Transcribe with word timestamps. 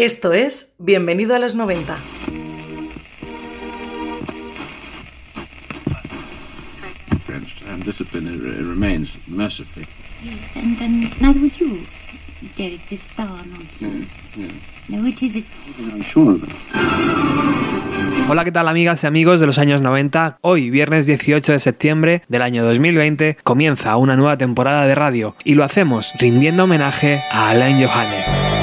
Esto 0.00 0.32
es 0.32 0.76
Bienvenido 0.78 1.34
a 1.34 1.38
los 1.38 1.54
90. 1.54 1.98
and 7.68 7.84
discipline 7.84 8.26
remains 8.66 9.10
mercifully. 9.28 9.86
Yes, 10.24 10.56
and, 10.56 10.80
and 10.80 11.20
neither 11.20 11.38
would 11.38 11.52
you, 11.60 11.80
Derek, 12.56 12.80
this 12.88 13.02
star 13.02 13.28
nonsense. 13.46 14.08
Yes, 14.34 14.50
No, 14.88 15.06
it 15.06 15.22
isn't. 15.22 15.44
I'm 15.92 16.02
sure 16.02 16.32
of 16.32 16.40
that. 16.40 16.56
Hola, 18.26 18.44
¿qué 18.46 18.52
tal 18.52 18.68
amigas 18.68 19.04
y 19.04 19.06
amigos 19.06 19.38
de 19.40 19.46
los 19.46 19.58
años 19.58 19.82
90? 19.82 20.38
Hoy, 20.40 20.70
viernes 20.70 21.04
18 21.04 21.52
de 21.52 21.60
septiembre 21.60 22.22
del 22.28 22.40
año 22.40 22.64
2020, 22.64 23.36
comienza 23.44 23.98
una 23.98 24.16
nueva 24.16 24.38
temporada 24.38 24.86
de 24.86 24.94
radio 24.94 25.36
y 25.44 25.56
lo 25.56 25.64
hacemos 25.64 26.10
rindiendo 26.18 26.64
homenaje 26.64 27.20
a 27.30 27.50
Alain 27.50 27.76
Johannes. 27.84 28.59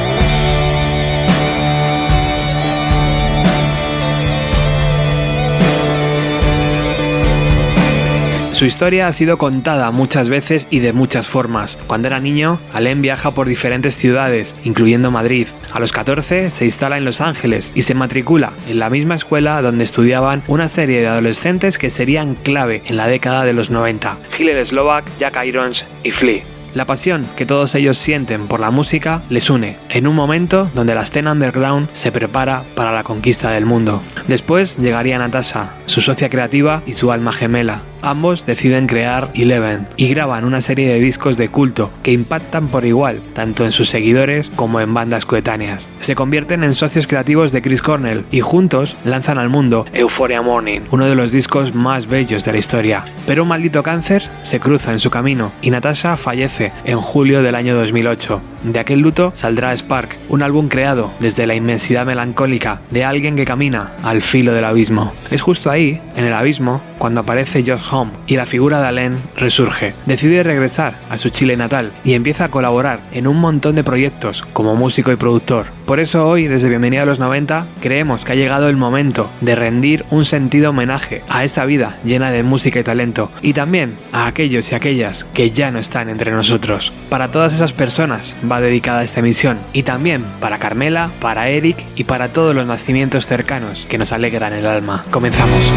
Su 8.57 8.65
historia 8.65 9.07
ha 9.07 9.11
sido 9.11 9.37
contada 9.37 9.91
muchas 9.91 10.29
veces 10.29 10.67
y 10.71 10.79
de 10.79 10.91
muchas 10.91 11.27
formas. 11.27 11.77
Cuando 11.85 12.07
era 12.07 12.19
niño, 12.19 12.59
Alain 12.73 13.03
viaja 13.03 13.29
por 13.29 13.47
diferentes 13.47 13.95
ciudades, 13.95 14.55
incluyendo 14.63 15.11
Madrid. 15.11 15.45
A 15.71 15.79
los 15.79 15.91
14 15.91 16.49
se 16.49 16.65
instala 16.65 16.97
en 16.97 17.05
Los 17.05 17.21
Ángeles 17.21 17.71
y 17.75 17.83
se 17.83 17.93
matricula 17.93 18.53
en 18.67 18.79
la 18.79 18.89
misma 18.89 19.13
escuela 19.13 19.61
donde 19.61 19.83
estudiaban 19.83 20.41
una 20.47 20.69
serie 20.69 21.01
de 21.01 21.07
adolescentes 21.07 21.77
que 21.77 21.91
serían 21.91 22.33
clave 22.33 22.81
en 22.87 22.97
la 22.97 23.05
década 23.05 23.45
de 23.45 23.53
los 23.53 23.69
90. 23.69 24.17
Hillel 24.39 24.65
Slovak, 24.65 25.05
Jack 25.19 25.37
Irons 25.45 25.85
y 26.01 26.09
Flea. 26.09 26.41
La 26.73 26.85
pasión 26.85 27.25
que 27.35 27.45
todos 27.45 27.73
ellos 27.75 27.97
sienten 27.97 28.47
por 28.47 28.59
la 28.59 28.69
música 28.69 29.23
les 29.29 29.49
une, 29.49 29.77
en 29.89 30.05
un 30.05 30.15
momento 30.15 30.69
donde 30.75 30.93
la 30.93 31.01
escena 31.01 31.31
underground 31.31 31.89
se 31.93 32.11
prepara 32.11 32.63
para 32.75 32.91
la 32.91 33.03
conquista 33.03 33.51
del 33.51 33.65
mundo. 33.65 34.01
Después 34.27 34.77
llegaría 34.77 35.17
Natasha, 35.17 35.73
su 35.85 36.01
socia 36.01 36.29
creativa 36.29 36.83
y 36.85 36.93
su 36.93 37.11
alma 37.11 37.31
gemela. 37.31 37.81
Ambos 38.07 38.45
deciden 38.45 38.87
crear 38.87 39.31
Eleven 39.33 39.85
y 39.97 40.07
graban 40.07 40.45
una 40.45 40.61
serie 40.61 40.87
de 40.87 40.97
discos 40.97 41.35
de 41.35 41.49
culto 41.49 41.91
que 42.03 42.13
impactan 42.13 42.69
por 42.69 42.85
igual, 42.85 43.19
tanto 43.33 43.65
en 43.65 43.73
sus 43.73 43.89
seguidores 43.89 44.49
como 44.55 44.79
en 44.79 44.93
bandas 44.93 45.25
coetáneas. 45.25 45.89
Se 45.99 46.15
convierten 46.15 46.63
en 46.63 46.73
socios 46.73 47.05
creativos 47.05 47.51
de 47.51 47.61
Chris 47.61 47.81
Cornell 47.81 48.23
y 48.31 48.39
juntos 48.39 48.95
lanzan 49.03 49.37
al 49.37 49.49
mundo 49.49 49.85
Euphoria 49.91 50.41
Morning, 50.41 50.79
uno 50.91 51.05
de 51.05 51.15
los 51.15 51.33
discos 51.33 51.75
más 51.75 52.07
bellos 52.07 52.45
de 52.45 52.53
la 52.53 52.59
historia. 52.59 53.03
Pero 53.25 53.43
un 53.43 53.49
maldito 53.49 53.83
cáncer 53.83 54.23
se 54.41 54.61
cruza 54.61 54.93
en 54.93 54.99
su 54.99 55.09
camino 55.09 55.51
y 55.61 55.71
Natasha 55.71 56.15
fallece 56.15 56.71
en 56.85 57.01
julio 57.01 57.43
del 57.43 57.55
año 57.55 57.75
2008. 57.75 58.41
De 58.63 58.79
aquel 58.79 59.01
luto 59.01 59.33
saldrá 59.35 59.75
Spark, 59.75 60.17
un 60.29 60.43
álbum 60.43 60.69
creado 60.69 61.11
desde 61.19 61.45
la 61.45 61.55
inmensidad 61.55 62.05
melancólica 62.05 62.79
de 62.89 63.03
alguien 63.03 63.35
que 63.35 63.45
camina 63.45 63.91
al 64.01 64.21
filo 64.21 64.53
del 64.53 64.63
abismo. 64.63 65.11
Es 65.29 65.41
justo 65.41 65.69
ahí, 65.69 66.01
en 66.15 66.23
el 66.23 66.33
abismo, 66.33 66.81
cuando 66.97 67.19
aparece 67.19 67.63
Josh 67.65 67.79
Y 68.27 68.35
la 68.35 68.45
figura 68.45 68.79
de 68.79 68.87
Alain 68.87 69.17
resurge. 69.35 69.93
Decide 70.05 70.43
regresar 70.43 70.95
a 71.09 71.17
su 71.17 71.29
Chile 71.29 71.57
natal 71.57 71.91
y 72.03 72.13
empieza 72.13 72.45
a 72.45 72.51
colaborar 72.51 72.99
en 73.11 73.27
un 73.27 73.39
montón 73.39 73.75
de 73.75 73.83
proyectos 73.83 74.43
como 74.53 74.75
músico 74.75 75.11
y 75.11 75.15
productor. 75.15 75.67
Por 75.85 75.99
eso 75.99 76.27
hoy, 76.27 76.47
desde 76.47 76.69
Bienvenida 76.69 77.03
a 77.03 77.05
los 77.05 77.19
90, 77.19 77.65
creemos 77.81 78.25
que 78.25 78.33
ha 78.33 78.35
llegado 78.35 78.67
el 78.67 78.75
momento 78.75 79.29
de 79.41 79.55
rendir 79.55 80.03
un 80.09 80.25
sentido 80.25 80.71
homenaje 80.71 81.23
a 81.29 81.43
esa 81.43 81.65
vida 81.65 81.97
llena 82.03 82.29
de 82.29 82.43
música 82.43 82.79
y 82.79 82.83
talento 82.83 83.31
y 83.41 83.53
también 83.53 83.95
a 84.11 84.27
aquellos 84.27 84.71
y 84.71 84.75
aquellas 84.75 85.23
que 85.23 85.51
ya 85.51 85.71
no 85.71 85.79
están 85.79 86.09
entre 86.09 86.31
nosotros. 86.31 86.91
Para 87.09 87.31
todas 87.31 87.53
esas 87.53 87.71
personas 87.71 88.35
va 88.49 88.61
dedicada 88.61 89.03
esta 89.03 89.21
emisión 89.21 89.57
y 89.73 89.83
también 89.83 90.25
para 90.39 90.59
Carmela, 90.59 91.09
para 91.21 91.47
Eric 91.49 91.77
y 91.95 92.03
para 92.03 92.33
todos 92.33 92.53
los 92.53 92.67
nacimientos 92.67 93.25
cercanos 93.27 93.85
que 93.89 93.97
nos 93.97 94.11
alegran 94.11 94.53
el 94.53 94.67
alma. 94.67 95.05
Comenzamos. 95.09 95.71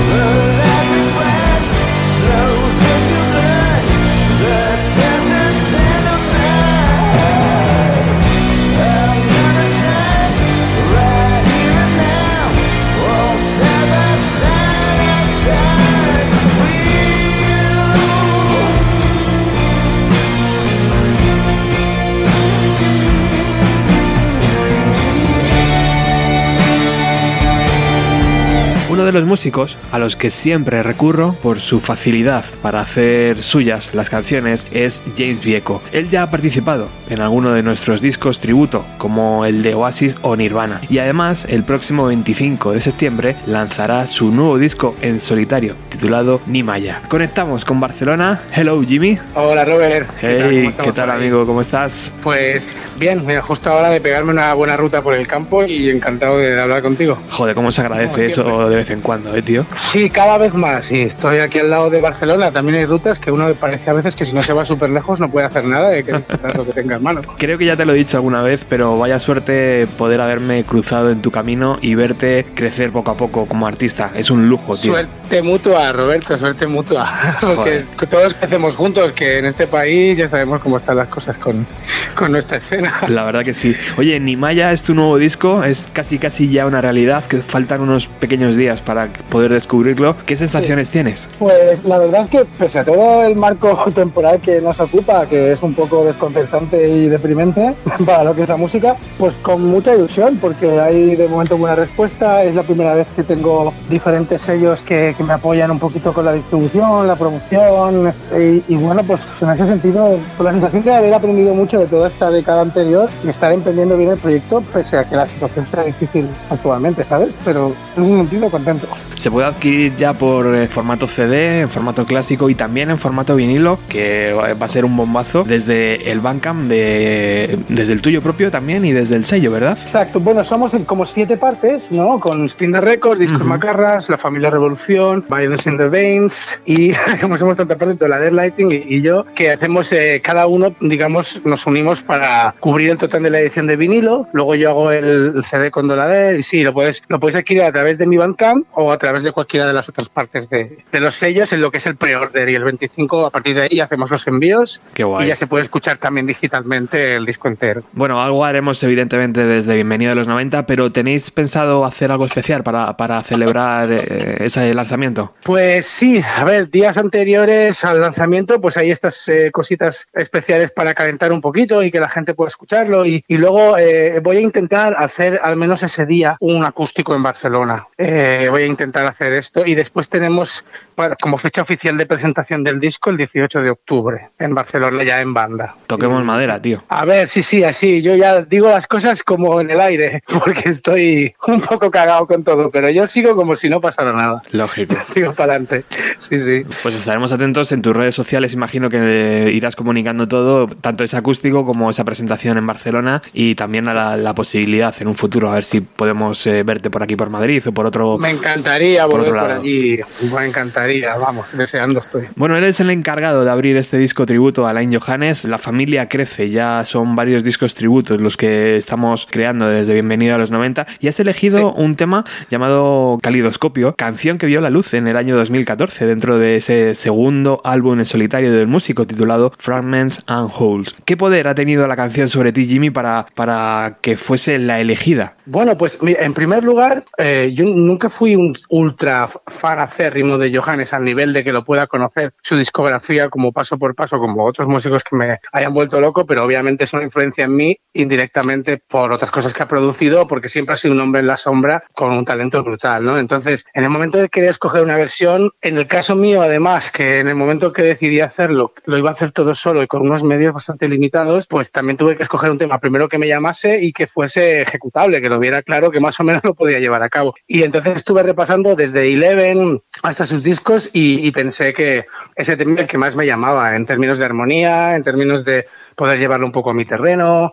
Uno 29.00 29.06
de 29.06 29.12
los 29.12 29.24
músicos 29.24 29.78
a 29.92 29.98
los 29.98 30.14
que 30.14 30.28
siempre 30.28 30.82
recurro 30.82 31.32
por 31.42 31.58
su 31.58 31.80
facilidad 31.80 32.44
para 32.60 32.82
hacer 32.82 33.40
suyas 33.40 33.94
las 33.94 34.10
canciones 34.10 34.66
es 34.72 35.02
James 35.16 35.42
Vieco. 35.42 35.80
Él 35.92 36.10
ya 36.10 36.24
ha 36.24 36.30
participado 36.30 36.88
en 37.08 37.22
alguno 37.22 37.52
de 37.52 37.62
nuestros 37.62 38.02
discos 38.02 38.40
tributo, 38.40 38.84
como 38.98 39.46
el 39.46 39.62
de 39.62 39.72
Oasis 39.72 40.18
o 40.20 40.36
Nirvana. 40.36 40.82
Y 40.90 40.98
además, 40.98 41.46
el 41.48 41.64
próximo 41.64 42.04
25 42.04 42.72
de 42.72 42.82
septiembre 42.82 43.36
lanzará 43.46 44.04
su 44.04 44.34
nuevo 44.34 44.58
disco 44.58 44.94
en 45.00 45.18
solitario, 45.18 45.76
titulado 45.88 46.42
Nimaya. 46.44 47.00
Conectamos 47.08 47.64
con 47.64 47.80
Barcelona. 47.80 48.42
Hello, 48.54 48.82
Jimmy. 48.82 49.18
Hola 49.34 49.64
Robert. 49.64 50.10
Hey, 50.20 50.74
¿Cómo 50.76 50.84
¿qué 50.84 50.92
tal 50.92 51.10
amigo? 51.10 51.46
¿Cómo 51.46 51.62
estás? 51.62 52.12
Pues 52.22 52.68
bien, 52.98 53.24
mira, 53.24 53.40
justo 53.40 53.70
ahora 53.70 53.88
de 53.88 54.02
pegarme 54.02 54.32
una 54.32 54.52
buena 54.52 54.76
ruta 54.76 55.00
por 55.00 55.14
el 55.14 55.26
campo 55.26 55.64
y 55.64 55.88
encantado 55.88 56.36
de 56.36 56.60
hablar 56.60 56.82
contigo. 56.82 57.18
Joder, 57.30 57.54
cómo 57.54 57.72
se 57.72 57.80
agradece 57.80 58.26
eso 58.26 58.68
de 58.68 58.76
vez 58.76 58.89
en 58.90 59.00
cuando, 59.00 59.34
eh, 59.34 59.42
tío. 59.42 59.66
Sí, 59.74 60.10
cada 60.10 60.38
vez 60.38 60.54
más. 60.54 60.86
Sí, 60.86 61.02
estoy 61.02 61.38
aquí 61.38 61.58
al 61.58 61.70
lado 61.70 61.90
de 61.90 62.00
Barcelona. 62.00 62.50
También 62.50 62.78
hay 62.78 62.86
rutas 62.86 63.18
que 63.18 63.30
uno 63.30 63.52
parece 63.54 63.90
a 63.90 63.92
veces 63.92 64.16
que 64.16 64.24
si 64.24 64.34
no 64.34 64.42
se 64.42 64.52
va 64.52 64.64
súper 64.64 64.90
lejos 64.90 65.20
no 65.20 65.30
puede 65.30 65.46
hacer 65.46 65.64
nada 65.64 65.92
y 65.92 65.98
hay 65.98 66.04
que 66.04 66.12
disfrutar 66.12 66.56
lo 66.56 66.66
que 66.66 66.72
tenga 66.72 66.96
en 66.96 67.02
mano. 67.02 67.22
Creo 67.38 67.58
que 67.58 67.66
ya 67.66 67.76
te 67.76 67.84
lo 67.84 67.92
he 67.92 67.96
dicho 67.96 68.16
alguna 68.16 68.42
vez, 68.42 68.64
pero 68.68 68.98
vaya 68.98 69.18
suerte 69.18 69.86
poder 69.98 70.20
haberme 70.20 70.64
cruzado 70.64 71.10
en 71.10 71.22
tu 71.22 71.30
camino 71.30 71.78
y 71.80 71.94
verte 71.94 72.46
crecer 72.54 72.90
poco 72.90 73.10
a 73.10 73.16
poco 73.16 73.46
como 73.46 73.66
artista. 73.66 74.10
Es 74.14 74.30
un 74.30 74.48
lujo, 74.48 74.76
tío. 74.76 74.92
Suerte 74.92 75.42
mutua, 75.42 75.92
Roberto, 75.92 76.36
suerte 76.38 76.66
mutua. 76.66 77.38
Porque 77.40 77.84
todos 78.08 78.34
crecemos 78.34 78.76
juntos, 78.76 79.12
que 79.12 79.38
en 79.38 79.46
este 79.46 79.66
país 79.66 80.18
ya 80.18 80.28
sabemos 80.28 80.60
cómo 80.60 80.78
están 80.78 80.96
las 80.96 81.08
cosas 81.08 81.38
con, 81.38 81.66
con 82.14 82.32
nuestra 82.32 82.58
escena. 82.58 83.00
La 83.08 83.24
verdad 83.24 83.44
que 83.44 83.54
sí. 83.54 83.74
Oye, 83.96 84.18
Nimaya 84.20 84.72
es 84.72 84.82
tu 84.82 84.94
nuevo 84.94 85.18
disco, 85.18 85.64
es 85.64 85.88
casi 85.92 86.18
casi 86.18 86.48
ya 86.48 86.66
una 86.66 86.80
realidad, 86.80 87.24
que 87.24 87.38
faltan 87.38 87.80
unos 87.80 88.06
pequeños 88.06 88.56
días 88.56 88.79
para 88.80 89.08
poder 89.30 89.52
descubrirlo. 89.52 90.16
¿Qué 90.26 90.36
sensaciones 90.36 90.90
tienes? 90.90 91.28
Pues 91.38 91.84
la 91.84 91.98
verdad 91.98 92.22
es 92.22 92.28
que 92.28 92.44
pese 92.44 92.80
a 92.80 92.84
todo 92.84 93.24
el 93.24 93.36
marco 93.36 93.90
temporal 93.94 94.40
que 94.40 94.60
nos 94.60 94.80
ocupa, 94.80 95.26
que 95.26 95.52
es 95.52 95.62
un 95.62 95.74
poco 95.74 96.04
desconcertante 96.04 96.88
y 96.88 97.08
deprimente 97.08 97.74
para 98.06 98.24
lo 98.24 98.34
que 98.34 98.42
es 98.42 98.48
la 98.48 98.56
música, 98.56 98.96
pues 99.18 99.36
con 99.38 99.64
mucha 99.66 99.94
ilusión, 99.94 100.38
porque 100.40 100.80
hay 100.80 101.16
de 101.16 101.28
momento 101.28 101.56
buena 101.56 101.76
respuesta. 101.76 102.42
Es 102.42 102.54
la 102.54 102.62
primera 102.62 102.94
vez 102.94 103.06
que 103.14 103.22
tengo 103.22 103.72
diferentes 103.88 104.40
sellos 104.40 104.82
que, 104.82 105.14
que 105.16 105.24
me 105.24 105.34
apoyan 105.34 105.70
un 105.70 105.78
poquito 105.78 106.12
con 106.12 106.24
la 106.24 106.32
distribución, 106.32 107.06
la 107.06 107.16
promoción. 107.16 108.12
Y, 108.38 108.62
y 108.72 108.76
bueno, 108.76 109.02
pues 109.02 109.42
en 109.42 109.50
ese 109.50 109.66
sentido, 109.66 110.18
con 110.36 110.46
la 110.46 110.52
sensación 110.52 110.82
de 110.82 110.94
haber 110.94 111.14
aprendido 111.14 111.54
mucho 111.54 111.78
de 111.78 111.86
toda 111.86 112.08
esta 112.08 112.30
década 112.30 112.62
anterior 112.62 113.08
y 113.24 113.28
estar 113.28 113.52
emprendiendo 113.52 113.96
bien 113.96 114.10
el 114.10 114.18
proyecto, 114.18 114.62
pese 114.72 114.98
a 114.98 115.08
que 115.08 115.16
la 115.16 115.26
situación 115.26 115.66
sea 115.66 115.84
difícil 115.84 116.28
actualmente, 116.50 117.04
¿sabes? 117.04 117.36
Pero 117.44 117.74
en 117.96 118.04
ese 118.04 118.16
sentido, 118.16 118.50
contento. 118.50 118.69
Se 119.14 119.30
puede 119.30 119.48
adquirir 119.48 119.96
ya 119.96 120.12
por 120.12 120.54
eh, 120.54 120.68
formato 120.68 121.06
CD, 121.06 121.60
en 121.62 121.68
formato 121.68 122.04
clásico 122.06 122.48
y 122.50 122.54
también 122.54 122.90
en 122.90 122.98
formato 122.98 123.36
vinilo, 123.36 123.78
que 123.88 124.32
va 124.32 124.50
va 124.54 124.66
a 124.66 124.68
ser 124.68 124.84
un 124.84 124.96
bombazo 124.96 125.44
desde 125.44 126.10
el 126.10 126.20
Bandcamp, 126.20 126.68
de, 126.68 127.58
desde 127.68 127.92
el 127.92 128.02
tuyo 128.02 128.22
propio 128.22 128.50
también 128.50 128.84
y 128.84 128.92
desde 128.92 129.16
el 129.16 129.24
sello, 129.24 129.50
¿verdad? 129.50 129.78
Exacto, 129.80 130.20
bueno, 130.20 130.44
somos 130.44 130.74
en 130.74 130.84
como 130.84 131.06
siete 131.06 131.36
partes, 131.36 131.90
¿no? 131.90 132.20
Con 132.20 132.48
Splinter 132.48 132.84
Records, 132.84 133.20
Discos 133.20 133.40
Ujú. 133.40 133.48
Macarras, 133.48 134.08
La 134.08 134.16
Familia 134.16 134.50
Revolución, 134.50 135.24
Violence 135.28 135.68
in 135.68 135.78
the 135.78 135.88
Veins 135.88 136.60
y 136.64 136.92
como 137.20 137.38
somos 137.38 137.56
tanta 137.56 137.76
parte, 137.76 138.08
la 138.08 138.30
Lighting 138.30 138.70
y, 138.70 138.96
y 138.96 139.02
yo, 139.02 139.24
que 139.34 139.50
hacemos 139.50 139.92
eh, 139.92 140.20
cada 140.22 140.46
uno, 140.46 140.74
digamos, 140.80 141.40
nos 141.44 141.66
unimos 141.66 142.02
para 142.02 142.54
cubrir 142.60 142.90
el 142.90 142.98
total 142.98 143.22
de 143.22 143.30
la 143.30 143.40
edición 143.40 143.66
de 143.66 143.76
vinilo, 143.76 144.28
luego 144.32 144.54
yo 144.54 144.70
hago 144.70 144.92
el, 144.92 145.32
el 145.36 145.44
CD 145.44 145.70
con 145.70 145.88
Dolader 145.88 146.38
y 146.38 146.42
sí, 146.42 146.62
lo 146.62 146.72
puedes, 146.72 147.02
lo 147.08 147.18
puedes 147.18 147.36
adquirir 147.36 147.62
a 147.62 147.72
través 147.72 147.98
de 147.98 148.06
mi 148.06 148.16
Bandcamp 148.16 148.49
o 148.74 148.92
a 148.92 148.98
través 148.98 149.22
de 149.22 149.32
cualquiera 149.32 149.66
de 149.66 149.72
las 149.72 149.88
otras 149.88 150.08
partes 150.08 150.48
de, 150.48 150.78
de 150.90 151.00
los 151.00 151.14
sellos 151.14 151.52
en 151.52 151.60
lo 151.60 151.70
que 151.70 151.78
es 151.78 151.86
el 151.86 151.96
pre-order 151.96 152.48
y 152.48 152.54
el 152.54 152.64
25 152.64 153.26
a 153.26 153.30
partir 153.30 153.54
de 153.56 153.62
ahí 153.62 153.80
hacemos 153.80 154.10
los 154.10 154.26
envíos 154.26 154.80
Qué 154.94 155.04
guay. 155.04 155.24
y 155.24 155.28
ya 155.28 155.34
se 155.36 155.46
puede 155.46 155.64
escuchar 155.64 155.98
también 155.98 156.26
digitalmente 156.26 157.16
el 157.16 157.26
disco 157.26 157.48
entero. 157.48 157.82
Bueno, 157.92 158.22
algo 158.22 158.44
haremos 158.44 158.82
evidentemente 158.82 159.44
desde 159.44 159.74
Bienvenido 159.74 160.12
a 160.12 160.14
los 160.14 160.26
90, 160.28 160.66
pero 160.66 160.90
¿tenéis 160.90 161.30
pensado 161.30 161.84
hacer 161.84 162.10
algo 162.12 162.26
especial 162.26 162.62
para, 162.62 162.96
para 162.96 163.22
celebrar 163.22 163.88
eh, 163.90 164.36
ese 164.40 164.72
lanzamiento? 164.74 165.34
Pues 165.42 165.86
sí, 165.86 166.22
a 166.36 166.44
ver, 166.44 166.70
días 166.70 166.98
anteriores 166.98 167.84
al 167.84 168.00
lanzamiento, 168.00 168.60
pues 168.60 168.76
hay 168.76 168.90
estas 168.90 169.28
eh, 169.28 169.50
cositas 169.52 170.06
especiales 170.12 170.70
para 170.70 170.94
calentar 170.94 171.32
un 171.32 171.40
poquito 171.40 171.82
y 171.82 171.90
que 171.90 172.00
la 172.00 172.08
gente 172.08 172.34
pueda 172.34 172.48
escucharlo. 172.48 173.04
Y, 173.06 173.24
y 173.28 173.36
luego 173.36 173.76
eh, 173.78 174.20
voy 174.22 174.38
a 174.38 174.40
intentar 174.40 174.94
hacer 174.98 175.40
al 175.42 175.56
menos 175.56 175.82
ese 175.82 176.06
día 176.06 176.36
un 176.40 176.64
acústico 176.64 177.14
en 177.14 177.22
Barcelona. 177.22 177.86
Eh, 177.98 178.39
voy 178.48 178.62
a 178.62 178.66
intentar 178.66 179.06
hacer 179.06 179.32
esto 179.32 179.62
y 179.64 179.74
después 179.74 180.08
tenemos 180.08 180.64
bueno, 180.96 181.16
como 181.20 181.38
fecha 181.38 181.62
oficial 181.62 181.96
de 181.96 182.06
presentación 182.06 182.64
del 182.64 182.80
disco 182.80 183.10
el 183.10 183.16
18 183.16 183.62
de 183.62 183.70
octubre 183.70 184.30
en 184.38 184.54
Barcelona 184.54 185.02
ya 185.02 185.20
en 185.20 185.34
banda. 185.34 185.74
Toquemos 185.86 186.24
madera, 186.24 186.60
tío. 186.60 186.82
A 186.88 187.04
ver, 187.04 187.28
sí, 187.28 187.42
sí, 187.42 187.64
así. 187.64 188.02
Yo 188.02 188.14
ya 188.14 188.42
digo 188.42 188.68
las 188.68 188.86
cosas 188.86 189.22
como 189.22 189.60
en 189.60 189.70
el 189.70 189.80
aire, 189.80 190.22
porque 190.44 190.68
estoy 190.68 191.34
un 191.46 191.60
poco 191.60 191.90
cagado 191.90 192.26
con 192.26 192.44
todo, 192.44 192.70
pero 192.70 192.90
yo 192.90 193.06
sigo 193.06 193.34
como 193.34 193.56
si 193.56 193.68
no 193.68 193.80
pasara 193.80 194.12
nada. 194.12 194.42
Lógico. 194.52 194.96
Sigo 195.02 195.32
para 195.32 195.54
adelante. 195.54 195.84
Sí, 196.18 196.38
sí. 196.38 196.62
Pues 196.82 196.94
estaremos 196.94 197.32
atentos 197.32 197.72
en 197.72 197.82
tus 197.82 197.96
redes 197.96 198.14
sociales. 198.14 198.54
Imagino 198.54 198.88
que 198.88 198.98
eh, 199.00 199.50
irás 199.52 199.76
comunicando 199.76 200.28
todo, 200.28 200.68
tanto 200.68 201.04
ese 201.04 201.16
acústico 201.16 201.64
como 201.64 201.90
esa 201.90 202.04
presentación 202.04 202.58
en 202.58 202.66
Barcelona 202.66 203.22
y 203.32 203.54
también 203.54 203.88
a 203.88 203.94
la, 203.94 204.16
la 204.16 204.34
posibilidad 204.34 204.94
en 205.00 205.08
un 205.08 205.14
futuro 205.14 205.50
a 205.50 205.54
ver 205.54 205.64
si 205.64 205.80
podemos 205.80 206.46
eh, 206.46 206.62
verte 206.62 206.90
por 206.90 207.02
aquí 207.02 207.16
por 207.16 207.30
Madrid 207.30 207.62
o 207.66 207.72
por 207.72 207.86
otro. 207.86 208.18
Me 208.18 208.29
encantaría 208.30 209.06
por 209.06 209.20
volver 209.20 209.40
por 209.40 209.50
allí. 209.52 210.00
Me 210.34 210.46
encantaría, 210.46 211.16
vamos, 211.16 211.46
deseando 211.52 212.00
estoy. 212.00 212.26
Bueno, 212.36 212.56
él 212.56 212.64
es 212.64 212.80
el 212.80 212.90
encargado 212.90 213.44
de 213.44 213.50
abrir 213.50 213.76
este 213.76 213.98
disco 213.98 214.26
tributo 214.26 214.66
a 214.66 214.70
Alain 214.70 214.92
Johannes. 214.98 215.44
La 215.44 215.58
familia 215.58 216.08
crece, 216.08 216.50
ya 216.50 216.84
son 216.84 217.14
varios 217.16 217.44
discos 217.44 217.74
tributos 217.74 218.20
los 218.20 218.36
que 218.36 218.76
estamos 218.76 219.26
creando 219.30 219.68
desde 219.68 219.92
Bienvenido 219.94 220.34
a 220.34 220.38
los 220.38 220.50
90 220.50 220.86
y 221.00 221.08
has 221.08 221.18
elegido 221.20 221.58
Sí. 221.58 221.64
un 221.82 221.96
tema 221.96 222.24
llamado 222.50 223.18
Calidoscopio, 223.22 223.94
canción 223.96 224.38
que 224.38 224.46
vio 224.46 224.60
la 224.60 224.70
luz 224.70 224.94
en 224.94 225.08
el 225.08 225.16
año 225.16 225.36
2014 225.36 226.06
dentro 226.06 226.38
de 226.38 226.56
ese 226.56 226.94
segundo 226.94 227.60
álbum 227.64 227.98
en 227.98 228.04
solitario 228.04 228.52
del 228.52 228.66
músico 228.66 229.06
titulado 229.06 229.52
Fragments 229.58 230.22
and 230.26 230.50
Holes. 230.56 230.94
¿Qué 231.04 231.16
poder 231.16 231.48
ha 231.48 231.54
tenido 231.54 231.86
la 231.86 231.96
canción 231.96 232.28
sobre 232.28 232.52
ti, 232.52 232.66
Jimmy, 232.66 232.90
para, 232.90 233.26
para 233.34 233.98
que 234.00 234.16
fuese 234.16 234.58
la 234.58 234.80
elegida? 234.80 235.34
Bueno, 235.46 235.76
pues 235.78 235.98
en 236.02 236.34
primer 236.34 236.62
lugar, 236.62 237.04
eh, 237.18 237.50
yo 237.54 237.64
nunca 237.64 238.08
fui 238.10 238.19
un 238.20 238.56
ultra 238.68 239.28
fan 239.46 239.78
acérrimo 239.78 240.38
de 240.38 240.56
Johannes 240.56 240.92
al 240.92 241.04
nivel 241.04 241.32
de 241.32 241.44
que 241.44 241.52
lo 241.52 241.64
pueda 241.64 241.86
conocer 241.86 242.34
su 242.42 242.56
discografía 242.56 243.28
como 243.28 243.52
paso 243.52 243.78
por 243.78 243.94
paso, 243.94 244.18
como 244.18 244.44
otros 244.44 244.68
músicos 244.68 245.02
que 245.02 245.16
me 245.16 245.38
hayan 245.52 245.74
vuelto 245.74 246.00
loco, 246.00 246.26
pero 246.26 246.44
obviamente 246.44 246.84
es 246.84 246.92
una 246.92 247.04
influencia 247.04 247.44
en 247.44 247.56
mí 247.56 247.76
indirectamente 247.92 248.78
por 248.78 249.12
otras 249.12 249.30
cosas 249.30 249.52
que 249.52 249.62
ha 249.62 249.68
producido, 249.68 250.26
porque 250.26 250.48
siempre 250.48 250.74
ha 250.74 250.76
sido 250.76 250.94
un 250.94 251.00
hombre 251.00 251.20
en 251.20 251.26
la 251.26 251.36
sombra 251.36 251.84
con 251.94 252.12
un 252.12 252.24
talento 252.24 252.62
brutal, 252.62 253.04
¿no? 253.04 253.18
Entonces, 253.18 253.66
en 253.74 253.84
el 253.84 253.90
momento 253.90 254.18
de 254.18 254.28
querer 254.28 254.50
escoger 254.50 254.82
una 254.82 254.96
versión, 254.96 255.50
en 255.60 255.78
el 255.78 255.86
caso 255.86 256.14
mío, 256.14 256.42
además, 256.42 256.90
que 256.90 257.20
en 257.20 257.28
el 257.28 257.34
momento 257.34 257.72
que 257.72 257.82
decidí 257.82 258.20
hacerlo, 258.20 258.72
lo 258.84 258.98
iba 258.98 259.10
a 259.10 259.12
hacer 259.12 259.32
todo 259.32 259.54
solo 259.54 259.82
y 259.82 259.86
con 259.86 260.02
unos 260.02 260.22
medios 260.22 260.54
bastante 260.54 260.88
limitados, 260.88 261.46
pues 261.46 261.70
también 261.70 261.96
tuve 261.96 262.16
que 262.16 262.22
escoger 262.22 262.50
un 262.50 262.58
tema 262.58 262.78
primero 262.78 263.08
que 263.08 263.18
me 263.18 263.28
llamase 263.28 263.82
y 263.82 263.92
que 263.92 264.06
fuese 264.06 264.62
ejecutable, 264.62 265.20
que 265.20 265.28
lo 265.28 265.38
viera 265.38 265.62
claro, 265.62 265.90
que 265.90 266.00
más 266.00 266.18
o 266.20 266.24
menos 266.24 266.42
lo 266.44 266.54
podía 266.54 266.78
llevar 266.78 267.02
a 267.02 267.08
cabo. 267.08 267.34
Y 267.46 267.62
entonces 267.62 268.04
estuve 268.10 268.24
repasando 268.24 268.74
desde 268.74 269.12
Eleven 269.12 269.80
hasta 270.02 270.26
sus 270.26 270.42
discos 270.42 270.90
y, 270.92 271.24
y 271.24 271.30
pensé 271.30 271.72
que 271.72 272.06
ese 272.34 272.56
tema 272.56 272.80
el 272.80 272.88
que 272.88 272.98
más 272.98 273.14
me 273.14 273.24
llamaba 273.24 273.76
en 273.76 273.86
términos 273.86 274.18
de 274.18 274.24
armonía, 274.24 274.96
en 274.96 275.04
términos 275.04 275.44
de 275.44 275.66
poder 275.94 276.18
llevarlo 276.18 276.44
un 276.44 276.50
poco 276.50 276.70
a 276.70 276.74
mi 276.74 276.84
terreno, 276.84 277.52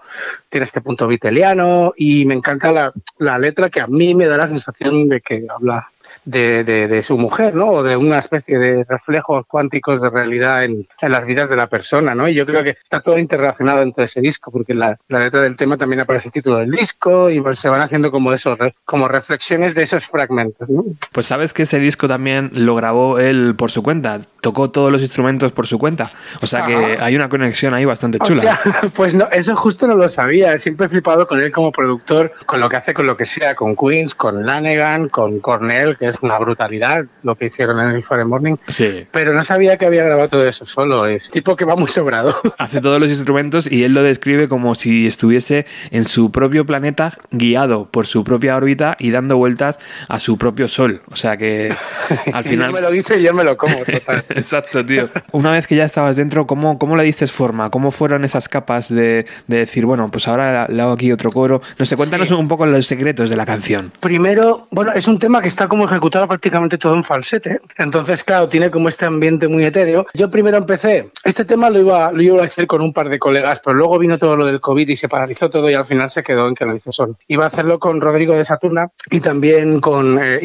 tiene 0.50 0.66
este 0.66 0.82
punto 0.82 1.06
viteliano 1.06 1.94
y 1.96 2.26
me 2.26 2.34
encanta 2.34 2.72
la, 2.72 2.92
la 3.20 3.38
letra 3.38 3.70
que 3.70 3.82
a 3.82 3.86
mí 3.86 4.16
me 4.16 4.26
da 4.26 4.36
la 4.36 4.48
sensación 4.48 5.08
de 5.08 5.22
que 5.22 5.46
habla 5.48 5.92
de, 6.28 6.66
de, 6.66 6.88
de 6.88 7.04
su 7.04 7.18
mujer, 7.18 7.56
¿no? 7.56 7.68
O 7.68 7.84
de 7.84 7.96
una 7.96 8.20
especie 8.20 8.60
de 8.60 8.84
reflejos 8.84 9.46
cuánticos 9.48 10.02
de 10.02 10.10
realidad 10.10 10.66
en, 10.66 10.86
en 11.02 11.12
las 11.12 11.26
vidas 11.26 11.50
de 11.50 11.56
la 11.56 11.68
persona, 11.68 12.14
¿no? 12.14 12.28
Y 12.28 12.34
yo 12.34 12.46
creo 12.46 12.64
que 12.64 12.72
está 12.72 13.00
todo 13.00 13.18
interrelacionado 13.18 13.82
entre 13.82 14.06
ese 14.06 14.20
disco, 14.20 14.52
porque 14.52 14.74
la, 14.74 14.98
la 15.08 15.20
letra 15.20 15.42
del 15.42 15.56
tema 15.56 15.78
también 15.78 16.02
aparece 16.02 16.28
el 16.28 16.34
título 16.34 16.58
del 16.58 16.72
disco 16.72 17.30
y 17.30 17.40
pues 17.40 17.60
se 17.60 17.70
van 17.70 17.80
haciendo 17.80 18.12
como 18.12 18.34
eso, 18.34 18.58
como 18.84 19.08
reflexiones 19.08 19.74
de 19.74 19.84
esos 19.84 20.06
fragmentos, 20.06 20.70
¿no? 20.70 20.84
Pues 21.14 21.28
sabes 21.28 21.54
que 21.54 21.64
ese 21.64 21.80
disco 21.80 22.10
también 22.10 22.52
lo 22.54 22.76
grabó 22.76 23.20
él 23.20 23.56
por 23.58 23.72
su 23.72 23.82
cuenta, 23.82 24.20
tocó 24.42 24.70
todos 24.70 24.92
los 24.92 25.02
instrumentos 25.02 25.54
por 25.54 25.66
su 25.66 25.80
cuenta, 25.80 26.10
o 26.42 26.48
sea 26.48 26.66
que 26.66 26.98
hay 27.00 27.16
una 27.16 27.30
conexión 27.30 27.74
ahí 27.74 27.86
bastante 27.86 28.20
chula. 28.20 28.60
Hostia, 28.66 28.92
pues 28.96 29.14
no, 29.14 29.30
eso 29.32 29.56
justo 29.56 29.88
no 29.88 29.96
lo 29.96 30.10
sabía. 30.10 30.58
Siempre 30.58 30.88
he 30.88 30.90
flipado 30.90 31.26
con 31.26 31.40
él 31.40 31.52
como 31.52 31.72
productor, 31.72 32.34
con 32.46 32.60
lo 32.60 32.70
que 32.70 32.76
hace, 32.76 32.94
con 32.94 33.08
lo 33.08 33.16
que 33.16 33.26
sea, 33.26 33.56
con 33.56 33.76
Queens, 33.76 34.14
con 34.14 34.46
Lanegan, 34.46 35.10
con 35.10 35.40
Cornell, 35.40 35.98
que 35.98 36.08
es 36.08 36.17
una 36.22 36.38
brutalidad 36.40 37.06
lo 37.24 37.36
que 37.36 37.46
hicieron 37.48 37.80
en 37.80 37.96
el 37.96 38.04
Fire 38.04 38.26
Morning. 38.26 38.56
Sí. 38.68 39.06
Pero 39.12 39.34
no 39.34 39.44
sabía 39.44 39.78
que 39.78 39.86
había 39.86 40.04
grabado 40.04 40.30
todo 40.30 40.48
eso 40.48 40.66
solo. 40.66 41.06
Es 41.06 41.30
tipo 41.30 41.56
que 41.56 41.66
va 41.66 41.76
muy 41.76 41.88
sobrado. 41.88 42.36
Hace 42.58 42.82
todos 42.82 43.00
los 43.00 43.10
instrumentos 43.10 43.72
y 43.72 43.84
él 43.84 43.94
lo 43.94 44.04
describe 44.04 44.48
como 44.50 44.76
si 44.76 45.06
estuviese 45.08 45.66
en 45.92 46.06
su 46.06 46.32
propio 46.32 46.66
planeta, 46.66 47.18
guiado 47.32 47.90
por 47.92 48.08
su 48.08 48.24
propia 48.24 48.56
órbita 48.58 48.96
y 49.00 49.12
dando 49.12 49.38
vueltas 49.38 49.80
a 50.08 50.20
su 50.20 50.38
propio 50.38 50.68
sol. 50.68 51.02
O 51.12 51.16
sea 51.16 51.38
que 51.38 51.76
al 52.34 52.44
Yo 52.44 52.50
final... 52.50 52.72
me 52.74 52.82
lo 52.82 52.92
guiso 52.92 53.16
y 53.18 53.22
yo 53.24 53.34
me 53.34 53.44
lo 53.44 53.58
como, 53.58 53.76
total. 53.86 54.24
Exacto, 54.30 54.86
tío. 54.86 55.10
Una 55.32 55.52
vez 55.52 55.68
que 55.68 55.76
ya 55.76 55.86
estabas 55.86 56.16
dentro, 56.16 56.48
¿cómo, 56.48 56.80
cómo 56.80 56.96
le 56.96 57.04
diste 57.04 57.28
forma? 57.28 57.70
¿Cómo 57.70 57.92
fueron 57.92 58.24
esas 58.24 58.48
capas 58.48 58.90
de, 58.90 59.26
de 59.48 59.58
decir, 59.58 59.86
bueno, 59.86 60.10
pues 60.12 60.28
ahora 60.28 60.68
le 60.70 60.82
hago 60.82 60.94
aquí 60.94 61.12
otro 61.12 61.30
coro? 61.32 61.62
No 61.78 61.86
sé, 61.86 61.96
cuéntanos 61.96 62.28
Sí. 62.28 62.34
un 62.34 62.48
poco 62.48 62.66
los 62.66 62.86
secretos 62.86 63.30
de 63.30 63.36
la 63.36 63.46
canción. 63.46 63.92
Primero, 64.00 64.68
bueno, 64.72 64.92
es 64.94 65.08
un 65.08 65.20
tema 65.20 65.42
que 65.42 65.48
está 65.48 65.68
como 65.68 65.88
ejecutado 65.98 66.28
prácticamente 66.28 66.78
todo 66.78 66.94
en 66.94 67.04
falsete. 67.04 67.60
Entonces, 67.78 68.24
claro, 68.24 68.48
tiene 68.48 68.70
como 68.70 68.90
este 68.90 69.06
ambiente 69.06 69.48
muy 69.48 69.66
etéreo. 69.66 70.06
Yo 70.14 70.30
primero 70.30 70.58
empecé, 70.58 71.12
este 71.24 71.44
tema 71.44 71.70
lo 71.70 71.80
iba, 71.80 72.12
lo 72.12 72.22
iba 72.22 72.42
a 72.42 72.46
hacer 72.46 72.68
con 72.68 72.82
un 72.82 72.94
par 72.94 73.10
de 73.10 73.20
colegas, 73.20 73.62
pero 73.64 73.76
luego 73.76 73.98
vino 73.98 74.18
todo 74.18 74.36
lo 74.36 74.46
del 74.46 74.62
COVID 74.62 74.88
y 74.88 74.96
se 74.96 75.10
paralizó 75.10 75.50
todo 75.50 75.70
y 75.70 75.74
al 75.74 75.86
final 75.86 76.10
se 76.10 76.24
quedó 76.24 76.48
en 76.48 76.56
que 76.56 76.66
lo 76.66 76.76
hice 76.76 76.92
solo. 76.92 77.18
Iba 77.28 77.46
a 77.46 77.48
hacerlo 77.48 77.80
con 77.80 78.00
Rodrigo 78.00 78.34
de 78.36 78.46
Saturna 78.46 78.90
y 79.10 79.20
también 79.20 79.82
con 79.82 80.20
eh, 80.22 80.40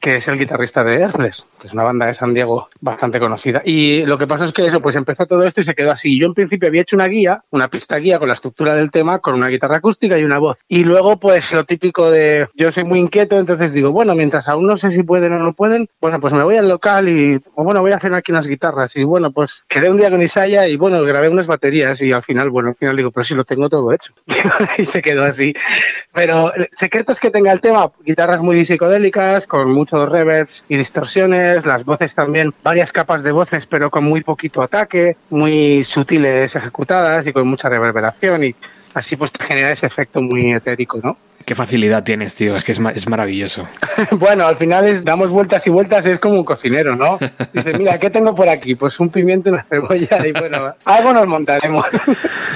que 0.00 0.16
es 0.16 0.28
el 0.28 0.38
guitarrista 0.38 0.84
de 0.84 1.00
Earthless, 1.00 1.46
que 1.60 1.66
es 1.66 1.72
una 1.72 1.82
banda 1.82 2.06
de 2.06 2.14
San 2.14 2.32
Diego 2.32 2.68
bastante 2.80 3.18
conocida. 3.18 3.62
Y 3.64 4.04
lo 4.06 4.18
que 4.18 4.26
pasó 4.26 4.44
es 4.44 4.52
que 4.52 4.66
eso, 4.66 4.80
pues 4.80 4.96
empezó 4.96 5.26
todo 5.26 5.42
esto 5.44 5.60
y 5.60 5.64
se 5.64 5.74
quedó 5.74 5.90
así. 5.90 6.18
Yo 6.18 6.26
en 6.26 6.34
principio 6.34 6.68
había 6.68 6.82
hecho 6.82 6.96
una 6.96 7.08
guía, 7.08 7.42
una 7.50 7.68
pista 7.68 7.96
guía 7.96 8.18
con 8.18 8.28
la 8.28 8.34
estructura 8.34 8.74
del 8.74 8.90
tema, 8.90 9.18
con 9.18 9.34
una 9.34 9.48
guitarra 9.48 9.76
acústica 9.76 10.18
y 10.18 10.24
una 10.24 10.38
voz. 10.38 10.58
Y 10.68 10.84
luego, 10.84 11.18
pues 11.18 11.52
lo 11.52 11.64
típico 11.64 12.10
de, 12.10 12.48
yo 12.54 12.70
soy 12.72 12.84
muy 12.84 12.98
inquieto, 12.98 13.38
entonces 13.38 13.72
digo, 13.72 13.90
bueno, 13.92 14.14
mientras 14.14 14.45
aún 14.48 14.66
no 14.66 14.76
sé 14.76 14.90
si 14.90 15.02
pueden 15.02 15.32
o 15.32 15.38
no 15.38 15.52
pueden, 15.52 15.88
bueno, 16.00 16.20
pues 16.20 16.32
me 16.32 16.42
voy 16.42 16.56
al 16.56 16.68
local 16.68 17.08
y, 17.08 17.40
bueno, 17.54 17.80
voy 17.80 17.92
a 17.92 17.96
hacer 17.96 18.12
aquí 18.14 18.32
unas 18.32 18.46
guitarras. 18.46 18.96
Y 18.96 19.04
bueno, 19.04 19.30
pues 19.30 19.64
quedé 19.68 19.90
un 19.90 19.96
día 19.96 20.10
con 20.10 20.22
Isaya 20.22 20.66
y 20.68 20.76
bueno, 20.76 21.02
grabé 21.02 21.28
unas 21.28 21.46
baterías 21.46 22.00
y 22.02 22.12
al 22.12 22.22
final, 22.22 22.50
bueno, 22.50 22.70
al 22.70 22.74
final 22.74 22.96
digo, 22.96 23.10
pero 23.10 23.24
si 23.24 23.34
lo 23.34 23.44
tengo 23.44 23.68
todo 23.68 23.92
hecho. 23.92 24.12
y 24.78 24.86
se 24.86 25.02
quedó 25.02 25.24
así. 25.24 25.54
Pero 26.12 26.54
eh, 26.54 26.68
secretos 26.70 27.20
que 27.20 27.30
tenga 27.30 27.52
el 27.52 27.60
tema, 27.60 27.90
guitarras 28.04 28.40
muy 28.40 28.64
psicodélicas, 28.64 29.46
con 29.46 29.72
muchos 29.72 30.08
reverbs 30.08 30.64
y 30.68 30.76
distorsiones, 30.76 31.64
las 31.66 31.84
voces 31.84 32.14
también, 32.14 32.54
varias 32.62 32.92
capas 32.92 33.22
de 33.22 33.32
voces, 33.32 33.66
pero 33.66 33.90
con 33.90 34.04
muy 34.04 34.22
poquito 34.22 34.62
ataque, 34.62 35.16
muy 35.30 35.84
sutiles 35.84 36.54
ejecutadas 36.56 37.26
y 37.26 37.32
con 37.32 37.46
mucha 37.46 37.68
reverberación 37.68 38.44
y 38.44 38.54
así 38.94 39.16
pues 39.16 39.30
genera 39.38 39.70
ese 39.70 39.86
efecto 39.86 40.20
muy 40.20 40.52
etérico, 40.52 40.98
¿no? 41.02 41.16
Qué 41.46 41.54
facilidad 41.54 42.02
tienes, 42.02 42.34
tío. 42.34 42.56
Es 42.56 42.64
que 42.64 42.72
es, 42.72 42.80
ma- 42.80 42.90
es 42.90 43.08
maravilloso. 43.08 43.68
bueno, 44.10 44.46
al 44.46 44.56
final 44.56 44.84
es, 44.88 45.04
damos 45.04 45.30
vueltas 45.30 45.64
y 45.68 45.70
vueltas, 45.70 46.04
es 46.04 46.18
como 46.18 46.34
un 46.34 46.44
cocinero, 46.44 46.96
¿no? 46.96 47.20
Dice, 47.52 47.72
mira, 47.78 48.00
¿qué 48.00 48.10
tengo 48.10 48.34
por 48.34 48.48
aquí? 48.48 48.74
Pues 48.74 48.98
un 48.98 49.10
pimiento 49.10 49.48
y 49.48 49.52
una 49.52 49.62
cebolla 49.62 50.26
y 50.26 50.32
bueno, 50.32 50.74
algo 50.84 51.12
nos 51.12 51.26
montaremos. 51.28 51.86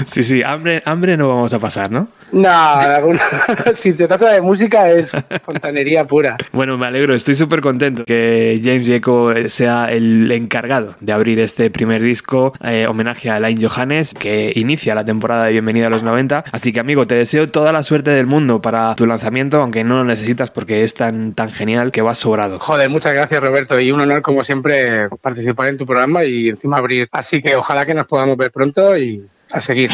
Sí, 0.06 0.23
sí, 0.23 0.42
hambre, 0.42 0.82
hambre 0.87 1.16
no 1.18 1.28
vamos 1.28 1.52
a 1.52 1.59
pasar, 1.59 1.90
¿no? 1.90 2.09
no, 2.32 2.49
alguna- 2.50 3.20
si 3.76 3.92
te 3.92 4.09
trata 4.09 4.32
de 4.32 4.40
música 4.40 4.88
es 4.90 5.11
fontanería 5.44 6.06
pura. 6.06 6.38
Bueno, 6.52 6.78
me 6.78 6.87
alegro, 6.87 7.14
estoy 7.14 7.35
súper 7.35 7.61
contento 7.61 8.04
que 8.06 8.59
James 8.64 8.87
Yeco 8.87 9.32
sea 9.49 9.92
el 9.92 10.32
encargado 10.32 10.97
de 11.00 11.12
abrir 11.12 11.38
este 11.38 11.70
primer 11.70 12.00
disco, 12.02 12.54
eh, 12.64 12.87
homenaje 12.88 13.28
a 13.30 13.37
Alain 13.37 13.61
Johannes, 13.62 14.14
que 14.14 14.52
inicia 14.56 14.94
la 14.94 15.04
temporada 15.04 15.44
de 15.44 15.52
Bienvenida 15.52 15.88
a 15.88 15.90
los 15.90 16.02
90. 16.02 16.44
Así 16.50 16.73
que, 16.73 16.80
amigo, 16.80 17.04
te 17.04 17.16
deseo 17.16 17.47
toda 17.47 17.70
la 17.73 17.82
suerte 17.82 18.11
del 18.11 18.26
mundo 18.26 18.62
para 18.62 18.79
tu 18.96 19.06
lanzamiento, 19.06 19.60
aunque 19.60 19.84
no 19.84 19.96
lo 19.96 20.04
necesitas 20.04 20.50
porque 20.50 20.82
es 20.82 20.94
tan, 20.94 21.34
tan 21.34 21.50
genial 21.50 21.92
que 21.92 22.02
vas 22.02 22.18
sobrado. 22.18 22.58
Joder, 22.60 22.90
muchas 22.90 23.14
gracias 23.14 23.42
Roberto 23.42 23.80
y 23.80 23.90
un 23.90 24.00
honor 24.00 24.22
como 24.22 24.44
siempre 24.44 25.08
participar 25.22 25.68
en 25.68 25.78
tu 25.78 25.87
programa 25.87 26.25
y 26.25 26.49
encima 26.49 26.78
abrir. 26.78 27.08
Así 27.12 27.42
que 27.42 27.56
ojalá 27.56 27.87
que 27.87 27.94
nos 27.94 28.06
podamos 28.06 28.37
ver 28.37 28.50
pronto 28.50 28.96
y 28.96 29.25
a 29.50 29.60
seguir. 29.60 29.90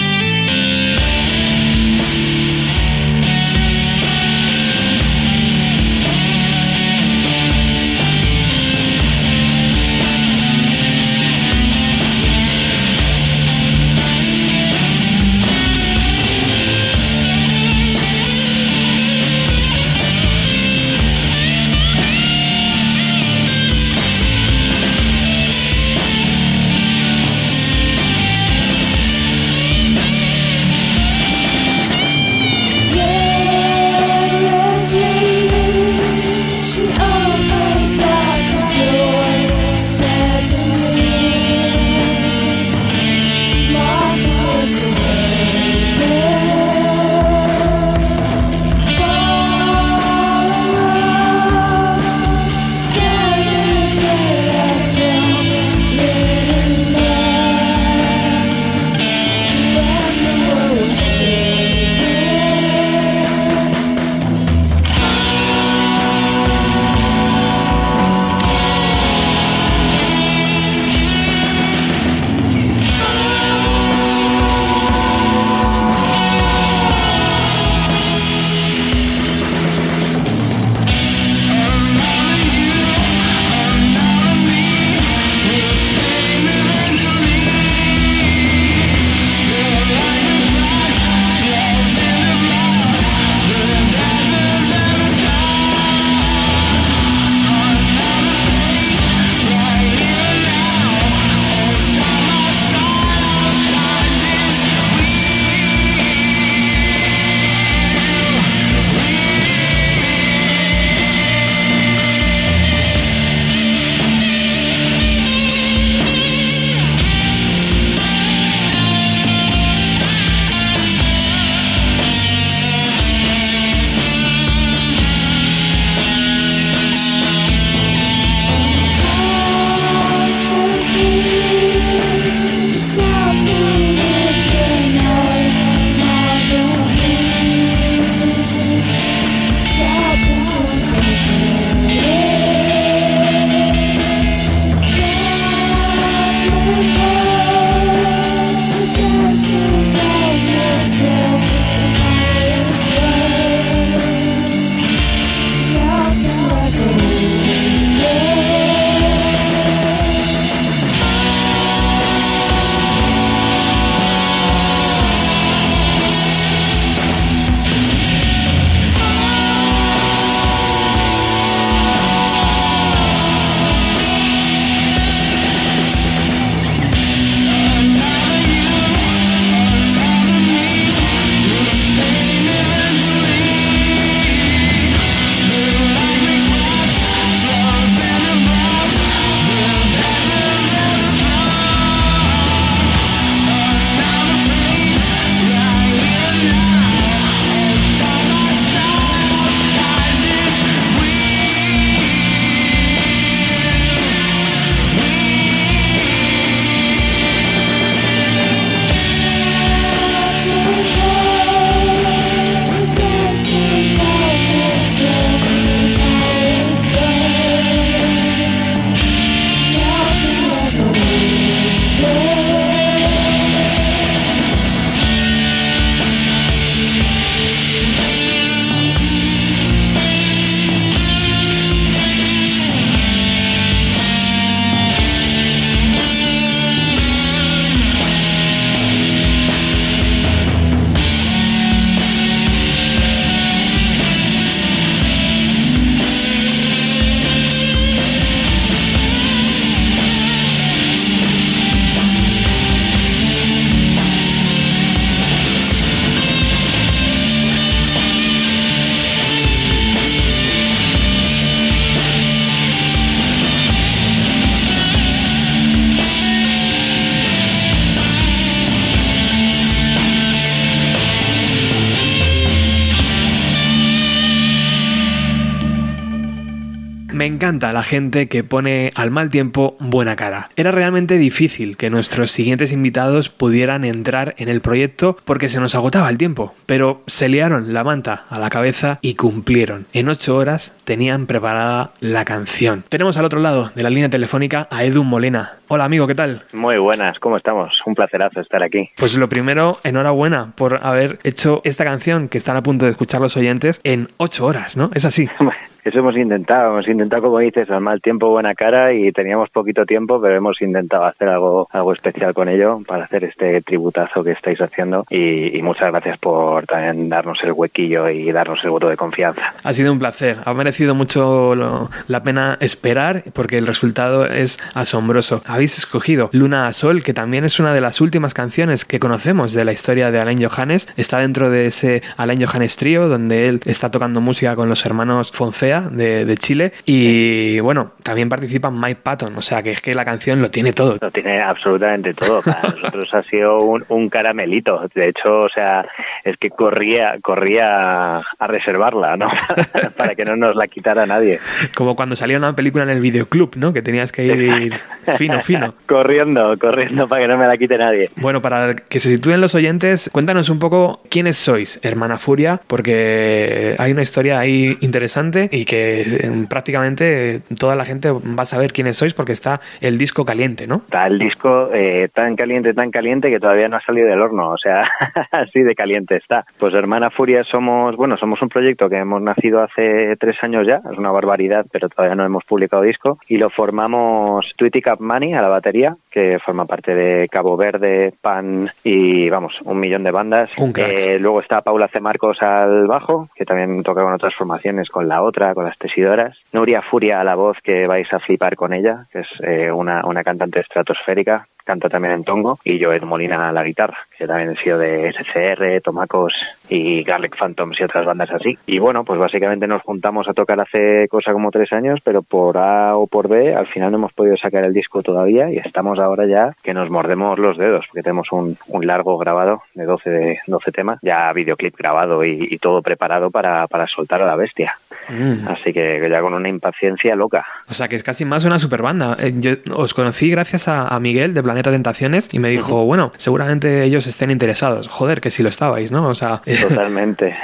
Encanta 277.67 277.73
la 277.73 277.83
gente 277.83 278.29
que 278.29 278.45
pone 278.45 278.91
al 278.95 279.11
mal 279.11 279.31
tiempo 279.31 279.77
buena 279.79 280.17
cara. 280.17 280.51
Era 280.57 280.71
realmente 280.71 281.19
difícil 281.19 281.77
que 281.77 281.91
nuestros 281.91 282.31
siguientes 282.31 282.73
invitados 282.73 283.29
pudieran 283.29 283.85
entrar 283.85 284.35
en 284.39 284.49
el 284.49 284.61
proyecto 284.61 285.17
porque 285.25 285.49
se 285.49 285.61
nos 285.61 285.75
agotaba 285.75 286.09
el 286.09 286.19
tiempo, 286.19 286.55
pero 286.67 287.03
se 287.07 287.29
liaron 287.29 287.73
la 287.73 287.85
manta 287.85 288.25
a 288.31 288.39
la 288.39 288.51
cabeza 288.51 288.99
y 289.03 289.15
cumplieron. 289.15 289.87
En 289.93 290.09
ocho 290.09 290.37
horas 290.37 290.77
tenían 290.85 291.27
preparada 291.27 291.91
la 292.01 292.25
canción. 292.25 292.85
Tenemos 292.89 293.17
al 293.17 293.25
otro 293.25 293.41
lado 293.41 293.71
de 293.75 293.83
la 293.83 293.91
línea 293.91 294.11
telefónica 294.11 294.69
a 294.71 294.85
Edu 294.85 295.05
Molina. 295.05 295.55
Hola 295.69 295.85
amigo, 295.85 296.07
¿qué 296.07 296.15
tal? 296.15 296.43
Muy 296.53 296.79
buenas, 296.79 297.19
¿cómo 297.19 297.37
estamos? 297.37 297.73
Un 297.87 297.95
placerazo 297.95 298.41
estar 298.41 298.63
aquí. 298.63 298.91
Pues 298.97 299.17
lo 299.17 299.29
primero, 299.29 299.79
enhorabuena 299.83 300.53
por 300.55 300.85
haber 300.87 301.19
hecho 301.25 301.61
esta 301.65 301.85
canción 301.85 302.29
que 302.29 302.39
están 302.39 302.57
a 302.57 302.63
punto 302.63 302.85
de 302.85 302.93
escuchar 302.93 303.21
los 303.21 303.37
oyentes 303.37 303.81
en 303.85 304.09
ocho 304.19 304.47
horas, 304.47 304.77
¿no? 304.77 304.91
Es 304.95 305.05
así. 305.05 305.29
Eso 305.87 306.01
hemos 306.01 306.17
intentado, 306.17 306.73
hemos 306.73 306.89
intentado, 306.89 307.23
como 307.23 307.39
dices, 307.39 307.71
al 307.71 307.81
mal 307.81 308.01
tiempo, 308.03 308.29
buena 308.29 308.57
cara 308.57 308.93
y 308.93 309.13
teníamos 309.13 309.51
poquito 309.51 309.87
tiempo, 309.87 310.21
pero 310.21 310.35
hemos 310.35 310.61
intentado 310.61 311.05
hacer 311.05 311.29
algo, 311.29 311.69
algo 311.71 311.93
especial 311.93 312.35
con 312.35 312.49
ello 312.49 312.81
para 312.85 313.05
hacer 313.05 313.23
este 313.23 313.63
tributazo 313.63 314.25
que 314.25 314.33
estáis 314.33 314.61
haciendo 314.61 315.05
y, 315.09 315.63
muchas 315.63 315.93
gracias 315.93 316.19
por 316.19 316.65
también 316.67 317.09
darnos 317.09 317.39
el 317.45 317.53
huequillo 317.53 318.09
y 318.09 318.33
darnos 318.33 318.65
el 318.65 318.71
voto 318.71 318.89
de 318.89 318.97
confianza. 318.97 319.55
Ha 319.63 319.73
sido 319.73 319.93
un 319.93 320.01
placer, 320.01 320.39
ha 320.45 320.55
merecido 320.55 320.95
mucho 320.95 321.55
la 321.55 322.23
pena 322.25 322.57
esperar 322.61 323.23
porque 323.33 323.57
el 323.57 323.67
resultado 323.67 324.27
es 324.27 324.59
asombroso. 324.75 325.43
Habéis 325.45 325.79
escogido 325.79 326.31
Luna 326.33 326.67
a 326.67 326.73
Sol, 326.73 327.05
que 327.05 327.15
también 327.15 327.45
es 327.45 327.61
una 327.61 327.73
de 327.73 327.81
las 327.81 328.01
últimas 328.01 328.35
canciones 328.35 328.85
que 328.85 328.99
conocemos 328.99 329.53
de 329.53 329.65
la 329.65 329.73
historia 329.73 330.11
de 330.11 330.19
Alain 330.19 330.45
Johannes. 330.45 330.89
Está 330.97 331.19
dentro 331.19 331.49
de 331.49 331.67
ese 331.67 332.03
Alain 332.17 332.45
Johannes 332.45 332.77
Trío, 332.77 333.09
donde 333.09 333.49
él 333.49 333.61
está 333.67 333.89
tocando 333.89 334.21
música 334.21 334.57
con 334.57 334.69
los 334.69 334.85
hermanos 334.85 335.31
Foncea 335.33 335.76
de, 335.83 336.25
de 336.25 336.37
Chile. 336.37 336.73
Y 336.85 337.61
bueno, 337.61 337.93
también 338.03 338.29
participa 338.29 338.71
Mike 338.71 339.01
Patton, 339.03 339.37
o 339.37 339.43
sea 339.43 339.63
que 339.63 339.73
es 339.73 339.81
que 339.81 339.95
la 339.95 340.05
canción 340.05 340.41
lo 340.41 340.51
tiene 340.51 340.73
todo. 340.73 340.99
Lo 341.01 341.11
tiene 341.11 341.41
absolutamente 341.41 342.15
todo. 342.15 342.43
Para 342.43 342.63
nosotros 342.77 343.13
ha 343.15 343.23
sido 343.23 343.61
un, 343.61 343.85
un 343.89 344.09
caramelito. 344.09 344.89
De 344.95 345.09
hecho, 345.09 345.43
o 345.43 345.49
sea, 345.49 345.87
es 346.25 346.37
que 346.37 346.51
corría, 346.51 347.17
corría 347.23 348.19
a 348.19 348.47
reservarla, 348.47 349.17
¿no? 349.17 349.29
para 349.97 350.15
que 350.15 350.25
no 350.25 350.37
nos 350.37 350.57
la 350.57 350.67
quitara 350.69 351.07
nadie. 351.07 351.39
Como 351.75 351.97
cuando 351.97 352.17
salía 352.17 352.39
una 352.39 352.55
película 352.55 352.85
en 352.85 352.91
el 352.91 353.01
videoclub, 353.01 353.57
¿no? 353.57 353.73
Que 353.73 353.83
tenías 353.83 354.13
que 354.13 354.25
ir 354.25 354.75
fino, 355.17 355.41
fino. 355.41 355.75
corriendo, 355.87 356.59
corriendo 356.59 357.07
para 357.09 357.23
que 357.23 357.29
no 357.29 357.39
me 357.39 357.47
la 357.47 357.57
quite 357.57 357.79
nadie. 357.79 358.11
Bueno, 358.17 358.41
para 358.43 358.75
que 358.75 359.01
se 359.01 359.11
sitúen 359.11 359.41
los 359.41 359.55
oyentes, 359.55 360.11
cuéntanos 360.13 360.49
un 360.49 360.59
poco 360.59 361.03
quiénes 361.11 361.37
sois, 361.37 361.81
Hermana 361.83 362.19
Furia, 362.19 362.61
porque 362.67 363.77
hay 363.79 363.93
una 363.93 364.03
historia 364.03 364.39
ahí 364.39 364.77
interesante 364.81 365.49
y 365.53 365.65
que 365.67 366.01
eh, 366.01 366.47
prácticamente 366.49 367.43
toda 367.59 367.77
la 367.77 367.85
gente 367.85 368.11
va 368.11 368.43
a 368.43 368.45
saber 368.45 368.73
quiénes 368.73 368.97
sois 368.97 369.15
porque 369.15 369.33
está 369.33 369.61
el 369.81 369.99
disco 369.99 370.25
caliente, 370.25 370.67
¿no? 370.67 370.77
Está 370.77 371.07
el 371.07 371.19
disco 371.19 371.71
eh, 371.75 372.09
tan 372.15 372.37
caliente, 372.37 372.73
tan 372.73 372.91
caliente 372.91 373.31
que 373.31 373.41
todavía 373.41 373.69
no 373.69 373.77
ha 373.77 373.83
salido 373.83 374.09
del 374.09 374.21
horno, 374.21 374.51
o 374.51 374.59
sea, 374.59 374.89
así 375.31 375.61
de 375.61 375.75
caliente 375.75 376.17
está. 376.17 376.45
Pues 376.59 376.73
Hermana 376.73 377.11
Furia 377.11 377.45
somos, 377.45 377.97
bueno, 377.97 378.17
somos 378.17 378.41
un 378.41 378.49
proyecto 378.49 378.89
que 378.89 378.97
hemos 378.97 379.21
nacido 379.21 379.63
hace 379.63 380.17
tres 380.19 380.37
años 380.43 380.67
ya, 380.67 380.81
es 380.91 380.99
una 380.99 381.11
barbaridad, 381.11 381.67
pero 381.71 381.89
todavía 381.89 382.15
no 382.15 382.25
hemos 382.25 382.45
publicado 382.45 382.83
disco, 382.83 383.19
y 383.29 383.37
lo 383.37 383.51
formamos 383.51 384.47
Tweety 384.57 384.81
Cap 384.81 385.01
Money 385.01 385.35
a 385.35 385.43
la 385.43 385.49
batería, 385.49 385.97
que 386.11 386.39
forma 386.39 386.65
parte 386.65 386.95
de 386.95 387.29
Cabo 387.29 387.57
Verde, 387.57 388.15
Pan 388.21 388.71
y, 388.85 389.29
vamos, 389.29 389.61
un 389.65 389.79
millón 389.79 390.05
de 390.05 390.11
bandas. 390.11 390.51
Un 390.57 390.73
crack. 390.73 390.93
Eh, 390.97 391.19
luego 391.19 391.41
está 391.41 391.61
Paula 391.61 391.89
C. 391.89 392.01
Marcos 392.01 392.41
al 392.41 392.87
bajo, 392.87 393.29
que 393.35 393.45
también 393.45 393.83
toca 393.83 394.03
con 394.03 394.13
otras 394.13 394.35
formaciones, 394.35 394.89
con 394.89 395.09
la 395.09 395.23
otra, 395.23 395.55
con 395.57 395.65
las 395.65 395.79
tesidoras. 395.79 396.37
Nuria 396.53 396.83
Furia 396.83 397.19
a 397.19 397.25
la 397.25 397.35
voz, 397.35 397.57
que 397.63 397.87
vais 397.87 398.13
a 398.13 398.19
flipar 398.19 398.57
con 398.57 398.75
ella, 398.75 399.07
que 399.11 399.21
es 399.21 399.29
eh, 399.41 399.73
una, 399.73 400.05
una 400.05 400.23
cantante 400.23 400.61
estratosférica, 400.61 401.49
canta 401.67 401.89
también 401.89 402.15
en 402.15 402.25
tongo, 402.25 402.59
y 402.65 402.83
Joed 402.83 403.03
Molina 403.03 403.49
a 403.49 403.53
la 403.53 403.65
guitarra, 403.65 403.99
que 404.17 404.27
también 404.27 404.51
he 404.51 404.57
sido 404.57 404.79
de 404.79 405.13
SCR, 405.13 405.83
Tomacos 405.83 406.33
y 406.69 407.03
Garlic 407.03 407.37
Phantoms 407.37 407.79
y 407.81 407.85
otras 407.85 408.07
bandas 408.07 408.31
así. 408.31 408.57
Y 408.67 408.79
bueno, 408.79 409.05
pues 409.05 409.19
básicamente 409.19 409.67
nos 409.67 409.83
juntamos 409.83 410.29
a 410.29 410.33
tocar 410.33 410.61
hace 410.61 411.09
cosa 411.09 411.33
como 411.33 411.51
tres 411.51 411.73
años, 411.73 412.01
pero 412.03 412.23
por 412.23 412.57
A 412.57 412.97
o 412.97 413.07
por 413.07 413.29
B 413.29 413.55
al 413.55 413.67
final 413.67 413.91
no 413.91 413.99
hemos 413.99 414.13
podido 414.13 414.37
sacar 414.37 414.65
el 414.65 414.73
disco 414.73 415.03
todavía 415.03 415.51
y 415.51 415.59
estamos 415.59 415.99
ahora 415.99 416.27
ya 416.27 416.55
que 416.63 416.73
nos 416.73 416.89
mordemos 416.89 417.39
los 417.39 417.59
dedos, 417.59 417.85
porque 417.89 418.03
tenemos 418.03 418.29
un, 418.31 418.57
un 418.69 418.87
largo 418.87 419.19
grabado 419.19 419.63
de 419.75 419.85
12, 419.85 420.11
de 420.11 420.39
12 420.47 420.73
temas, 420.73 420.99
ya 421.03 421.33
videoclip 421.33 421.77
grabado 421.77 422.25
y, 422.25 422.47
y 422.51 422.59
todo 422.59 422.83
preparado 422.83 423.31
para, 423.31 423.67
para 423.67 423.87
soltar 423.87 424.23
a 424.23 424.27
la 424.27 424.37
bestia. 424.37 424.75
Mm. 425.09 425.49
Así 425.49 425.73
que 425.73 426.07
ya 426.09 426.21
con 426.21 426.35
una 426.35 426.49
impaciencia 426.49 427.15
loca. 427.15 427.45
O 427.69 427.75
sea 427.75 427.89
que 427.89 427.97
es 427.97 428.03
casi 428.03 428.25
más 428.25 428.45
una 428.45 428.59
super 428.59 428.83
banda. 428.83 429.17
Eh, 429.19 429.33
Yo 429.37 429.53
os 429.75 429.95
conocí 429.95 430.31
gracias 430.31 430.69
a, 430.69 430.89
a 430.89 431.01
Miguel 431.01 431.35
de 431.35 431.43
Planeta 431.57 431.71
Tentaciones 431.71 432.29
y 432.33 432.39
me 432.39 432.51
dijo, 432.51 432.85
bueno, 432.85 433.13
seguramente 433.17 433.83
ellos 433.85 434.07
estén 434.07 434.31
interesados. 434.31 434.89
Joder, 434.89 435.23
que 435.23 435.31
si 435.31 435.43
lo 435.43 435.49
estabais, 435.49 435.91
¿no? 435.91 436.07
O 436.09 436.15
sea, 436.15 436.43
Totalmente. 436.69 437.35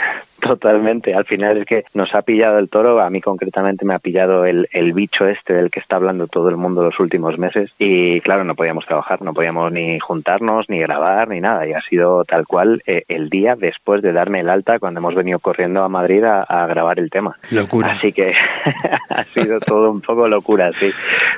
Totalmente. 0.43 1.15
Al 1.15 1.25
final 1.25 1.59
es 1.59 1.67
que 1.67 1.85
nos 1.95 2.13
ha 2.17 2.23
pillado 2.23 2.59
el 2.59 2.69
toro, 2.69 3.01
a 3.01 3.11
mí 3.11 3.21
concretamente 3.21 3.85
me 3.85 3.95
ha 3.95 4.01
pillado 4.01 4.45
el, 4.45 4.69
el 4.73 4.93
bicho 4.93 5.29
este 5.29 5.55
del 5.55 5.71
que 5.71 5.79
está 5.79 5.97
hablando 5.97 6.27
todo 6.27 6.49
el 6.49 6.57
mundo 6.57 6.83
los 6.83 6.99
últimos 6.99 7.39
meses 7.39 7.71
y 7.79 8.21
claro, 8.23 8.43
no 8.43 8.57
podíamos 8.57 8.85
trabajar, 8.85 9.23
no 9.23 9.35
podíamos 9.35 9.71
ni 9.71 10.01
juntarnos, 10.01 10.69
ni 10.69 10.81
grabar, 10.81 11.29
ni 11.29 11.41
nada 11.41 11.67
y 11.67 11.75
ha 11.75 11.81
sido 11.81 12.25
tal 12.25 12.45
cual 12.45 12.83
eh, 12.89 13.05
el 13.07 13.29
día 13.29 13.55
después 13.57 14.03
de 14.03 14.13
darme 14.13 14.41
el 14.41 14.51
alta 14.51 14.81
cuando 14.81 14.99
hemos 14.99 15.15
venido 15.15 15.39
corriendo 15.39 15.85
a 15.85 15.89
Madrid 15.89 16.25
a, 16.25 16.43
a 16.43 16.67
grabar 16.67 16.99
el 16.99 17.09
tema. 17.09 17.37
locura. 17.53 17.93
Así 17.93 18.13
que 18.13 18.33
ha 19.11 19.23
sido 19.23 19.61
todo 19.61 19.93
un 19.93 20.01
poco 20.01 20.27
locura, 20.27 20.73
sí, 20.73 20.91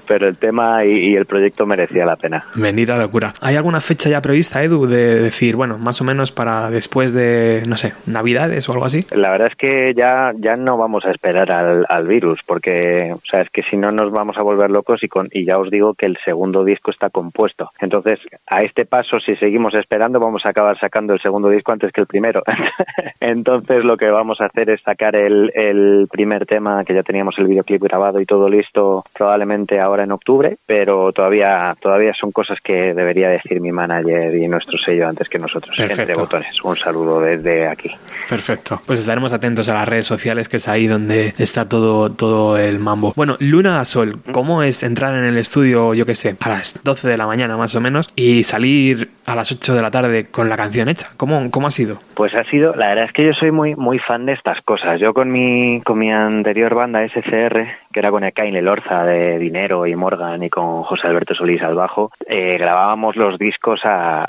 pero 0.08 0.26
el 0.28 0.38
tema 0.38 0.84
y, 0.86 1.10
y 1.10 1.16
el 1.16 1.26
proyecto 1.26 1.66
merecía 1.66 2.06
la 2.06 2.16
pena. 2.16 2.44
Bendita 2.54 2.96
locura. 2.96 3.34
¿Hay 3.42 3.56
alguna 3.56 3.82
fecha 3.82 4.08
ya 4.08 4.22
prevista, 4.22 4.62
Edu, 4.62 4.86
de 4.86 5.20
decir, 5.20 5.56
bueno, 5.56 5.76
más 5.76 6.00
o 6.00 6.04
menos 6.04 6.32
para 6.32 6.70
después 6.70 7.12
de, 7.12 7.62
no 7.66 7.76
sé, 7.76 7.92
Navidades 8.06 8.66
o 8.68 8.72
algo 8.72 8.86
así? 8.86 8.93
La 9.12 9.30
verdad 9.30 9.48
es 9.48 9.56
que 9.56 9.94
ya, 9.94 10.32
ya 10.36 10.56
no 10.56 10.76
vamos 10.76 11.04
a 11.04 11.10
esperar 11.10 11.50
al, 11.50 11.86
al 11.88 12.06
virus, 12.06 12.40
porque, 12.46 13.12
o 13.14 13.20
sea, 13.24 13.42
es 13.42 13.50
que 13.50 13.62
si 13.62 13.76
no 13.76 13.92
nos 13.92 14.12
vamos 14.12 14.36
a 14.38 14.42
volver 14.42 14.70
locos 14.70 15.02
y, 15.02 15.08
con, 15.08 15.28
y 15.32 15.44
ya 15.44 15.58
os 15.58 15.70
digo 15.70 15.94
que 15.94 16.06
el 16.06 16.18
segundo 16.24 16.64
disco 16.64 16.90
está 16.90 17.10
compuesto. 17.10 17.70
Entonces, 17.80 18.20
a 18.46 18.62
este 18.62 18.84
paso, 18.84 19.20
si 19.20 19.36
seguimos 19.36 19.74
esperando, 19.74 20.20
vamos 20.20 20.44
a 20.46 20.50
acabar 20.50 20.78
sacando 20.78 21.12
el 21.12 21.20
segundo 21.20 21.48
disco 21.48 21.72
antes 21.72 21.92
que 21.92 22.00
el 22.00 22.06
primero. 22.06 22.42
Entonces, 23.20 23.84
lo 23.84 23.96
que 23.96 24.10
vamos 24.10 24.40
a 24.40 24.46
hacer 24.46 24.70
es 24.70 24.82
sacar 24.82 25.16
el, 25.16 25.50
el 25.54 26.08
primer 26.10 26.46
tema, 26.46 26.84
que 26.84 26.94
ya 26.94 27.02
teníamos 27.02 27.38
el 27.38 27.46
videoclip 27.46 27.82
grabado 27.82 28.20
y 28.20 28.26
todo 28.26 28.48
listo, 28.48 29.04
probablemente 29.12 29.80
ahora 29.80 30.04
en 30.04 30.12
octubre, 30.12 30.56
pero 30.66 31.12
todavía, 31.12 31.74
todavía 31.80 32.12
son 32.18 32.32
cosas 32.32 32.58
que 32.60 32.94
debería 32.94 33.28
decir 33.28 33.60
mi 33.60 33.72
manager 33.72 34.34
y 34.34 34.48
nuestro 34.48 34.78
sello 34.78 35.08
antes 35.08 35.28
que 35.28 35.38
nosotros. 35.38 35.76
Perfecto. 35.76 36.02
Entre 36.02 36.20
botones. 36.20 36.64
Un 36.64 36.76
saludo 36.76 37.20
desde 37.20 37.66
aquí. 37.66 37.90
Perfecto. 38.28 38.80
Pues 38.86 39.00
estaremos 39.00 39.32
atentos 39.32 39.68
a 39.68 39.74
las 39.74 39.88
redes 39.88 40.06
sociales, 40.06 40.48
que 40.48 40.58
es 40.58 40.68
ahí 40.68 40.86
donde 40.86 41.34
está 41.38 41.68
todo, 41.68 42.10
todo 42.10 42.58
el 42.58 42.78
mambo. 42.78 43.12
Bueno, 43.16 43.36
Luna 43.40 43.80
a 43.80 43.84
Sol, 43.84 44.20
¿cómo 44.32 44.62
es 44.62 44.82
entrar 44.82 45.14
en 45.16 45.24
el 45.24 45.38
estudio, 45.38 45.94
yo 45.94 46.06
qué 46.06 46.14
sé, 46.14 46.36
a 46.40 46.48
las 46.48 46.78
12 46.82 47.08
de 47.08 47.16
la 47.16 47.26
mañana 47.26 47.56
más 47.56 47.74
o 47.74 47.80
menos 47.80 48.10
y 48.16 48.44
salir 48.44 49.10
a 49.24 49.34
las 49.34 49.50
8 49.52 49.74
de 49.74 49.82
la 49.82 49.90
tarde 49.90 50.26
con 50.26 50.48
la 50.48 50.56
canción 50.56 50.88
hecha? 50.88 51.10
¿Cómo, 51.16 51.50
cómo 51.50 51.68
ha 51.68 51.70
sido? 51.70 52.00
Pues 52.14 52.34
ha 52.34 52.44
sido, 52.44 52.74
la 52.74 52.88
verdad 52.88 53.06
es 53.06 53.12
que 53.12 53.24
yo 53.24 53.32
soy 53.32 53.50
muy 53.50 53.74
muy 53.74 53.98
fan 53.98 54.26
de 54.26 54.32
estas 54.32 54.60
cosas. 54.62 55.00
Yo 55.00 55.12
con 55.12 55.30
mi 55.30 55.80
con 55.82 55.98
mi 55.98 56.12
anterior 56.12 56.74
banda 56.74 57.06
SCR, 57.08 57.66
que 57.92 58.00
era 58.00 58.10
con 58.10 58.24
Ekain 58.24 58.64
Lorza 58.64 59.04
de 59.04 59.38
Dinero 59.38 59.86
y 59.86 59.96
Morgan 59.96 60.42
y 60.42 60.50
con 60.50 60.82
José 60.82 61.08
Alberto 61.08 61.34
Solís 61.34 61.62
al 61.62 61.74
bajo, 61.74 62.12
eh, 62.26 62.56
grabábamos 62.58 63.16
los 63.16 63.38
discos 63.38 63.80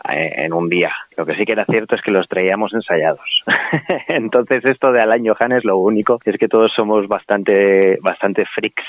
en 0.10 0.54
un 0.54 0.70
día. 0.70 0.92
Lo 1.18 1.26
que 1.26 1.36
sí 1.36 1.46
que 1.46 1.54
era 1.54 1.66
cierto 1.66 1.96
es 1.96 2.02
que 2.02 2.12
los 2.12 2.28
traíamos 2.28 2.74
ensayados. 2.74 3.44
Entonces 4.08 4.66
esto 4.66 4.92
de 4.92 5.02
Alain 5.02 5.26
Johannes 5.28 5.64
lo 5.64 5.78
único 5.78 6.20
es 6.26 6.38
que 6.38 6.48
todos 6.48 6.74
somos 6.74 7.08
bastante 7.08 7.98
bastante 8.02 8.46
freaks 8.46 8.84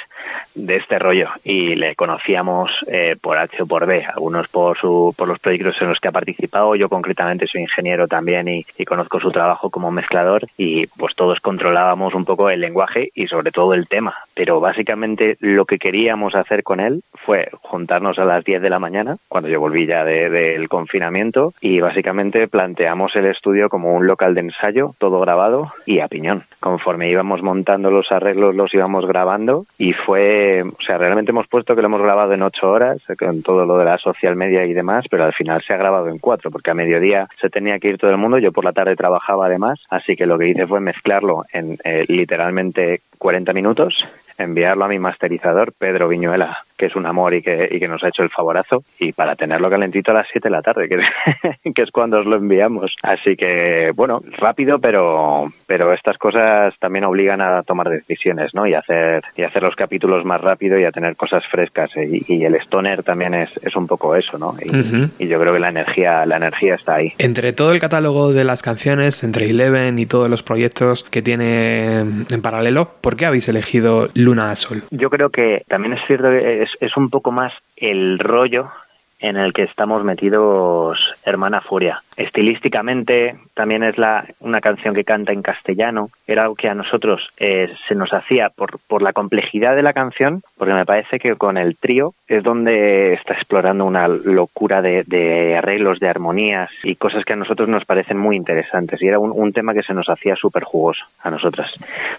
de 0.54 0.76
este 0.76 0.98
rollo 0.98 1.28
y 1.44 1.74
le 1.74 1.94
conocíamos 1.94 2.84
eh, 2.90 3.16
por 3.20 3.36
H 3.38 3.62
o 3.62 3.66
por 3.66 3.86
B, 3.86 4.04
algunos 4.06 4.48
por 4.48 4.78
su 4.78 5.14
por 5.16 5.28
los 5.28 5.38
proyectos 5.38 5.80
en 5.82 5.88
los 5.90 6.00
que 6.00 6.08
ha 6.08 6.12
participado, 6.12 6.74
yo 6.74 6.88
concretamente 6.88 7.46
soy 7.46 7.62
ingeniero 7.62 8.08
también 8.08 8.48
y 8.48 8.64
conozco 8.86 9.20
su 9.20 9.30
trabajo 9.30 9.70
como 9.70 9.90
mezclador 9.90 10.46
y 10.56 10.86
pues 10.86 11.14
todos 11.14 11.40
controlábamos 11.40 12.14
un 12.14 12.24
poco 12.24 12.48
el 12.50 12.60
lenguaje 12.60 13.10
y 13.14 13.26
sobre 13.26 13.50
todo 13.50 13.74
el 13.74 13.88
tema, 13.88 14.14
pero 14.34 14.60
básicamente 14.60 15.36
lo 15.40 15.64
que 15.66 15.78
queríamos 15.78 16.34
hacer 16.34 16.62
con 16.62 16.80
él 16.80 17.02
fue 17.24 17.48
juntarnos 17.60 18.18
a 18.18 18.24
las 18.24 18.44
10 18.44 18.62
de 18.62 18.70
la 18.70 18.78
mañana, 18.78 19.16
cuando 19.28 19.48
yo 19.48 19.60
volví 19.60 19.86
ya 19.86 20.04
de- 20.04 20.30
del 20.30 20.68
confinamiento 20.68 21.52
y 21.60 21.80
básicamente 21.80 22.48
planteamos 22.48 23.14
el 23.16 23.26
estudio 23.26 23.68
como 23.68 23.92
un 23.94 24.06
local 24.06 24.34
de 24.34 24.40
ensayo, 24.42 24.92
todo 24.98 25.20
grabado 25.20 25.72
y 25.84 26.00
a 26.00 26.08
piñón. 26.08 26.44
Conforme 26.60 27.10
íbamos 27.10 27.42
montando 27.42 27.90
los 27.90 28.10
arreglos 28.12 28.54
los 28.54 28.72
íbamos 28.72 29.06
grabando 29.06 29.66
y 29.78 29.92
fue, 29.92 30.62
o 30.62 30.82
sea, 30.82 30.98
realmente 30.98 31.30
hemos 31.32 31.48
puesto 31.48 31.74
que 31.74 31.82
lo 31.82 31.88
hemos 31.88 32.02
grabado 32.02 32.32
en 32.32 32.42
ocho 32.42 32.70
horas 32.70 32.98
con 33.18 33.42
todo 33.42 33.64
lo 33.66 33.76
de 33.78 33.84
la 33.84 33.98
social 33.98 34.36
media 34.36 34.64
y 34.64 34.72
demás, 34.72 35.04
pero 35.10 35.24
al 35.24 35.32
final 35.32 35.62
se 35.62 35.72
ha 35.74 35.76
grabado 35.76 36.08
en 36.08 36.18
cuatro 36.18 36.50
porque 36.50 36.70
a 36.70 36.74
mediodía 36.74 37.28
se 37.40 37.50
tenía 37.50 37.78
que 37.78 37.88
ir 37.88 37.98
todo 37.98 38.10
el 38.10 38.16
mundo, 38.18 38.38
yo 38.38 38.52
por 38.52 38.64
la 38.64 38.72
tarde 38.76 38.94
trabajaba 38.94 39.46
además, 39.46 39.80
así 39.90 40.14
que 40.14 40.26
lo 40.26 40.38
que 40.38 40.48
hice 40.48 40.68
fue 40.68 40.78
mezclarlo 40.78 41.44
en 41.52 41.76
eh, 41.82 42.04
literalmente 42.06 43.00
40 43.18 43.52
minutos 43.52 43.94
enviarlo 44.38 44.84
a 44.84 44.88
mi 44.88 44.98
masterizador, 44.98 45.72
Pedro 45.72 46.08
Viñuela, 46.08 46.65
que 46.76 46.86
es 46.86 46.96
un 46.96 47.06
amor 47.06 47.34
y 47.34 47.42
que, 47.42 47.68
y 47.70 47.78
que 47.78 47.88
nos 47.88 48.02
ha 48.04 48.08
hecho 48.08 48.22
el 48.22 48.30
favorazo, 48.30 48.82
y 48.98 49.12
para 49.12 49.36
tenerlo 49.36 49.70
calentito 49.70 50.10
a 50.10 50.14
las 50.14 50.28
7 50.30 50.48
de 50.48 50.52
la 50.52 50.62
tarde, 50.62 50.88
que, 50.88 51.72
que 51.74 51.82
es 51.82 51.90
cuando 51.90 52.18
os 52.18 52.26
lo 52.26 52.36
enviamos. 52.36 52.94
Así 53.02 53.36
que, 53.36 53.90
bueno, 53.94 54.22
rápido, 54.38 54.78
pero, 54.78 55.46
pero 55.66 55.92
estas 55.92 56.18
cosas 56.18 56.74
también 56.78 57.04
obligan 57.04 57.40
a 57.40 57.62
tomar 57.62 57.88
decisiones, 57.88 58.54
¿no? 58.54 58.66
Y 58.66 58.74
hacer, 58.74 59.22
y 59.36 59.42
hacer 59.42 59.62
los 59.62 59.76
capítulos 59.76 60.24
más 60.24 60.40
rápido 60.40 60.78
y 60.78 60.84
a 60.84 60.92
tener 60.92 61.16
cosas 61.16 61.44
frescas. 61.50 61.90
Y, 61.96 62.24
y 62.28 62.44
el 62.44 62.54
stoner 62.56 63.02
también 63.02 63.34
es, 63.34 63.56
es 63.62 63.76
un 63.76 63.86
poco 63.86 64.14
eso, 64.14 64.38
¿no? 64.38 64.54
Y, 64.60 65.24
y 65.24 65.28
yo 65.28 65.40
creo 65.40 65.52
que 65.52 65.60
la 65.60 65.68
energía, 65.70 66.26
la 66.26 66.36
energía 66.36 66.74
está 66.74 66.96
ahí. 66.96 67.12
Entre 67.18 67.52
todo 67.52 67.72
el 67.72 67.80
catálogo 67.80 68.32
de 68.32 68.44
las 68.44 68.62
canciones, 68.62 69.22
entre 69.24 69.50
Eleven 69.50 69.98
y 69.98 70.06
todos 70.06 70.28
los 70.28 70.42
proyectos 70.42 71.04
que 71.04 71.22
tiene 71.22 72.00
en 72.00 72.42
paralelo, 72.42 72.90
¿por 73.00 73.16
qué 73.16 73.26
habéis 73.26 73.48
elegido 73.48 74.08
Luna 74.14 74.50
a 74.50 74.56
Sol? 74.56 74.82
Yo 74.90 75.10
creo 75.10 75.30
que 75.30 75.62
también 75.68 75.94
es 75.94 76.00
cierto 76.06 76.30
que 76.30 76.65
es, 76.66 76.72
es 76.80 76.96
un 76.96 77.10
poco 77.10 77.32
más 77.32 77.52
el 77.76 78.18
rollo 78.18 78.70
en 79.18 79.36
el 79.36 79.52
que 79.52 79.62
estamos 79.62 80.04
metidos 80.04 81.14
Hermana 81.24 81.60
Furia. 81.60 82.02
Estilísticamente 82.16 83.36
también 83.54 83.82
es 83.82 83.98
la, 83.98 84.26
una 84.40 84.60
canción 84.60 84.94
que 84.94 85.04
canta 85.04 85.32
en 85.32 85.42
castellano. 85.42 86.10
Era 86.26 86.42
algo 86.42 86.54
que 86.54 86.68
a 86.68 86.74
nosotros 86.74 87.30
eh, 87.38 87.70
se 87.86 87.94
nos 87.94 88.12
hacía 88.12 88.48
por, 88.48 88.78
por 88.88 89.02
la 89.02 89.12
complejidad 89.12 89.76
de 89.76 89.82
la 89.82 89.92
canción, 89.92 90.42
porque 90.56 90.74
me 90.74 90.86
parece 90.86 91.18
que 91.18 91.36
con 91.36 91.58
el 91.58 91.76
trío 91.76 92.14
es 92.26 92.42
donde 92.42 93.14
está 93.14 93.34
explorando 93.34 93.84
una 93.84 94.08
locura 94.08 94.82
de, 94.82 95.56
arreglos, 95.56 96.00
de 96.00 96.08
armonías 96.08 96.70
y 96.82 96.96
cosas 96.96 97.24
que 97.24 97.34
a 97.34 97.36
nosotros 97.36 97.68
nos 97.68 97.84
parecen 97.84 98.18
muy 98.18 98.36
interesantes. 98.36 99.00
Y 99.02 99.08
era 99.08 99.18
un, 99.18 99.32
un 99.34 99.52
tema 99.52 99.74
que 99.74 99.82
se 99.82 99.94
nos 99.94 100.08
hacía 100.08 100.36
súper 100.36 100.64
jugoso 100.64 101.04
a 101.22 101.30
nosotras, 101.30 101.72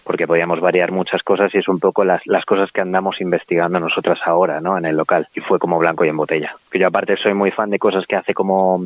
porque 0.03 0.27
podíamos 0.27 0.59
variar 0.59 0.91
muchas 0.91 1.23
cosas 1.23 1.53
y 1.55 1.57
es 1.57 1.67
un 1.67 1.79
poco 1.79 2.03
las, 2.03 2.21
las 2.25 2.45
cosas 2.45 2.71
que 2.71 2.81
andamos 2.81 3.19
investigando 3.21 3.79
nosotras 3.79 4.19
ahora, 4.25 4.61
¿no? 4.61 4.77
En 4.77 4.85
el 4.85 4.95
local. 4.95 5.27
Y 5.35 5.39
fue 5.39 5.59
como 5.59 5.79
blanco 5.79 6.05
y 6.05 6.09
en 6.09 6.17
botella. 6.17 6.55
Que 6.71 6.79
yo 6.79 6.87
aparte 6.87 7.17
soy 7.17 7.33
muy 7.33 7.51
fan 7.51 7.69
de 7.69 7.79
cosas 7.79 8.05
que 8.05 8.15
hace 8.15 8.33
como, 8.33 8.81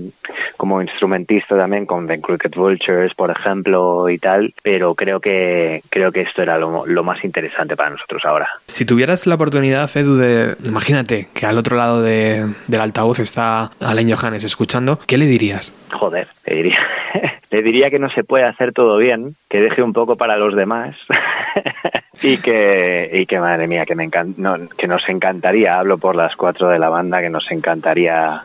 como 0.57 0.81
instrumentista 1.01 1.57
también, 1.57 1.85
con 1.87 2.05
The 2.07 2.21
Crooked 2.21 2.51
Vultures, 2.55 3.13
por 3.15 3.31
ejemplo, 3.31 4.07
y 4.09 4.19
tal, 4.19 4.53
pero 4.61 4.93
creo 4.93 5.19
que, 5.19 5.81
creo 5.89 6.11
que 6.11 6.21
esto 6.21 6.43
era 6.43 6.59
lo, 6.59 6.85
lo 6.85 7.03
más 7.03 7.23
interesante 7.23 7.75
para 7.75 7.89
nosotros 7.89 8.23
ahora. 8.25 8.47
Si 8.67 8.85
tuvieras 8.85 9.25
la 9.25 9.35
oportunidad, 9.35 9.89
Edu, 9.97 10.15
de. 10.17 10.55
Imagínate 10.67 11.27
que 11.33 11.45
al 11.47 11.57
otro 11.57 11.75
lado 11.75 12.01
de- 12.03 12.45
del 12.67 12.81
altavoz 12.81 13.19
está 13.19 13.71
Alain 13.79 14.13
Johannes 14.13 14.43
escuchando, 14.43 14.99
¿qué 15.07 15.17
le 15.17 15.25
dirías? 15.25 15.73
Joder, 15.91 16.27
le 16.45 16.55
diría, 16.55 16.77
le 17.49 17.61
diría 17.63 17.89
que 17.89 17.97
no 17.99 18.09
se 18.11 18.23
puede 18.23 18.43
hacer 18.45 18.71
todo 18.71 18.97
bien, 18.97 19.35
que 19.49 19.59
deje 19.59 19.81
un 19.81 19.93
poco 19.93 20.17
para 20.17 20.37
los 20.37 20.55
demás 20.55 20.95
y 22.21 22.37
que, 22.37 23.09
y 23.11 23.25
que 23.25 23.39
madre 23.39 23.65
mía, 23.67 23.85
que, 23.87 23.95
me 23.95 24.07
encan- 24.07 24.35
no, 24.37 24.55
que 24.77 24.87
nos 24.87 25.07
encantaría, 25.09 25.79
hablo 25.79 25.97
por 25.97 26.15
las 26.15 26.35
cuatro 26.35 26.69
de 26.69 26.77
la 26.79 26.89
banda, 26.89 27.21
que 27.21 27.29
nos 27.29 27.51
encantaría 27.51 28.41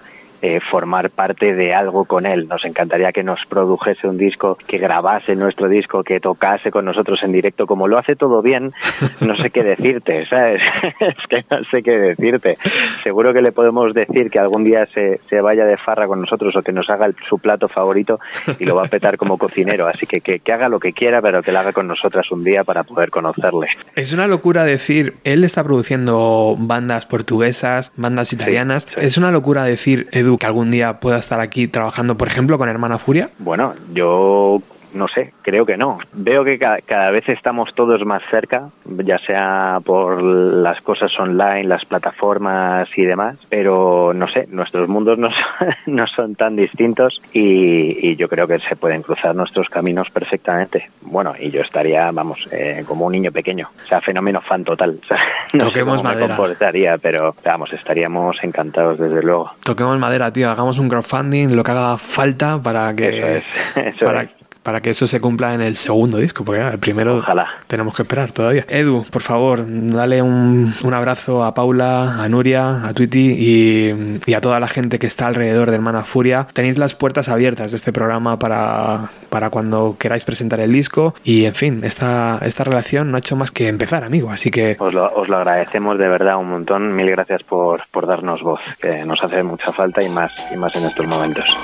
eh, 0.46 0.60
formar 0.60 1.10
parte 1.10 1.54
de 1.54 1.74
algo 1.74 2.04
con 2.04 2.26
él. 2.26 2.46
Nos 2.48 2.64
encantaría 2.64 3.12
que 3.12 3.22
nos 3.22 3.40
produjese 3.48 4.06
un 4.06 4.16
disco, 4.18 4.56
que 4.66 4.78
grabase 4.78 5.34
nuestro 5.34 5.68
disco, 5.68 6.04
que 6.04 6.20
tocase 6.20 6.70
con 6.70 6.84
nosotros 6.84 7.22
en 7.22 7.32
directo. 7.32 7.66
Como 7.66 7.88
lo 7.88 7.98
hace 7.98 8.14
todo 8.16 8.42
bien, 8.42 8.72
no 9.20 9.34
sé 9.36 9.50
qué 9.50 9.62
decirte, 9.64 10.26
¿sabes? 10.30 10.60
es 11.00 11.16
que 11.28 11.44
no 11.50 11.64
sé 11.70 11.82
qué 11.82 11.92
decirte. 11.98 12.58
Seguro 13.02 13.32
que 13.32 13.42
le 13.42 13.52
podemos 13.52 13.92
decir 13.94 14.30
que 14.30 14.38
algún 14.38 14.64
día 14.64 14.86
se, 14.94 15.20
se 15.28 15.40
vaya 15.40 15.64
de 15.64 15.76
farra 15.76 16.06
con 16.06 16.20
nosotros 16.20 16.54
o 16.56 16.62
que 16.62 16.72
nos 16.72 16.88
haga 16.90 17.06
el- 17.06 17.16
su 17.28 17.38
plato 17.38 17.68
favorito 17.68 18.20
y 18.58 18.64
lo 18.64 18.76
va 18.76 18.84
a 18.84 18.88
petar 18.88 19.16
como 19.16 19.38
cocinero. 19.38 19.86
Así 19.88 20.06
que, 20.06 20.20
que 20.20 20.40
que 20.40 20.52
haga 20.52 20.68
lo 20.68 20.78
que 20.78 20.92
quiera, 20.92 21.20
pero 21.20 21.42
que 21.42 21.50
lo 21.52 21.58
haga 21.58 21.72
con 21.72 21.88
nosotras 21.88 22.30
un 22.30 22.44
día 22.44 22.62
para 22.62 22.84
poder 22.84 23.10
conocerle. 23.10 23.68
Es 23.94 24.12
una 24.12 24.26
locura 24.26 24.64
decir, 24.64 25.14
él 25.24 25.42
está 25.44 25.64
produciendo 25.64 26.54
bandas 26.58 27.06
portuguesas, 27.06 27.92
bandas 27.96 28.32
italianas. 28.32 28.84
sí. 28.88 28.94
Es 28.98 29.16
una 29.18 29.30
locura 29.30 29.64
decir, 29.64 30.08
Edu, 30.12 30.35
que 30.38 30.46
algún 30.46 30.70
día 30.70 31.00
pueda 31.00 31.18
estar 31.18 31.40
aquí 31.40 31.68
trabajando, 31.68 32.16
por 32.16 32.28
ejemplo, 32.28 32.58
con 32.58 32.68
Hermana 32.68 32.98
Furia. 32.98 33.30
Bueno, 33.38 33.74
yo 33.92 34.60
no 34.96 35.08
sé, 35.08 35.32
creo 35.42 35.64
que 35.66 35.76
no. 35.76 35.98
Veo 36.12 36.44
que 36.44 36.58
ca- 36.58 36.78
cada 36.84 37.10
vez 37.10 37.28
estamos 37.28 37.74
todos 37.74 38.04
más 38.04 38.22
cerca, 38.30 38.68
ya 38.84 39.18
sea 39.18 39.78
por 39.84 40.22
las 40.22 40.80
cosas 40.80 41.18
online, 41.18 41.64
las 41.64 41.84
plataformas 41.84 42.88
y 42.96 43.04
demás, 43.04 43.36
pero 43.48 44.12
no 44.14 44.26
sé, 44.28 44.46
nuestros 44.50 44.88
mundos 44.88 45.18
no 45.18 45.28
son, 45.58 45.68
no 45.94 46.06
son 46.06 46.34
tan 46.34 46.56
distintos 46.56 47.20
y, 47.32 48.08
y 48.10 48.16
yo 48.16 48.28
creo 48.28 48.46
que 48.46 48.58
se 48.60 48.76
pueden 48.76 49.02
cruzar 49.02 49.34
nuestros 49.34 49.68
caminos 49.68 50.10
perfectamente. 50.10 50.90
Bueno, 51.02 51.34
y 51.38 51.50
yo 51.50 51.60
estaría, 51.60 52.10
vamos, 52.10 52.48
eh, 52.52 52.84
como 52.86 53.06
un 53.06 53.12
niño 53.12 53.30
pequeño, 53.32 53.68
o 53.84 53.86
sea, 53.86 54.00
fenómeno 54.00 54.40
fan 54.40 54.64
total. 54.64 54.98
O 55.06 55.06
sea, 55.08 55.18
no 55.52 55.66
Toquemos 55.66 55.98
sé 55.98 56.02
cómo 56.02 56.14
madera. 56.14 56.26
me 56.28 56.36
comportaría, 56.36 56.98
pero 56.98 57.34
vamos, 57.44 57.72
estaríamos 57.72 58.36
encantados 58.42 58.98
desde 58.98 59.22
luego. 59.22 59.52
Toquemos 59.62 59.96
madera, 59.98 60.32
tío, 60.32 60.50
hagamos 60.50 60.78
un 60.78 60.88
crowdfunding, 60.88 61.54
lo 61.54 61.62
que 61.62 61.70
haga 61.70 61.96
falta 61.98 62.58
para 62.60 62.92
que, 62.94 63.08
Eso 63.08 63.26
es, 63.28 63.44
eso 63.94 64.04
para, 64.06 64.22
es. 64.22 64.30
Para 64.66 64.80
que 64.80 64.90
eso 64.90 65.06
se 65.06 65.20
cumpla 65.20 65.54
en 65.54 65.60
el 65.60 65.76
segundo 65.76 66.18
disco, 66.18 66.44
porque 66.44 66.58
claro, 66.58 66.74
el 66.74 66.80
primero 66.80 67.18
Ojalá. 67.18 67.46
tenemos 67.68 67.94
que 67.94 68.02
esperar 68.02 68.32
todavía. 68.32 68.64
Edu, 68.68 69.04
por 69.12 69.22
favor, 69.22 69.64
dale 69.64 70.20
un, 70.22 70.74
un 70.82 70.92
abrazo 70.94 71.44
a 71.44 71.54
Paula, 71.54 72.20
a 72.20 72.28
Nuria, 72.28 72.84
a 72.84 72.92
Twitty 72.92 73.30
y, 73.38 74.18
y 74.26 74.34
a 74.34 74.40
toda 74.40 74.58
la 74.58 74.66
gente 74.66 74.98
que 74.98 75.06
está 75.06 75.28
alrededor 75.28 75.70
de 75.70 75.76
Hermana 75.76 76.02
Furia. 76.02 76.48
Tenéis 76.52 76.78
las 76.78 76.96
puertas 76.96 77.28
abiertas 77.28 77.70
de 77.70 77.76
este 77.76 77.92
programa 77.92 78.40
para, 78.40 79.04
para 79.30 79.50
cuando 79.50 79.94
queráis 80.00 80.24
presentar 80.24 80.58
el 80.58 80.72
disco 80.72 81.14
y, 81.22 81.44
en 81.44 81.54
fin, 81.54 81.80
esta, 81.84 82.40
esta 82.42 82.64
relación 82.64 83.12
no 83.12 83.18
ha 83.18 83.20
hecho 83.20 83.36
más 83.36 83.52
que 83.52 83.68
empezar, 83.68 84.02
amigo, 84.02 84.30
así 84.32 84.50
que 84.50 84.76
Os 84.80 84.92
lo, 84.92 85.08
os 85.14 85.28
lo 85.28 85.36
agradecemos 85.36 85.96
de 85.96 86.08
verdad 86.08 86.38
un 86.38 86.50
montón. 86.50 86.96
Mil 86.96 87.08
gracias 87.08 87.44
por, 87.44 87.82
por 87.92 88.08
darnos 88.08 88.42
voz, 88.42 88.60
que 88.82 89.04
nos 89.04 89.22
hace 89.22 89.44
mucha 89.44 89.70
falta 89.70 90.04
y 90.04 90.08
más, 90.08 90.32
y 90.52 90.56
más 90.56 90.74
en 90.74 90.86
estos 90.86 91.06
momentos. 91.06 91.56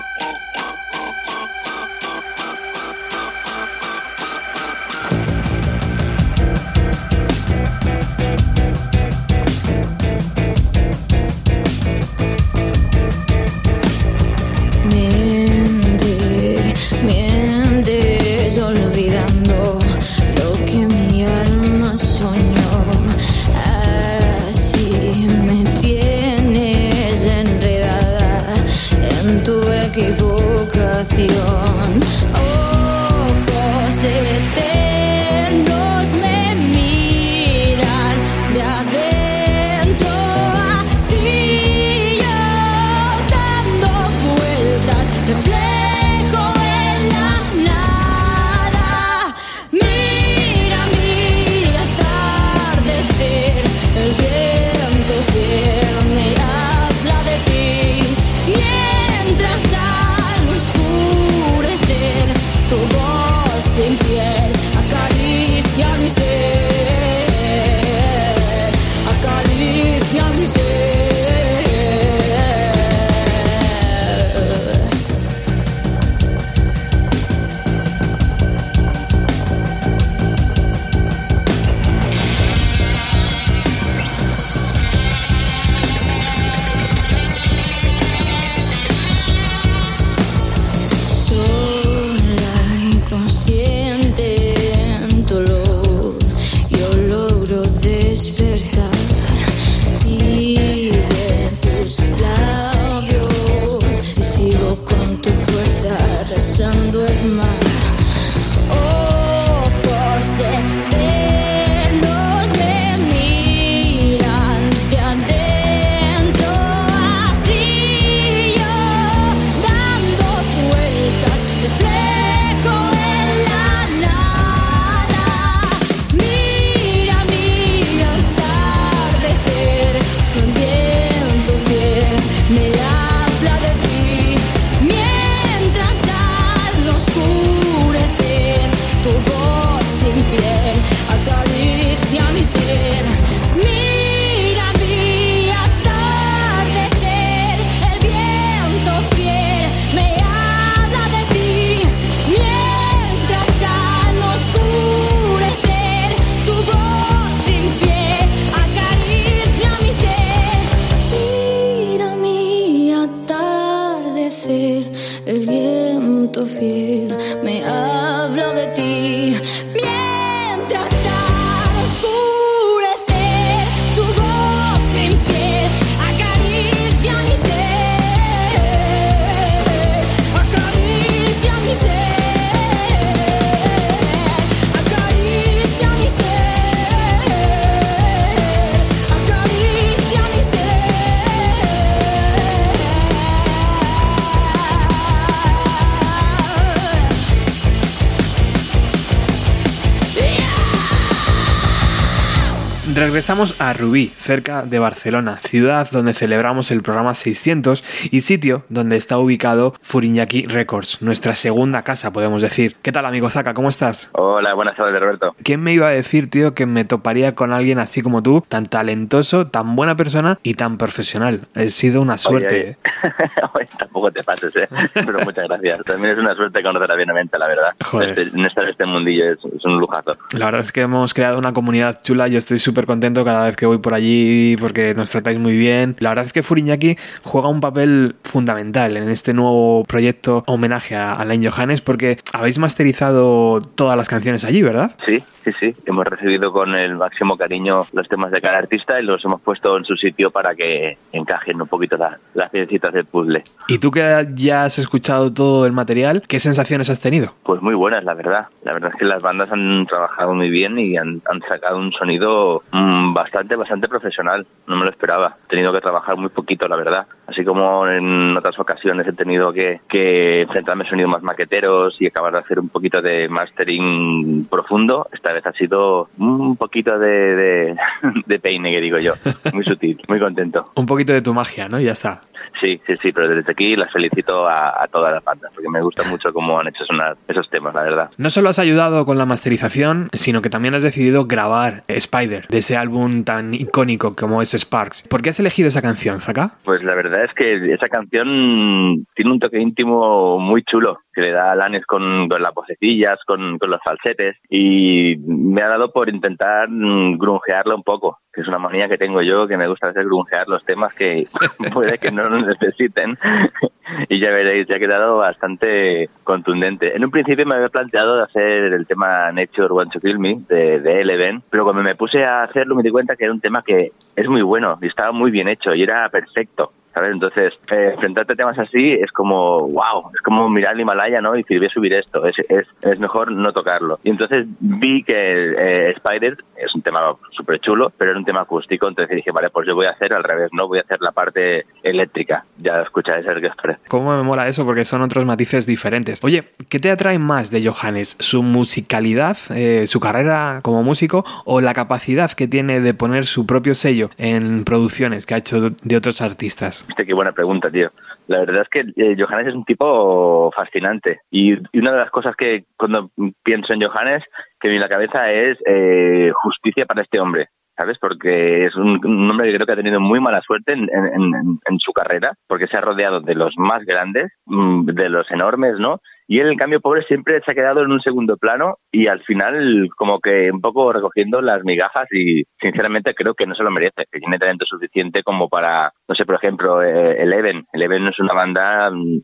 A 203.73 203.75
Rubí, 203.75 204.13
cerca 204.19 204.63
de 204.63 204.79
Barcelona, 204.79 205.37
ciudad 205.37 205.89
donde 205.91 206.13
celebramos 206.13 206.71
el 206.71 206.83
programa 206.83 207.15
600 207.15 208.11
y 208.11 208.21
sitio 208.21 208.65
donde 208.69 208.97
está 208.97 209.19
ubicado 209.19 209.75
Furiñaki 209.81 210.47
Records, 210.47 211.01
nuestra 211.01 211.35
segunda 211.35 211.83
casa, 211.83 212.13
podemos 212.13 212.43
decir. 212.43 212.77
¿Qué 212.83 212.93
tal, 212.93 213.07
amigo 213.07 213.31
Zaka? 213.31 213.55
¿Cómo 213.55 213.71
estás? 213.71 214.11
Hola, 214.13 214.53
buenas 214.55 214.77
tardes, 214.77 215.01
Roberto. 215.01 215.35
¿Quién 215.43 215.63
me 215.63 215.73
iba 215.73 215.89
a 215.89 215.91
decir, 215.91 216.29
tío, 216.29 216.55
que 216.55 216.67
me 216.67 216.85
toparía 216.85 217.35
con 217.35 217.53
alguien 217.53 217.79
así 217.79 218.03
como 218.03 218.23
tú, 218.23 218.45
tan 218.47 218.67
talentoso, 218.67 219.47
tan 219.47 219.75
buena 219.75 219.97
persona 219.97 220.39
y 220.43 220.55
tan 220.55 220.77
profesional? 220.77 221.43
Ha 221.55 221.69
sido 221.71 222.03
una 222.03 222.19
suerte. 222.19 222.77
Oye, 223.03 223.13
oye. 223.55 223.69
tampoco 223.79 224.11
te 224.11 224.23
pases, 224.23 224.55
¿eh? 224.57 224.69
Pero 224.93 225.21
muchas 225.21 225.49
gracias. 225.49 225.85
También 225.85 226.13
es 226.13 226.19
una 226.19 226.35
suerte 226.35 226.63
conocer 226.63 226.91
a 226.91 226.97
Bienamente, 226.97 227.39
la 227.39 227.47
verdad. 227.49 227.71
Joder. 227.85 228.19
Este, 228.19 228.39
en 228.39 228.45
este 228.45 228.87
mundillo 228.87 229.33
es, 229.33 229.39
es 229.39 229.65
un 229.65 229.79
lujazo. 229.79 230.13
La 230.37 230.45
verdad 230.45 230.61
es 230.61 230.73
que 230.73 230.83
hemos 230.83 231.15
creado 231.15 231.39
una 231.39 231.53
comunidad 231.55 232.03
chula. 232.03 232.29
Yo 232.29 232.39
estoy 232.39 232.59
súper 232.59 232.87
contento 232.87 233.25
cada 233.25 233.47
vez 233.47 233.57
que 233.57 233.62
voy 233.67 233.79
por 233.79 233.95
allí 233.95 234.57
porque 234.61 234.95
nos 234.95 235.11
tratáis 235.11 235.39
muy 235.39 235.57
bien. 235.57 235.97
La 235.99 236.11
verdad 236.11 236.25
es 236.25 236.33
que 236.33 236.43
Furiñaki 236.43 236.97
juega 237.23 237.49
un 237.49 237.61
papel 237.61 238.17
fundamental 238.23 238.97
en 238.97 239.09
este 239.09 239.33
nuevo 239.35 239.85
proyecto 239.85 240.45
homenaje 240.47 240.95
a 240.97 241.15
Alain 241.15 241.45
Johannes 241.45 241.81
porque 241.81 242.19
habéis 242.33 242.59
masterizado 242.59 243.59
todas 243.75 243.97
las 243.97 244.09
canciones 244.09 244.45
allí, 244.45 244.63
¿verdad? 244.63 244.93
Sí, 245.07 245.23
sí, 245.45 245.51
sí. 245.59 245.75
Hemos 245.87 246.05
recibido 246.07 246.53
con 246.53 246.75
el 246.75 246.97
máximo 246.97 247.37
cariño 247.37 247.87
los 247.93 248.09
temas 248.09 248.31
de 248.31 248.41
cada 248.41 248.59
artista 248.59 249.01
y 249.01 249.05
los 249.05 249.25
hemos 249.25 249.41
puesto 249.41 249.77
en 249.77 249.85
su 249.85 249.97
sitio 249.97 250.31
para 250.31 250.55
que 250.55 250.97
encajen 251.13 251.61
un 251.61 251.69
poquito 251.69 251.97
la- 251.97 252.19
las 252.35 252.51
piecitas 252.51 252.93
del 252.93 253.05
puzzle. 253.07 253.43
Y 253.69 253.79
tú 253.79 253.91
que 253.91 254.27
ya 254.35 254.65
has 254.65 254.79
escuchado 254.79 255.33
todo 255.33 255.67
el 255.67 255.73
material, 255.73 256.23
¿qué 256.29 256.41
sensaciones 256.41 256.91
has 256.91 257.01
tenido? 257.01 257.35
Pues 257.45 257.61
muy 257.63 257.75
buenas, 257.75 258.05
la 258.05 258.15
verdad. 258.15 258.47
La 258.65 258.73
verdad 258.73 258.91
es 258.93 258.99
que 258.99 259.05
las 259.05 259.23
bandas 259.23 259.51
han 259.53 259.87
trabajado 259.87 260.35
muy 260.35 260.51
bien 260.51 260.79
y 260.79 260.97
han, 260.97 261.21
han 261.31 261.41
sacado 261.49 261.79
un 261.79 261.93
sonido 261.93 262.63
mm, 262.73 263.13
bastante, 263.15 263.57
bastante 263.57 263.89
profesional. 263.89 264.47
No 264.67 264.77
me 264.77 264.85
lo 264.85 264.91
esperaba. 264.91 265.37
He 265.47 265.49
tenido 265.51 265.73
que 265.73 265.81
trabajar 265.81 266.17
muy 266.17 266.29
poquito, 266.31 266.67
la 266.69 266.77
verdad. 266.77 267.07
Así 267.33 267.45
como 267.45 267.89
en 267.89 268.37
otras 268.37 268.59
ocasiones 268.59 269.07
he 269.07 269.13
tenido 269.15 269.55
que, 269.55 269.81
que 269.89 270.43
enfrentarme 270.43 270.85
sonidos 270.87 271.11
más 271.13 271.23
maqueteros 271.23 271.97
y 271.99 272.07
acabar 272.07 272.35
de 272.35 272.41
hacer 272.41 272.59
un 272.59 272.69
poquito 272.69 273.01
de 273.01 273.27
mastering 273.27 274.47
profundo, 274.51 275.09
esta 275.13 275.33
vez 275.33 275.47
ha 275.47 275.53
sido 275.53 276.11
un 276.19 276.57
poquito 276.57 276.99
de, 276.99 277.35
de, 277.35 277.77
de 278.27 278.39
peine, 278.39 278.71
que 278.71 278.81
digo 278.83 278.99
yo. 278.99 279.15
Muy 279.55 279.65
sutil, 279.65 279.99
muy 280.09 280.21
contento. 280.21 280.73
Un 280.75 280.85
poquito 280.85 281.15
de 281.15 281.23
tu 281.23 281.33
magia, 281.33 281.69
¿no? 281.69 281.81
Y 281.81 281.85
ya 281.85 281.93
está. 281.93 282.21
Sí, 282.63 282.81
sí, 282.87 282.95
sí, 283.03 283.13
pero 283.13 283.27
desde 283.27 283.51
aquí 283.51 283.75
las 283.75 283.93
felicito 283.93 284.47
a, 284.47 284.85
a 284.85 284.87
todas 284.87 285.13
las 285.13 285.25
bandas, 285.25 285.51
porque 285.53 285.69
me 285.69 285.81
gusta 285.81 286.05
mucho 286.09 286.33
cómo 286.33 286.61
han 286.61 286.69
hecho 286.69 286.85
sonar 286.85 287.17
esos 287.27 287.51
temas, 287.51 287.75
la 287.75 287.83
verdad. 287.83 288.11
No 288.19 288.31
solo 288.31 288.51
has 288.51 288.61
ayudado 288.61 289.05
con 289.05 289.19
la 289.19 289.27
masterización, 289.27 290.09
sino 290.13 290.43
que 290.43 290.49
también 290.49 290.77
has 290.77 290.85
decidido 290.85 291.27
grabar 291.27 291.83
Spider, 291.89 292.47
de 292.47 292.59
ese 292.59 292.77
álbum 292.77 293.25
tan 293.25 293.53
icónico 293.53 294.15
como 294.15 294.41
es 294.43 294.55
Sparks. 294.55 295.09
¿Por 295.09 295.23
qué 295.23 295.31
has 295.31 295.41
elegido 295.41 295.67
esa 295.67 295.83
canción, 295.83 296.21
Zaka? 296.21 296.53
Pues 296.65 296.85
la 296.85 296.95
verdad 296.95 297.25
es 297.25 297.35
que 297.35 297.75
esa 297.75 297.89
canción 297.89 299.07
tiene 299.17 299.33
un 299.33 299.41
toque 299.41 299.59
íntimo 299.59 300.39
muy 300.39 300.63
chulo, 300.63 301.01
que 301.13 301.21
le 301.21 301.33
da 301.33 301.49
a 301.49 301.53
Alanis 301.53 301.85
con, 301.85 302.29
con 302.29 302.41
las 302.41 302.55
vocecillas, 302.55 303.19
con, 303.27 303.59
con 303.59 303.71
los 303.71 303.81
falsetes, 303.83 304.37
y 304.49 305.17
me 305.19 305.63
ha 305.63 305.69
dado 305.69 305.93
por 305.93 306.09
intentar 306.09 306.69
mm, 306.69 307.19
grungearla 307.19 307.75
un 307.75 307.83
poco, 307.83 308.19
que 308.33 308.43
es 308.43 308.49
una 308.49 308.59
manía 308.59 308.89
que 308.89 308.99
tengo 308.99 309.21
yo, 309.21 309.49
que 309.49 309.57
me 309.57 309.69
gusta 309.69 309.89
hacer 309.89 310.05
grungear 310.05 310.49
los 310.49 310.65
temas 310.65 310.95
que 310.95 311.27
puede 311.73 311.99
que 311.99 312.13
no 312.13 312.29
necesiten. 312.61 313.17
y 314.09 314.21
ya 314.21 314.31
veréis, 314.31 314.67
ya 314.69 314.77
ha 314.77 314.79
quedado 314.79 315.19
bastante 315.19 316.09
contundente. 316.25 316.97
En 316.97 317.05
un 317.05 317.11
principio 317.11 317.47
me 317.47 317.57
había 317.57 317.69
planteado 317.69 318.17
de 318.17 318.23
hacer 318.25 318.73
el 318.73 318.87
tema 318.87 319.31
Nature 319.33 319.73
Want 319.73 319.93
to 319.93 320.01
Kill 320.01 320.19
Me 320.19 320.41
de, 320.49 320.81
de 320.81 321.01
Eleven, 321.01 321.43
pero 321.51 321.65
cuando 321.65 321.83
me 321.83 321.95
puse 321.95 322.25
a 322.25 322.45
hacerlo 322.45 322.75
me 322.75 322.83
di 322.83 322.91
cuenta 322.91 323.17
que 323.17 323.25
era 323.25 323.33
un 323.33 323.41
tema 323.41 323.63
que 323.63 323.93
es 324.17 324.29
muy 324.29 324.43
bueno 324.43 324.79
y 324.81 324.87
estaba 324.87 325.13
muy 325.13 325.31
bien 325.31 325.49
hecho 325.49 325.75
y 325.75 325.83
era 325.83 326.09
perfecto. 326.09 326.73
¿Sabes? 326.95 327.13
Entonces, 327.13 327.55
eh, 327.71 327.91
enfrentarte 327.95 328.35
a 328.35 328.37
temas 328.37 328.59
así 328.59 328.93
es 328.93 329.11
como, 329.13 329.69
wow, 329.69 330.11
es 330.15 330.21
como 330.23 330.49
mirar 330.49 330.75
el 330.75 330.81
Himalaya, 330.81 331.21
¿no? 331.21 331.35
Y 331.35 331.43
decir, 331.43 331.59
voy 331.59 331.69
a 331.69 331.71
subir 331.71 331.93
esto, 331.95 332.25
es, 332.27 332.37
es, 332.49 332.67
es 332.83 332.99
mejor 332.99 333.33
no 333.33 333.53
tocarlo. 333.53 333.99
Y 334.05 334.11
entonces 334.11 334.47
vi 334.61 335.03
que 335.03 335.15
eh, 335.15 335.91
Spider 335.93 336.37
es 336.57 336.75
un 336.75 336.83
tema 336.83 337.01
súper 337.31 337.61
chulo, 337.61 337.93
pero 337.97 338.11
era 338.11 338.19
un 338.19 338.25
tema 338.25 338.43
acústico, 338.43 338.89
entonces 338.89 339.17
dije, 339.17 339.31
vale, 339.31 339.51
pues 339.51 339.67
yo 339.67 339.75
voy 339.75 339.87
a 339.87 339.91
hacer 339.91 340.13
al 340.13 340.23
revés, 340.23 340.51
¿no? 340.53 340.69
Voy 340.69 340.79
a 340.79 340.83
hacer 340.83 341.01
la 341.01 341.13
parte 341.13 341.67
eléctrica. 341.83 342.45
Ya 342.59 342.83
escucháis 342.83 343.27
el 343.27 343.41
que 343.41 343.49
os 343.49 343.57
parece. 343.57 343.81
¿Cómo 343.89 344.17
me 344.17 344.23
mola 344.23 344.47
eso? 344.49 344.65
Porque 344.65 344.85
son 344.85 345.03
otros 345.03 345.25
matices 345.25 345.67
diferentes. 345.67 346.23
Oye, 346.23 346.45
¿qué 346.69 346.79
te 346.79 346.91
atrae 346.91 347.19
más 347.19 347.51
de 347.51 347.67
Johannes? 347.67 348.17
¿Su 348.21 348.43
musicalidad, 348.43 349.37
eh, 349.51 349.87
su 349.87 350.01
carrera 350.01 350.61
como 350.63 350.83
músico 350.83 351.25
o 351.45 351.61
la 351.61 351.75
capacidad 351.75 352.31
que 352.33 352.49
tiene 352.49 352.81
de 352.81 352.95
poner 352.95 353.25
su 353.25 353.47
propio 353.47 353.75
sello 353.75 354.11
en 354.19 354.65
producciones 354.65 355.27
que 355.27 355.35
ha 355.35 355.39
hecho 355.39 355.71
de 355.71 355.97
otros 355.97 356.21
artistas? 356.23 356.82
Hostia, 356.89 357.05
qué 357.05 357.15
buena 357.15 357.33
pregunta, 357.33 357.71
tío. 357.71 357.91
La 358.27 358.41
verdad 358.41 358.63
es 358.63 358.69
que 358.69 358.81
eh, 358.81 359.17
Johannes 359.19 359.49
es 359.49 359.55
un 359.55 359.65
tipo 359.65 360.51
fascinante. 360.55 361.21
Y, 361.31 361.55
una 361.79 361.93
de 361.93 361.99
las 361.99 362.11
cosas 362.11 362.35
que 362.37 362.65
cuando 362.77 363.11
pienso 363.43 363.73
en 363.73 363.83
Johannes, 363.83 364.23
que 364.61 364.69
me 364.69 364.79
a 364.79 364.81
la 364.81 364.89
cabeza 364.89 365.31
es 365.31 365.59
eh, 365.67 366.31
justicia 366.43 366.87
para 366.87 367.03
este 367.03 367.21
hombre. 367.21 367.49
¿Sabes? 367.77 367.97
Porque 367.99 368.67
es 368.67 368.77
un, 368.77 369.01
hombre 369.31 369.49
que 369.49 369.55
creo 369.55 369.67
que 369.67 369.73
ha 369.73 369.77
tenido 369.77 370.01
muy 370.01 370.21
mala 370.21 370.43
suerte 370.43 370.73
en, 370.73 370.89
en, 370.91 371.35
en, 371.35 371.59
en 371.67 371.79
su 371.79 371.93
carrera, 371.93 372.33
porque 372.47 372.67
se 372.67 372.77
ha 372.77 372.83
rodeado 372.83 373.21
de 373.21 373.35
los 373.35 373.55
más 373.57 373.85
grandes, 373.85 374.31
mm, 374.47 374.87
de 374.87 375.09
los 375.09 375.31
enormes, 375.31 375.79
¿no? 375.79 376.01
Y 376.33 376.41
él, 376.41 376.51
en 376.51 376.57
cambio, 376.57 376.81
pobre, 376.81 377.03
siempre 377.05 377.41
se 377.45 377.51
ha 377.51 377.55
quedado 377.55 377.83
en 377.83 377.93
un 377.93 378.01
segundo 378.01 378.39
plano 378.39 378.77
y 378.91 379.07
al 379.07 379.23
final 379.25 379.89
como 379.97 380.21
que 380.21 380.51
un 380.51 380.61
poco 380.61 380.93
recogiendo 380.93 381.43
las 381.43 381.63
migajas 381.63 382.09
y 382.11 382.45
sinceramente 382.61 383.15
creo 383.15 383.35
que 383.35 383.47
no 383.47 383.55
se 383.55 383.63
lo 383.63 383.71
merece, 383.71 384.05
que 384.11 384.19
tiene 384.19 384.39
talento 384.39 384.65
suficiente 384.65 385.23
como 385.23 385.51
para, 385.51 385.93
no 386.09 386.15
sé, 386.15 386.25
por 386.25 386.37
ejemplo, 386.37 386.83
eh, 386.83 387.21
Eleven. 387.23 387.67
Eleven 387.73 388.07
es 388.07 388.19
una 388.19 388.33
banda, 388.33 388.91
mm, 388.91 389.21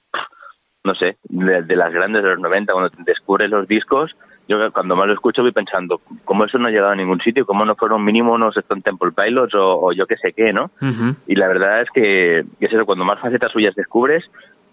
no 0.85 0.95
sé, 0.95 1.17
de, 1.25 1.63
de, 1.63 1.77
las 1.77 1.93
grandes 1.93 2.23
de 2.23 2.31
los 2.31 2.41
90, 2.41 2.73
cuando 2.73 2.91
descubres 3.07 3.49
los 3.49 3.67
discos, 3.67 4.15
yo 4.49 4.73
cuando 4.73 4.97
más 4.97 5.07
lo 5.07 5.13
escucho 5.13 5.43
voy 5.43 5.53
pensando, 5.53 6.01
¿cómo 6.25 6.45
eso 6.45 6.59
no 6.59 6.69
ha 6.69 6.71
llegado 6.71 6.93
a 6.93 6.97
ningún 6.97 7.21
sitio? 7.21 7.45
¿Cómo 7.45 7.65
no 7.65 7.77
fueron 7.77 8.03
mínimo 8.03 8.33
unos 8.33 8.57
Stone 8.57 8.81
Temple 8.81 9.13
Pilots 9.13 9.55
o, 9.55 9.81
o 9.81 9.93
yo 9.93 10.07
qué 10.07 10.17
sé 10.17 10.33
qué, 10.33 10.53
no? 10.53 10.71
Uh 10.81 10.87
-huh. 10.87 11.17
Y 11.27 11.35
la 11.37 11.49
verdad 11.49 11.83
es 11.83 11.91
que, 11.91 12.39
es 12.41 12.73
eso, 12.73 12.87
cuando 12.87 13.05
más 13.05 13.21
facetas 13.21 13.53
suyas 13.53 13.75
descubres, 13.75 14.25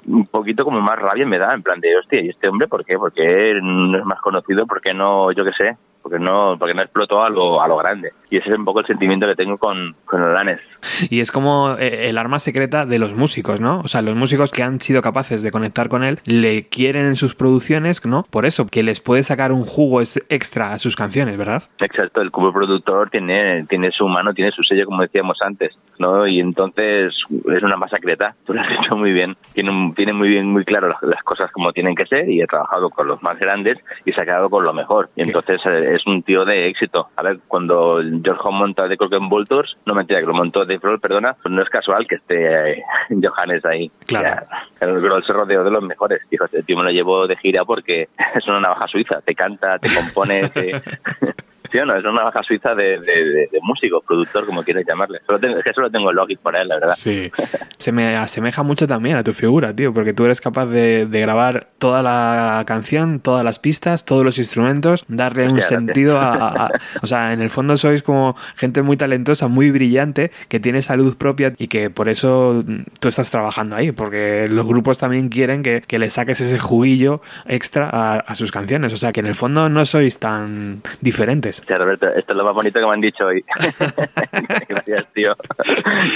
un 0.07 0.25
poquito 0.25 0.63
como 0.63 0.79
más 0.81 0.97
rabia 0.97 1.25
me 1.25 1.37
da, 1.37 1.53
en 1.53 1.63
plan 1.63 1.79
de, 1.79 1.97
hostia, 1.97 2.21
¿y 2.21 2.29
este 2.29 2.47
hombre 2.47 2.67
por 2.67 2.85
qué? 2.85 2.97
Porque 2.97 3.59
no 3.61 3.97
es 3.97 4.05
más 4.05 4.21
conocido, 4.21 4.65
porque 4.65 4.93
no, 4.93 5.31
yo 5.31 5.43
qué 5.43 5.51
sé, 5.51 5.77
porque 6.05 6.19
no, 6.19 6.55
porque 6.59 6.75
no 6.75 6.83
explotó 6.83 7.23
a 7.23 7.31
lo, 7.31 7.59
a 7.59 7.67
lo 7.67 7.77
grande. 7.77 8.11
Y 8.29 8.37
ese 8.37 8.51
es 8.51 8.59
un 8.59 8.63
poco 8.63 8.81
el 8.81 8.85
sentimiento 8.85 9.25
que 9.25 9.33
tengo 9.33 9.57
con, 9.57 9.95
con 10.05 10.21
Olanes. 10.21 10.59
Y 11.09 11.19
es 11.19 11.31
como 11.31 11.75
eh, 11.79 12.09
el 12.09 12.19
arma 12.19 12.37
secreta 12.37 12.85
de 12.85 12.99
los 12.99 13.15
músicos, 13.15 13.59
¿no? 13.59 13.79
O 13.79 13.87
sea, 13.87 14.03
los 14.03 14.15
músicos 14.15 14.51
que 14.51 14.61
han 14.61 14.79
sido 14.79 15.01
capaces 15.01 15.41
de 15.41 15.49
conectar 15.49 15.89
con 15.89 16.03
él 16.03 16.19
le 16.27 16.67
quieren 16.67 17.07
en 17.07 17.15
sus 17.15 17.33
producciones, 17.33 18.05
¿no? 18.05 18.21
Por 18.29 18.45
eso, 18.45 18.67
que 18.67 18.83
les 18.83 19.01
puede 19.01 19.23
sacar 19.23 19.51
un 19.51 19.63
jugo 19.63 19.99
extra 20.29 20.73
a 20.73 20.77
sus 20.77 20.95
canciones, 20.95 21.39
¿verdad? 21.39 21.63
Exacto, 21.79 22.21
el 22.21 22.29
como 22.29 22.53
productor 22.53 23.09
tiene, 23.09 23.65
tiene 23.65 23.89
su 23.89 24.07
mano, 24.07 24.31
tiene 24.35 24.51
su 24.51 24.61
sello, 24.61 24.85
como 24.85 25.01
decíamos 25.01 25.39
antes, 25.41 25.75
¿no? 25.97 26.27
Y 26.27 26.39
entonces 26.39 27.15
es 27.51 27.63
una 27.63 27.77
masa 27.77 27.95
secreta, 27.95 28.35
tú 28.45 28.53
lo 28.53 28.61
has 28.61 28.67
hecho 28.69 28.95
muy 28.95 29.11
bien, 29.11 29.35
tiene, 29.53 29.71
un, 29.71 29.95
tiene 29.95 30.13
muy 30.13 30.29
bien, 30.29 30.51
muy 30.51 30.65
claro 30.65 30.89
las, 30.89 31.01
las, 31.01 31.23
cosas 31.23 31.51
como 31.51 31.73
tienen 31.73 31.95
que 31.95 32.05
ser 32.05 32.29
y 32.29 32.43
he 32.43 32.45
trabajado 32.45 32.91
con 32.91 33.07
los 33.07 33.23
más 33.23 33.39
grandes 33.39 33.79
y 34.05 34.11
se 34.11 34.21
ha 34.21 34.25
quedado 34.25 34.51
con 34.51 34.63
lo 34.63 34.71
mejor. 34.71 35.09
Y 35.15 35.21
entonces 35.21 35.59
eh, 35.65 35.94
es 35.95 36.05
un 36.05 36.23
tío 36.23 36.45
de 36.45 36.67
éxito. 36.67 37.09
A 37.15 37.23
ver, 37.23 37.39
cuando 37.47 38.01
George 38.23 38.41
Home 38.43 38.59
monta 38.59 38.87
de 38.87 38.97
Croken 38.97 39.29
Vultures, 39.29 39.75
no 39.85 39.93
mentira, 39.93 40.19
que 40.19 40.25
lo 40.25 40.33
montó 40.33 40.65
de 40.65 40.77
Roll, 40.77 40.99
perdona, 40.99 41.35
pues 41.41 41.53
no 41.53 41.61
es 41.61 41.69
casual 41.69 42.07
que 42.07 42.15
esté 42.15 42.71
eh, 42.71 42.83
Johannes 43.09 43.65
ahí. 43.65 43.91
Claro. 44.05 44.45
El 44.79 45.01
Groll 45.01 45.25
se 45.25 45.33
rodeó 45.33 45.63
de 45.63 45.71
los 45.71 45.83
mejores. 45.83 46.21
Dijo, 46.29 46.45
este 46.45 46.63
tío 46.63 46.77
me 46.77 46.83
lo 46.83 46.91
llevo 46.91 47.27
de 47.27 47.37
gira 47.37 47.65
porque 47.65 48.09
es 48.35 48.47
una 48.47 48.59
navaja 48.59 48.87
suiza, 48.87 49.21
te 49.21 49.35
canta, 49.35 49.79
te 49.79 49.89
compone, 49.93 50.49
te... 50.49 50.81
Sí 51.71 51.79
no, 51.85 51.95
es 51.95 52.05
una 52.05 52.23
baja 52.23 52.43
suiza 52.43 52.73
de, 52.75 52.99
de, 52.99 52.99
de, 52.99 53.49
de, 53.51 53.59
músico, 53.61 54.01
productor, 54.01 54.45
como 54.45 54.63
quieres 54.63 54.85
llamarle. 54.87 55.19
Solo 55.25 55.39
tengo, 55.39 55.57
es 55.57 55.63
que 55.63 55.73
solo 55.73 55.89
tengo 55.89 56.11
Logic 56.11 56.39
para 56.39 56.61
él, 56.61 56.67
la 56.67 56.75
verdad. 56.75 56.95
Sí. 56.95 57.31
Se 57.77 57.91
me 57.91 58.15
asemeja 58.15 58.63
mucho 58.63 58.87
también 58.87 59.17
a 59.17 59.23
tu 59.23 59.33
figura, 59.33 59.75
tío, 59.75 59.93
porque 59.93 60.13
tú 60.13 60.25
eres 60.25 60.41
capaz 60.41 60.67
de, 60.67 61.05
de 61.05 61.21
grabar 61.21 61.67
toda 61.77 62.01
la 62.01 62.63
canción, 62.65 63.19
todas 63.19 63.43
las 63.43 63.59
pistas, 63.59 64.05
todos 64.05 64.23
los 64.23 64.37
instrumentos, 64.37 65.05
darle 65.07 65.47
un 65.49 65.61
sentido 65.61 66.17
a, 66.17 66.33
a, 66.33 66.65
a, 66.65 66.71
O 67.01 67.07
sea, 67.07 67.33
en 67.33 67.41
el 67.41 67.49
fondo 67.49 67.77
sois 67.77 68.03
como 68.03 68.35
gente 68.55 68.81
muy 68.81 68.97
talentosa, 68.97 69.47
muy 69.47 69.71
brillante, 69.71 70.31
que 70.49 70.59
tiene 70.59 70.81
salud 70.81 71.17
propia 71.17 71.53
y 71.57 71.67
que 71.67 71.89
por 71.89 72.09
eso 72.09 72.63
tú 72.99 73.07
estás 73.07 73.31
trabajando 73.31 73.75
ahí, 73.75 73.91
porque 73.91 74.47
los 74.49 74.65
grupos 74.65 74.97
también 74.97 75.29
quieren 75.29 75.63
que, 75.63 75.83
que 75.85 75.99
le 75.99 76.09
saques 76.09 76.41
ese 76.41 76.57
juguillo 76.57 77.21
extra 77.45 77.89
a, 77.91 78.15
a 78.15 78.35
sus 78.35 78.51
canciones. 78.51 78.93
O 78.93 78.97
sea, 78.97 79.11
que 79.11 79.19
en 79.19 79.27
el 79.27 79.35
fondo 79.35 79.69
no 79.69 79.85
sois 79.85 80.19
tan 80.19 80.81
diferentes. 81.01 81.54
Hostia, 81.61 81.77
Roberto, 81.77 82.07
esto 82.09 82.31
es 82.33 82.37
lo 82.37 82.43
más 82.43 82.53
bonito 82.53 82.79
que 82.79 82.85
me 82.85 82.93
han 82.93 83.01
dicho 83.01 83.25
hoy. 83.25 83.43
Gracias, 84.67 85.05
tío. 85.13 85.33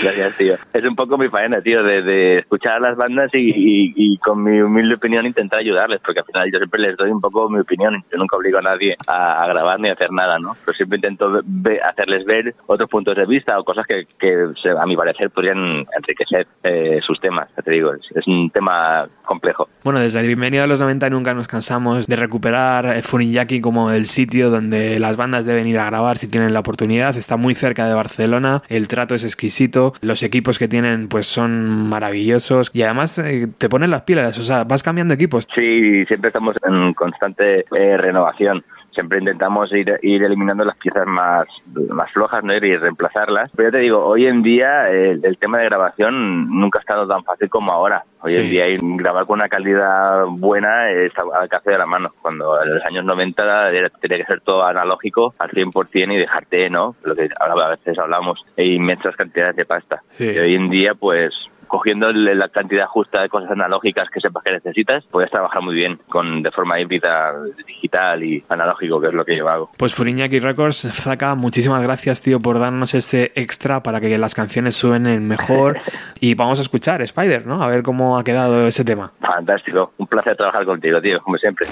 Gracias, 0.04 0.38
tío. 0.38 0.54
Es 0.74 0.84
un 0.86 0.96
poco 0.96 1.18
mi 1.18 1.30
faena, 1.30 1.62
tío, 1.62 1.84
de, 1.84 2.02
de 2.02 2.38
escuchar 2.40 2.74
a 2.74 2.80
las 2.80 2.98
bandas 2.98 3.30
y, 3.34 3.50
y- 3.50 3.94
y 3.96 4.18
con 4.18 4.44
mi 4.44 4.62
humilde 4.62 4.96
opinión 4.96 5.26
intentar 5.26 5.60
ayudarles, 5.60 6.02
porque 6.06 6.20
al 6.20 6.26
final 6.26 6.52
yo 6.52 6.58
siempre 6.60 6.80
les 6.82 6.98
doy 6.98 7.10
un 7.12 7.22
poco 7.22 7.50
mi 7.50 7.60
opinión. 7.60 8.04
Yo 8.12 8.18
nunca 8.18 8.38
obligo 8.38 8.58
a 8.60 8.62
nadie 8.62 8.96
a, 9.08 9.44
a 9.44 9.48
grabar 9.48 9.80
ni 9.80 9.90
a 9.90 9.94
hacer 9.94 10.12
nada, 10.12 10.40
¿no? 10.40 10.56
Pero 10.66 10.76
siempre 10.76 10.98
intento 10.98 11.42
ve- 11.46 11.80
hacerles 11.82 12.26
ver 12.26 12.56
otros 12.68 12.90
puntos 12.90 13.16
de 13.16 13.26
vista 13.26 13.60
o 13.60 13.64
cosas 13.64 13.86
que, 13.88 14.06
que 14.20 14.48
a 14.80 14.86
mi 14.86 14.96
parecer 14.96 15.30
podrían 15.30 15.86
enriquecer 15.96 16.48
eh, 16.64 17.00
sus 17.06 17.20
temas. 17.20 17.50
Ya 17.56 17.64
te 17.64 17.72
digo, 17.72 17.94
es, 17.94 18.02
es 18.16 18.28
un 18.28 18.50
tema 18.50 19.08
complejo. 19.26 19.70
Bueno, 19.84 20.00
desde 20.00 20.20
el 20.20 20.28
bienvenido 20.28 20.64
a 20.64 20.68
los 20.68 20.80
90 20.80 21.10
nunca 21.10 21.34
nos 21.34 21.48
cansamos 21.48 22.08
de 22.08 22.16
recuperar 22.16 22.98
eh, 22.98 23.02
Furinyaki 23.02 23.62
como 23.62 23.90
el 23.92 24.06
sitio 24.06 24.50
donde 24.50 25.00
las 25.00 25.16
bandas 25.18 25.29
deben 25.46 25.68
ir 25.68 25.80
a 25.80 25.86
grabar 25.86 26.18
si 26.18 26.28
tienen 26.28 26.54
la 26.54 26.60
oportunidad. 26.60 27.16
Está 27.18 27.38
muy 27.38 27.56
cerca 27.56 27.88
de 27.88 27.94
Barcelona, 27.94 28.62
el 28.70 28.88
trato 28.88 29.16
es 29.16 29.24
exquisito, 29.24 29.94
los 30.02 30.24
equipos 30.24 30.60
que 30.60 30.68
tienen 30.68 31.08
pues 31.08 31.28
son 31.28 31.90
maravillosos 31.90 32.72
y 32.74 32.84
además 32.84 33.20
eh, 33.20 33.48
te 33.58 33.70
ponen 33.70 33.92
las 33.92 34.04
pilas, 34.04 34.38
o 34.38 34.42
sea, 34.42 34.64
vas 34.64 34.84
cambiando 34.84 35.14
equipos. 35.14 35.48
Sí, 35.54 36.06
siempre 36.06 36.30
estamos 36.30 36.56
en 36.68 36.94
constante 36.94 37.66
eh, 37.76 37.98
renovación. 37.98 38.64
Siempre 38.94 39.20
intentamos 39.20 39.72
ir, 39.74 40.00
ir 40.02 40.24
eliminando 40.24 40.66
las 40.66 40.78
piezas 40.78 41.06
más, 41.08 41.48
más 41.90 42.12
flojas 42.12 42.44
¿no? 42.44 42.54
y 42.54 42.60
reemplazarlas. 42.60 43.50
Pero 43.56 43.70
ya 43.70 43.74
te 43.74 43.78
digo, 43.80 44.04
hoy 44.04 44.26
en 44.28 44.42
día 44.42 44.90
el, 44.90 45.24
el 45.24 45.38
tema 45.38 45.60
de 45.60 45.66
grabación 45.66 46.50
nunca 46.50 46.80
ha 46.80 46.82
estado 46.82 47.08
tan 47.08 47.24
fácil 47.24 47.50
como 47.50 47.72
ahora. 47.72 48.04
Hoy 48.22 48.32
Sí. 48.32 48.42
en 48.42 48.50
día 48.50 48.66
grabar 48.98 49.26
con 49.26 49.40
una 49.40 49.48
calidad 49.50 50.26
buena 50.28 50.90
está 50.92 51.22
al 51.22 51.44
alcance 51.44 51.72
de 51.72 51.78
la 51.78 51.86
mano. 51.86 52.12
Cuando 52.22 52.62
en 52.62 52.74
los 52.76 52.86
años 52.86 53.06
90 53.06 53.70
era- 53.72 53.90
tenía 53.90 54.18
que 54.18 54.26
ser 54.26 54.42
todo 54.42 54.64
analógico 54.66 55.34
al 55.40 55.50
100% 55.52 56.14
y 56.14 56.18
dejarte, 56.18 56.70
¿no? 56.70 56.96
Lo 57.04 57.16
que 57.16 57.30
a 57.40 57.70
veces 57.70 57.98
hablamos, 58.00 58.44
e 58.58 58.66
inmensas 58.66 59.16
cantidades 59.16 59.56
de 59.56 59.66
pasta. 59.66 60.02
Sí. 60.10 60.30
Y 60.32 60.38
hoy 60.40 60.56
en 60.56 60.70
día, 60.70 60.94
pues 60.96 61.32
cogiendo 61.70 62.12
la 62.12 62.50
cantidad 62.50 62.88
justa 62.88 63.22
de 63.22 63.30
cosas 63.30 63.52
analógicas 63.52 64.10
que 64.10 64.20
sepas 64.20 64.44
que 64.44 64.52
necesitas, 64.52 65.06
puedes 65.06 65.32
trabajar 65.32 65.62
muy 65.62 65.76
bien 65.76 66.00
con 66.10 66.44
de 66.44 66.52
forma 66.52 66.82
híbrida, 66.82 67.34
digital 67.66 68.22
y 68.22 68.44
analógico, 68.50 69.00
que 69.00 69.08
es 69.08 69.14
lo 69.14 69.24
que 69.24 69.38
yo 69.38 69.48
hago. 69.48 69.70
Pues 69.78 69.96
Furinyaki 69.96 70.40
Records, 70.40 70.90
Zaka, 70.92 71.36
muchísimas 71.36 71.82
gracias 71.82 72.22
tío 72.22 72.42
por 72.42 72.60
darnos 72.60 72.94
este 72.94 73.32
extra 73.40 73.82
para 73.82 74.02
que 74.02 74.18
las 74.18 74.36
canciones 74.36 74.76
suenen 74.76 75.28
mejor 75.28 75.78
y 76.20 76.36
vamos 76.36 76.60
a 76.60 76.64
escuchar 76.64 77.02
Spider, 77.02 77.46
¿no? 77.46 77.64
A 77.64 77.68
ver 77.68 77.84
cómo 77.84 78.18
ha 78.18 78.24
quedado 78.24 78.68
ese 78.68 78.84
tema. 78.84 79.12
Fantástico, 79.22 79.94
un 79.98 80.08
placer 80.08 80.36
trabajar 80.36 80.66
contigo, 80.66 81.00
tío, 81.00 81.20
como 81.22 81.38
siempre. 81.38 81.68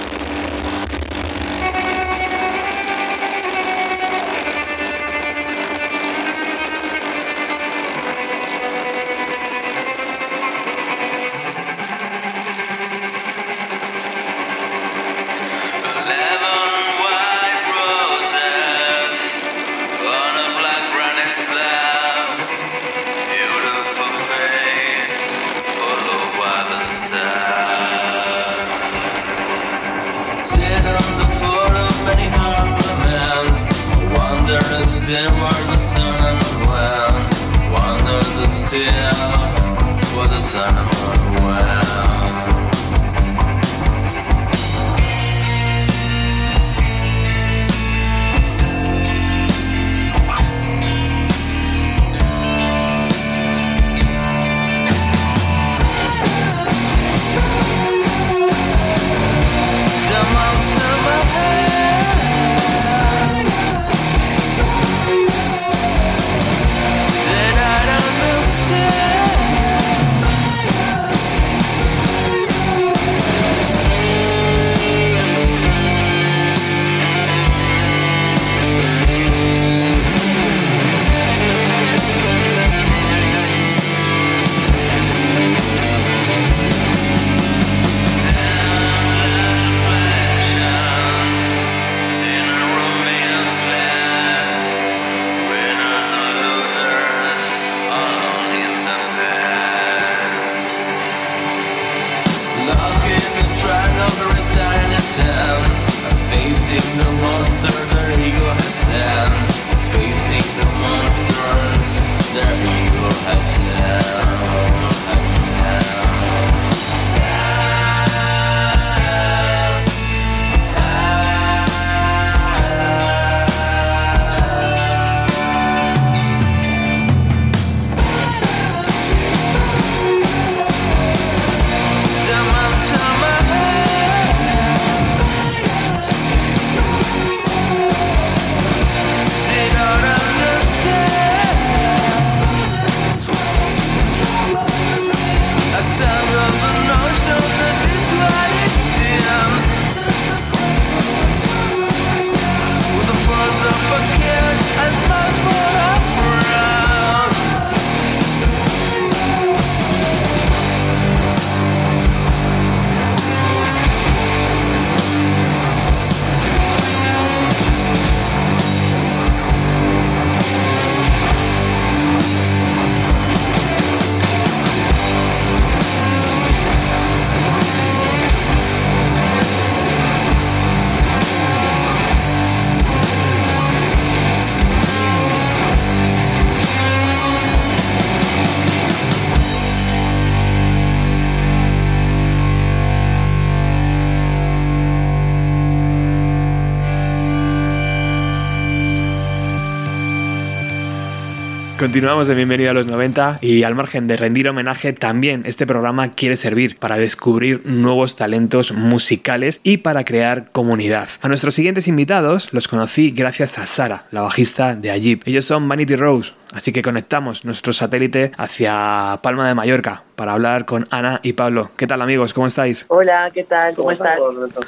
Continuamos 201.88 202.28
de 202.28 202.36
Bienvenido 202.36 202.72
a 202.72 202.74
los 202.74 202.86
90 202.86 203.40
y 203.40 203.64
al 203.64 203.74
margen 203.74 204.08
de 204.08 204.18
rendir 204.18 204.50
homenaje, 204.50 204.92
también 204.92 205.44
este 205.46 205.66
programa 205.66 206.12
quiere 206.12 206.36
servir 206.36 206.76
para 206.76 206.98
descubrir 206.98 207.62
nuevos 207.66 208.18
talentos 208.18 208.74
musicales 208.74 209.62
y 209.64 209.78
para 209.78 210.04
crear 210.04 210.52
comunidad. 210.52 211.08
A 211.22 211.30
nuestros 211.30 211.56
siguientes 211.56 211.88
invitados 211.88 212.52
los 212.52 212.68
conocí 212.68 213.12
gracias 213.12 213.58
a 213.58 213.66
Sara, 213.66 214.04
la 214.12 214.20
bajista 214.20 214.76
de 214.76 214.92
Ajib. 214.92 215.22
Ellos 215.24 215.46
son 215.46 215.66
Vanity 215.70 215.96
Rose, 215.96 216.34
así 216.54 216.72
que 216.72 216.82
conectamos 216.82 217.46
nuestro 217.46 217.74
satélite 217.74 218.32
hacia 218.38 219.20
Palma 219.22 219.48
de 219.48 219.56
Mallorca 219.56 220.04
para 220.16 220.34
hablar 220.34 220.66
con 220.66 220.88
Ana 220.90 221.20
y 221.24 221.34
Pablo. 221.34 221.70
¿Qué 221.78 221.88
tal 221.88 222.02
amigos? 222.02 222.34
¿Cómo 222.34 222.48
estáis? 222.48 222.86
Hola, 222.90 223.30
¿qué 223.34 223.44
tal? 223.44 223.76
¿Cómo, 223.76 223.92
estás? 223.92 224.20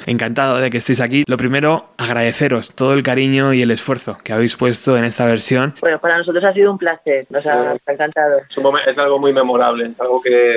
Encantado 0.06 0.58
de 0.58 0.70
que 0.70 0.78
estéis 0.78 1.00
aquí. 1.00 1.24
Lo 1.26 1.36
primero, 1.36 1.90
agradeceros 1.96 2.74
todo 2.74 2.94
el 2.94 3.02
cariño 3.02 3.52
y 3.52 3.62
el 3.62 3.70
esfuerzo 3.70 4.18
que 4.22 4.32
habéis 4.32 4.56
puesto 4.56 4.96
en 4.96 5.04
esta 5.04 5.24
versión. 5.24 5.74
Bueno, 5.80 5.98
para 5.98 6.18
nosotros 6.18 6.44
ha 6.44 6.52
sido 6.52 6.70
un 6.70 6.78
placer, 6.78 7.26
nos 7.30 7.44
ha, 7.46 7.54
nos 7.56 7.80
ha 7.86 7.92
encantado. 7.92 8.38
Es, 8.48 8.56
un 8.56 8.78
es 8.86 8.98
algo 8.98 9.18
muy 9.18 9.32
memorable, 9.32 9.86
es 9.86 10.00
algo 10.00 10.22
que 10.22 10.54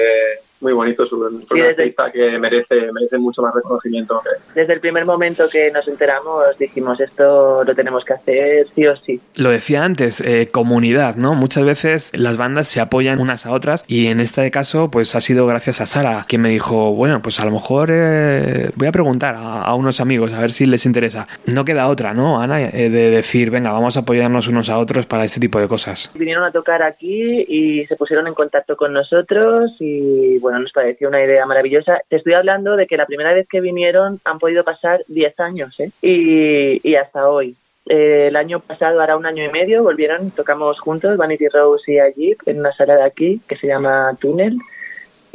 muy 0.63 0.73
bonito 0.73 1.05
sobre 1.05 1.29
Sí, 1.51 1.61
artista 1.61 2.11
que 2.11 2.39
merece, 2.39 2.91
merece 2.91 3.17
mucho 3.17 3.41
más 3.41 3.53
reconocimiento. 3.53 4.19
que- 4.23 4.61
Desde 4.61 4.73
el 4.73 4.79
primer 4.79 5.05
momento 5.05 5.47
que 5.51 5.69
nos 5.71 5.87
enteramos 5.87 6.57
dijimos 6.57 6.99
esto 6.99 7.63
lo 7.63 7.75
tenemos 7.75 8.03
que 8.05 8.13
hacer 8.13 8.67
sí 8.73 8.87
o 8.87 8.95
sí. 8.97 9.19
Lo 9.35 9.49
decía 9.49 9.83
antes, 9.83 10.21
eh, 10.21 10.47
comunidad, 10.51 11.15
¿no? 11.15 11.33
Muchas 11.33 11.65
veces 11.65 12.11
las 12.15 12.37
bandas 12.37 12.67
se 12.67 12.79
apoyan 12.81 13.19
unas 13.19 13.45
a 13.45 13.51
otras 13.51 13.83
y 13.87 14.07
en 14.07 14.19
este 14.19 14.49
caso 14.51 14.89
pues 14.89 15.15
ha 15.15 15.21
sido 15.21 15.45
gracias 15.45 15.81
a 15.81 15.85
Sara 15.85 16.25
quien 16.27 16.41
me 16.41 16.49
dijo, 16.49 16.93
bueno, 16.93 17.21
pues 17.21 17.39
a 17.39 17.45
lo 17.45 17.51
mejor 17.51 17.89
eh, 17.91 18.71
voy 18.75 18.87
a 18.87 18.91
preguntar 18.91 19.35
a, 19.35 19.61
a 19.63 19.75
unos 19.75 19.99
amigos 19.99 20.33
a 20.33 20.39
ver 20.39 20.51
si 20.51 20.65
les 20.65 20.85
interesa. 20.85 21.27
No 21.45 21.65
queda 21.65 21.87
otra, 21.87 22.13
¿no, 22.13 22.41
Ana? 22.41 22.61
Eh, 22.61 22.89
de 22.89 23.09
decir, 23.09 23.51
venga, 23.51 23.71
vamos 23.71 23.97
a 23.97 24.01
apoyarnos 24.01 24.47
unos 24.47 24.69
a 24.69 24.77
otros 24.77 25.05
para 25.05 25.23
este 25.25 25.39
tipo 25.39 25.59
de 25.59 25.67
cosas. 25.67 26.09
Vinieron 26.15 26.43
a 26.43 26.51
tocar 26.51 26.81
aquí 26.83 27.45
y 27.47 27.85
se 27.85 27.95
pusieron 27.95 28.27
en 28.27 28.33
contacto 28.33 28.75
con 28.77 28.93
nosotros 28.93 29.71
y 29.79 30.37
bueno, 30.39 30.52
nos 30.59 30.71
pareció 30.71 31.09
una 31.09 31.23
idea 31.23 31.45
maravillosa. 31.45 32.01
Te 32.09 32.17
estoy 32.17 32.33
hablando 32.33 32.75
de 32.75 32.87
que 32.87 32.97
la 32.97 33.05
primera 33.05 33.33
vez 33.33 33.47
que 33.47 33.61
vinieron 33.61 34.19
han 34.25 34.39
podido 34.39 34.63
pasar 34.63 35.03
10 35.07 35.39
años 35.39 35.79
¿eh? 35.79 35.91
y, 36.01 36.87
y 36.87 36.95
hasta 36.95 37.29
hoy. 37.29 37.55
Eh, 37.85 38.27
el 38.27 38.35
año 38.35 38.59
pasado, 38.59 39.01
ahora 39.01 39.17
un 39.17 39.25
año 39.25 39.43
y 39.43 39.49
medio, 39.49 39.83
volvieron, 39.83 40.31
tocamos 40.31 40.79
juntos, 40.79 41.17
Vanity 41.17 41.47
Rose 41.49 41.91
y 41.91 41.99
Ajib, 41.99 42.37
en 42.45 42.59
una 42.59 42.71
sala 42.71 42.95
de 42.95 43.03
aquí 43.03 43.41
que 43.47 43.57
se 43.57 43.67
llama 43.67 44.15
Túnel. 44.19 44.57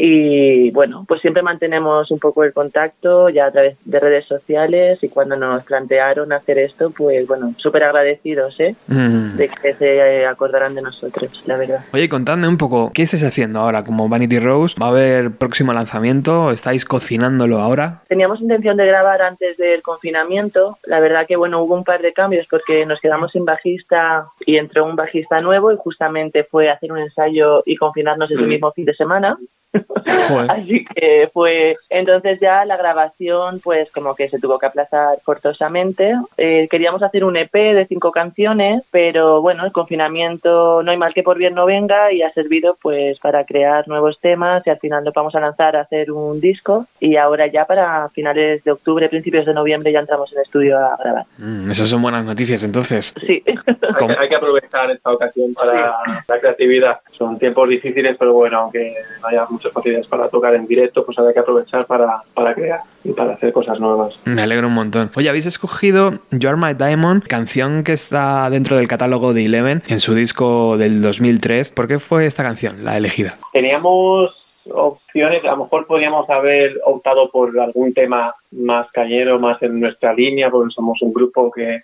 Y 0.01 0.71
bueno, 0.71 1.05
pues 1.09 1.21
siempre 1.21 1.43
mantenemos 1.43 2.13
un 2.13 2.21
poco 2.21 2.45
el 2.45 2.53
contacto 2.53 3.29
ya 3.31 3.47
a 3.47 3.51
través 3.51 3.77
de 3.85 3.99
redes 3.99 4.27
sociales 4.27 5.03
y 5.03 5.09
cuando 5.09 5.35
nos 5.37 5.65
plantearon 5.65 6.33
hacer 6.33 6.59
esto, 6.61 6.93
pues 6.97 7.27
bueno, 7.27 7.53
súper 7.57 7.83
agradecidos, 7.83 8.61
¿eh? 8.61 8.77
Mm. 8.87 9.37
De 9.37 9.49
que 9.49 9.75
se 9.75 10.25
acordaran 10.25 10.77
de 10.77 10.83
nosotros, 10.83 11.43
la 11.47 11.57
verdad. 11.57 11.81
Oye, 11.93 12.09
contadme 12.09 12.47
un 12.47 12.57
poco, 12.59 12.93
¿qué 12.95 13.03
estáis 13.03 13.25
haciendo 13.25 13.59
ahora 13.59 13.83
como 13.83 14.09
Vanity 14.09 14.39
Rose? 14.39 14.77
¿Va 14.81 14.87
a 14.87 14.91
haber 14.91 15.33
próximo 15.33 15.73
lanzamiento? 15.73 16.53
¿Estáis 16.53 16.85
cocinándolo 16.85 17.61
ahora? 17.61 18.03
Teníamos 18.09 18.41
intención 18.41 18.77
de 18.77 18.87
grabar 18.87 19.21
antes 19.21 19.57
del 19.57 19.83
confinamiento. 19.83 20.79
La 20.87 21.01
verdad 21.01 21.27
que 21.27 21.35
bueno, 21.35 21.61
hubo 21.61 21.75
un 21.75 21.83
par 21.83 22.03
de 22.03 22.13
cambios 22.13 22.47
porque 22.49 22.87
nos 22.87 23.01
quedamos 23.01 23.33
sin 23.33 23.45
bajista 23.45 24.27
y 24.47 24.59
entró 24.59 24.85
un 24.85 24.95
bajista 24.95 25.41
nuevo 25.41 25.73
y 25.73 25.77
justamente 25.77 26.45
fue 26.45 26.71
hacer 26.71 26.93
un 26.93 26.99
ensayo 26.99 27.65
y 27.67 27.75
confinarnos 27.77 28.31
ese 28.31 28.43
Mm. 28.43 28.49
mismo 28.49 28.71
fin 28.71 28.85
de 28.85 28.95
semana. 28.95 29.37
Así 30.49 30.85
que 30.95 31.29
fue 31.33 31.77
entonces 31.91 32.39
ya 32.41 32.65
la 32.65 32.77
grabación 32.77 33.61
pues 33.63 33.91
como 33.93 34.15
que 34.15 34.29
se 34.29 34.39
tuvo 34.39 34.59
que 34.59 34.67
aplazar 34.67 35.19
forzosamente. 35.23 36.15
Eh, 36.37 36.69
queríamos 36.71 37.03
hacer 37.03 37.25
un 37.25 37.37
EP 37.37 37.53
de 37.53 37.87
cinco 37.87 38.11
canciones, 38.11 38.83
pero 38.91 39.43
bueno, 39.43 39.65
el 39.65 39.73
confinamiento 39.73 40.83
no 40.83 40.91
hay 40.91 40.97
mal 40.97 41.15
que 41.15 41.23
por 41.23 41.39
bien 41.39 41.55
no 41.55 41.67
venga 41.67 42.13
y 42.13 42.23
ha 42.23 42.33
servido 42.33 42.79
pues 42.81 43.19
para 43.21 43.45
crear 43.45 43.87
nuevos 43.89 44.19
temas 44.21 44.67
y 44.67 44.71
al 44.71 44.79
final 44.79 45.05
nos 45.05 45.15
vamos 45.15 45.35
a 45.35 45.41
lanzar 45.41 45.77
a 45.77 45.83
hacer 45.83 46.11
un 46.11 46.41
disco 46.41 46.87
y 47.01 47.17
ahora 47.17 47.47
ya 47.47 47.65
para 47.65 48.09
finales 48.11 48.65
de 48.65 48.73
octubre, 48.73 49.09
principios 49.09 49.47
de 49.47 49.55
noviembre 49.55 49.93
ya 49.93 50.01
entramos 50.01 50.33
en 50.33 50.41
estudio 50.41 50.79
a 50.79 50.97
grabar. 50.97 51.25
Mm, 51.37 51.71
esas 51.71 51.89
son 51.89 52.03
buenas 52.03 52.25
noticias 52.25 52.65
entonces. 52.65 53.15
Sí. 53.27 53.43
Hay, 53.47 54.07
que, 54.07 54.17
hay 54.19 54.29
que 54.29 54.37
aprovechar 54.37 54.91
esta 54.91 55.11
ocasión 55.11 55.53
para 55.55 55.99
la 56.29 56.41
creatividad. 56.41 57.01
Son 57.13 57.39
tiempos 57.39 57.69
difíciles, 57.69 58.17
pero 58.19 58.33
bueno, 58.33 58.59
aunque 58.61 58.95
no 59.21 59.29
haya 59.29 59.45
muchas 59.59 59.73
facilidades 59.73 60.07
para 60.07 60.29
tocar 60.29 60.55
en 60.55 60.67
directo, 60.67 61.05
pues 61.05 61.19
hay 61.19 61.33
que 61.35 61.41
aprovechar 61.41 61.85
para, 61.87 62.23
para 62.35 62.55
crear 62.55 62.81
y 63.05 63.13
para 63.13 63.33
hacer 63.35 63.53
cosas 63.53 63.79
nuevas. 63.81 64.19
Me 64.25 64.43
alegro 64.43 64.69
un 64.69 64.75
montón. 64.75 65.11
Oye, 65.17 65.29
habéis 65.29 65.47
escogido 65.47 66.13
You 66.31 66.49
Are 66.49 66.57
My 66.57 66.75
Diamond, 66.75 67.25
canción 67.27 67.83
que 67.85 67.93
está 67.93 68.49
dentro 68.51 68.77
del 68.77 68.89
catálogo 68.89 69.35
de 69.35 69.45
Eleven 69.47 69.83
en 69.89 70.01
su 70.01 70.15
disco 70.15 70.77
del 70.79 71.03
2003. 71.03 71.73
¿Por 71.73 71.89
qué 71.89 71.99
fue 71.99 72.27
esta 72.27 72.43
canción 72.43 72.85
la 72.85 72.97
elegida? 72.97 73.35
Teníamos 73.53 74.31
opciones, 74.71 75.43
a 75.45 75.53
lo 75.53 75.65
mejor 75.65 75.87
podríamos 75.87 76.29
haber 76.31 76.79
optado 76.85 77.31
por 77.31 77.59
algún 77.59 77.93
tema 77.95 78.35
más 78.53 78.89
cañero, 78.93 79.39
más 79.39 79.61
en 79.63 79.81
nuestra 79.81 80.13
línea, 80.13 80.51
porque 80.51 80.73
somos 80.75 81.01
un 81.01 81.13
grupo 81.13 81.51
que, 81.51 81.81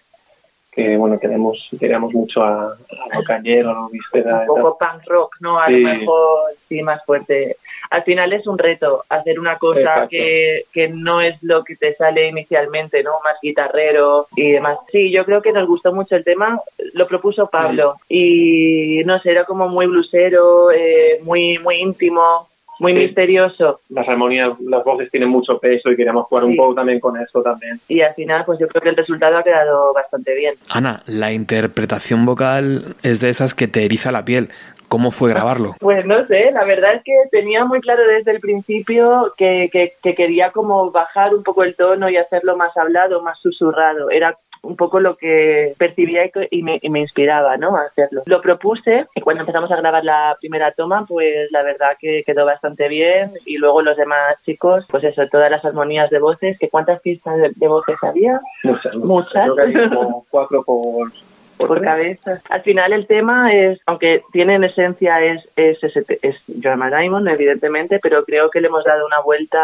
que 0.70 0.97
bueno, 0.97 1.18
queremos, 1.18 1.68
queremos 1.81 2.12
mucho 2.12 2.43
a, 2.43 2.72
a 2.72 3.16
lo 3.18 3.25
cañero, 3.25 3.70
a 3.70 3.75
lo 3.75 3.89
víspera. 3.89 4.41
un 4.41 4.47
poco 4.47 4.77
punk 4.79 5.03
rock, 5.07 5.37
¿no? 5.41 5.59
A 5.59 5.66
Sí. 5.68 5.81
lo 5.81 5.89
mejor 5.95 6.29
sí 6.68 6.83
más 6.83 7.03
fuerte. 7.07 7.57
Al 7.95 8.03
final 8.03 8.33
es 8.33 8.47
un 8.47 8.59
reto 8.59 9.03
hacer 9.09 9.39
una 9.39 9.57
cosa 9.59 10.09
que, 10.11 10.63
que 10.73 10.89
no 10.89 11.21
es 11.21 11.41
lo 11.43 11.63
que 11.63 11.77
te 11.77 11.95
sale 11.95 12.29
inicialmente, 12.29 13.03
¿no? 13.05 13.13
Más 13.23 13.37
guitarrero 13.41 14.27
y 14.37 14.51
demás. 14.51 14.79
Sí, 14.91 15.13
yo 15.13 15.25
creo 15.25 15.41
que 15.43 15.53
nos 15.53 15.69
gustó 15.69 15.93
mucho 15.93 16.17
el 16.17 16.25
tema. 16.25 16.59
Lo 16.95 17.07
propuso 17.07 17.47
Pablo 17.49 17.95
y 18.09 19.03
no 19.07 19.19
sé, 19.21 19.31
era 19.31 19.45
como 19.45 19.69
muy 19.69 19.87
blusero, 19.87 20.71
eh, 20.73 21.21
muy 21.23 21.59
muy 21.59 21.77
íntimo, 21.77 22.49
muy 22.81 22.93
Sí. 22.93 22.99
misterioso. 22.99 23.81
Las 23.91 24.09
armonías, 24.09 24.59
las 24.61 24.83
voces 24.83 25.09
tienen 25.11 25.29
mucho 25.29 25.59
peso 25.61 25.91
y 25.93 25.97
queríamos 25.97 26.27
jugar 26.27 26.45
un 26.45 26.51
Sí. 26.53 26.57
poco 26.57 26.75
también 26.75 26.99
con 26.99 27.17
eso 27.17 27.41
también. 27.43 27.79
Y 27.89 28.01
al 28.01 28.15
final, 28.15 28.43
pues 28.45 28.59
yo 28.59 28.67
creo 28.67 28.83
que 28.83 28.89
el 28.89 28.97
resultado 28.97 29.37
ha 29.39 29.45
quedado 29.45 29.93
bastante 29.95 30.35
bien. 30.35 30.55
Ana, 30.71 31.03
la 31.07 31.33
interpretación 31.33 32.27
vocal 32.27 32.97
es 33.05 33.21
de 33.21 33.29
esas 33.29 33.55
que 33.55 33.69
te 33.69 33.85
eriza 33.85 34.11
la 34.11 34.25
piel. 34.25 34.49
¿Cómo 34.95 35.11
fue 35.11 35.31
grabarlo? 35.31 35.75
Pues 35.81 36.07
no 36.07 36.25
sé, 36.29 36.53
la 36.53 36.65
verdad 36.65 36.95
es 36.95 37.03
que 37.03 37.13
tenía 37.33 37.65
muy 37.65 37.81
claro 37.81 38.07
desde 38.07 38.31
el 38.31 38.39
principio 38.39 39.35
que, 39.37 39.69
que, 39.73 39.93
que 40.01 40.15
quería 40.15 40.53
como 40.53 40.93
bajar 40.93 41.35
un 41.35 41.43
poco 41.43 41.65
el 41.65 41.75
tono 41.75 42.09
y 42.09 42.17
hacerlo 42.17 42.57
más 42.57 42.77
hablado, 42.77 43.21
más 43.21 43.39
susurrado. 43.41 44.09
Era 44.11 44.39
un 44.63 44.77
poco 44.77 45.01
lo 45.01 45.17
que 45.17 45.75
percibía 45.79 46.31
y 46.51 46.63
me, 46.63 46.79
y 46.81 46.91
me 46.91 47.01
inspiraba 47.01 47.57
¿no? 47.57 47.77
a 47.77 47.83
hacerlo. 47.83 48.23
Lo 48.27 48.41
propuse 48.41 49.07
y 49.17 49.21
cuando 49.21 49.43
empezamos 49.43 49.71
a 49.73 49.77
grabar 49.77 50.05
la 50.05 50.37
primera 50.41 50.71
toma, 50.71 51.05
pues 51.09 51.51
la 51.51 51.63
verdad 51.63 51.97
que 51.99 52.23
quedó 52.25 52.47
bastante 52.47 52.89
bien 52.89 53.33
y 53.45 53.59
luego 53.59 53.83
los 53.83 53.97
demás 53.97 54.37
chicos, 54.45 54.87
pues 54.89 55.03
eso, 55.03 55.27
todas 55.29 55.51
las 55.51 55.65
armonías 55.65 56.09
de 56.11 56.21
voces, 56.21 56.57
que 56.57 56.69
cuántas 56.69 57.01
pistas 57.01 57.37
de, 57.39 57.51
de 57.55 57.69
voces 57.69 57.97
había 58.03 58.41
Muchas, 58.63 58.95
Muchas. 58.95 59.51
Creo 59.51 59.57
que 59.57 59.79
hay 59.79 59.89
como 59.89 60.25
cuatro 60.31 60.63
por, 60.63 61.09
por, 61.57 61.69
por 61.69 61.83
cabeza. 61.83 62.41
Al 62.51 62.63
final 62.63 62.93
el 62.93 63.07
tema 63.07 63.55
es, 63.55 63.81
aunque 63.87 64.23
tiene 64.33 64.55
en 64.55 64.65
esencia 64.65 65.23
es 65.25 65.45
es, 65.57 65.83
es, 65.83 65.95
es 66.23 66.37
Joanna 66.63 66.89
Diamond, 66.89 67.29
evidentemente, 67.29 67.99
pero 68.03 68.25
creo 68.25 68.51
que 68.51 68.61
le 68.61 68.69
hemos 68.69 68.85
dado 68.85 69.07
una 69.07 69.21
vuelta 69.21 69.59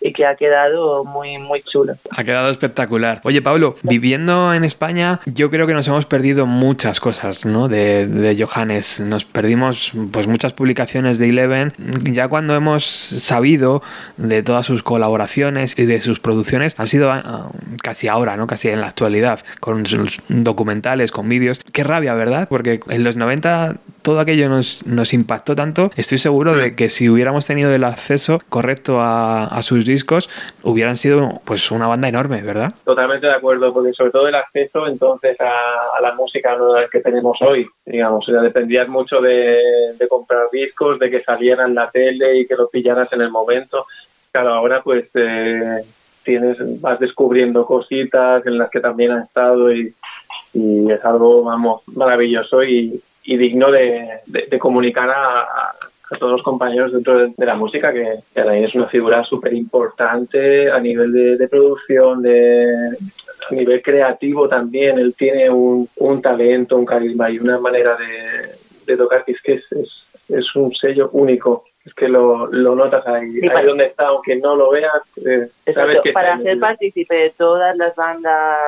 y 0.00 0.12
que 0.12 0.26
ha 0.26 0.36
quedado 0.36 1.04
muy 1.04 1.38
muy 1.38 1.62
chulo. 1.62 1.94
Ha 2.10 2.24
quedado 2.24 2.50
espectacular. 2.50 3.20
Oye, 3.24 3.42
Pablo, 3.42 3.74
viviendo 3.82 4.54
en 4.54 4.64
España, 4.64 5.20
yo 5.26 5.50
creo 5.50 5.66
que 5.66 5.74
nos 5.74 5.88
hemos 5.88 6.06
perdido 6.06 6.46
muchas 6.46 7.00
cosas, 7.00 7.46
¿no? 7.46 7.68
De, 7.68 8.06
de 8.06 8.42
Johannes. 8.42 9.00
Nos 9.00 9.24
perdimos 9.24 9.92
pues 10.12 10.26
muchas 10.26 10.52
publicaciones 10.52 11.18
de 11.18 11.28
Eleven. 11.28 11.72
Ya 12.04 12.28
cuando 12.28 12.54
hemos 12.54 12.84
sabido 12.84 13.82
de 14.16 14.42
todas 14.42 14.66
sus 14.66 14.82
colaboraciones 14.82 15.78
y 15.78 15.86
de 15.86 16.00
sus 16.00 16.20
producciones, 16.20 16.74
ha 16.78 16.86
sido 16.86 17.10
ah, 17.10 17.50
casi 17.82 18.08
ahora, 18.08 18.36
¿no? 18.36 18.46
Casi 18.46 18.68
en 18.68 18.80
la 18.80 18.88
actualidad, 18.88 19.40
con 19.60 19.86
sus 19.86 20.20
documentales, 20.28 21.10
con 21.10 21.21
vídeos. 21.28 21.60
Qué 21.72 21.84
rabia, 21.84 22.14
¿verdad? 22.14 22.48
Porque 22.48 22.80
en 22.88 23.04
los 23.04 23.16
90 23.16 23.76
todo 24.02 24.20
aquello 24.20 24.48
nos, 24.48 24.84
nos 24.86 25.14
impactó 25.14 25.54
tanto. 25.54 25.90
Estoy 25.96 26.18
seguro 26.18 26.56
de 26.56 26.74
que 26.74 26.88
si 26.88 27.08
hubiéramos 27.08 27.46
tenido 27.46 27.72
el 27.72 27.84
acceso 27.84 28.40
correcto 28.48 29.00
a, 29.00 29.44
a 29.44 29.62
sus 29.62 29.86
discos, 29.86 30.28
hubieran 30.62 30.96
sido 30.96 31.40
pues 31.44 31.70
una 31.70 31.86
banda 31.86 32.08
enorme, 32.08 32.42
¿verdad? 32.42 32.74
Totalmente 32.84 33.26
de 33.26 33.34
acuerdo, 33.34 33.72
porque 33.72 33.92
sobre 33.92 34.10
todo 34.10 34.28
el 34.28 34.34
acceso 34.34 34.86
entonces 34.86 35.40
a, 35.40 35.96
a 35.98 36.02
la 36.02 36.14
música 36.14 36.56
¿no? 36.56 36.74
que 36.90 37.00
tenemos 37.00 37.40
hoy, 37.42 37.66
digamos, 37.86 38.28
o 38.28 38.32
sea, 38.32 38.42
dependías 38.42 38.88
mucho 38.88 39.20
de, 39.20 39.58
de 39.98 40.08
comprar 40.08 40.46
discos, 40.52 40.98
de 40.98 41.10
que 41.10 41.22
salieran 41.22 41.70
en 41.70 41.74
la 41.76 41.90
tele 41.90 42.40
y 42.40 42.46
que 42.46 42.56
lo 42.56 42.68
pillaras 42.68 43.12
en 43.12 43.20
el 43.20 43.30
momento. 43.30 43.86
Claro, 44.32 44.54
ahora 44.54 44.82
pues 44.82 45.08
eh, 45.14 45.82
tienes, 46.24 46.80
vas 46.80 46.98
descubriendo 46.98 47.66
cositas 47.66 48.44
en 48.46 48.58
las 48.58 48.70
que 48.70 48.80
también 48.80 49.12
has 49.12 49.28
estado 49.28 49.72
y, 49.72 49.94
y 50.54 50.90
es 50.90 51.04
algo, 51.04 51.42
vamos, 51.44 51.82
maravilloso 51.86 52.62
y, 52.62 53.00
y 53.24 53.36
digno 53.36 53.70
de, 53.70 54.20
de, 54.26 54.46
de 54.50 54.58
comunicar 54.58 55.08
a, 55.10 55.46
todos 56.18 56.32
los 56.32 56.42
compañeros 56.42 56.92
dentro 56.92 57.18
de, 57.18 57.32
de 57.34 57.46
la 57.46 57.54
música, 57.54 57.90
que, 57.90 58.16
que 58.34 58.40
Alain 58.42 58.64
es 58.64 58.74
una 58.74 58.86
figura 58.86 59.24
súper 59.24 59.54
importante 59.54 60.70
a 60.70 60.78
nivel 60.78 61.38
de, 61.38 61.48
producción, 61.48 62.20
de, 62.20 62.70
a 63.50 63.54
nivel 63.54 63.80
creativo 63.80 64.46
también. 64.46 64.98
Él 64.98 65.14
tiene 65.16 65.48
un, 65.48 65.88
un 65.96 66.20
talento, 66.20 66.76
un 66.76 66.84
carisma 66.84 67.30
y 67.30 67.38
una 67.38 67.58
manera 67.58 67.96
de, 68.86 68.94
tocar, 68.96 69.24
que 69.24 69.32
es 69.32 69.40
que 69.40 69.54
es, 69.54 69.72
es, 69.72 70.04
es 70.28 70.54
un 70.54 70.70
sello 70.74 71.08
único. 71.12 71.64
Es 71.82 71.94
que 71.94 72.08
lo, 72.08 72.46
lo 72.46 72.74
notas 72.74 73.06
ahí, 73.06 73.30
Sí, 73.32 73.40
ahí 73.44 73.48
para- 73.48 73.64
donde 73.66 73.86
está, 73.86 74.08
aunque 74.08 74.36
no 74.36 74.54
lo 74.54 74.70
veas, 74.70 74.92
eh, 75.16 75.22
sabes 75.24 75.50
Exacto, 75.64 76.02
que 76.04 76.12
para 76.12 76.38
ser 76.42 76.58
partícipe 76.60 77.14
de 77.14 77.30
todas 77.30 77.74
las 77.76 77.96
bandas 77.96 78.58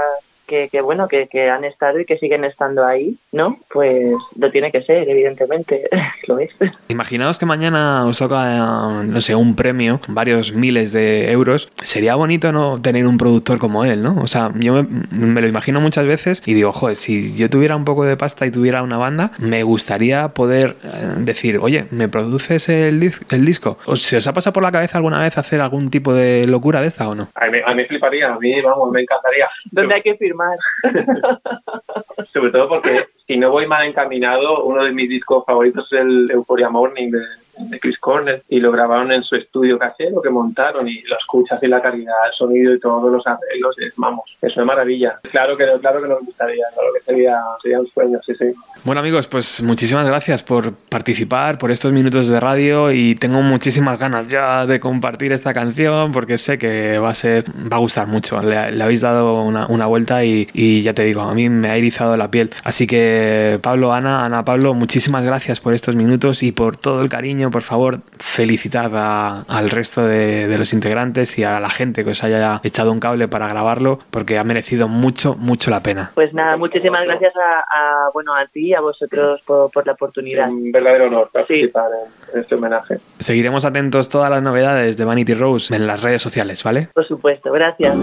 que, 0.46 0.68
que 0.70 0.80
bueno 0.80 1.08
que, 1.08 1.28
que 1.28 1.48
han 1.50 1.64
estado 1.64 2.00
y 2.00 2.04
que 2.04 2.18
siguen 2.18 2.44
estando 2.44 2.84
ahí, 2.84 3.16
¿no? 3.32 3.58
Pues 3.72 4.12
lo 4.38 4.50
tiene 4.50 4.70
que 4.72 4.82
ser, 4.82 5.08
evidentemente, 5.08 5.82
lo 6.28 6.38
es. 6.38 6.50
Imaginaos 6.88 7.38
que 7.38 7.46
mañana 7.46 8.04
os 8.06 8.18
toca, 8.18 9.02
no 9.04 9.20
sé, 9.20 9.34
un 9.34 9.56
premio, 9.56 10.00
varios 10.08 10.52
miles 10.52 10.92
de 10.92 11.30
euros. 11.32 11.70
Sería 11.82 12.14
bonito 12.14 12.52
no 12.52 12.80
tener 12.80 13.06
un 13.06 13.18
productor 13.18 13.58
como 13.58 13.84
él, 13.84 14.02
¿no? 14.02 14.16
O 14.20 14.26
sea, 14.26 14.50
yo 14.54 14.74
me, 14.74 14.86
me 15.10 15.40
lo 15.40 15.48
imagino 15.48 15.80
muchas 15.80 16.06
veces 16.06 16.42
y 16.46 16.54
digo, 16.54 16.72
joder, 16.72 16.96
si 16.96 17.34
yo 17.36 17.48
tuviera 17.50 17.76
un 17.76 17.84
poco 17.84 18.04
de 18.04 18.16
pasta 18.16 18.46
y 18.46 18.50
tuviera 18.50 18.82
una 18.82 18.96
banda, 18.98 19.30
me 19.38 19.62
gustaría 19.62 20.28
poder 20.28 20.76
eh, 20.84 20.88
decir, 21.18 21.58
oye, 21.58 21.86
¿me 21.90 22.08
produces 22.08 22.68
el, 22.68 23.00
dis- 23.00 23.22
el 23.34 23.44
disco? 23.44 23.78
¿O 23.86 23.96
¿Se 23.96 24.16
os 24.18 24.26
ha 24.26 24.32
pasado 24.32 24.52
por 24.52 24.62
la 24.62 24.72
cabeza 24.72 24.98
alguna 24.98 25.22
vez 25.22 25.38
hacer 25.38 25.60
algún 25.60 25.88
tipo 25.88 26.12
de 26.14 26.44
locura 26.46 26.80
de 26.80 26.86
esta 26.88 27.08
o 27.08 27.14
no? 27.14 27.28
A 27.34 27.46
mí, 27.46 27.58
a 27.64 27.74
mí 27.74 27.84
fliparía, 27.86 28.32
a 28.32 28.38
mí, 28.38 28.60
vamos, 28.62 28.90
me 28.92 29.00
encantaría. 29.02 29.48
¿Dónde 29.70 29.94
hay 29.94 30.02
que 30.02 30.14
firmar? 30.16 30.33
Sobre 32.32 32.50
todo 32.50 32.68
porque 32.68 33.06
si 33.26 33.36
no 33.36 33.50
voy 33.50 33.66
mal 33.66 33.86
encaminado, 33.86 34.64
uno 34.64 34.84
de 34.84 34.92
mis 34.92 35.08
discos 35.08 35.44
favoritos 35.46 35.92
es 35.92 36.00
el 36.00 36.30
Euphoria 36.30 36.68
Morning 36.68 37.10
de, 37.10 37.43
de 37.58 37.78
Chris 37.80 37.98
Cornell 37.98 38.42
y 38.48 38.60
lo 38.60 38.72
grabaron 38.72 39.12
en 39.12 39.22
su 39.22 39.36
estudio 39.36 39.78
casero 39.78 40.20
que 40.22 40.30
montaron 40.30 40.88
y 40.88 41.02
lo 41.02 41.16
escuchas 41.16 41.62
y 41.62 41.68
la 41.68 41.80
calidad, 41.80 42.14
el 42.26 42.34
sonido 42.34 42.74
y 42.74 42.80
todos 42.80 43.10
los 43.10 43.26
arreglos, 43.26 43.78
es, 43.78 43.92
vamos, 43.96 44.24
es 44.40 44.56
maravilla. 44.64 45.18
Claro 45.30 45.56
que, 45.56 45.66
claro 45.80 46.02
que 46.02 46.08
nos 46.08 46.20
gustaría, 46.20 46.64
claro 46.74 46.88
que 46.94 47.00
sería, 47.00 47.38
sería 47.62 47.80
un 47.80 47.86
sueño, 47.86 48.18
sí, 48.24 48.34
sí. 48.34 48.46
Bueno 48.84 49.00
amigos, 49.00 49.26
pues 49.26 49.62
muchísimas 49.62 50.06
gracias 50.06 50.42
por 50.42 50.74
participar, 50.74 51.58
por 51.58 51.70
estos 51.70 51.92
minutos 51.92 52.28
de 52.28 52.38
radio 52.38 52.92
y 52.92 53.14
tengo 53.14 53.40
muchísimas 53.40 53.98
ganas 53.98 54.28
ya 54.28 54.66
de 54.66 54.78
compartir 54.78 55.32
esta 55.32 55.54
canción 55.54 56.12
porque 56.12 56.38
sé 56.38 56.58
que 56.58 56.98
va 56.98 57.10
a 57.10 57.14
ser, 57.14 57.44
va 57.50 57.76
a 57.76 57.80
gustar 57.80 58.06
mucho. 58.06 58.40
Le, 58.42 58.72
le 58.72 58.84
habéis 58.84 59.00
dado 59.00 59.42
una, 59.42 59.66
una 59.66 59.86
vuelta 59.86 60.24
y, 60.24 60.48
y 60.52 60.82
ya 60.82 60.94
te 60.94 61.02
digo, 61.04 61.22
a 61.22 61.34
mí 61.34 61.48
me 61.48 61.70
ha 61.70 61.76
erizado 61.76 62.16
la 62.16 62.30
piel. 62.30 62.50
Así 62.62 62.86
que 62.86 63.58
Pablo, 63.62 63.92
Ana, 63.92 64.24
Ana, 64.24 64.44
Pablo, 64.44 64.74
muchísimas 64.74 65.24
gracias 65.24 65.60
por 65.60 65.74
estos 65.74 65.96
minutos 65.96 66.42
y 66.42 66.52
por 66.52 66.76
todo 66.76 67.02
el 67.02 67.08
cariño. 67.08 67.43
Por 67.50 67.62
favor, 67.62 67.98
felicitad 68.18 68.90
a- 68.94 69.42
al 69.48 69.70
resto 69.70 70.06
de, 70.06 70.48
de 70.48 70.58
los 70.58 70.72
integrantes 70.72 71.38
y 71.38 71.44
a 71.44 71.60
la 71.60 71.70
gente 71.70 72.04
que 72.04 72.10
os 72.10 72.24
haya 72.24 72.60
echado 72.64 72.92
un 72.92 73.00
cable 73.00 73.28
para 73.28 73.48
grabarlo 73.48 73.98
porque 74.10 74.38
ha 74.38 74.44
merecido 74.44 74.88
mucho, 74.88 75.34
mucho 75.36 75.70
la 75.70 75.82
pena. 75.82 76.10
Pues 76.14 76.32
nada, 76.34 76.56
muchísimas 76.56 77.04
gracias 77.04 77.32
a, 77.36 77.60
a, 77.60 78.10
bueno 78.12 78.34
a 78.34 78.46
ti 78.46 78.68
y 78.68 78.74
a 78.74 78.80
vosotros 78.80 79.40
por, 79.46 79.70
por 79.70 79.86
la 79.86 79.92
oportunidad. 79.92 80.48
Un 80.48 80.72
verdadero 80.72 81.06
honor 81.06 81.30
participar 81.32 81.86
en, 81.92 82.34
en 82.34 82.40
este 82.40 82.54
homenaje. 82.54 82.98
Seguiremos 83.18 83.64
atentos 83.64 84.08
todas 84.08 84.30
las 84.30 84.42
novedades 84.42 84.96
de 84.96 85.04
Vanity 85.04 85.34
Rose 85.34 85.74
en 85.74 85.86
las 85.86 86.02
redes 86.02 86.22
sociales, 86.22 86.62
¿vale? 86.64 86.88
Por 86.94 87.06
supuesto, 87.06 87.50
gracias. 87.52 87.94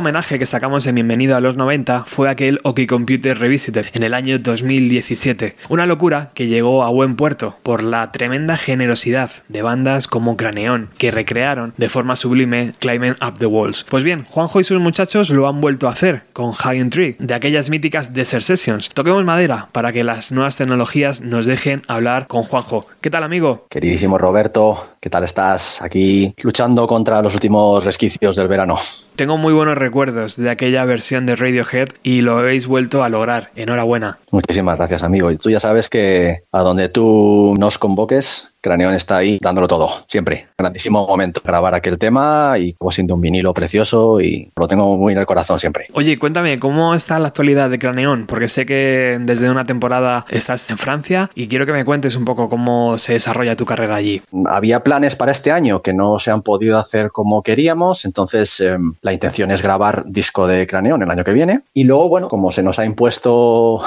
Homenaje 0.00 0.38
que 0.38 0.46
sacamos 0.46 0.86
en 0.86 0.94
Bienvenido 0.94 1.36
a 1.36 1.40
los 1.40 1.56
90 1.56 2.04
fue 2.06 2.30
aquel 2.30 2.58
OK 2.62 2.80
Computer 2.88 3.38
Revisited 3.38 3.86
en 3.92 4.02
el 4.02 4.14
año 4.14 4.38
2017. 4.38 5.56
Una 5.68 5.84
locura 5.84 6.30
que 6.32 6.46
llegó 6.46 6.84
a 6.84 6.88
buen 6.88 7.16
puerto 7.16 7.54
por 7.62 7.82
la 7.82 8.10
tremenda 8.10 8.56
generosidad 8.56 9.30
de 9.48 9.60
bandas 9.60 10.08
como 10.08 10.38
Craneón, 10.38 10.88
que 10.96 11.10
recrearon 11.10 11.74
de 11.76 11.90
forma 11.90 12.16
sublime 12.16 12.72
Climbing 12.78 13.16
Up 13.20 13.38
the 13.38 13.44
Walls. 13.44 13.84
Pues 13.90 14.02
bien, 14.02 14.24
Juanjo 14.24 14.58
y 14.58 14.64
sus 14.64 14.80
muchachos 14.80 15.28
lo 15.28 15.46
han 15.46 15.60
vuelto 15.60 15.86
a 15.86 15.90
hacer 15.90 16.22
con 16.32 16.52
High 16.52 16.80
and 16.80 16.92
Tree, 16.92 17.16
de 17.18 17.34
aquellas 17.34 17.68
míticas 17.68 18.14
Desert 18.14 18.44
Sessions. 18.44 18.88
Toquemos 18.88 19.22
madera 19.24 19.68
para 19.70 19.92
que 19.92 20.02
las 20.02 20.32
nuevas 20.32 20.56
tecnologías 20.56 21.20
nos 21.20 21.44
dejen 21.44 21.82
hablar 21.88 22.26
con 22.26 22.44
Juanjo. 22.44 22.86
¿Qué 23.02 23.10
tal, 23.10 23.22
amigo? 23.22 23.66
Queridísimo 23.68 24.16
Roberto, 24.16 24.78
¿qué 24.98 25.10
tal 25.10 25.24
estás? 25.24 25.78
Aquí 25.82 26.34
luchando 26.42 26.86
contra 26.86 27.20
los 27.20 27.34
últimos 27.34 27.84
resquicios 27.84 28.34
del 28.36 28.48
verano. 28.48 28.76
Tengo 29.16 29.36
muy 29.36 29.52
buenos 29.52 29.76
recuerdos 29.76 29.89
de 29.90 30.50
aquella 30.50 30.84
versión 30.84 31.26
de 31.26 31.36
Radiohead 31.36 31.88
y 32.02 32.20
lo 32.22 32.38
habéis 32.38 32.66
vuelto 32.66 33.02
a 33.02 33.08
lograr. 33.08 33.50
Enhorabuena. 33.56 34.18
Muchísimas 34.32 34.78
gracias, 34.78 35.02
amigo. 35.02 35.30
Y 35.30 35.36
tú 35.36 35.50
ya 35.50 35.60
sabes 35.60 35.88
que 35.88 36.44
a 36.52 36.60
donde 36.60 36.88
tú 36.88 37.54
nos 37.58 37.78
convoques, 37.78 38.50
Craneón 38.60 38.94
está 38.94 39.16
ahí 39.16 39.38
dándolo 39.40 39.68
todo, 39.68 39.90
siempre. 40.06 40.48
Grandísimo 40.58 41.06
momento 41.06 41.40
grabar 41.44 41.74
aquel 41.74 41.98
tema 41.98 42.54
y 42.58 42.74
como 42.74 42.90
siendo 42.90 43.14
un 43.14 43.20
vinilo 43.20 43.54
precioso 43.54 44.20
y 44.20 44.50
lo 44.56 44.68
tengo 44.68 44.96
muy 44.96 45.14
en 45.14 45.18
el 45.18 45.26
corazón 45.26 45.58
siempre. 45.58 45.86
Oye, 45.94 46.18
cuéntame, 46.18 46.58
¿cómo 46.58 46.94
está 46.94 47.18
la 47.18 47.28
actualidad 47.28 47.70
de 47.70 47.78
Craneón? 47.78 48.26
Porque 48.26 48.48
sé 48.48 48.66
que 48.66 49.18
desde 49.20 49.50
una 49.50 49.64
temporada 49.64 50.26
estás 50.28 50.68
en 50.70 50.78
Francia 50.78 51.30
y 51.34 51.48
quiero 51.48 51.64
que 51.64 51.72
me 51.72 51.84
cuentes 51.84 52.16
un 52.16 52.24
poco 52.24 52.50
cómo 52.50 52.98
se 52.98 53.14
desarrolla 53.14 53.56
tu 53.56 53.64
carrera 53.64 53.96
allí. 53.96 54.20
Había 54.46 54.80
planes 54.80 55.16
para 55.16 55.32
este 55.32 55.52
año 55.52 55.80
que 55.80 55.94
no 55.94 56.18
se 56.18 56.30
han 56.30 56.42
podido 56.42 56.78
hacer 56.78 57.10
como 57.10 57.42
queríamos, 57.42 58.04
entonces 58.04 58.60
eh, 58.60 58.76
la 59.00 59.12
intención 59.12 59.50
es 59.50 59.62
grabar 59.62 59.69
disco 60.06 60.46
de 60.46 60.66
Craneón 60.66 61.02
el 61.02 61.10
año 61.10 61.24
que 61.24 61.32
viene. 61.32 61.60
Y 61.74 61.84
luego, 61.84 62.08
bueno, 62.08 62.28
como 62.28 62.50
se 62.50 62.62
nos 62.62 62.78
ha 62.78 62.84
impuesto 62.84 63.80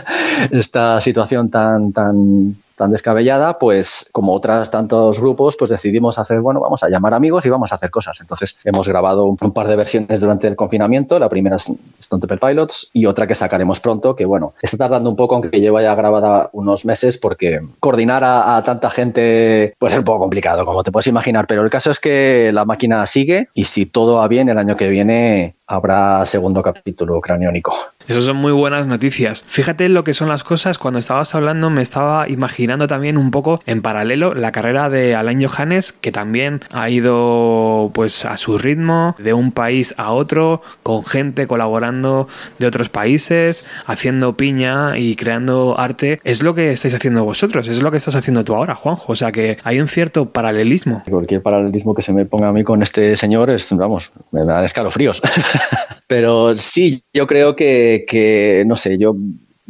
esta 0.50 1.00
situación 1.00 1.50
tan, 1.50 1.92
tan 1.92 2.56
tan 2.80 2.92
descabellada, 2.92 3.58
pues 3.58 4.08
como 4.10 4.32
otras 4.32 4.70
tantos 4.70 5.20
grupos, 5.20 5.54
pues 5.58 5.70
decidimos 5.70 6.18
hacer, 6.18 6.40
bueno, 6.40 6.60
vamos 6.60 6.82
a 6.82 6.88
llamar 6.88 7.12
amigos 7.12 7.44
y 7.44 7.50
vamos 7.50 7.72
a 7.72 7.74
hacer 7.74 7.90
cosas. 7.90 8.18
Entonces 8.22 8.58
hemos 8.64 8.88
grabado 8.88 9.26
un, 9.26 9.36
par 9.36 9.68
de 9.68 9.76
versiones 9.76 10.18
durante 10.18 10.48
el 10.48 10.56
confinamiento, 10.56 11.18
la 11.18 11.28
primera 11.28 11.56
es 11.56 11.70
Stone 11.98 12.22
Temple 12.22 12.38
Pilots 12.38 12.88
y 12.94 13.04
otra 13.04 13.26
que 13.26 13.34
sacaremos 13.34 13.80
pronto, 13.80 14.16
que 14.16 14.24
bueno, 14.24 14.54
está 14.62 14.78
tardando 14.78 15.10
un 15.10 15.16
poco, 15.16 15.34
aunque 15.34 15.60
lleva 15.60 15.82
ya 15.82 15.94
grabada 15.94 16.48
unos 16.54 16.86
meses, 16.86 17.18
porque 17.18 17.60
coordinar 17.80 18.24
a, 18.24 18.56
a 18.56 18.62
tanta 18.62 18.88
gente 18.88 19.74
pues 19.78 19.92
es 19.92 19.98
un 19.98 20.06
poco 20.06 20.20
complicado, 20.20 20.64
como 20.64 20.82
te 20.82 20.90
puedes 20.90 21.06
imaginar, 21.06 21.46
pero 21.46 21.62
el 21.62 21.68
caso 21.68 21.90
es 21.90 22.00
que 22.00 22.50
la 22.50 22.64
máquina 22.64 23.04
sigue 23.04 23.48
y 23.52 23.64
si 23.64 23.84
todo 23.84 24.16
va 24.16 24.28
bien, 24.28 24.48
el 24.48 24.56
año 24.56 24.76
que 24.76 24.88
viene 24.88 25.54
habrá 25.70 26.26
segundo 26.26 26.62
capítulo 26.62 27.20
craniónico. 27.20 27.72
Eso 28.08 28.20
son 28.20 28.36
muy 28.36 28.50
buenas 28.50 28.88
noticias. 28.88 29.44
Fíjate 29.46 29.88
lo 29.88 30.02
que 30.02 30.14
son 30.14 30.28
las 30.28 30.42
cosas. 30.42 30.78
Cuando 30.78 30.98
estabas 30.98 31.32
hablando, 31.36 31.70
me 31.70 31.80
estaba 31.80 32.28
imaginando 32.28 32.88
también 32.88 33.16
un 33.16 33.30
poco 33.30 33.62
en 33.66 33.82
paralelo 33.82 34.34
la 34.34 34.50
carrera 34.50 34.90
de 34.90 35.14
Alain 35.14 35.46
Johannes, 35.46 35.92
que 35.92 36.10
también 36.10 36.60
ha 36.72 36.90
ido 36.90 37.92
pues 37.94 38.24
a 38.24 38.36
su 38.36 38.58
ritmo, 38.58 39.14
de 39.18 39.32
un 39.32 39.52
país 39.52 39.94
a 39.96 40.10
otro, 40.10 40.60
con 40.82 41.04
gente 41.04 41.46
colaborando 41.46 42.26
de 42.58 42.66
otros 42.66 42.88
países, 42.88 43.68
haciendo 43.86 44.36
piña 44.36 44.98
y 44.98 45.14
creando 45.14 45.78
arte. 45.78 46.20
Es 46.24 46.42
lo 46.42 46.56
que 46.56 46.72
estáis 46.72 46.94
haciendo 46.94 47.24
vosotros, 47.24 47.68
es 47.68 47.80
lo 47.80 47.92
que 47.92 47.96
estás 47.98 48.16
haciendo 48.16 48.44
tú 48.44 48.56
ahora, 48.56 48.74
Juanjo. 48.74 49.12
O 49.12 49.14
sea 49.14 49.30
que 49.30 49.58
hay 49.62 49.80
un 49.80 49.86
cierto 49.86 50.30
paralelismo. 50.30 51.04
Cualquier 51.08 51.42
paralelismo 51.42 51.94
que 51.94 52.02
se 52.02 52.12
me 52.12 52.26
ponga 52.26 52.48
a 52.48 52.52
mí 52.52 52.64
con 52.64 52.82
este 52.82 53.14
señor 53.14 53.50
es, 53.50 53.72
vamos, 53.76 54.10
me 54.32 54.44
dan 54.44 54.64
escalofríos. 54.64 55.22
Pero 56.06 56.54
sí, 56.54 57.02
yo 57.12 57.26
creo 57.26 57.54
que, 57.56 58.04
que, 58.08 58.64
no 58.66 58.76
sé, 58.76 58.98
yo 58.98 59.14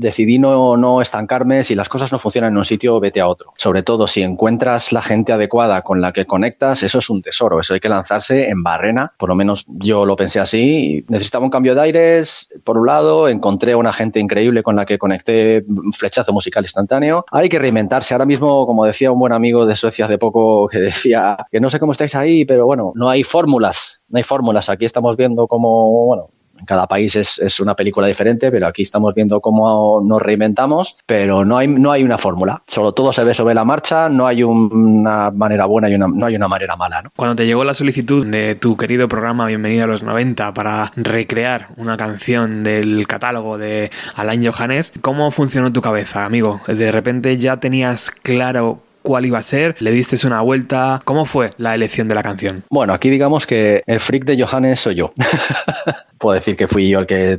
decidí 0.01 0.38
no, 0.38 0.76
no 0.76 1.01
estancarme. 1.01 1.62
Si 1.62 1.74
las 1.74 1.88
cosas 1.88 2.11
no 2.12 2.18
funcionan 2.18 2.53
en 2.53 2.59
un 2.59 2.64
sitio, 2.64 2.98
vete 3.01 3.20
a 3.20 3.28
otro. 3.28 3.53
Sobre 3.57 3.82
todo, 3.82 4.07
si 4.07 4.22
encuentras 4.22 4.92
la 4.92 5.03
gente 5.03 5.32
adecuada 5.32 5.82
con 5.82 6.01
la 6.01 6.12
que 6.12 6.26
conectas, 6.26 6.82
eso 6.82 6.98
es 6.98 7.11
un 7.11 7.22
tesoro. 7.22 7.61
Eso 7.61 7.74
hay 7.74 7.80
que 7.80 7.88
lanzarse 7.88 8.48
en 8.48 8.62
barrena. 8.62 9.12
Por 9.16 9.28
lo 9.28 9.34
menos 9.34 9.64
yo 9.68 10.07
lo 10.07 10.16
pensé 10.16 10.40
así. 10.40 11.05
Necesitaba 11.09 11.44
un 11.44 11.51
cambio 11.51 11.74
de 11.74 11.82
aires, 11.82 12.55
por 12.64 12.78
un 12.78 12.86
lado. 12.86 13.28
Encontré 13.28 13.72
a 13.72 13.76
una 13.76 13.92
gente 13.92 14.20
increíble 14.20 14.62
con 14.62 14.76
la 14.76 14.84
que 14.84 14.98
conecté 14.98 15.64
un 15.68 15.92
flechazo 15.92 16.32
musical 16.32 16.64
instantáneo. 16.64 17.24
Hay 17.30 17.48
que 17.48 17.59
reinventarse. 17.59 18.14
Ahora 18.14 18.26
mismo, 18.26 18.66
como 18.66 18.84
decía 18.84 19.12
un 19.12 19.18
buen 19.18 19.32
amigo 19.32 19.66
de 19.66 19.76
Suecia 19.76 20.07
hace 20.07 20.18
poco, 20.18 20.66
que 20.68 20.78
decía 20.78 21.36
que 21.51 21.61
no 21.61 21.70
sé 21.70 21.78
cómo 21.78 21.92
estáis 21.92 22.14
ahí, 22.14 22.44
pero 22.44 22.66
bueno, 22.66 22.92
no 22.94 23.11
hay 23.11 23.22
fórmulas. 23.22 24.03
No 24.09 24.16
hay 24.16 24.22
fórmulas. 24.22 24.68
Aquí 24.70 24.84
estamos 24.84 25.16
viendo 25.16 25.46
cómo, 25.46 26.07
bueno, 26.07 26.30
en 26.61 26.67
cada 26.67 26.87
país 26.87 27.17
es, 27.17 27.39
es, 27.39 27.61
una 27.61 27.75
película 27.75 28.07
diferente, 28.07 28.51
pero 28.51 28.67
aquí 28.67 28.83
estamos 28.83 29.15
viendo 29.15 29.41
cómo 29.41 30.01
nos 30.05 30.23
reinventamos, 30.23 30.99
pero 31.07 31.45
no 31.45 31.59
hay, 31.59 31.69
no 31.69 31.91
hay 31.91 32.05
una 32.05 32.19
fórmula. 32.19 32.63
Solo 32.67 32.93
todo 32.93 33.13
se 33.13 33.25
ve 33.25 33.35
sobre 33.35 33.55
la 33.55 33.65
marcha, 33.65 34.09
no 34.09 34.27
hay 34.27 34.43
un, 34.43 34.71
una 34.73 35.31
manera 35.31 35.67
buena 35.67 35.89
y 35.91 35.95
una, 35.95 36.09
no 36.09 36.27
hay 36.27 36.37
una 36.37 36.49
manera 36.49 36.77
mala. 36.77 37.03
¿no? 37.03 37.11
Cuando 37.17 37.37
te 37.37 37.47
llegó 37.47 37.65
la 37.65 37.75
solicitud 37.75 38.27
de 38.27 38.55
tu 38.55 38.77
querido 38.77 39.09
programa 39.09 39.47
Bienvenido 39.47 39.85
a 39.85 39.87
los 39.89 40.03
90 40.03 40.55
para 40.55 40.93
recrear 40.97 41.69
una 41.77 41.97
canción 41.97 42.63
del 42.63 43.07
catálogo 43.07 43.59
de 43.59 43.91
Alain 44.17 44.47
Johannes, 44.47 44.93
¿cómo 45.01 45.31
funcionó 45.31 45.73
tu 45.73 45.81
cabeza, 45.81 46.25
amigo? 46.25 46.61
De 46.67 46.93
repente 46.93 47.37
ya 47.37 47.59
tenías 47.59 48.11
claro 48.11 48.81
cuál 49.03 49.26
iba 49.26 49.38
a 49.38 49.42
ser, 49.42 49.76
le 49.80 49.90
diste 49.90 50.16
una 50.26 50.40
vuelta, 50.40 51.01
¿cómo 51.05 51.24
fue 51.24 51.51
la 51.57 51.74
elección 51.74 52.09
de 52.09 52.14
la 52.14 52.22
canción? 52.22 52.64
Bueno, 52.70 52.92
aquí 52.92 53.11
digamos 53.11 53.46
que 53.46 53.82
el 53.86 54.01
freak 54.01 54.24
de 54.24 54.42
Johannes 54.42 54.80
soy 54.80 54.96
yo. 54.96 55.12
Puedo 56.18 56.34
decir 56.34 56.55
que 56.55 56.66
fui 56.66 56.90
yo 56.90 56.98
el 56.98 57.07
que, 57.07 57.38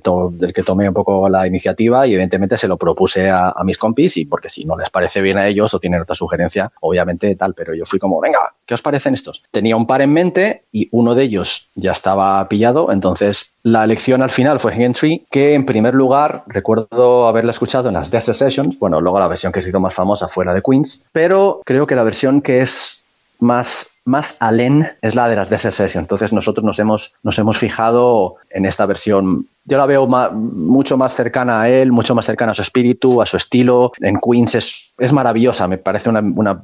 que 0.56 0.64
tomé 0.64 0.88
un 0.88 0.94
poco 0.96 1.30
la 1.30 1.46
iniciativa 1.46 2.08
y 2.08 2.14
evidentemente 2.14 2.58
se 2.58 2.68
lo 2.68 2.78
propuse 2.78 3.30
a, 3.30 3.50
a, 3.50 3.64
mis 3.64 3.78
compis 3.78 4.18
y 4.18 4.26
porque 4.26 4.50
si 4.50 4.66
no 4.66 4.76
les 4.76 4.90
parece 4.90 5.22
bien 5.22 5.38
a 5.38 5.48
ellos 5.48 5.72
o 5.76 5.80
tienen 5.80 6.02
otra 6.02 6.16
sugerencia, 6.16 6.72
obviamente 6.82 7.36
tal, 7.36 7.54
pero 7.54 7.76
yo 7.76 7.86
fui 7.86 8.00
como, 8.00 8.20
venga, 8.20 8.40
¿qué 8.66 8.74
os 8.74 8.82
parecen 8.82 9.14
estos? 9.14 9.44
Tenía 9.52 9.76
un 9.76 9.86
par 9.86 10.02
en 10.02 10.12
mente 10.12 10.66
y 10.72 10.90
uno 10.92 11.14
de 11.14 11.24
ellos 11.24 11.70
ya 11.76 11.92
estaba 11.92 12.48
pillado, 12.50 12.92
entonces 12.92 13.54
la 13.64 13.84
elección 13.84 14.22
al 14.22 14.30
final 14.30 14.60
fue 14.60 14.74
Entry, 14.74 15.26
que 15.30 15.54
en 15.54 15.66
primer 15.66 15.94
lugar 15.94 16.44
recuerdo 16.48 17.28
haberla 17.28 17.52
escuchado 17.52 17.90
en 17.90 17.96
las 17.96 18.12
Desert 18.12 18.38
Sessions, 18.38 18.80
bueno, 18.80 19.02
luego 19.02 19.20
la 19.20 19.28
versión 19.28 19.52
que 19.52 19.62
se 19.62 19.70
hizo 19.70 19.80
más 19.80 19.94
famosa 19.94 20.28
fue 20.28 20.46
la 20.46 20.54
de 20.54 20.62
Queens, 20.62 21.08
pero 21.12 21.62
creo 21.66 21.86
que 21.86 21.96
la 21.96 22.04
versión 22.04 22.42
que 22.42 22.62
es 22.62 23.04
más, 23.42 24.02
más 24.06 24.42
Allen 24.42 24.88
es 25.02 25.16
la 25.16 25.28
de 25.28 25.36
las 25.36 25.50
Desert 25.50 25.74
Sessions. 25.74 26.06
Entonces 26.06 26.32
nosotros 26.32 26.64
nos 26.64 26.80
hemos, 26.80 27.16
nos 27.24 27.38
hemos 27.40 27.58
fijado 27.58 28.36
en 28.50 28.66
esta 28.66 28.86
versión. 28.86 29.48
Yo 29.66 29.78
la 29.78 29.86
veo 29.88 30.08
mucho 30.08 30.96
más 30.96 31.14
cercana 31.14 31.62
a 31.62 31.70
él, 31.70 31.92
mucho 31.92 32.16
más 32.16 32.26
cercana 32.26 32.54
a 32.54 32.56
su 32.56 32.62
espíritu, 32.62 33.22
a 33.22 33.26
su 33.26 33.38
estilo. 33.38 33.92
En 34.00 34.20
Queens 34.20 34.56
es, 34.56 34.94
es 34.98 35.12
maravillosa, 35.12 35.68
me 35.68 35.80
parece 35.80 36.10
una, 36.10 36.22
una, 36.22 36.64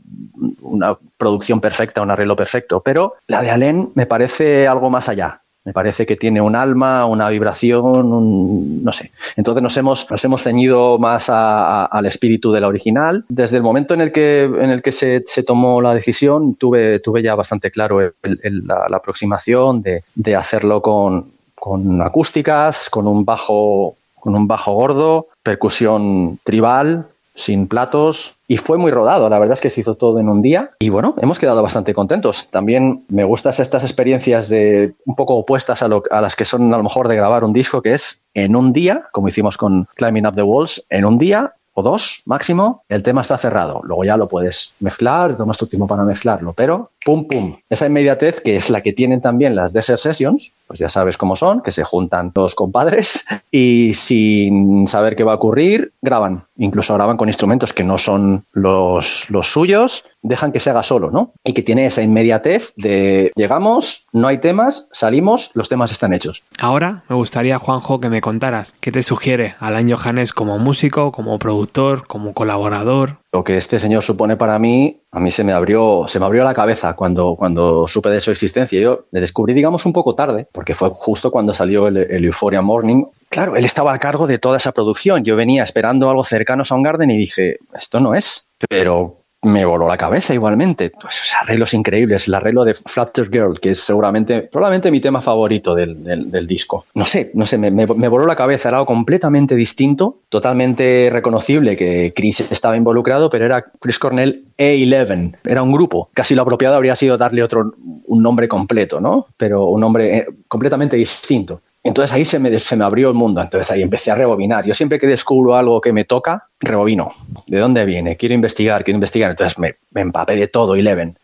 una 0.62 0.98
producción 1.18 1.60
perfecta, 1.60 2.02
un 2.02 2.12
arreglo 2.12 2.36
perfecto, 2.36 2.82
pero 2.82 3.16
la 3.28 3.42
de 3.42 3.50
Allen 3.50 3.92
me 3.96 4.06
parece 4.06 4.68
algo 4.68 4.90
más 4.90 5.10
allá. 5.10 5.42
Me 5.68 5.74
parece 5.74 6.06
que 6.06 6.16
tiene 6.16 6.40
un 6.40 6.56
alma, 6.56 7.06
una 7.06 7.28
vibración, 7.28 8.14
un, 8.14 8.86
no 8.86 8.94
sé. 8.94 9.12
Entonces 9.36 9.62
nos 9.62 9.76
hemos, 9.76 10.10
nos 10.10 10.24
hemos 10.24 10.42
ceñido 10.42 10.98
más 10.98 11.30
al 11.30 12.06
espíritu 12.06 12.54
de 12.54 12.62
la 12.62 12.70
original. 12.70 13.26
Desde 13.28 13.58
el 13.58 13.64
momento 13.64 13.94
en 13.94 14.00
el 14.00 14.14
que, 14.14 14.44
en 14.44 14.70
el 14.70 14.82
que 14.82 14.94
se, 14.94 15.26
se 15.26 15.44
tomó 15.44 15.82
la 15.82 15.94
decisión, 15.94 16.56
tuve, 16.56 17.00
tuve 17.00 17.22
ya 17.22 17.36
bastante 17.36 17.70
claro 17.70 18.00
la, 18.00 18.86
la, 18.88 18.96
aproximación 18.96 19.82
de, 19.82 20.06
de 20.16 20.36
hacerlo 20.38 20.82
con, 20.82 21.34
con 21.54 22.02
acústicas, 22.02 22.90
con 22.90 23.06
un 23.06 23.26
bajo, 23.26 23.98
con 24.22 24.38
un 24.38 24.48
bajo 24.48 24.72
gordo, 24.72 25.28
percusión 25.44 26.40
tribal, 26.46 27.08
sin 27.38 27.68
platos 27.68 28.40
y 28.48 28.58
fue 28.58 28.80
muy 28.80 28.92
rodado. 28.92 29.30
La 29.30 29.38
verdad 29.38 29.54
es 29.54 29.62
que 29.62 29.70
se 29.70 29.82
hizo 29.82 29.96
todo 29.96 30.20
en 30.20 30.28
un 30.28 30.42
día 30.42 30.72
y 30.80 30.90
bueno, 30.90 31.14
hemos 31.22 31.38
quedado 31.38 31.62
bastante 31.62 31.94
contentos. 31.94 32.50
También 32.50 33.06
me 33.10 33.24
gustan 33.26 33.54
estas 33.58 33.84
experiencias 33.84 34.50
de 34.50 34.96
un 35.06 35.16
poco 35.16 35.36
opuestas 35.36 35.84
a, 35.84 35.88
lo, 35.88 36.02
a, 36.10 36.20
las 36.20 36.36
que 36.36 36.46
son 36.46 36.74
a 36.74 36.78
lo 36.78 36.84
mejor 36.84 37.08
de 37.08 37.16
grabar 37.16 37.44
un 37.44 37.54
disco, 37.54 37.84
que 37.84 37.94
es 37.94 38.26
en 38.34 38.56
un 38.56 38.74
día, 38.74 39.04
como 39.12 39.28
hicimos 39.28 39.56
con 39.56 39.88
Climbing 39.96 40.26
Up 40.26 40.36
the 40.36 40.42
Walls, 40.42 40.88
en 40.90 41.06
un 41.06 41.20
día 41.20 41.54
o 41.80 41.84
dos 41.84 42.24
máximo, 42.26 42.82
el 42.90 43.04
tema 43.04 43.22
está 43.22 43.38
cerrado. 43.38 43.82
Luego 43.84 44.04
ya 44.04 44.18
lo 44.18 44.28
puedes 44.28 44.74
mezclar, 44.80 45.38
tomas 45.38 45.60
tu 45.60 45.68
tiempo 45.68 45.86
para 45.86 46.04
mezclarlo, 46.04 46.52
pero 46.54 46.90
pum, 47.06 47.28
pum. 47.28 47.56
Esa 47.70 47.86
inmediatez 47.86 48.42
que 48.42 48.56
es 48.56 48.72
la 48.72 48.82
que 48.82 48.94
tienen 48.94 49.22
también 49.22 49.56
las 49.56 49.74
Desert 49.74 50.00
Sessions, 50.00 50.54
pues 50.66 50.80
ya 50.80 50.90
sabes 50.90 51.18
cómo 51.18 51.36
son, 51.36 51.62
que 51.62 51.72
se 51.72 51.84
juntan 51.84 52.32
los 52.34 52.56
compadres 52.56 53.26
y 53.52 53.94
sin 53.94 54.88
saber 54.88 55.16
qué 55.16 55.24
va 55.24 55.34
a 55.34 55.36
ocurrir, 55.36 55.92
graban. 56.02 56.46
Incluso 56.58 56.96
graban 56.96 57.16
con 57.16 57.30
instrumentos 57.30 57.74
que 57.74 57.84
no 57.84 58.00
son 58.00 58.44
los, 58.54 59.30
los 59.30 59.46
suyos, 59.46 60.08
dejan 60.28 60.52
que 60.52 60.60
se 60.60 60.70
haga 60.70 60.84
solo, 60.84 61.12
¿no? 61.12 61.34
Y 61.44 61.54
que 61.54 61.64
tiene 61.64 61.86
esa 61.86 62.02
inmediatez 62.02 62.74
de 62.76 63.32
llegamos, 63.36 64.08
no 64.14 64.28
hay 64.28 64.40
temas, 64.40 64.90
salimos, 64.94 65.52
los 65.56 65.70
temas 65.70 65.92
están 65.92 66.14
hechos. 66.14 66.44
Ahora 66.60 67.04
me 67.10 67.16
gustaría, 67.16 67.60
Juanjo, 67.60 68.00
que 68.00 68.10
me 68.10 68.22
contaras 68.22 68.74
qué 68.80 68.92
te 68.92 69.02
sugiere 69.02 69.56
Alain 69.60 69.92
Johannes 69.92 70.34
como 70.34 70.58
músico, 70.60 71.12
como 71.12 71.40
productor, 71.40 72.08
como 72.08 72.34
colaborador. 72.34 73.18
Lo 73.32 73.44
que 73.44 73.58
este 73.58 73.80
señor 73.80 74.04
supone 74.04 74.38
para 74.38 74.58
mí, 74.58 75.02
a 75.12 75.20
mí 75.20 75.32
se 75.32 75.44
me 75.44 75.52
abrió, 75.52 76.06
se 76.08 76.20
me 76.20 76.26
abrió 76.26 76.44
la 76.44 76.54
cabeza 76.54 76.94
cuando, 76.94 77.36
cuando 77.36 77.88
supe 77.88 78.10
de 78.10 78.22
su 78.22 78.32
existencia. 78.32 78.80
Yo 78.80 79.06
le 79.12 79.20
descubrí, 79.20 79.54
digamos, 79.54 79.86
un 79.86 79.94
poco 79.94 80.16
tarde, 80.16 80.48
porque 80.52 80.74
fue 80.74 80.90
justo 80.94 81.30
cuando 81.30 81.54
salió 81.54 81.88
el, 81.88 81.98
el 81.98 82.26
Euphoria 82.26 82.62
Morning. 82.62 83.04
Claro, 83.30 83.56
él 83.56 83.66
estaba 83.66 83.94
a 83.94 84.00
cargo 84.00 84.28
de 84.28 84.40
toda 84.40 84.58
esa 84.58 84.72
producción. 84.72 85.24
Yo 85.24 85.36
venía 85.36 85.64
esperando 85.64 86.10
algo 86.10 86.24
cercano 86.24 86.62
a 86.62 86.66
Soundgarden 86.66 87.12
y 87.12 87.18
dije, 87.18 87.58
esto 87.78 88.00
no 88.00 88.16
es. 88.16 88.52
Pero 88.70 89.24
me 89.44 89.66
voló 89.66 89.88
la 89.88 89.98
cabeza 89.98 90.34
igualmente. 90.34 90.92
Pues 91.00 91.34
arreglos 91.40 91.74
increíbles, 91.74 92.28
el 92.28 92.34
arreglo 92.34 92.64
de 92.66 92.74
Flutter 92.74 93.30
Girl, 93.30 93.60
que 93.60 93.72
es 93.72 93.80
seguramente, 93.80 94.42
probablemente 94.42 94.92
mi 94.92 95.00
tema 95.00 95.22
favorito 95.22 95.76
del, 95.76 96.04
del, 96.04 96.48
disco. 96.48 96.86
No 96.94 97.06
sé, 97.06 97.32
no 97.34 97.46
sé, 97.46 97.58
me, 97.58 97.72
me, 97.72 97.86
me, 97.86 98.08
voló 98.08 98.26
la 98.26 98.36
cabeza, 98.36 98.70
era 98.70 98.78
algo 98.78 98.88
completamente 98.88 99.56
distinto, 99.56 100.22
totalmente 100.30 101.10
reconocible 101.12 101.76
que 101.76 102.14
Chris 102.16 102.52
estaba 102.52 102.78
involucrado, 102.78 103.30
pero 103.30 103.46
era 103.46 103.66
Chris 103.80 104.00
Cornell 104.00 104.46
A11, 104.58 105.38
era 105.46 105.62
un 105.62 105.72
grupo. 105.72 106.10
Casi 106.14 106.36
lo 106.36 106.42
apropiado 106.42 106.76
habría 106.76 106.96
sido 106.96 107.18
darle 107.18 107.44
otro, 107.44 107.74
un 108.06 108.24
nombre 108.24 108.48
completo, 108.48 109.00
¿no? 109.00 109.28
Pero 109.38 109.66
un 109.66 109.82
nombre 109.82 110.18
eh, 110.18 110.28
completamente 110.48 110.98
distinto. 110.98 111.62
Entonces 111.84 112.14
ahí 112.16 112.26
se 112.26 112.40
me, 112.40 112.60
se 112.60 112.76
me 112.76 112.84
abrió 112.84 113.10
el 113.10 113.14
mundo, 113.16 113.42
entonces 113.42 113.72
ahí 113.72 113.82
empecé 113.82 114.12
a 114.12 114.16
rebobinar. 114.16 114.66
Yo 114.66 114.74
siempre 114.74 115.00
que 115.00 115.08
descubro 115.08 115.56
algo 115.56 115.80
que 115.80 115.94
me 115.94 116.04
toca, 116.04 116.50
rebobino. 116.60 117.14
¿De 117.48 117.60
dónde 117.60 117.86
viene? 117.86 118.18
Quiero 118.18 118.36
investigar, 118.36 118.84
quiero 118.84 118.98
investigar. 118.98 119.32
Entonces 119.32 119.58
me, 119.58 119.76
me 119.92 120.02
empapé 120.02 120.36
de 120.36 120.48
todo, 120.48 120.76
Eleven. 120.76 121.18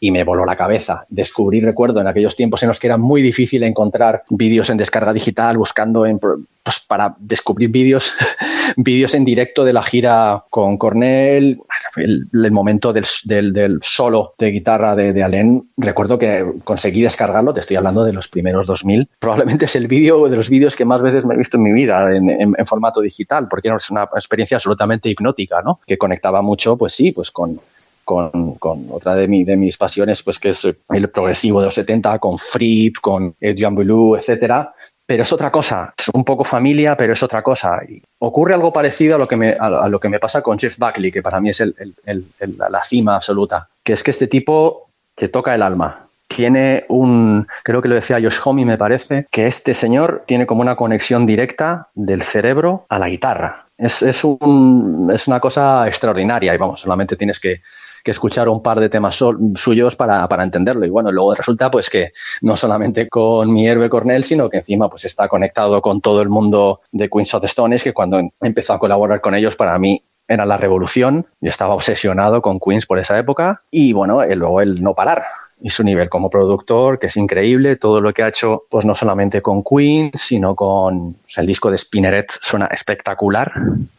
Y 0.00 0.10
me 0.10 0.24
voló 0.24 0.44
la 0.44 0.56
cabeza. 0.56 1.06
Descubrí, 1.08 1.60
recuerdo, 1.60 2.00
en 2.00 2.06
aquellos 2.06 2.36
tiempos 2.36 2.62
en 2.62 2.68
los 2.68 2.78
que 2.78 2.86
era 2.86 2.96
muy 2.96 3.22
difícil 3.22 3.62
encontrar 3.62 4.22
vídeos 4.30 4.70
en 4.70 4.76
descarga 4.76 5.12
digital, 5.12 5.56
buscando 5.56 6.06
en, 6.06 6.18
pues, 6.18 6.80
para 6.86 7.16
descubrir 7.18 7.70
vídeos, 7.70 8.14
vídeos 8.76 9.14
en 9.14 9.24
directo 9.24 9.64
de 9.64 9.72
la 9.72 9.82
gira 9.82 10.44
con 10.50 10.76
Cornell, 10.76 11.60
el, 11.96 12.50
momento 12.50 12.92
del, 12.92 13.04
del, 13.24 13.78
solo 13.82 14.34
de 14.38 14.50
guitarra 14.50 14.94
de, 14.94 15.12
de 15.12 15.22
Allen. 15.22 15.70
Recuerdo 15.76 16.18
que 16.18 16.44
conseguí 16.64 17.02
descargarlo, 17.02 17.54
te 17.54 17.60
estoy 17.60 17.76
hablando 17.76 18.04
de 18.04 18.12
los 18.12 18.28
primeros 18.28 18.66
2000. 18.66 19.08
Probablemente 19.18 19.64
es 19.64 19.76
el 19.76 19.86
vídeo 19.88 20.28
de 20.28 20.36
los 20.36 20.48
vídeos 20.48 20.76
que 20.76 20.84
más 20.84 21.02
veces 21.02 21.24
me 21.24 21.34
he 21.34 21.38
visto 21.38 21.56
en 21.56 21.62
mi 21.62 21.72
vida 21.72 22.14
en 22.14 22.66
formato 22.66 23.00
digital, 23.00 23.48
porque 23.48 23.68
es 23.68 23.90
una 23.90 24.04
experiencia 24.14 24.56
absolutamente 24.56 25.08
hipnótica, 25.08 25.62
¿no? 25.62 25.80
Que 25.86 25.98
conectaba 25.98 26.42
mucho, 26.42 26.76
pues 26.76 26.94
sí, 26.94 27.12
pues 27.12 27.30
con, 27.30 27.60
con, 28.08 28.54
con, 28.54 28.86
otra 28.90 29.14
de, 29.14 29.28
mi, 29.28 29.44
de 29.44 29.58
mis 29.58 29.76
pasiones, 29.76 30.22
pues 30.22 30.38
que 30.38 30.48
es 30.50 30.64
el 30.64 31.10
progresivo 31.10 31.60
de 31.60 31.66
los 31.66 31.74
70, 31.74 32.18
con 32.18 32.38
Fripp, 32.38 32.96
con 33.02 33.34
Jean 33.38 33.74
Blue, 33.74 34.16
etcétera. 34.16 34.72
Pero 35.04 35.24
es 35.24 35.32
otra 35.34 35.50
cosa, 35.50 35.92
es 35.94 36.08
un 36.14 36.24
poco 36.24 36.42
familia, 36.42 36.96
pero 36.96 37.12
es 37.12 37.22
otra 37.22 37.42
cosa. 37.42 37.80
Y 37.86 38.02
ocurre 38.20 38.54
algo 38.54 38.72
parecido 38.72 39.16
a 39.16 39.18
lo 39.18 39.28
que 39.28 39.36
me, 39.36 39.50
a 39.50 39.88
lo 39.88 40.00
que 40.00 40.08
me 40.08 40.20
pasa 40.20 40.40
con 40.40 40.58
Jeff 40.58 40.78
Buckley, 40.78 41.12
que 41.12 41.20
para 41.20 41.38
mí 41.38 41.50
es 41.50 41.60
el, 41.60 41.74
el, 42.06 42.24
el, 42.38 42.56
la 42.56 42.82
cima 42.82 43.16
absoluta, 43.16 43.68
que 43.84 43.92
es 43.92 44.02
que 44.02 44.10
este 44.10 44.26
tipo 44.26 44.88
te 45.14 45.28
toca 45.28 45.54
el 45.54 45.60
alma, 45.60 46.06
tiene 46.26 46.86
un, 46.88 47.46
creo 47.62 47.82
que 47.82 47.88
lo 47.88 47.94
decía 47.94 48.20
Josh 48.22 48.38
Homme, 48.42 48.64
me 48.64 48.78
parece, 48.78 49.26
que 49.30 49.46
este 49.46 49.74
señor 49.74 50.24
tiene 50.26 50.46
como 50.46 50.62
una 50.62 50.76
conexión 50.76 51.26
directa 51.26 51.88
del 51.94 52.22
cerebro 52.22 52.84
a 52.88 52.98
la 52.98 53.10
guitarra. 53.10 53.66
Es, 53.76 54.02
es, 54.02 54.24
un, 54.24 55.10
es 55.12 55.26
una 55.28 55.40
cosa 55.40 55.86
extraordinaria 55.86 56.54
y 56.54 56.58
vamos, 56.58 56.80
solamente 56.80 57.16
tienes 57.16 57.38
que, 57.38 57.60
que 58.02 58.10
escuchar 58.10 58.48
un 58.48 58.62
par 58.62 58.80
de 58.80 58.88
temas 58.88 59.16
sol, 59.16 59.38
suyos 59.54 59.96
para, 59.96 60.28
para, 60.28 60.42
entenderlo. 60.42 60.86
Y 60.86 60.90
bueno, 60.90 61.10
luego 61.12 61.34
resulta 61.34 61.70
pues 61.70 61.90
que 61.90 62.12
no 62.42 62.56
solamente 62.56 63.08
con 63.08 63.52
mi 63.52 63.68
héroe 63.68 63.88
Cornell, 63.88 64.24
sino 64.24 64.48
que 64.48 64.58
encima 64.58 64.88
pues 64.88 65.04
está 65.04 65.28
conectado 65.28 65.80
con 65.82 66.00
todo 66.00 66.22
el 66.22 66.28
mundo 66.28 66.80
de 66.92 67.08
Queens 67.08 67.34
of 67.34 67.40
the 67.40 67.46
Stones, 67.46 67.82
que 67.82 67.92
cuando 67.92 68.20
empezó 68.40 68.74
a 68.74 68.78
colaborar 68.78 69.20
con 69.20 69.34
ellos 69.34 69.56
para 69.56 69.78
mí 69.78 70.02
era 70.28 70.44
la 70.44 70.56
revolución. 70.56 71.26
Yo 71.40 71.48
estaba 71.48 71.74
obsesionado 71.74 72.42
con 72.42 72.60
Queens 72.60 72.86
por 72.86 72.98
esa 72.98 73.18
época 73.18 73.62
y 73.70 73.92
bueno, 73.94 74.24
luego 74.24 74.60
el 74.60 74.82
no 74.82 74.94
parar 74.94 75.24
y 75.60 75.70
su 75.70 75.82
nivel 75.82 76.08
como 76.08 76.30
productor, 76.30 76.98
que 76.98 77.08
es 77.08 77.16
increíble, 77.16 77.76
todo 77.76 78.00
lo 78.00 78.12
que 78.12 78.22
ha 78.22 78.28
hecho, 78.28 78.64
pues 78.70 78.84
no 78.84 78.94
solamente 78.94 79.42
con 79.42 79.64
Queen, 79.64 80.12
sino 80.14 80.54
con 80.54 81.14
pues, 81.14 81.38
el 81.38 81.46
disco 81.46 81.70
de 81.70 81.78
Spinneret 81.78 82.30
suena 82.30 82.66
espectacular. 82.66 83.52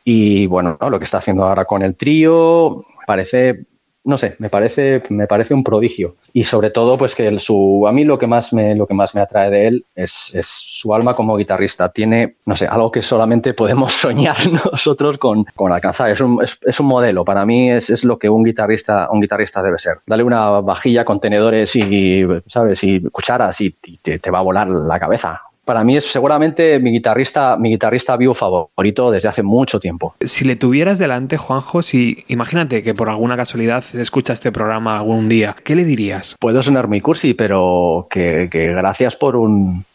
Y 0.03 0.45
bueno, 0.47 0.77
¿no? 0.79 0.89
lo 0.89 0.99
que 0.99 1.05
está 1.05 1.17
haciendo 1.17 1.45
ahora 1.45 1.65
con 1.65 1.81
el 1.81 1.95
trío, 1.95 2.85
parece 3.05 3.65
no 4.09 4.17
sé, 4.17 4.35
me 4.39 4.49
parece, 4.49 5.03
me 5.09 5.27
parece 5.27 5.53
un 5.53 5.63
prodigio. 5.63 6.15
Y 6.33 6.43
sobre 6.43 6.71
todo, 6.71 6.97
pues 6.97 7.15
que 7.15 7.27
el, 7.27 7.39
su, 7.39 7.85
a 7.87 7.91
mí 7.91 8.03
lo 8.03 8.17
que 8.17 8.25
más 8.25 8.53
me, 8.53 8.75
lo 8.75 8.87
que 8.87 8.95
más 8.95 9.13
me 9.13 9.21
atrae 9.21 9.51
de 9.51 9.67
él 9.67 9.85
es, 9.95 10.33
es, 10.33 10.47
su 10.47 10.93
alma 10.95 11.13
como 11.13 11.37
guitarrista. 11.37 11.89
Tiene, 11.89 12.37
no 12.45 12.55
sé, 12.55 12.65
algo 12.65 12.91
que 12.91 13.03
solamente 13.03 13.53
podemos 13.53 13.93
soñar 14.05 14.35
nosotros 14.71 15.19
con, 15.19 15.45
con 15.55 15.71
alcanzar. 15.71 16.09
Es 16.09 16.21
un, 16.21 16.41
es, 16.43 16.79
un 16.79 16.87
modelo. 16.87 17.23
Para 17.23 17.45
mí 17.45 17.69
es, 17.69 17.91
es, 17.91 18.03
lo 18.03 18.17
que 18.17 18.29
un 18.29 18.43
guitarrista, 18.43 19.09
un 19.11 19.21
guitarrista 19.21 19.61
debe 19.61 19.77
ser. 19.77 19.99
Dale 20.07 20.23
una 20.23 20.61
vajilla 20.61 21.05
con 21.05 21.19
tenedores 21.19 21.75
y, 21.75 22.25
¿sabes? 22.47 22.83
Y 22.83 23.01
cucharas 23.11 23.61
y, 23.61 23.75
y 23.85 23.97
te, 23.97 24.17
te 24.17 24.31
va 24.31 24.39
a 24.39 24.43
volar 24.43 24.67
la 24.67 24.99
cabeza 24.99 25.43
para 25.69 25.83
mí 25.83 25.95
es 25.95 26.11
seguramente 26.11 26.79
mi 26.79 26.89
guitarrista, 26.89 27.55
mi 27.55 27.69
guitarrista 27.69 28.17
vivo 28.17 28.33
favorito 28.33 29.11
desde 29.11 29.29
hace 29.29 29.43
mucho 29.43 29.79
tiempo. 29.79 30.15
Si 30.19 30.43
le 30.43 30.55
tuvieras 30.55 30.97
delante, 30.97 31.37
Juanjo, 31.37 31.83
si 31.83 32.23
imagínate 32.27 32.81
que 32.81 32.95
por 32.95 33.07
alguna 33.07 33.37
casualidad 33.37 33.83
escucha 33.93 34.33
este 34.33 34.51
programa 34.51 34.97
algún 34.97 35.29
día, 35.29 35.55
¿qué 35.63 35.75
le 35.75 35.85
dirías? 35.85 36.35
Puedo 36.39 36.63
sonar 36.63 36.87
muy 36.87 37.01
cursi, 37.01 37.35
pero 37.35 38.07
que, 38.09 38.49
que 38.51 38.69
gracias 38.69 39.15
por 39.15 39.35
un 39.35 39.85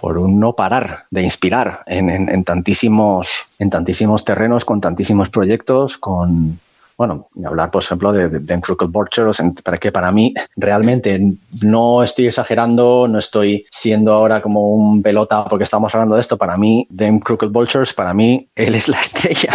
por 0.00 0.18
un 0.18 0.38
no 0.38 0.54
parar 0.54 1.06
de 1.10 1.22
inspirar 1.22 1.80
en, 1.86 2.10
en, 2.10 2.28
en, 2.28 2.44
tantísimos 2.44 3.34
en 3.58 3.70
tantísimos 3.70 4.24
terrenos, 4.24 4.64
con 4.64 4.80
tantísimos 4.80 5.30
proyectos, 5.30 5.98
con 5.98 6.60
bueno, 6.96 7.28
hablar, 7.44 7.70
por 7.70 7.82
ejemplo, 7.82 8.12
de, 8.12 8.28
de, 8.28 8.38
de 8.40 8.60
Crooked 8.60 8.88
Vultures, 8.88 9.42
para 9.62 9.76
que 9.78 9.92
para 9.92 10.10
mí 10.12 10.34
realmente 10.56 11.20
no 11.62 12.02
estoy 12.02 12.26
exagerando, 12.26 13.08
no 13.08 13.18
estoy 13.18 13.66
siendo 13.70 14.12
ahora 14.12 14.40
como 14.40 14.70
un 14.70 15.02
pelota 15.02 15.44
porque 15.44 15.64
estamos 15.64 15.94
hablando 15.94 16.14
de 16.14 16.20
esto. 16.20 16.36
Para 16.36 16.56
mí, 16.56 16.88
Them 16.94 17.20
Crooked 17.20 17.48
Vultures, 17.48 17.92
para 17.92 18.14
mí, 18.14 18.48
él 18.54 18.74
es 18.74 18.88
la 18.88 19.00
estrella. 19.00 19.54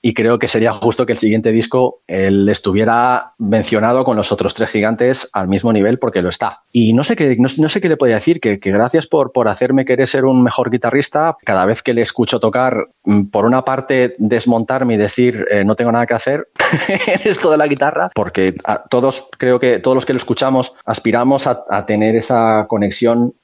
Y 0.00 0.14
creo 0.14 0.38
que 0.38 0.48
sería 0.48 0.72
justo 0.72 1.06
que 1.06 1.12
el 1.12 1.18
siguiente 1.18 1.52
disco 1.52 2.00
él 2.06 2.48
estuviera 2.48 3.34
mencionado 3.38 4.04
con 4.04 4.16
los 4.16 4.32
otros 4.32 4.54
tres 4.54 4.70
gigantes 4.70 5.30
al 5.32 5.48
mismo 5.48 5.72
nivel 5.72 5.98
porque 5.98 6.22
lo 6.22 6.30
está. 6.30 6.62
Y 6.72 6.92
no 6.92 7.04
sé 7.04 7.16
qué, 7.16 7.36
no, 7.38 7.48
no 7.58 7.68
sé 7.68 7.80
qué 7.80 7.88
le 7.88 7.96
podía 7.96 8.16
decir, 8.16 8.40
que, 8.40 8.58
que 8.58 8.70
gracias 8.70 9.06
por, 9.06 9.32
por 9.32 9.48
hacerme 9.48 9.84
querer 9.84 10.08
ser 10.08 10.24
un 10.24 10.42
mejor 10.42 10.70
guitarrista. 10.70 11.36
Cada 11.44 11.66
vez 11.66 11.82
que 11.82 11.94
le 11.94 12.02
escucho 12.02 12.40
tocar, 12.40 12.88
por 13.30 13.44
una 13.44 13.64
parte, 13.64 14.14
desmontarme 14.18 14.94
y 14.94 14.98
decir, 14.98 15.46
eh, 15.50 15.64
no 15.64 15.76
tengo 15.76 15.92
nada 15.92 16.06
que 16.06 16.14
hacer, 16.14 16.48
en 16.88 17.20
esto 17.24 17.50
de 17.50 17.56
la 17.56 17.66
guitarra, 17.66 18.10
porque 18.14 18.54
a 18.64 18.82
todos, 18.84 19.28
creo 19.38 19.58
que 19.58 19.78
todos 19.78 19.94
los 19.94 20.06
que 20.06 20.12
lo 20.12 20.18
escuchamos 20.18 20.74
aspiramos 20.84 21.46
a, 21.46 21.86
tener 21.86 22.16
esa 22.16 22.66
conexión 22.68 23.34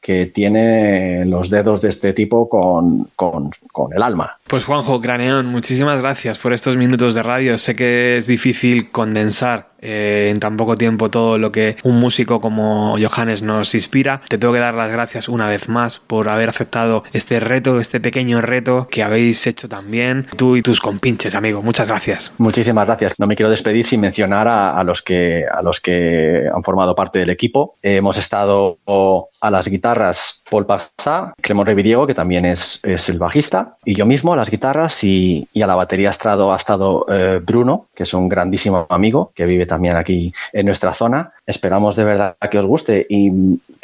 que 0.00 0.26
tiene 0.26 1.26
los 1.26 1.50
dedos 1.50 1.82
de 1.82 1.90
este 1.90 2.14
tipo 2.14 2.48
con, 2.48 3.08
con, 3.16 3.50
con, 3.70 3.92
el 3.92 4.02
alma. 4.02 4.38
Pues 4.46 4.64
Juanjo 4.64 5.00
Craneón, 5.00 5.46
muchísimas 5.46 6.00
gracias 6.00 6.38
por 6.38 6.54
estos 6.54 6.76
minutos 6.76 7.14
de 7.14 7.22
radio. 7.22 7.58
Sé 7.58 7.76
que 7.76 8.16
es 8.16 8.26
difícil 8.26 8.90
condensar 8.90 9.69
eh, 9.80 10.28
en 10.30 10.40
tan 10.40 10.56
poco 10.56 10.76
tiempo 10.76 11.10
todo 11.10 11.38
lo 11.38 11.52
que 11.52 11.76
un 11.82 11.98
músico 11.98 12.40
como 12.40 12.96
Johannes 12.98 13.42
nos 13.42 13.74
inspira. 13.74 14.22
Te 14.28 14.38
tengo 14.38 14.54
que 14.54 14.60
dar 14.60 14.74
las 14.74 14.90
gracias 14.90 15.28
una 15.28 15.48
vez 15.48 15.68
más 15.68 15.98
por 15.98 16.28
haber 16.28 16.48
aceptado 16.48 17.04
este 17.12 17.40
reto, 17.40 17.80
este 17.80 18.00
pequeño 18.00 18.40
reto 18.40 18.88
que 18.90 19.02
habéis 19.02 19.46
hecho 19.46 19.68
también 19.68 20.26
tú 20.36 20.56
y 20.56 20.62
tus 20.62 20.80
compinches, 20.80 21.34
amigo. 21.34 21.62
Muchas 21.62 21.88
gracias. 21.88 22.32
Muchísimas 22.38 22.86
gracias. 22.86 23.14
No 23.18 23.26
me 23.26 23.36
quiero 23.36 23.50
despedir 23.50 23.84
sin 23.84 24.00
mencionar 24.00 24.48
a, 24.48 24.82
los 24.84 25.02
que 25.02 25.44
a 25.50 25.62
los 25.62 25.80
que 25.80 26.46
han 26.52 26.62
formado 26.62 26.94
parte 26.94 27.18
del 27.18 27.30
equipo. 27.30 27.76
Hemos 27.82 28.18
estado 28.18 28.78
a 28.86 29.50
las 29.50 29.68
guitarras 29.68 30.42
Paul 30.50 30.66
Passa, 30.66 31.34
Clemón 31.40 31.66
Revidiego, 31.66 32.06
que 32.06 32.14
también 32.14 32.44
es, 32.44 32.80
es, 32.82 33.08
el 33.08 33.18
bajista, 33.18 33.76
y 33.84 33.94
yo 33.94 34.06
mismo 34.06 34.32
a 34.32 34.36
las 34.36 34.50
guitarras 34.50 35.04
y, 35.04 35.48
a 35.62 35.66
la 35.66 35.74
batería 35.74 36.08
ha 36.08 36.10
estado, 36.10 36.52
ha 36.52 36.56
estado 36.56 37.06
eh, 37.08 37.40
Bruno, 37.42 37.86
que 37.94 38.02
es 38.02 38.14
un 38.14 38.28
grandísimo 38.28 38.86
amigo 38.90 39.32
que 39.34 39.46
vive 39.46 39.66
también 39.70 39.96
aquí 39.96 40.34
en 40.52 40.66
nuestra 40.66 40.92
zona. 40.92 41.32
Esperamos 41.46 41.96
de 41.96 42.04
verdad 42.04 42.36
que 42.50 42.58
os 42.58 42.66
guste 42.66 43.06
y 43.08 43.30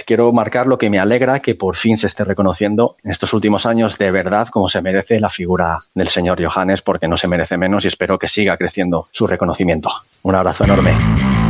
quiero 0.05 0.30
marcar 0.32 0.66
lo 0.66 0.76
que 0.76 0.91
me 0.91 0.99
alegra 0.99 1.41
que 1.41 1.55
por 1.55 1.76
fin 1.76 1.97
se 1.97 2.09
esté 2.09 2.24
reconociendo 2.24 2.97
en 3.03 3.12
estos 3.12 3.32
últimos 3.32 3.64
años 3.64 3.97
de 3.97 4.11
verdad 4.11 4.49
como 4.49 4.68
se 4.68 4.82
merece 4.82 5.20
la 5.20 5.30
figura 5.30 5.78
del 5.95 6.09
señor 6.09 6.45
Johannes 6.45 6.82
porque 6.82 7.09
no 7.09 7.16
se 7.16 7.28
merece 7.28 7.57
menos 7.57 7.84
y 7.84 7.89
espero 7.89 8.18
que 8.18 8.28
siga 8.28 8.57
creciendo 8.57 9.07
su 9.12 9.26
reconocimiento. 9.26 9.89
Un 10.22 10.34
abrazo 10.34 10.64
enorme. 10.64 11.45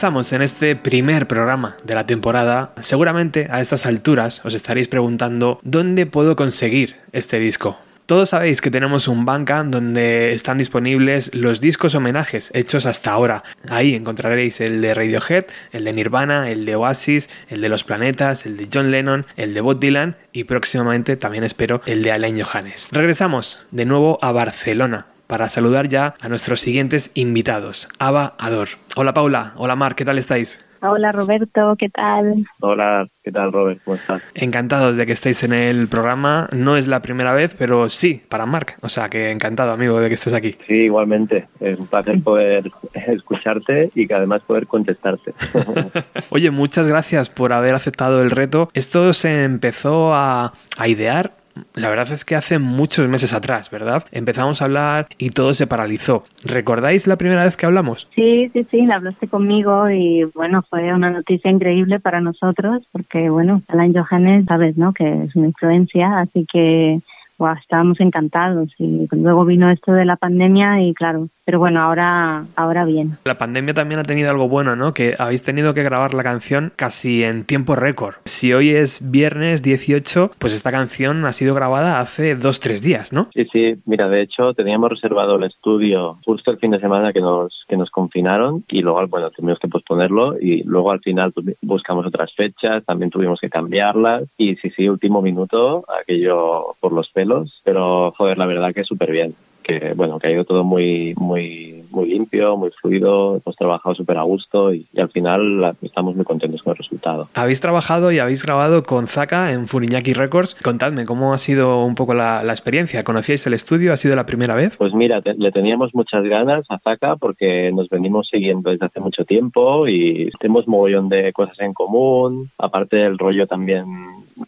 Avanzamos 0.00 0.32
en 0.32 0.40
este 0.40 0.76
primer 0.76 1.26
programa 1.26 1.76
de 1.84 1.94
la 1.94 2.06
temporada. 2.06 2.72
Seguramente 2.80 3.48
a 3.50 3.60
estas 3.60 3.84
alturas 3.84 4.42
os 4.46 4.54
estaréis 4.54 4.88
preguntando 4.88 5.60
dónde 5.62 6.06
puedo 6.06 6.36
conseguir 6.36 6.96
este 7.12 7.38
disco. 7.38 7.76
Todos 8.06 8.30
sabéis 8.30 8.62
que 8.62 8.70
tenemos 8.70 9.08
un 9.08 9.26
Bandcamp 9.26 9.70
donde 9.70 10.32
están 10.32 10.56
disponibles 10.56 11.34
los 11.34 11.60
discos 11.60 11.94
homenajes 11.94 12.50
hechos 12.54 12.86
hasta 12.86 13.10
ahora. 13.10 13.44
Ahí 13.68 13.94
encontraréis 13.94 14.62
el 14.62 14.80
de 14.80 14.94
Radiohead, 14.94 15.44
el 15.70 15.84
de 15.84 15.92
Nirvana, 15.92 16.50
el 16.50 16.64
de 16.64 16.76
Oasis, 16.76 17.28
el 17.50 17.60
de 17.60 17.68
Los 17.68 17.84
Planetas, 17.84 18.46
el 18.46 18.56
de 18.56 18.70
John 18.72 18.90
Lennon, 18.90 19.26
el 19.36 19.52
de 19.52 19.60
Bob 19.60 19.80
Dylan 19.80 20.16
y 20.32 20.44
próximamente 20.44 21.18
también 21.18 21.44
espero 21.44 21.82
el 21.84 22.02
de 22.02 22.12
Alain 22.12 22.40
Johannes. 22.42 22.88
Regresamos 22.90 23.66
de 23.70 23.84
nuevo 23.84 24.18
a 24.22 24.32
Barcelona 24.32 25.08
para 25.30 25.46
saludar 25.46 25.88
ya 25.88 26.14
a 26.20 26.28
nuestros 26.28 26.60
siguientes 26.60 27.12
invitados. 27.14 27.88
Ava 28.00 28.34
Ador. 28.36 28.68
Hola 28.96 29.14
Paula, 29.14 29.52
hola 29.54 29.76
Mar, 29.76 29.94
¿qué 29.94 30.04
tal 30.04 30.18
estáis? 30.18 30.66
Hola 30.82 31.12
Roberto, 31.12 31.76
¿qué 31.78 31.88
tal? 31.88 32.46
Hola, 32.60 33.06
¿qué 33.22 33.30
tal 33.30 33.52
Robert? 33.52 33.80
¿Cómo 33.84 33.94
estás? 33.94 34.22
Encantados 34.34 34.96
de 34.96 35.06
que 35.06 35.12
estéis 35.12 35.44
en 35.44 35.52
el 35.52 35.88
programa. 35.88 36.48
No 36.56 36.76
es 36.76 36.88
la 36.88 37.00
primera 37.00 37.32
vez, 37.32 37.54
pero 37.56 37.88
sí, 37.90 38.22
para 38.28 38.46
Marc. 38.46 38.76
O 38.80 38.88
sea 38.88 39.08
que 39.08 39.30
encantado, 39.30 39.72
amigo, 39.72 40.00
de 40.00 40.08
que 40.08 40.14
estés 40.14 40.32
aquí. 40.32 40.56
Sí, 40.66 40.74
igualmente. 40.74 41.46
Es 41.60 41.78
un 41.78 41.86
placer 41.86 42.20
poder 42.22 42.72
escucharte 42.94 43.90
y 43.94 44.08
que 44.08 44.14
además 44.14 44.42
poder 44.42 44.66
contestarte. 44.66 45.34
Oye, 46.30 46.50
muchas 46.50 46.88
gracias 46.88 47.28
por 47.28 47.52
haber 47.52 47.74
aceptado 47.74 48.22
el 48.22 48.30
reto. 48.30 48.70
Esto 48.72 49.12
se 49.12 49.44
empezó 49.44 50.14
a, 50.14 50.54
a 50.78 50.88
idear 50.88 51.39
la 51.74 51.88
verdad 51.88 52.10
es 52.12 52.24
que 52.24 52.36
hace 52.36 52.58
muchos 52.58 53.08
meses 53.08 53.32
atrás, 53.32 53.70
¿verdad? 53.70 54.04
Empezamos 54.12 54.60
a 54.60 54.66
hablar 54.66 55.08
y 55.18 55.30
todo 55.30 55.54
se 55.54 55.66
paralizó. 55.66 56.24
¿Recordáis 56.44 57.06
la 57.06 57.16
primera 57.16 57.44
vez 57.44 57.56
que 57.56 57.66
hablamos? 57.66 58.08
Sí, 58.14 58.48
sí, 58.52 58.64
sí, 58.64 58.86
la 58.86 58.96
hablaste 58.96 59.28
conmigo 59.28 59.90
y 59.90 60.24
bueno, 60.34 60.62
fue 60.68 60.92
una 60.92 61.10
noticia 61.10 61.50
increíble 61.50 62.00
para 62.00 62.20
nosotros 62.20 62.82
porque 62.92 63.30
bueno, 63.30 63.62
Alan 63.68 63.94
Johannes, 63.94 64.44
sabes, 64.46 64.76
¿no? 64.76 64.92
Que 64.92 65.24
es 65.24 65.36
una 65.36 65.48
influencia, 65.48 66.20
así 66.20 66.46
que 66.50 67.00
wow, 67.38 67.54
estábamos 67.54 67.98
encantados 68.00 68.68
y 68.78 69.08
luego 69.10 69.44
vino 69.44 69.70
esto 69.70 69.92
de 69.92 70.04
la 70.04 70.16
pandemia 70.16 70.82
y 70.82 70.94
claro, 70.94 71.28
pero 71.44 71.58
bueno, 71.58 71.80
ahora, 71.80 72.44
ahora 72.56 72.84
bien. 72.84 73.18
La 73.24 73.38
pandemia 73.38 73.74
también 73.74 74.00
ha 74.00 74.04
tenido 74.04 74.30
algo 74.30 74.48
bueno, 74.48 74.76
¿no? 74.76 74.94
Que 74.94 75.16
habéis 75.18 75.42
tenido 75.42 75.74
que 75.74 75.82
grabar 75.82 76.14
la 76.14 76.22
canción 76.22 76.72
casi 76.76 77.24
en 77.24 77.44
tiempo 77.44 77.74
récord. 77.74 78.14
Si 78.24 78.52
hoy 78.52 78.70
es 78.70 79.10
viernes 79.10 79.62
18, 79.62 80.32
pues 80.38 80.54
esta 80.54 80.70
canción 80.70 81.24
ha 81.24 81.32
sido 81.32 81.54
grabada 81.54 82.00
hace 82.00 82.36
dos, 82.36 82.60
tres 82.60 82.82
días, 82.82 83.12
¿no? 83.12 83.28
Sí, 83.34 83.46
sí, 83.52 83.74
mira, 83.86 84.08
de 84.08 84.22
hecho 84.22 84.54
teníamos 84.54 84.90
reservado 84.90 85.36
el 85.36 85.44
estudio 85.44 86.18
justo 86.24 86.50
el 86.50 86.58
fin 86.58 86.70
de 86.70 86.80
semana 86.80 87.12
que 87.12 87.20
nos, 87.20 87.64
que 87.68 87.76
nos 87.76 87.90
confinaron 87.90 88.64
y 88.68 88.82
luego, 88.82 89.06
bueno, 89.08 89.30
tuvimos 89.30 89.58
que 89.58 89.68
posponerlo 89.68 90.38
y 90.40 90.62
luego 90.64 90.92
al 90.92 91.00
final 91.00 91.32
buscamos 91.62 92.06
otras 92.06 92.32
fechas, 92.34 92.84
también 92.84 93.10
tuvimos 93.10 93.40
que 93.40 93.50
cambiarlas 93.50 94.24
y 94.36 94.56
sí, 94.56 94.70
sí, 94.70 94.88
último 94.88 95.22
minuto, 95.22 95.84
aquello 96.00 96.74
por 96.80 96.92
los 96.92 97.10
pelos, 97.10 97.60
pero 97.64 98.12
joder, 98.16 98.38
la 98.38 98.46
verdad 98.46 98.72
que 98.74 98.84
súper 98.84 99.10
bien 99.10 99.34
que 99.62 99.92
bueno 99.94 100.18
que 100.18 100.28
ha 100.28 100.30
ido 100.32 100.44
todo 100.44 100.64
muy 100.64 101.14
muy 101.16 101.84
muy 101.90 102.08
limpio 102.08 102.56
muy 102.56 102.70
fluido 102.70 103.36
hemos 103.36 103.56
trabajado 103.56 103.94
súper 103.94 104.16
a 104.18 104.22
gusto 104.22 104.72
y, 104.72 104.86
y, 104.92 105.00
al 105.00 105.10
final 105.10 105.76
estamos 105.82 106.14
muy 106.14 106.24
contentos 106.24 106.62
con 106.62 106.72
el 106.72 106.78
resultado. 106.78 107.28
Habéis 107.34 107.60
trabajado 107.60 108.12
y 108.12 108.18
habéis 108.18 108.44
grabado 108.44 108.82
con 108.84 109.06
Zaka 109.06 109.52
en 109.52 109.66
Furiñaki 109.66 110.12
Records. 110.12 110.54
Contadme 110.62 111.04
cómo 111.04 111.32
ha 111.32 111.38
sido 111.38 111.84
un 111.84 111.94
poco 111.94 112.14
la, 112.14 112.42
la, 112.42 112.52
experiencia 112.52 113.02
conocíais 113.04 113.46
el 113.46 113.54
estudio 113.54 113.92
ha 113.92 113.96
sido 113.96 114.14
la 114.14 114.26
primera 114.26 114.54
vez 114.54 114.76
pues 114.76 114.92
mira 114.94 115.22
te, 115.22 115.34
le 115.34 115.50
teníamos 115.52 115.94
muchas 115.94 116.24
ganas 116.24 116.64
a 116.68 116.78
Zaka 116.78 117.16
porque 117.16 117.70
nos 117.72 117.88
venimos 117.88 118.28
siguiendo 118.30 118.70
desde 118.70 118.86
hace 118.86 119.00
mucho 119.00 119.24
tiempo 119.24 119.88
y 119.88 120.30
tenemos 120.38 120.68
mogollón 120.68 121.08
de 121.08 121.32
cosas 121.32 121.58
en 121.60 121.72
común 121.72 122.50
aparte 122.58 122.96
del 122.96 123.18
rollo 123.18 123.46
también 123.46 123.84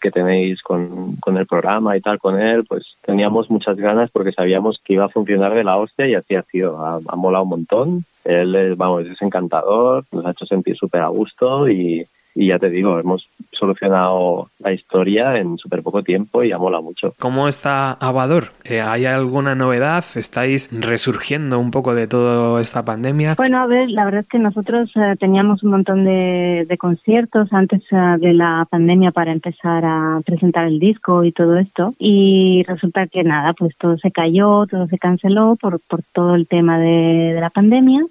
que 0.00 0.10
tenéis 0.10 0.62
con, 0.62 1.16
con 1.16 1.36
el 1.36 1.46
programa 1.46 1.96
y 1.96 2.00
tal 2.00 2.18
con 2.18 2.40
él, 2.40 2.64
pues 2.64 2.96
teníamos 3.04 3.50
muchas 3.50 3.76
ganas 3.76 4.10
porque 4.10 4.32
sabíamos 4.32 4.80
que 4.84 4.94
iba 4.94 5.04
a 5.04 5.10
funcionar 5.10 5.54
de 5.54 5.64
la 5.64 5.76
hostia 5.76 6.06
y 6.06 6.14
así 6.14 6.34
ha 6.34 6.42
sido. 6.42 6.84
Ha, 6.84 7.00
ha 7.06 7.16
molado 7.16 7.44
un 7.44 7.50
montón. 7.50 8.04
Él, 8.24 8.74
vamos, 8.76 9.06
es 9.06 9.20
encantador, 9.20 10.04
nos 10.12 10.24
ha 10.24 10.30
hecho 10.30 10.46
sentir 10.46 10.76
súper 10.76 11.00
a 11.00 11.08
gusto 11.08 11.68
y, 11.68 12.06
y 12.34 12.48
ya 12.48 12.58
te 12.58 12.70
digo, 12.70 12.98
hemos 12.98 13.28
solucionado 13.52 14.48
la 14.58 14.72
historia 14.72 15.36
en 15.36 15.58
súper 15.58 15.82
poco 15.82 16.02
tiempo 16.02 16.42
y 16.42 16.52
ha 16.52 16.58
mola 16.58 16.80
mucho. 16.80 17.14
¿Cómo 17.18 17.48
está 17.48 17.92
Abador? 17.92 18.52
Eh, 18.64 18.80
¿Hay 18.80 19.04
alguna 19.04 19.54
novedad? 19.54 20.04
¿Estáis 20.14 20.68
resurgiendo 20.72 21.58
un 21.58 21.70
poco 21.70 21.94
de 21.94 22.06
toda 22.06 22.60
esta 22.60 22.84
pandemia? 22.84 23.34
Bueno, 23.36 23.58
a 23.58 23.66
ver, 23.66 23.90
la 23.90 24.04
verdad 24.04 24.22
es 24.22 24.28
que 24.28 24.38
nosotros 24.38 24.90
eh, 24.96 25.14
teníamos 25.18 25.62
un 25.62 25.70
montón 25.70 26.04
de, 26.04 26.66
de 26.68 26.78
conciertos 26.78 27.52
antes 27.52 27.82
eh, 27.92 27.96
de 28.18 28.32
la 28.32 28.66
pandemia 28.70 29.12
para 29.12 29.32
empezar 29.32 29.84
a 29.84 30.20
presentar 30.24 30.66
el 30.66 30.78
disco 30.78 31.24
y 31.24 31.32
todo 31.32 31.58
esto 31.58 31.94
y 31.98 32.64
resulta 32.66 33.06
que 33.06 33.22
nada, 33.22 33.52
pues 33.52 33.76
todo 33.76 33.98
se 33.98 34.10
cayó, 34.10 34.66
todo 34.66 34.86
se 34.86 34.98
canceló 34.98 35.56
por, 35.60 35.80
por 35.80 36.02
todo 36.12 36.34
el 36.34 36.46
tema 36.46 36.78
de, 36.78 37.32
de 37.34 37.40
la 37.40 37.50
pandemia 37.50 38.04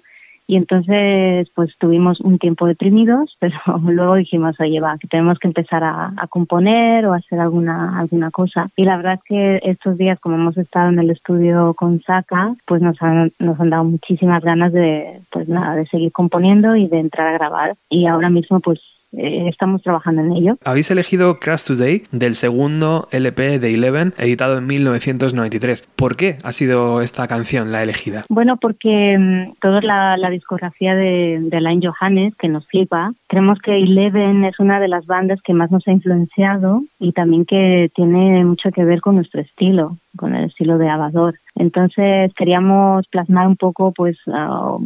y 0.52 0.56
entonces 0.56 1.48
pues 1.54 1.72
tuvimos 1.78 2.20
un 2.20 2.38
tiempo 2.38 2.66
deprimidos 2.66 3.36
pero 3.40 3.56
luego 3.84 4.16
dijimos 4.16 4.60
oye 4.60 4.80
va 4.80 4.98
que 4.98 5.08
tenemos 5.08 5.38
que 5.38 5.48
empezar 5.48 5.82
a, 5.82 6.12
a, 6.16 6.26
componer 6.26 7.06
o 7.06 7.14
a 7.14 7.16
hacer 7.16 7.40
alguna 7.40 7.98
alguna 7.98 8.30
cosa 8.30 8.68
y 8.76 8.84
la 8.84 8.96
verdad 8.96 9.14
es 9.14 9.24
que 9.24 9.60
estos 9.62 9.96
días 9.96 10.20
como 10.20 10.36
hemos 10.36 10.56
estado 10.58 10.90
en 10.90 10.98
el 10.98 11.10
estudio 11.10 11.74
con 11.74 12.00
Saka 12.02 12.54
pues 12.66 12.82
nos 12.82 13.00
han 13.02 13.32
nos 13.38 13.58
han 13.60 13.70
dado 13.70 13.84
muchísimas 13.84 14.42
ganas 14.42 14.72
de 14.72 15.20
pues 15.30 15.48
nada 15.48 15.74
de 15.74 15.86
seguir 15.86 16.12
componiendo 16.12 16.76
y 16.76 16.88
de 16.88 16.98
entrar 16.98 17.28
a 17.28 17.32
grabar. 17.32 17.74
Y 17.88 18.06
ahora 18.06 18.30
mismo 18.30 18.60
pues 18.60 18.80
eh, 19.12 19.48
estamos 19.48 19.82
trabajando 19.82 20.22
en 20.22 20.32
ello. 20.32 20.58
Habéis 20.64 20.90
elegido 20.90 21.38
Crash 21.38 21.64
Today 21.64 22.04
del 22.12 22.34
segundo 22.34 23.08
LP 23.10 23.58
de 23.58 23.74
Eleven, 23.74 24.14
editado 24.18 24.58
en 24.58 24.66
1993. 24.66 25.88
¿Por 25.96 26.16
qué 26.16 26.38
ha 26.42 26.52
sido 26.52 27.02
esta 27.02 27.28
canción 27.28 27.72
la 27.72 27.82
elegida? 27.82 28.24
Bueno, 28.28 28.56
porque 28.56 29.16
um, 29.18 29.54
toda 29.60 29.80
la, 29.82 30.16
la, 30.16 30.30
discografía 30.30 30.94
de, 30.94 31.40
de 31.42 31.56
Alain 31.56 31.82
Johannes, 31.82 32.34
que 32.36 32.48
nos 32.48 32.66
flipa, 32.66 33.12
creemos 33.28 33.58
que 33.60 33.76
Eleven 33.76 34.44
es 34.44 34.58
una 34.58 34.80
de 34.80 34.88
las 34.88 35.06
bandas 35.06 35.40
que 35.42 35.52
más 35.52 35.70
nos 35.70 35.86
ha 35.86 35.92
influenciado 35.92 36.82
y 36.98 37.12
también 37.12 37.44
que 37.44 37.90
tiene 37.94 38.44
mucho 38.44 38.70
que 38.70 38.84
ver 38.84 39.00
con 39.00 39.16
nuestro 39.16 39.40
estilo, 39.40 39.98
con 40.16 40.34
el 40.34 40.44
estilo 40.44 40.78
de 40.78 40.88
Abador. 40.88 41.34
Entonces 41.54 42.32
queríamos 42.34 43.06
plasmar 43.08 43.46
un 43.46 43.56
poco, 43.56 43.92
pues, 43.92 44.16
uh, 44.26 44.84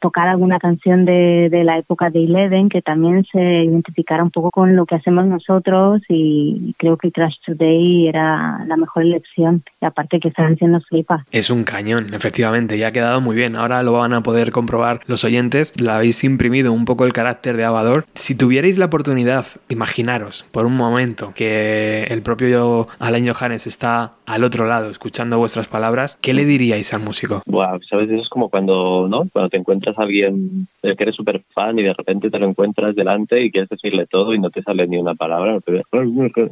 tocar 0.00 0.28
alguna 0.28 0.58
canción 0.58 1.04
de, 1.04 1.48
de, 1.50 1.64
la 1.64 1.78
época 1.78 2.10
de 2.10 2.24
Eleven 2.24 2.68
que 2.68 2.82
también 2.82 3.24
se 3.30 3.64
identificara 3.64 4.22
un 4.22 4.30
poco 4.30 4.50
con 4.50 4.76
lo 4.76 4.86
que 4.86 4.94
hacemos 4.94 5.26
nosotros 5.26 6.02
y 6.08 6.74
creo 6.78 6.96
que 6.96 7.10
Crash 7.10 7.36
Today 7.44 8.08
era 8.08 8.64
la 8.66 8.76
mejor 8.76 9.02
elección. 9.02 9.62
Y 9.80 9.84
aparte 9.84 10.20
que 10.20 10.28
esta 10.28 10.44
canción 10.44 10.72
nos 10.72 10.86
flipa. 10.86 11.24
Es 11.32 11.50
un 11.50 11.64
cañón, 11.64 12.14
efectivamente, 12.14 12.76
y 12.76 12.82
ha 12.82 12.92
quedado 12.92 13.20
muy 13.20 13.36
bien. 13.36 13.56
Ahora 13.56 13.82
lo 13.82 13.92
van 13.92 14.14
a 14.14 14.22
poder 14.22 14.52
comprobar 14.52 15.00
los 15.06 15.24
oyentes. 15.24 15.72
La 15.76 15.96
habéis 15.96 16.22
imprimido 16.24 16.72
un 16.72 16.84
poco 16.84 17.04
el 17.04 17.12
carácter 17.12 17.56
de 17.56 17.64
Abador. 17.64 18.04
Si 18.14 18.34
tuvierais 18.34 18.78
la 18.78 18.86
oportunidad, 18.86 19.46
imaginaros 19.68 20.44
por 20.50 20.66
un 20.66 20.76
momento 20.76 21.32
que 21.34 22.04
el 22.04 22.22
propio 22.22 22.86
Alain 22.98 23.28
Johannes 23.28 23.66
está 23.66 24.12
al 24.26 24.44
otro 24.44 24.66
lado 24.66 24.90
escuchando 24.90 25.38
vuestras 25.38 25.68
palabras, 25.68 26.18
¿qué 26.20 26.34
le 26.34 26.44
diríais 26.44 26.92
al 26.92 27.00
músico? 27.00 27.42
Wow, 27.46 27.80
sabes, 27.88 28.10
eso 28.10 28.22
es 28.22 28.28
como 28.28 28.48
cuando, 28.48 29.06
¿no? 29.08 29.28
Cuando 29.32 29.48
te 29.48 29.56
encuentras 29.56 29.98
a 29.98 30.02
alguien 30.02 30.66
que 30.82 30.94
eres 30.98 31.16
súper 31.16 31.42
fan 31.52 31.78
y 31.78 31.82
de 31.82 31.94
repente 31.94 32.30
te 32.30 32.38
lo 32.38 32.48
encuentras 32.48 32.94
delante 32.94 33.42
y 33.42 33.50
quieres 33.50 33.68
decirle 33.68 34.06
todo 34.06 34.34
y 34.34 34.38
no 34.38 34.50
te 34.50 34.62
sale 34.62 34.86
ni 34.86 34.98
una 34.98 35.14
palabra, 35.14 35.58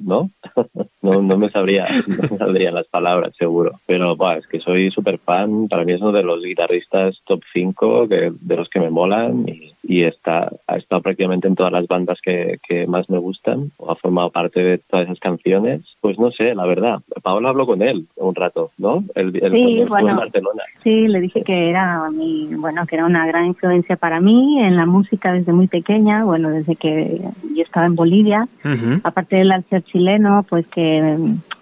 ¿no? 0.00 0.30
no, 1.02 1.22
no 1.22 1.36
me 1.36 1.48
sabría, 1.48 1.84
no 2.06 2.16
me 2.30 2.38
saldrían 2.38 2.74
las 2.74 2.86
palabras, 2.88 3.34
seguro. 3.36 3.72
Pero, 3.86 4.16
wow, 4.16 4.38
es 4.38 4.46
que 4.46 4.60
soy 4.60 4.90
súper 4.90 5.18
fan, 5.18 5.68
para 5.68 5.84
mí 5.84 5.92
es 5.92 6.00
uno 6.00 6.12
de 6.12 6.22
los 6.22 6.42
guitarristas 6.42 7.20
top 7.26 7.42
5 7.52 8.08
que, 8.08 8.32
de 8.40 8.56
los 8.56 8.68
que 8.68 8.80
me 8.80 8.90
molan 8.90 9.48
y, 9.48 9.73
y 9.86 10.04
está, 10.04 10.50
ha 10.66 10.76
estado 10.76 11.02
prácticamente 11.02 11.46
en 11.46 11.54
todas 11.54 11.72
las 11.72 11.86
bandas 11.86 12.18
que, 12.22 12.58
que 12.66 12.86
más 12.86 13.08
me 13.10 13.18
gustan 13.18 13.70
o 13.76 13.90
ha 13.90 13.96
formado 13.96 14.30
parte 14.30 14.60
de 14.60 14.78
todas 14.78 15.06
esas 15.06 15.20
canciones. 15.20 15.82
Pues 16.00 16.18
no 16.18 16.30
sé, 16.30 16.54
la 16.54 16.64
verdad. 16.64 17.00
Paola 17.22 17.50
habló 17.50 17.66
con 17.66 17.82
él 17.82 18.06
un 18.16 18.34
rato, 18.34 18.70
¿no? 18.78 19.04
El, 19.14 19.36
el 19.44 19.52
sí, 19.52 19.84
bueno, 19.88 20.10
en 20.10 20.16
Barcelona. 20.16 20.62
Sí, 20.82 21.06
le 21.08 21.20
dije 21.20 21.42
que 21.42 21.68
era 21.70 22.10
mi, 22.10 22.54
bueno, 22.54 22.86
que 22.86 22.96
era 22.96 23.04
una 23.04 23.26
gran 23.26 23.46
influencia 23.46 23.96
para 23.96 24.20
mí 24.20 24.60
en 24.60 24.76
la 24.76 24.86
música 24.86 25.32
desde 25.32 25.52
muy 25.52 25.66
pequeña, 25.66 26.24
bueno, 26.24 26.48
desde 26.50 26.76
que 26.76 27.20
yo 27.54 27.62
estaba 27.62 27.86
en 27.86 27.94
Bolivia. 27.94 28.48
Uh 28.64 28.68
-huh. 28.68 29.00
Aparte 29.04 29.36
del 29.36 29.52
al 29.52 29.64
ser 29.64 29.82
chileno, 29.82 30.44
pues 30.48 30.66
que 30.68 31.16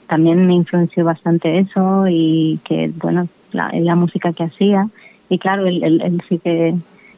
también 0.06 0.46
me 0.46 0.54
influenció 0.54 1.04
bastante 1.04 1.58
eso 1.58 2.04
y 2.08 2.60
que, 2.64 2.90
bueno, 3.02 3.26
la, 3.52 3.70
la 3.74 3.96
música 3.96 4.32
que 4.32 4.44
hacía. 4.44 4.86
Y 5.28 5.38
claro, 5.38 5.66
él, 5.66 5.82
él, 5.82 6.02
él 6.02 6.22
sí 6.28 6.38
que 6.38 6.74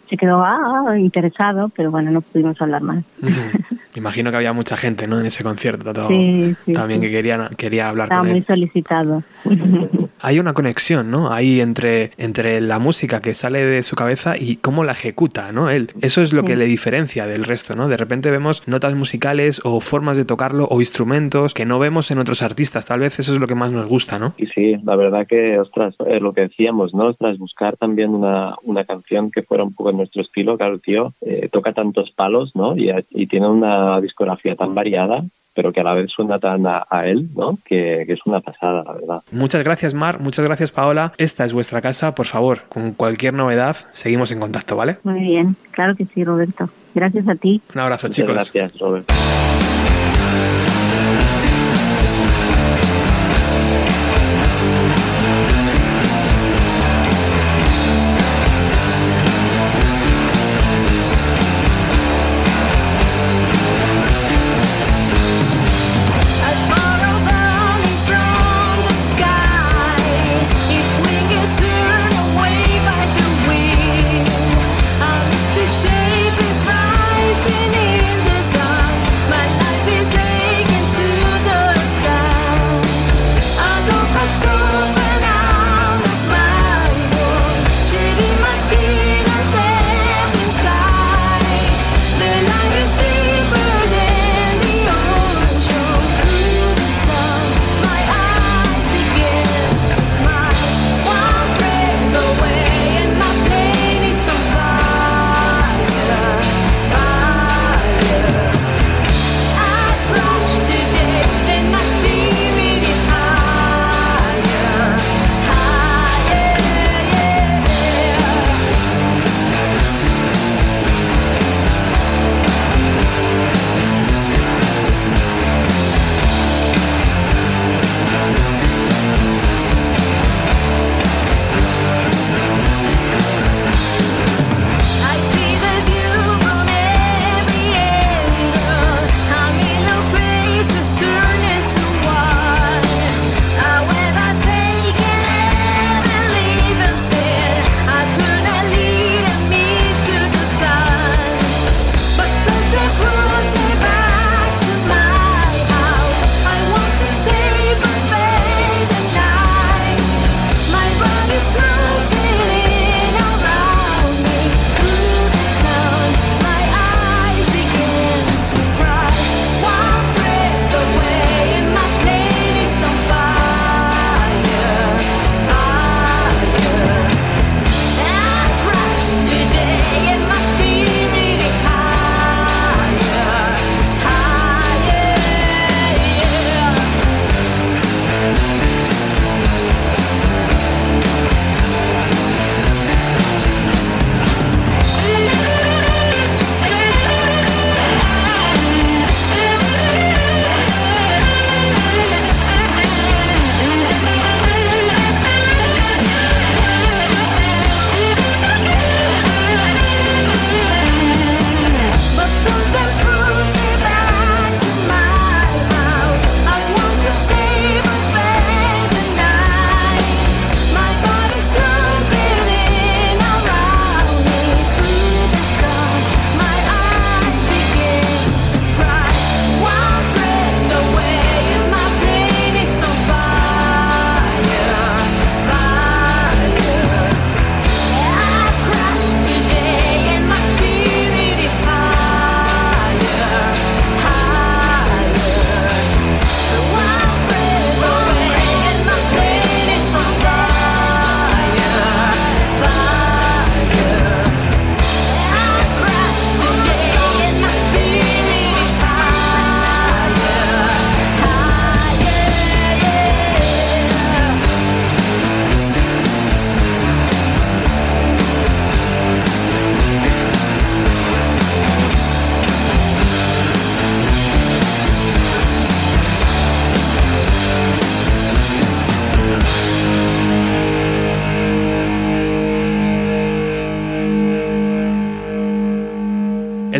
se 0.09 0.17
quedó 0.17 0.43
ah, 0.45 0.95
interesado, 0.99 1.71
pero 1.77 1.91
bueno, 1.91 2.11
no 2.11 2.21
pudimos 2.21 2.61
hablar 2.61 2.83
más. 2.83 3.05
Imagino 3.95 4.31
que 4.31 4.37
había 4.39 4.53
mucha 4.53 4.77
gente, 4.77 5.07
¿no? 5.07 5.21
En 5.21 5.27
ese 5.27 5.45
concierto 5.45 5.93
todo- 5.93 6.09
Sí, 6.09 6.55
sí, 6.65 6.73
también 6.73 7.01
sí. 7.01 7.07
que 7.07 7.13
quería, 7.13 7.49
quería 7.57 7.89
hablar 7.89 8.07
Estaba 8.07 8.23
con 8.23 8.31
muy 8.31 8.39
él. 8.39 8.47
solicitado. 8.47 9.23
Hay 10.21 10.39
una 10.41 10.53
conexión, 10.55 11.11
¿no? 11.11 11.33
Ahí 11.33 11.61
entre, 11.61 12.11
entre 12.17 12.61
la 12.61 12.79
música 12.79 13.21
que 13.21 13.35
sale 13.35 13.65
de 13.65 13.83
su 13.83 13.95
cabeza 13.95 14.37
y 14.39 14.57
cómo 14.57 14.83
la 14.83 14.93
ejecuta, 14.93 15.53
¿no? 15.53 15.69
Él. 15.71 15.91
Eso 16.01 16.23
es 16.23 16.33
lo 16.33 16.45
que 16.45 16.57
le 16.57 16.65
diferencia 16.65 17.27
del 17.27 17.45
resto, 17.45 17.77
¿no? 17.77 17.89
De 17.89 17.97
repente 17.97 18.31
vemos 18.31 18.63
notas 18.67 18.95
musicales 18.95 19.61
o 19.65 19.81
formas 19.81 20.17
de 20.17 20.25
tocarlo 20.25 20.67
o 20.71 20.81
instrumentos 20.81 21.53
que 21.55 21.67
no 21.67 21.79
vemos 21.79 22.11
en 22.11 22.19
otros 22.19 22.43
artistas. 22.43 22.87
Tal 22.87 23.01
vez 23.01 23.19
eso 23.19 23.33
es 23.35 23.39
lo 23.39 23.47
que 23.47 23.55
más 23.55 23.71
nos 23.71 23.87
gusta, 23.89 24.19
¿no? 24.19 24.33
Y 24.39 24.47
sí, 24.47 24.77
la 24.83 24.97
verdad 24.97 25.27
que, 25.29 25.59
ostras, 25.59 25.95
es 26.07 26.23
lo 26.23 26.33
que 26.33 26.43
decíamos, 26.43 26.95
¿no? 26.95 27.09
Ostras, 27.09 27.39
buscar 27.39 27.77
también 27.77 28.11
una, 28.11 28.55
una 28.63 28.85
canción 28.85 29.31
que 29.31 29.43
fuera 29.43 29.63
un 29.63 29.75
poco 29.75 29.93
en 29.95 29.99
nuestro 29.99 30.23
estilo, 30.23 30.57
claro, 30.59 30.75
el 30.75 30.81
tío 30.83 31.15
eh, 31.23 31.49
toca 31.51 31.73
tantos 31.73 32.11
palos, 32.11 32.51
¿no? 32.55 32.77
Y, 32.77 32.91
y 33.11 33.27
tiene 33.27 33.49
una 33.49 34.01
discografía 34.01 34.55
tan 34.57 34.75
variada, 34.75 35.25
pero 35.55 35.73
que 35.73 35.81
a 35.81 35.85
la 35.85 35.95
vez 35.95 36.11
suena 36.11 36.39
tan 36.41 36.67
a, 36.67 36.85
a 36.91 37.07
él, 37.07 37.29
¿no? 37.37 37.59
Que, 37.65 38.03
que 38.07 38.13
es 38.13 38.21
una 38.27 38.41
pasada, 38.41 38.83
la 38.85 38.93
verdad. 38.93 39.23
Muchas 39.31 39.63
gracias, 39.65 39.95
Mar. 39.95 40.19
Muchas 40.21 40.45
gracias, 40.45 40.73
Paola. 40.73 41.13
Esta 41.17 41.45
es 41.45 41.53
vuestra 41.53 41.81
casa. 41.81 42.15
Por 42.15 42.27
favor, 42.27 42.63
con 42.69 42.93
cualquier 42.93 43.35
novedad, 43.35 43.77
seguimos 43.93 44.33
en 44.33 44.41
contacto, 44.41 44.77
¿vale? 44.77 44.97
Muy 45.05 45.21
bien, 45.21 45.57
claro 45.71 45.95
que 45.95 46.07
sí, 46.07 46.25
Roberto. 46.25 46.69
Gracias 46.95 47.29
a 47.29 47.35
ti. 47.37 47.63
Un 47.75 47.81
abrazo, 47.81 48.09
Muchas 48.09 48.17
chicos. 48.17 48.35
gracias, 48.35 48.79
Robert. 48.81 49.09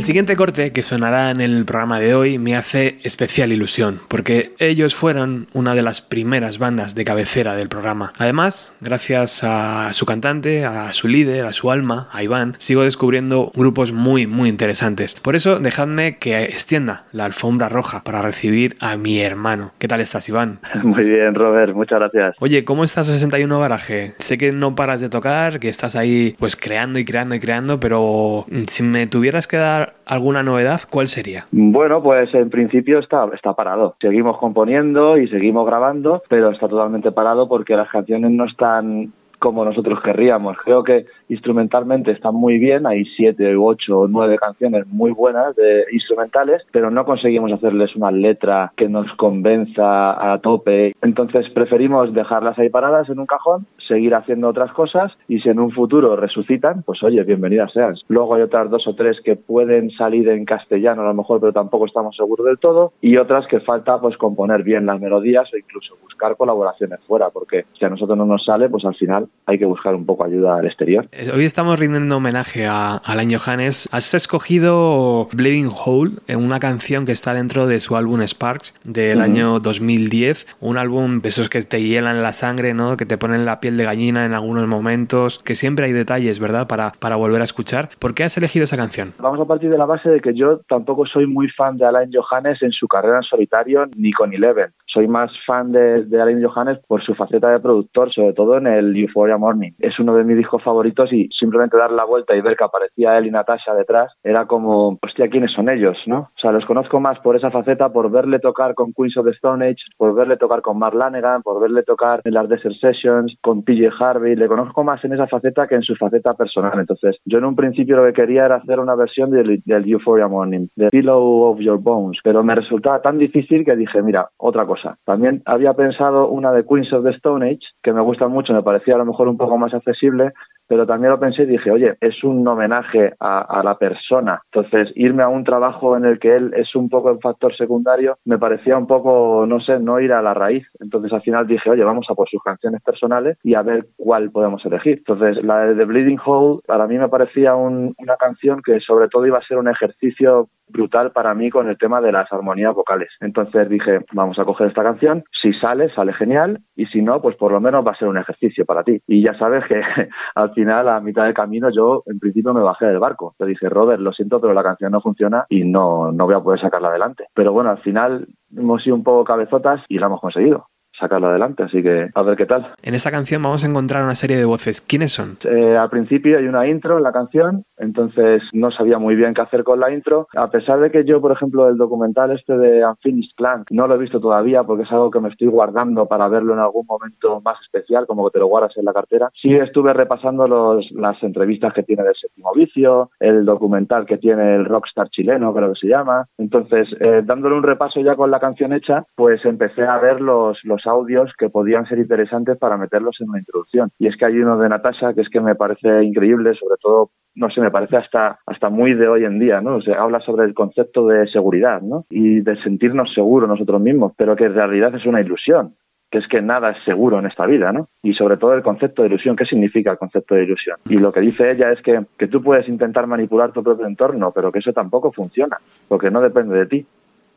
Siguiente 0.05 0.37
corte 0.37 0.71
que 0.73 0.83
sonará 0.83 1.31
en 1.31 1.41
el 1.41 1.65
programa 1.65 1.99
de 1.99 2.15
hoy 2.15 2.39
me 2.39 2.57
hace 2.57 2.99
especial 3.05 3.53
ilusión, 3.53 4.01
porque 4.09 4.53
ellos 4.59 4.95
fueron 4.95 5.49
una 5.55 5.75
de 5.75 5.81
las 5.81 6.03
primeras 6.03 6.59
bandas 6.59 6.95
de 6.95 7.07
cabecera 7.07 7.57
del 7.57 7.71
programa. 7.71 8.13
Además, 8.19 8.77
gracias 8.83 9.43
a 9.45 9.91
su 9.95 10.05
cantante, 10.05 10.67
a 10.67 10.93
su 10.93 11.09
líder, 11.09 11.47
a 11.47 11.55
su 11.55 11.71
alma, 11.71 12.11
a 12.13 12.23
Iván, 12.23 12.55
sigo 12.59 12.83
descubriendo 12.83 13.51
grupos 13.55 13.93
muy, 13.93 14.27
muy 14.27 14.51
interesantes. 14.51 15.15
Por 15.15 15.37
eso, 15.37 15.59
dejadme 15.59 16.19
que 16.19 16.43
extienda 16.45 17.05
la 17.13 17.25
alfombra 17.25 17.71
roja 17.71 18.05
para 18.05 18.21
recibir 18.21 18.77
a 18.81 18.99
mi 18.99 19.23
hermano. 19.23 19.73
¿Qué 19.79 19.89
tal 19.89 20.03
estás, 20.03 20.29
Iván? 20.29 20.59
Muy 20.83 21.05
bien, 21.05 21.35
Robert, 21.35 21.75
muchas 21.75 21.99
gracias. 21.99 22.37
Oye, 22.41 22.63
¿cómo 22.65 22.85
estás 22.85 23.07
61 23.07 23.59
Garaje? 23.59 24.15
Sé 24.19 24.37
que 24.37 24.53
no 24.53 24.75
paras 24.75 25.01
de 25.01 25.09
tocar, 25.09 25.61
que 25.61 25.71
estás 25.71 25.97
ahí 25.97 26.37
pues 26.39 26.57
creando 26.57 26.99
y 26.99 27.07
creando 27.07 27.35
y 27.35 27.41
creando, 27.41 27.81
pero 27.81 28.45
mm, 28.51 28.63
si 28.69 28.83
me 28.83 29.07
tuvieras 29.07 29.47
que 29.47 29.57
dar 29.57 29.94
alguna 30.07 30.43
novedad, 30.43 30.81
¿cuál 30.91 31.09
sería? 31.09 31.47
Bueno, 31.51 32.03
pues 32.03 32.33
en 32.35 32.51
principio 32.51 32.99
está, 32.99 33.27
está 33.35 33.55
parado. 33.55 33.97
Seguimos 34.01 34.39
componiendo 34.39 35.19
y 35.19 35.29
seguimos 35.29 35.67
grabando, 35.67 36.23
pero 36.29 36.51
está 36.51 36.69
totalmente 36.69 37.13
parado 37.13 37.49
porque 37.49 37.77
las 37.77 37.89
canciones 37.89 38.31
no 38.31 38.47
están 38.47 39.13
como 39.39 39.65
nosotros 39.65 40.01
querríamos. 40.03 40.57
Creo 40.65 40.83
que 40.85 41.07
instrumentalmente 41.29 42.11
están 42.11 42.35
muy 42.35 42.59
bien, 42.59 42.87
hay 42.87 43.05
siete, 43.17 43.57
ocho 43.57 44.01
o 44.01 44.09
nueve 44.09 44.37
canciones 44.37 44.87
muy 44.89 45.11
buenas 45.11 45.55
de 45.57 45.85
instrumentales, 45.93 46.63
pero 46.73 46.91
no 46.91 47.05
conseguimos 47.05 47.53
hacerles 47.53 47.95
una 47.97 48.11
letra 48.11 48.73
que 48.77 48.89
nos 48.89 49.11
convenza 49.17 50.33
a 50.33 50.39
tope. 50.39 50.95
Entonces 51.03 51.49
preferimos 51.51 52.13
dejarlas 52.13 52.59
ahí 52.59 52.69
paradas 52.69 53.09
en 53.09 53.19
un 53.19 53.27
cajón, 53.27 53.67
seguir 53.89 54.15
haciendo 54.15 54.49
otras 54.49 54.73
cosas 54.73 55.13
y 55.29 55.41
si 55.41 55.49
en 55.49 55.61
un 55.61 55.71
futuro 55.71 56.17
resucitan, 56.17 56.83
pues 56.83 57.03
oye, 57.03 57.23
bienvenidas 57.23 57.73
sean. 57.73 57.95
Luego 58.09 58.35
hay 58.35 58.43
otras 58.43 58.71
dos 58.71 58.87
o 58.87 58.95
tres 58.95 59.21
que 59.25 59.37
pueden 59.37 59.91
salir 59.91 60.29
en 60.29 60.45
castellano 60.45 61.03
a 61.03 61.07
lo 61.07 61.15
mejor, 61.15 61.41
pero 61.41 61.53
tampoco 61.53 61.87
estamos 61.87 62.17
seguros 62.17 62.47
del 62.47 62.59
todo 62.59 62.93
y 63.01 63.17
otras 63.17 63.47
que 63.47 63.61
falta 63.61 64.01
pues 64.01 64.17
componer 64.17 64.63
bien 64.63 64.87
las 64.87 65.01
melodías 65.01 65.49
o 65.53 65.57
incluso 65.57 65.97
buscar 66.03 66.37
colaboraciones 66.37 67.01
fuera, 67.07 67.29
porque 67.33 67.65
si 67.79 67.85
a 67.85 67.89
nosotros 67.89 68.17
no 68.17 68.25
nos 68.25 68.45
sale, 68.45 68.69
pues 68.69 68.85
al 68.85 68.95
final 68.95 69.27
hay 69.47 69.59
que 69.59 69.67
buscar 69.67 69.95
un 69.95 70.07
poco 70.07 70.25
ayuda 70.25 70.57
al 70.57 70.67
exterior. 70.67 71.07
Eh, 71.17 71.31
Hoy 71.33 71.45
estamos 71.45 71.79
rindiendo 71.79 72.17
homenaje 72.17 72.67
a 72.67 72.97
Alan 72.97 73.31
Johannes. 73.31 73.89
Has 73.93 74.15
escogido 74.15 75.29
Bleeding 75.33 75.71
Hole, 75.73 76.13
eh, 76.27 76.35
una 76.35 76.59
canción 76.59 77.07
que 77.07 77.13
está 77.13 77.35
dentro 77.35 77.69
de 77.69 77.79
su 77.79 77.97
álbum 77.97 78.21
Sparks 78.23 78.75
del 78.83 79.21
año 79.21 79.61
2010. 79.61 80.47
Un 80.61 80.77
álbum 80.77 81.21
de 81.21 81.29
esos 81.29 81.49
que 81.49 81.63
te 81.63 81.81
hielan 81.81 82.23
la 82.23 82.33
sangre, 82.33 82.75
¿no? 82.75 82.97
Que 82.97 83.07
te 83.07 83.17
ponen 83.17 83.45
la 83.45 83.61
piel 83.61 83.77
de 83.77 83.85
gallina 83.85 84.27
en 84.27 84.35
algunos 84.35 84.67
momentos. 84.67 85.39
Que 85.39 85.55
siempre 85.55 85.87
hay 85.87 85.93
detalles, 85.93 86.41
¿verdad? 86.41 86.67
Para, 86.67 86.91
para 86.99 87.15
volver 87.15 87.43
a 87.43 87.45
escuchar. 87.45 87.91
¿Por 88.01 88.15
qué 88.15 88.25
has 88.25 88.37
elegido 88.37 88.65
esa 88.65 88.77
canción? 88.77 89.13
Vamos 89.19 89.41
a 89.41 89.45
partir 89.45 89.71
de 89.71 89.79
la 89.79 89.87
base 89.87 90.09
de 90.09 90.21
que 90.21 90.35
yo 90.35 90.63
tampoco 90.69 91.07
soy 91.07 91.27
muy 91.27 91.49
fan 91.49 91.77
de 91.77 91.87
Alain 91.87 92.11
Johannes 92.13 92.61
en 92.63 92.73
su 92.73 92.89
carrera 92.89 93.19
en 93.19 93.23
solitario 93.23 93.85
ni 93.97 94.11
con 94.13 94.35
Eleven. 94.35 94.73
Soy 94.95 95.09
más 95.09 95.33
fan 95.45 95.73
de, 95.73 96.05
de 96.05 96.23
Alain 96.23 96.41
Johannes 96.41 96.79
por 96.87 97.03
su 97.03 97.17
faceta 97.17 97.51
de 97.51 97.59
productor, 97.59 98.13
sobre 98.13 98.33
todo 98.33 98.59
en 98.59 98.69
el 98.69 98.97
Euphoria 98.97 99.37
Morning. 99.37 99.73
Es 99.81 99.99
uno 99.99 100.15
de 100.15 100.23
mis 100.23 100.37
discos 100.37 100.63
favoritos 100.63 101.13
y 101.13 101.29
simplemente 101.37 101.77
dar 101.77 101.91
la 101.91 102.05
vuelta 102.05 102.37
y 102.37 102.41
ver 102.41 102.57
que 102.57 102.63
aparecía 102.63 103.19
él 103.19 103.27
y 103.27 103.33
Natasha 103.33 103.75
detrás 103.75 104.13
era 104.23 104.47
como, 104.47 104.97
hostia, 105.03 105.29
¿quiénes 105.29 105.53
son 105.53 105.69
ellos? 105.69 105.99
¿no? 106.07 106.19
O 106.19 106.41
sea, 106.41 106.53
los 106.53 106.65
conozco 106.65 107.01
más 107.01 107.19
por 107.19 107.35
esa 107.35 107.51
faceta, 107.51 107.93
por 107.93 108.09
verle 108.09 108.39
tocar 108.39 108.75
con 108.75 108.93
Queens 108.93 109.17
of 109.17 109.27
the 109.27 109.33
Stone 109.33 109.67
Age, 109.67 109.83
por 109.97 110.15
verle 110.15 110.37
tocar 110.37 110.63
con 110.63 110.79
Mark 110.79 110.95
Lanegan, 110.95 111.43
por 111.43 111.61
verle 111.61 111.83
tocar 111.83 112.21
en 112.25 112.35
las 112.35 112.49
Desert 112.49 112.77
Sessions, 112.81 113.37
con 113.41 113.65
PJ 113.65 113.91
Harvey. 113.99 114.37
Le 114.37 114.47
conozco 114.47 114.85
más 114.85 115.05
en 115.05 115.15
esa 115.15 115.27
faceta 115.27 115.67
que 115.67 115.75
en 115.75 115.83
su 115.83 115.97
faceta 115.97 116.35
personal. 116.35 116.79
Entonces, 116.79 117.17
yo 117.25 117.39
en 117.39 117.47
un 117.47 117.57
principio 117.57 117.97
lo 117.97 118.07
que 118.07 118.13
quería 118.13 118.47
era 118.47 118.57
hacer 118.57 118.79
una 118.79 118.95
versión 118.95 119.31
del, 119.31 119.61
del 119.65 119.91
Euphoria 119.91 120.29
Morning, 120.29 120.69
de 120.77 120.91
Pillow 120.91 121.51
of 121.51 121.59
Your 121.59 121.81
Bones, 121.81 122.21
pero 122.23 122.45
me 122.45 122.55
resultaba 122.55 123.03
tan 123.03 123.19
difícil 123.19 123.65
que 123.65 123.75
dije, 123.75 124.01
mira, 124.03 124.29
otra 124.37 124.67
cosa. 124.67 124.84
También 125.05 125.43
había 125.45 125.75
pensado 125.75 126.29
una 126.29 126.53
de 126.53 126.65
Queens 126.65 126.93
of 126.93 127.05
the 127.05 127.11
Stone 127.11 127.47
Age, 127.47 127.61
que 127.83 127.93
me 127.93 128.01
gusta 128.01 128.29
mucho, 128.29 128.53
me 128.53 128.63
parecía 128.63 128.95
a 128.95 128.99
lo 128.99 129.07
mejor 129.07 129.29
un 129.29 129.37
poco 129.37 129.57
más 129.59 129.75
accesible, 129.75 130.33
pero 130.67 130.87
también 130.87 131.11
lo 131.13 131.21
pensé 131.21 131.43
y 131.43 131.47
dije, 131.47 131.71
oye, 131.71 131.95
es 132.01 132.23
un 132.25 132.47
homenaje 132.47 133.13
a, 133.21 133.41
a 133.41 133.63
la 133.63 133.77
persona. 133.77 134.41
Entonces, 134.53 134.91
irme 134.95 135.23
a 135.23 135.29
un 135.29 135.45
trabajo 135.45 135.97
en 135.97 136.05
el 136.05 136.19
que 136.19 136.35
él 136.37 136.53
es 136.57 136.75
un 136.75 136.89
poco 136.89 137.11
el 137.11 137.19
factor 137.21 137.55
secundario, 137.57 138.17
me 138.25 138.39
parecía 138.39 138.77
un 138.77 138.87
poco, 138.87 139.45
no 139.47 139.61
sé, 139.61 139.79
no 139.79 140.01
ir 140.01 140.13
a 140.13 140.23
la 140.23 140.35
raíz. 140.35 140.67
Entonces, 140.81 141.13
al 141.13 141.23
final 141.23 141.47
dije, 141.47 141.69
oye, 141.71 141.85
vamos 141.85 142.07
a 142.11 142.15
por 142.15 142.29
sus 142.29 142.43
canciones 142.43 142.83
personales 142.83 143.39
y 143.43 143.55
a 143.55 143.63
ver 143.63 143.87
cuál 143.97 144.31
podemos 144.31 144.65
elegir. 144.65 144.99
Entonces, 144.99 145.43
la 145.45 145.67
de 145.67 145.75
The 145.75 145.85
Bleeding 145.85 146.19
Hole, 146.25 146.61
para 146.67 146.87
mí 146.87 146.99
me 146.99 147.09
parecía 147.09 147.55
un- 147.55 147.95
una 147.99 148.17
canción 148.17 148.61
que 148.65 148.81
sobre 148.81 149.09
todo 149.09 149.27
iba 149.27 149.39
a 149.39 149.43
ser 149.47 149.59
un 149.59 149.69
ejercicio 149.69 150.49
brutal 150.67 151.13
para 151.13 151.35
mí 151.35 151.51
con 151.51 151.69
el 151.69 151.77
tema 151.77 152.01
de 152.01 152.11
las 152.11 152.33
armonías 152.33 152.75
vocales. 152.75 153.11
Entonces 153.21 153.69
dije, 153.69 154.01
vamos 154.15 154.39
a 154.39 154.45
coger 154.47 154.69
esta 154.69 154.83
canción, 154.83 155.23
si 155.43 155.53
sale, 155.55 155.91
sale 155.95 156.15
genial, 156.15 156.59
y 156.75 156.87
si 156.87 157.03
no, 157.03 157.21
pues 157.21 157.37
por 157.37 157.53
lo 157.53 157.61
menos 157.61 157.87
va 157.87 157.91
a 157.91 157.97
ser 157.97 158.09
un 158.09 158.17
ejercicio 158.17 158.65
para 158.65 158.83
ti. 158.83 158.99
Y 159.07 159.23
ya 159.23 159.35
sabes 159.35 159.63
que 159.67 159.81
al 160.35 160.54
final, 160.55 160.89
a 160.89 161.01
mitad 161.01 161.25
del 161.25 161.35
camino, 161.35 161.69
yo 161.71 162.03
en 162.07 162.19
principio 162.19 162.55
me 162.55 162.63
bajé 162.63 162.87
del 162.87 162.99
barco. 162.99 163.35
Te 163.39 163.47
dije, 163.47 163.69
Robert, 163.69 164.01
lo 164.01 164.13
siento, 164.13 164.41
pero 164.41 164.55
la 164.55 164.63
canción 164.63 164.93
no 164.93 165.01
funciona 165.01 165.47
y 165.49 165.65
no, 165.65 166.13
no 166.13 166.27
voy 166.27 166.35
a 166.35 166.41
poder 166.41 166.61
sacarla 166.61 166.89
adelante. 166.89 167.27
Pero 167.35 167.53
bueno, 167.53 167.71
al 167.71 167.79
final 167.79 168.27
hemos 168.57 168.83
sido 168.83 168.97
un 168.97 169.05
poco 169.05 169.25
cabezotas 169.25 169.83
y 169.89 169.99
la 169.99 170.07
hemos 170.07 170.21
conseguido 170.21 170.67
sacarla 170.99 171.29
adelante, 171.29 171.63
así 171.63 171.83
que 171.83 172.09
a 172.15 172.23
ver 172.23 172.37
qué 172.37 172.47
tal. 172.47 172.75
En 172.83 172.95
esta 172.95 173.11
canción 173.11 173.43
vamos 173.43 173.65
a 173.65 173.69
encontrar 173.69 174.05
una 174.05 174.15
serie 174.15 174.37
de 174.37 174.45
voces. 174.45 174.81
¿Quiénes 174.81 175.13
son? 175.13 175.37
Eh, 175.45 175.77
al 175.77 175.91
principio 175.91 176.39
hay 176.39 176.47
una 176.47 176.67
intro 176.67 176.97
en 176.97 177.03
la 177.03 177.13
canción, 177.13 177.65
entonces 177.77 178.43
no 178.53 178.71
sabía 178.71 178.99
muy 178.99 179.15
bien 179.15 179.35
qué 179.35 179.43
hacer 179.43 179.65
con 179.65 179.81
la 179.81 179.93
intro. 179.93 180.29
A 180.37 180.51
pesar 180.51 180.81
de 180.81 180.91
que 180.91 181.05
yo, 181.05 181.21
por 181.21 181.33
ejemplo, 181.33 181.69
el 181.69 181.77
documental 181.77 182.31
este 182.31 182.57
de 182.57 182.87
Unfinished 182.87 183.35
Plan 183.37 183.65
no 183.71 183.87
lo 183.87 183.95
he 183.95 183.99
visto 183.99 184.21
todavía 184.21 184.63
porque 184.63 184.85
es 184.85 184.93
algo 184.93 185.11
que 185.11 185.21
me 185.21 185.29
estoy 185.29 185.49
guardando 185.49 186.07
para 186.07 186.29
verlo 186.29 186.55
en 186.55 186.61
algún 186.61 186.87
momento 186.87 187.41
más 187.41 187.59
especial, 187.63 188.07
como 188.07 188.25
que 188.27 188.35
te 188.35 188.39
lo 188.39 188.47
guardas 188.47 188.77
en 188.77 188.85
la 188.85 188.93
cartera. 188.93 189.31
Sí 189.41 189.55
estuve 189.55 189.93
repasando 189.93 190.47
los, 190.47 190.91
las 190.93 191.21
entrevistas 191.23 191.73
que 191.73 191.83
tiene 191.83 192.03
del 192.03 192.15
séptimo 192.15 192.53
vicio, 192.55 193.11
el 193.21 193.45
documental 193.45 194.07
que 194.07 194.19
tiene 194.19 194.57
el 194.57 194.65
rockstar 194.65 195.09
chileno, 195.11 195.53
creo 195.55 195.73
que 195.73 195.81
se 195.81 195.89
llama. 195.89 196.27
Entonces, 196.39 196.89
eh, 197.01 197.23
dándole 197.25 197.57
un 197.57 197.63
repaso 197.63 198.01
ya 198.01 198.15
con 198.15 198.31
la 198.31 198.41
canción 198.41 198.73
hecha, 198.73 199.05
pues 199.15 199.45
empecé 199.45 199.83
a 199.83 199.99
ver 199.99 200.21
los, 200.21 200.59
los 200.65 200.84
audios 200.87 201.33
que 201.39 201.49
podían 201.49 201.87
ser 201.87 201.99
interesantes 201.99 202.59
para 202.59 202.77
meterlos 202.77 203.17
en 203.21 203.31
una 203.31 203.39
introducción. 203.39 203.91
Y 203.99 204.07
es 204.07 204.17
que 204.17 204.27
hay 204.27 204.39
uno 204.39 204.59
de 204.59 204.69
Natasha 204.69 205.15
que 205.15 205.23
es 205.23 205.29
que 205.29 205.41
me 205.41 205.55
parece 205.55 206.05
increíble, 206.05 206.55
sobre 206.55 206.77
todo, 206.81 207.11
no 207.35 207.51
sé, 207.51 207.61
me 207.61 207.71
parece 207.71 207.97
hasta, 207.97 208.39
hasta 208.47 208.71
muy 208.71 208.95
de 208.95 209.09
hoy 209.09 209.25
en 209.25 209.39
día, 209.39 209.61
¿no? 209.61 209.77
O 209.77 209.81
habla 209.99 210.21
sobre 210.21 210.45
el 210.45 210.55
concepto 210.55 211.07
de 211.09 211.27
seguridad, 211.29 211.83
¿no? 211.83 212.05
Y 212.11 212.41
de 212.41 212.57
sentirnos 212.63 213.13
seguros 213.15 213.49
nosotros 213.49 213.81
mismos, 213.81 214.13
pero 214.17 214.37
que 214.37 214.45
en 214.45 214.55
realidad 214.55 214.95
es 214.95 215.07
una 215.07 215.21
ilusión 215.21 215.75
que 216.15 216.19
es 216.19 216.29
que 216.29 216.41
nada 216.41 216.71
es 216.71 216.77
seguro 216.85 217.19
en 217.19 217.27
esta 217.27 217.45
vida, 217.45 217.73
¿no? 217.73 217.89
Y 218.01 218.15
sobre 218.15 218.37
todo 218.37 218.55
el 218.55 218.63
concepto 218.63 219.03
de 219.03 219.09
ilusión, 219.09 219.35
¿qué 219.35 219.45
significa 219.47 219.91
el 219.91 219.99
concepto 219.99 220.37
de 220.37 220.45
ilusión? 220.45 220.77
Y 220.89 220.95
lo 220.95 221.11
que 221.11 221.19
dice 221.19 221.51
ella 221.51 221.73
es 221.73 221.83
que, 221.83 222.05
que 222.17 222.29
tú 222.29 222.41
puedes 222.41 222.69
intentar 222.69 223.09
manipular 223.09 223.51
tu 223.51 223.65
propio 223.65 223.85
entorno, 223.85 224.31
pero 224.31 224.53
que 224.53 224.61
eso 224.61 224.73
tampoco 224.73 225.11
funciona, 225.11 225.57
porque 225.89 226.13
no 226.13 226.21
depende 226.21 226.57
de 226.57 226.67
ti. 226.67 226.87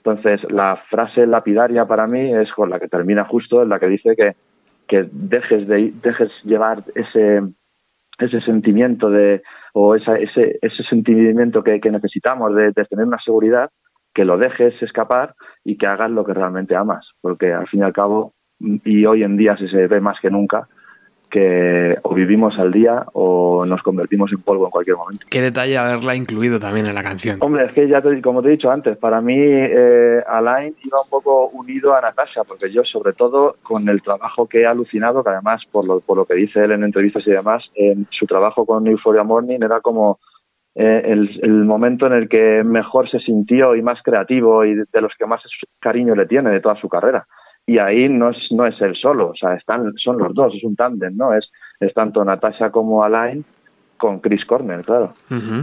Entonces, 0.08 0.50
la 0.50 0.78
frase 0.90 1.28
lapidaria 1.28 1.86
para 1.86 2.08
mí 2.08 2.34
es 2.34 2.50
con 2.54 2.70
la 2.70 2.80
que 2.80 2.88
termina 2.88 3.26
justo, 3.26 3.62
en 3.62 3.68
la 3.68 3.78
que 3.78 3.88
dice 3.88 4.16
que, 4.16 4.38
que 4.88 5.06
dejes 5.12 5.68
de 5.68 5.92
dejes 6.02 6.32
llevar 6.46 6.84
ese 6.96 7.42
ese 8.18 8.42
sentimiento 8.42 9.10
de 9.10 9.44
o 9.74 9.96
esa, 9.96 10.16
ese 10.18 10.60
ese 10.62 10.84
sentimiento 10.90 11.62
que, 11.62 11.82
que 11.82 11.92
necesitamos 11.92 12.56
de, 12.56 12.72
tener 12.72 13.06
una 13.06 13.20
seguridad 13.20 13.70
que 14.14 14.24
lo 14.24 14.38
dejes 14.38 14.82
escapar 14.82 15.36
y 15.66 15.78
que 15.78 15.88
hagas 15.88 16.10
lo 16.10 16.24
que 16.24 16.34
realmente 16.34 16.76
amas 16.76 17.06
porque 17.20 17.52
al 17.52 17.68
fin 17.68 17.82
y 17.82 17.84
al 17.84 17.94
cabo 17.94 18.34
y 18.60 19.06
hoy 19.06 19.24
en 19.24 19.36
día 19.36 19.58
se 19.58 19.88
ve 19.88 20.00
más 20.00 20.20
que 20.22 20.32
nunca 20.32 20.70
que 21.30 21.96
o 22.04 22.14
vivimos 22.14 22.58
al 22.58 22.72
día 22.72 23.06
o 23.14 23.66
nos 23.66 23.82
convertimos 23.82 24.32
en 24.32 24.42
polvo 24.42 24.66
en 24.66 24.72
cualquier 24.72 24.98
momento. 24.98 25.26
Qué 25.30 25.42
detalle 25.42 25.78
haberla 25.78 26.16
incluido 26.16 26.60
también 26.60 26.88
en 26.88 26.96
la 26.96 27.04
canción. 27.04 27.38
Hombre, 27.42 27.66
es 27.66 27.74
que 27.74 27.88
ya 27.88 28.02
te, 28.02 28.22
como 28.22 28.42
te 28.42 28.50
he 28.50 28.52
dicho 28.52 28.72
antes, 28.72 28.98
para 28.98 29.22
mí 29.22 29.36
eh, 29.38 30.24
Alain 30.28 30.76
iba 30.84 31.02
un 31.02 31.10
poco 31.10 31.48
unido 31.50 31.96
a 31.96 32.02
Natasha, 32.02 32.44
porque 32.44 32.72
yo 32.72 32.84
sobre 32.84 33.14
todo 33.14 33.56
con 33.62 33.88
el 33.90 34.02
trabajo 34.02 34.48
que 34.48 34.62
he 34.62 34.66
alucinado, 34.66 35.24
que 35.24 35.30
además 35.32 35.64
por 35.72 35.88
lo, 35.88 36.00
por 36.00 36.18
lo 36.18 36.26
que 36.26 36.36
dice 36.36 36.62
él 36.62 36.72
en 36.72 36.84
entrevistas 36.84 37.26
y 37.28 37.32
demás, 37.32 37.64
en 37.76 38.08
su 38.12 38.26
trabajo 38.26 38.66
con 38.66 38.88
Euphoria 38.88 39.24
Morning 39.24 39.60
era 39.62 39.82
como 39.82 40.20
eh, 40.76 41.02
el, 41.06 41.40
el 41.42 41.66
momento 41.66 42.06
en 42.06 42.14
el 42.14 42.30
que 42.30 42.64
mejor 42.64 43.10
se 43.10 43.20
sintió 43.20 43.76
y 43.76 43.82
más 43.82 44.02
creativo 44.04 44.64
y 44.64 44.76
de, 44.76 44.86
de 44.92 45.02
los 45.02 45.12
que 45.18 45.26
más 45.26 45.42
cariño 45.80 46.16
le 46.16 46.28
tiene 46.28 46.52
de 46.52 46.62
toda 46.62 46.80
su 46.80 46.88
carrera. 46.88 47.26
Y 47.68 47.80
ahí 47.80 48.08
no 48.08 48.30
es, 48.30 48.38
no 48.52 48.66
es 48.66 48.82
él 48.82 48.96
solo, 48.96 49.32
o 49.32 49.36
sea, 49.36 49.54
están, 49.54 49.94
son 49.98 50.18
los 50.18 50.34
dos, 50.34 50.56
es 50.56 50.64
un 50.64 50.76
tándem, 50.76 51.16
¿no? 51.18 51.34
Es, 51.34 51.52
es 51.82 51.94
tanto 51.94 52.24
Natasha 52.24 52.72
como 52.72 53.04
Alain 53.04 53.44
con 53.98 54.20
Chris 54.20 54.46
Cornell, 54.46 54.86
claro. 54.86 55.14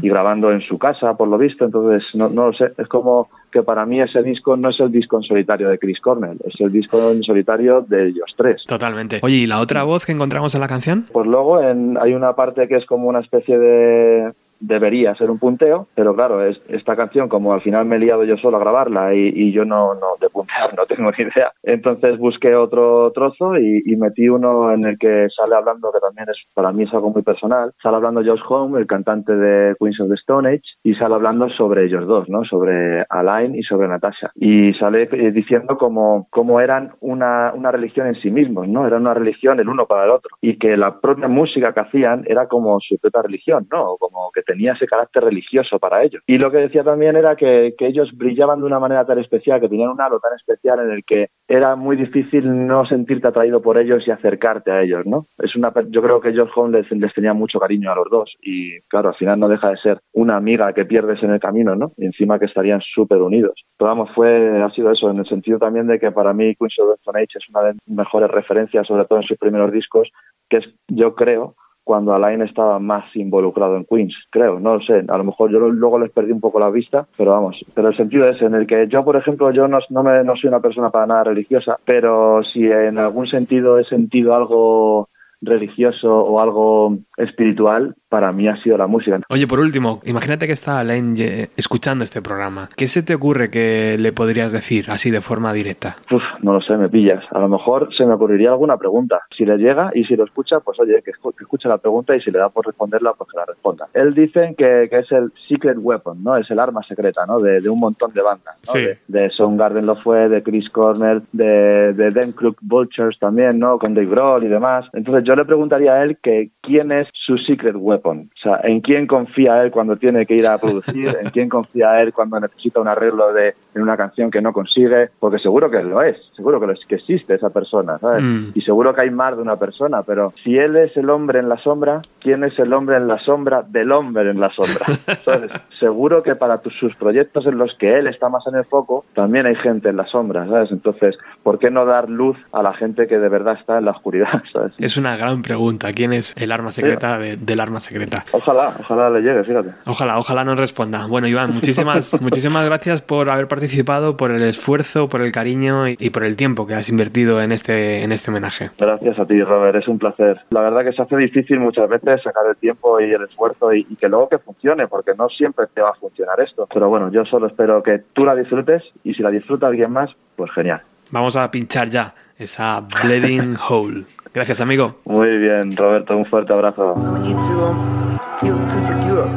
Y 0.02 0.08
grabando 0.08 0.50
en 0.50 0.60
su 0.60 0.76
casa, 0.76 1.16
por 1.16 1.28
lo 1.28 1.38
visto, 1.38 1.64
entonces, 1.64 2.02
no, 2.14 2.28
no 2.28 2.48
lo 2.48 2.52
sé, 2.52 2.72
es 2.76 2.88
como 2.88 3.28
que 3.50 3.62
para 3.62 3.86
mí 3.86 4.00
ese 4.00 4.22
disco 4.22 4.56
no 4.56 4.70
es 4.70 4.80
el 4.80 4.90
disco 4.90 5.16
en 5.16 5.22
solitario 5.22 5.68
de 5.68 5.78
Chris 5.78 6.00
Cornell, 6.00 6.38
es 6.44 6.60
el 6.60 6.70
disco 6.70 6.98
en 7.10 7.22
solitario 7.22 7.82
de 7.82 8.08
ellos 8.08 8.34
tres. 8.36 8.62
Totalmente. 8.66 9.20
Oye, 9.22 9.36
¿y 9.36 9.46
la 9.46 9.60
otra 9.60 9.84
voz 9.84 10.04
que 10.04 10.12
encontramos 10.12 10.54
en 10.54 10.60
la 10.60 10.68
canción? 10.68 11.06
Pues 11.12 11.26
luego 11.26 11.62
en, 11.62 11.96
hay 11.96 12.12
una 12.12 12.34
parte 12.34 12.68
que 12.68 12.76
es 12.76 12.86
como 12.86 13.08
una 13.08 13.20
especie 13.20 13.58
de 13.58 14.32
debería 14.66 15.14
ser 15.14 15.30
un 15.30 15.38
punteo, 15.38 15.88
pero 15.94 16.14
claro, 16.14 16.44
es, 16.44 16.60
esta 16.68 16.96
canción, 16.96 17.28
como 17.28 17.52
al 17.52 17.62
final 17.62 17.86
me 17.86 17.96
he 17.96 17.98
liado 18.00 18.24
yo 18.24 18.36
solo 18.36 18.56
a 18.56 18.60
grabarla 18.60 19.14
y, 19.14 19.32
y 19.34 19.52
yo 19.52 19.64
no, 19.64 19.94
no 19.94 20.16
de 20.20 20.28
puntear 20.30 20.74
no 20.76 20.86
tengo 20.86 21.10
ni 21.10 21.24
idea, 21.24 21.52
entonces 21.62 22.18
busqué 22.18 22.54
otro 22.54 23.10
trozo 23.12 23.56
y, 23.56 23.82
y 23.84 23.96
metí 23.96 24.28
uno 24.28 24.72
en 24.72 24.84
el 24.84 24.98
que 24.98 25.28
sale 25.36 25.54
hablando, 25.56 25.92
que 25.92 26.00
también 26.00 26.28
es 26.30 26.38
para 26.54 26.72
mí 26.72 26.84
es 26.84 26.94
algo 26.94 27.10
muy 27.10 27.22
personal, 27.22 27.72
sale 27.82 27.96
hablando 27.96 28.22
Josh 28.24 28.42
Home, 28.48 28.78
el 28.78 28.86
cantante 28.86 29.34
de 29.34 29.74
Queens 29.78 30.00
of 30.00 30.08
the 30.08 30.14
Stone 30.14 30.48
Age, 30.48 30.62
y 30.82 30.94
sale 30.94 31.14
hablando 31.14 31.48
sobre 31.50 31.84
ellos 31.84 32.06
dos, 32.06 32.28
¿no? 32.28 32.44
Sobre 32.44 33.04
Alain 33.08 33.54
y 33.54 33.62
sobre 33.62 33.88
Natasha. 33.88 34.30
Y 34.34 34.72
sale 34.74 35.08
eh, 35.10 35.32
diciendo 35.32 35.76
como, 35.76 36.26
como 36.30 36.60
eran 36.60 36.92
una, 37.00 37.52
una 37.54 37.70
religión 37.70 38.06
en 38.06 38.14
sí 38.16 38.30
mismos, 38.30 38.68
¿no? 38.68 38.86
Eran 38.86 39.02
una 39.02 39.14
religión 39.14 39.60
el 39.60 39.68
uno 39.68 39.86
para 39.86 40.04
el 40.04 40.10
otro. 40.10 40.36
Y 40.40 40.58
que 40.58 40.76
la 40.76 41.00
propia 41.00 41.28
música 41.28 41.72
que 41.72 41.80
hacían 41.80 42.24
era 42.26 42.46
como 42.46 42.78
su 42.80 42.98
propia 42.98 43.22
religión, 43.22 43.66
¿no? 43.70 43.96
Como 43.98 44.30
que 44.32 44.42
tenía 44.54 44.72
ese 44.72 44.86
carácter 44.86 45.24
religioso 45.24 45.78
para 45.78 46.02
ellos. 46.02 46.22
Y 46.26 46.38
lo 46.38 46.50
que 46.50 46.58
decía 46.58 46.84
también 46.84 47.16
era 47.16 47.34
que, 47.34 47.74
que 47.76 47.86
ellos 47.86 48.10
brillaban 48.14 48.60
de 48.60 48.66
una 48.66 48.78
manera 48.78 49.04
tan 49.04 49.18
especial, 49.18 49.60
que 49.60 49.68
tenían 49.68 49.90
un 49.90 50.00
halo 50.00 50.20
tan 50.20 50.34
especial 50.34 50.80
en 50.80 50.90
el 50.90 51.04
que 51.04 51.28
era 51.48 51.74
muy 51.76 51.96
difícil 51.96 52.66
no 52.66 52.86
sentirte 52.86 53.28
atraído 53.28 53.60
por 53.60 53.78
ellos 53.78 54.06
y 54.06 54.10
acercarte 54.10 54.70
a 54.70 54.82
ellos, 54.82 55.04
¿no? 55.06 55.26
Es 55.38 55.56
una, 55.56 55.72
yo 55.88 56.02
creo 56.02 56.20
que 56.20 56.32
George 56.32 56.52
Home 56.56 56.78
les, 56.78 56.90
les 56.92 57.12
tenía 57.12 57.34
mucho 57.34 57.58
cariño 57.58 57.90
a 57.90 57.96
los 57.96 58.08
dos 58.10 58.32
y 58.40 58.80
claro, 58.88 59.08
al 59.08 59.16
final 59.16 59.40
no 59.40 59.48
deja 59.48 59.70
de 59.70 59.76
ser 59.78 59.98
una 60.12 60.36
amiga 60.36 60.72
que 60.72 60.84
pierdes 60.84 61.22
en 61.22 61.32
el 61.32 61.40
camino, 61.40 61.74
¿no? 61.74 61.92
Y 61.96 62.06
encima 62.06 62.38
que 62.38 62.46
estarían 62.46 62.80
súper 62.80 63.18
unidos. 63.18 63.54
Pero 63.76 63.88
vamos, 63.88 64.10
fue, 64.14 64.62
ha 64.62 64.70
sido 64.70 64.90
eso, 64.92 65.10
en 65.10 65.18
el 65.18 65.26
sentido 65.26 65.58
también 65.58 65.86
de 65.86 65.98
que 65.98 66.12
para 66.12 66.32
mí 66.32 66.54
Queens 66.54 66.78
of 66.78 66.90
the 66.90 67.00
Stone 67.00 67.18
Age 67.18 67.38
es 67.38 67.48
una 67.50 67.62
de 67.62 67.72
mis 67.74 67.96
mejores 67.96 68.30
referencias, 68.30 68.86
sobre 68.86 69.04
todo 69.04 69.18
en 69.18 69.26
sus 69.26 69.38
primeros 69.38 69.72
discos, 69.72 70.08
que 70.48 70.58
es, 70.58 70.64
yo 70.88 71.14
creo, 71.14 71.54
cuando 71.84 72.14
Alain 72.14 72.42
estaba 72.42 72.78
más 72.78 73.04
involucrado 73.14 73.76
en 73.76 73.84
Queens, 73.84 74.14
creo, 74.30 74.58
no 74.58 74.74
lo 74.74 74.80
sé, 74.80 75.04
a 75.06 75.18
lo 75.18 75.24
mejor 75.24 75.50
yo 75.50 75.58
luego 75.60 75.98
les 75.98 76.10
perdí 76.10 76.32
un 76.32 76.40
poco 76.40 76.58
la 76.58 76.70
vista, 76.70 77.06
pero 77.16 77.32
vamos, 77.32 77.64
pero 77.74 77.88
el 77.88 77.96
sentido 77.96 78.28
es 78.28 78.40
en 78.42 78.54
el 78.54 78.66
que 78.66 78.88
yo, 78.88 79.04
por 79.04 79.16
ejemplo, 79.16 79.50
yo 79.52 79.68
no, 79.68 79.78
no, 79.90 80.02
me, 80.02 80.24
no 80.24 80.34
soy 80.36 80.48
una 80.48 80.60
persona 80.60 80.90
para 80.90 81.06
nada 81.06 81.24
religiosa, 81.24 81.78
pero 81.84 82.42
si 82.42 82.64
en 82.64 82.98
algún 82.98 83.26
sentido 83.26 83.78
he 83.78 83.84
sentido 83.84 84.34
algo 84.34 85.08
religioso 85.44 86.10
o 86.10 86.40
algo 86.40 86.96
espiritual, 87.16 87.94
para 88.14 88.30
mí 88.30 88.46
ha 88.46 88.56
sido 88.62 88.76
la 88.78 88.86
música. 88.86 89.18
Oye, 89.28 89.46
por 89.48 89.58
último, 89.58 90.00
imagínate 90.04 90.46
que 90.46 90.52
está 90.52 90.78
Alain 90.78 91.16
eh, 91.18 91.48
escuchando 91.56 92.04
este 92.04 92.22
programa. 92.22 92.68
¿Qué 92.76 92.86
se 92.86 93.02
te 93.02 93.12
ocurre 93.16 93.50
que 93.50 93.96
le 93.98 94.12
podrías 94.12 94.52
decir 94.52 94.84
así 94.88 95.10
de 95.10 95.20
forma 95.20 95.52
directa? 95.52 95.96
Uf, 96.12 96.22
no 96.42 96.52
lo 96.52 96.60
sé, 96.60 96.76
me 96.76 96.88
pillas. 96.88 97.24
A 97.32 97.40
lo 97.40 97.48
mejor 97.48 97.88
se 97.96 98.06
me 98.06 98.14
ocurriría 98.14 98.50
alguna 98.50 98.76
pregunta. 98.76 99.22
Si 99.36 99.44
le 99.44 99.56
llega 99.56 99.90
y 99.94 100.04
si 100.04 100.14
lo 100.14 100.24
escucha, 100.24 100.60
pues 100.60 100.78
oye, 100.78 101.02
que, 101.04 101.10
escu- 101.10 101.34
que 101.36 101.42
escuche 101.42 101.68
la 101.68 101.78
pregunta 101.78 102.14
y 102.14 102.20
si 102.20 102.30
le 102.30 102.38
da 102.38 102.50
por 102.50 102.64
responderla, 102.66 103.14
pues 103.18 103.28
que 103.32 103.36
la 103.36 103.46
responda. 103.46 103.88
Él 103.94 104.14
dice 104.14 104.54
que, 104.56 104.86
que 104.88 104.98
es 105.00 105.10
el 105.10 105.32
secret 105.48 105.78
weapon, 105.80 106.22
¿no? 106.22 106.36
Es 106.36 106.48
el 106.52 106.60
arma 106.60 106.82
secreta, 106.84 107.26
¿no? 107.26 107.40
De, 107.40 107.60
de 107.60 107.68
un 107.68 107.80
montón 107.80 108.12
de 108.12 108.22
bandas, 108.22 108.54
¿no? 108.66 108.72
Sí. 108.72 108.78
De, 108.78 108.98
de 109.08 109.30
Soundgarden 109.30 109.86
lo 109.86 109.96
fue, 109.96 110.28
de 110.28 110.40
Chris 110.44 110.68
Cornell, 110.70 111.22
de, 111.32 111.92
de 111.94 112.10
Them 112.12 112.30
Crook 112.32 112.58
Vultures 112.62 113.18
también, 113.18 113.58
¿no? 113.58 113.76
Con 113.80 113.92
Dave 113.94 114.06
Grohl 114.06 114.44
y 114.44 114.48
demás. 114.48 114.84
Entonces 114.92 115.24
yo 115.24 115.34
le 115.34 115.44
preguntaría 115.44 115.94
a 115.94 116.04
él 116.04 116.18
que 116.22 116.50
quién 116.62 116.92
es 116.92 117.08
su 117.26 117.36
secret 117.38 117.74
weapon. 117.76 118.03
O 118.10 118.40
sea, 118.42 118.60
en 118.64 118.80
quién 118.80 119.06
confía 119.06 119.62
él 119.62 119.70
cuando 119.70 119.96
tiene 119.96 120.26
que 120.26 120.34
ir 120.34 120.46
a 120.46 120.58
producir, 120.58 121.16
en 121.20 121.30
quién 121.30 121.48
confía 121.48 122.00
él 122.02 122.12
cuando 122.12 122.38
necesita 122.40 122.80
un 122.80 122.88
arreglo 122.88 123.32
de 123.32 123.54
en 123.74 123.82
una 123.82 123.96
canción 123.96 124.30
que 124.30 124.40
no 124.40 124.52
consigue, 124.52 125.08
porque 125.18 125.38
seguro 125.38 125.70
que 125.70 125.82
lo 125.82 126.00
es, 126.02 126.16
seguro 126.36 126.60
que, 126.60 126.66
lo 126.66 126.72
es, 126.72 126.80
que 126.86 126.94
existe 126.94 127.34
esa 127.34 127.50
persona, 127.50 127.98
¿sabes? 127.98 128.22
Mm. 128.22 128.52
Y 128.54 128.60
seguro 128.60 128.94
que 128.94 129.00
hay 129.00 129.10
más 129.10 129.36
de 129.36 129.42
una 129.42 129.56
persona, 129.56 130.02
pero 130.02 130.32
si 130.44 130.56
él 130.56 130.76
es 130.76 130.96
el 130.96 131.10
hombre 131.10 131.40
en 131.40 131.48
la 131.48 131.58
sombra, 131.58 132.00
¿quién 132.20 132.44
es 132.44 132.56
el 132.58 132.72
hombre 132.72 132.96
en 132.96 133.08
la 133.08 133.18
sombra 133.18 133.62
del 133.62 133.90
hombre 133.90 134.30
en 134.30 134.38
la 134.38 134.50
sombra? 134.50 134.86
¿Sabes? 135.24 135.50
seguro 135.80 136.22
que 136.22 136.34
para 136.34 136.58
tus, 136.58 136.74
sus 136.78 136.94
proyectos 136.96 137.46
en 137.46 137.58
los 137.58 137.74
que 137.78 137.98
él 137.98 138.06
está 138.06 138.28
más 138.28 138.46
en 138.46 138.54
el 138.54 138.64
foco, 138.64 139.04
también 139.14 139.46
hay 139.46 139.56
gente 139.56 139.88
en 139.88 139.96
la 139.96 140.06
sombra, 140.06 140.46
¿sabes? 140.46 140.70
Entonces, 140.70 141.16
¿por 141.42 141.58
qué 141.58 141.70
no 141.70 141.84
dar 141.84 142.08
luz 142.08 142.36
a 142.52 142.62
la 142.62 142.74
gente 142.74 143.06
que 143.06 143.18
de 143.18 143.28
verdad 143.28 143.56
está 143.58 143.78
en 143.78 143.86
la 143.86 143.90
oscuridad, 143.90 144.42
¿sabes? 144.52 144.72
Es 144.78 144.96
una 144.96 145.16
gran 145.16 145.42
pregunta. 145.42 145.92
¿Quién 145.92 146.12
es 146.12 146.34
el 146.36 146.52
arma 146.52 146.72
secreta 146.72 147.18
de- 147.18 147.36
del 147.36 147.60
arma 147.60 147.80
secreta? 147.80 147.93
Ojalá, 148.32 148.74
ojalá 148.78 149.10
le 149.10 149.20
llegue, 149.20 149.44
fíjate. 149.44 149.70
Ojalá, 149.86 150.18
ojalá 150.18 150.44
nos 150.44 150.58
responda. 150.58 151.06
Bueno, 151.06 151.26
Iván, 151.26 151.52
muchísimas, 151.52 152.20
muchísimas 152.20 152.64
gracias 152.64 153.02
por 153.02 153.30
haber 153.30 153.48
participado, 153.48 154.16
por 154.16 154.30
el 154.30 154.42
esfuerzo, 154.42 155.08
por 155.08 155.22
el 155.22 155.32
cariño 155.32 155.88
y, 155.88 155.96
y 155.98 156.10
por 156.10 156.24
el 156.24 156.36
tiempo 156.36 156.66
que 156.66 156.74
has 156.74 156.88
invertido 156.88 157.40
en 157.42 157.52
este, 157.52 158.02
en 158.02 158.12
este 158.12 158.30
homenaje. 158.30 158.70
Gracias 158.78 159.18
a 159.18 159.26
ti, 159.26 159.42
Robert, 159.42 159.76
es 159.76 159.88
un 159.88 159.98
placer. 159.98 160.40
La 160.50 160.60
verdad 160.60 160.84
que 160.84 160.92
se 160.92 161.02
hace 161.02 161.16
difícil 161.16 161.60
muchas 161.60 161.88
veces 161.88 162.22
sacar 162.22 162.44
el 162.48 162.56
tiempo 162.56 163.00
y 163.00 163.12
el 163.12 163.22
esfuerzo 163.22 163.72
y, 163.72 163.86
y 163.88 163.96
que 163.96 164.08
luego 164.08 164.28
que 164.28 164.38
funcione, 164.38 164.86
porque 164.88 165.12
no 165.16 165.28
siempre 165.28 165.66
te 165.72 165.80
va 165.80 165.90
a 165.90 165.94
funcionar 165.94 166.40
esto. 166.40 166.68
Pero 166.72 166.88
bueno, 166.88 167.10
yo 167.10 167.24
solo 167.24 167.46
espero 167.46 167.82
que 167.82 168.00
tú 168.12 168.24
la 168.24 168.34
disfrutes 168.34 168.82
y 169.02 169.14
si 169.14 169.22
la 169.22 169.30
disfruta 169.30 169.66
alguien 169.66 169.92
más, 169.92 170.10
pues 170.36 170.50
genial. 170.52 170.82
Vamos 171.10 171.36
a 171.36 171.50
pinchar 171.50 171.88
ya 171.88 172.14
esa 172.38 172.80
Bleeding 172.80 173.56
Hole. 173.68 174.04
Gracias, 174.34 174.60
amigo. 174.60 174.96
Muy 175.04 175.38
bien, 175.38 175.76
Roberto, 175.76 176.16
un 176.16 176.26
fuerte 176.26 176.52
abrazo. 176.52 176.96
need 177.22 177.36
to 177.36 178.18
feel 178.40 178.58
secure. 178.88 179.30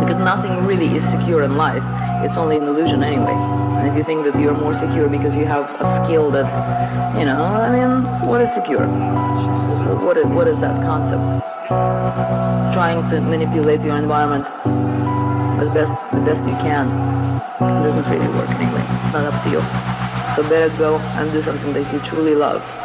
Because 0.00 0.18
nothing 0.18 0.66
really 0.66 0.86
is 0.98 1.04
secure 1.12 1.44
in 1.44 1.56
life. 1.56 1.84
It's 2.24 2.36
only 2.36 2.56
an 2.56 2.64
illusion 2.64 3.04
anyway. 3.04 3.32
And 3.78 3.86
if 3.86 3.94
you 3.94 4.02
think 4.02 4.24
that 4.24 4.34
you're 4.40 4.58
more 4.58 4.74
secure 4.80 5.08
because 5.08 5.32
you 5.36 5.46
have 5.46 5.70
a 5.78 6.04
skill 6.04 6.32
that, 6.32 6.46
you 7.16 7.26
know, 7.26 7.44
I 7.44 7.70
mean, 7.70 8.02
what 8.28 8.40
is 8.40 8.48
secure? 8.56 8.88
What 10.02 10.18
is, 10.18 10.26
what 10.26 10.48
is 10.48 10.58
that 10.58 10.82
concept? 10.82 11.44
Trying 12.74 13.08
to 13.10 13.20
manipulate 13.20 13.82
your 13.82 13.96
environment 13.96 14.46
as 15.62 15.68
best, 15.72 15.92
the 16.12 16.20
best 16.26 16.42
you 16.42 16.56
can 16.58 16.90
doesn't 17.60 18.10
really 18.10 18.28
work 18.34 18.50
anyway. 18.50 18.82
It's 18.82 19.12
not 19.14 19.32
up 19.32 19.44
to 19.44 19.50
you. 19.50 19.62
So 20.34 20.42
better 20.50 20.76
go 20.76 20.98
and 20.98 21.30
do 21.30 21.40
something 21.44 21.72
that 21.74 21.92
you 21.92 22.00
truly 22.00 22.34
love. 22.34 22.83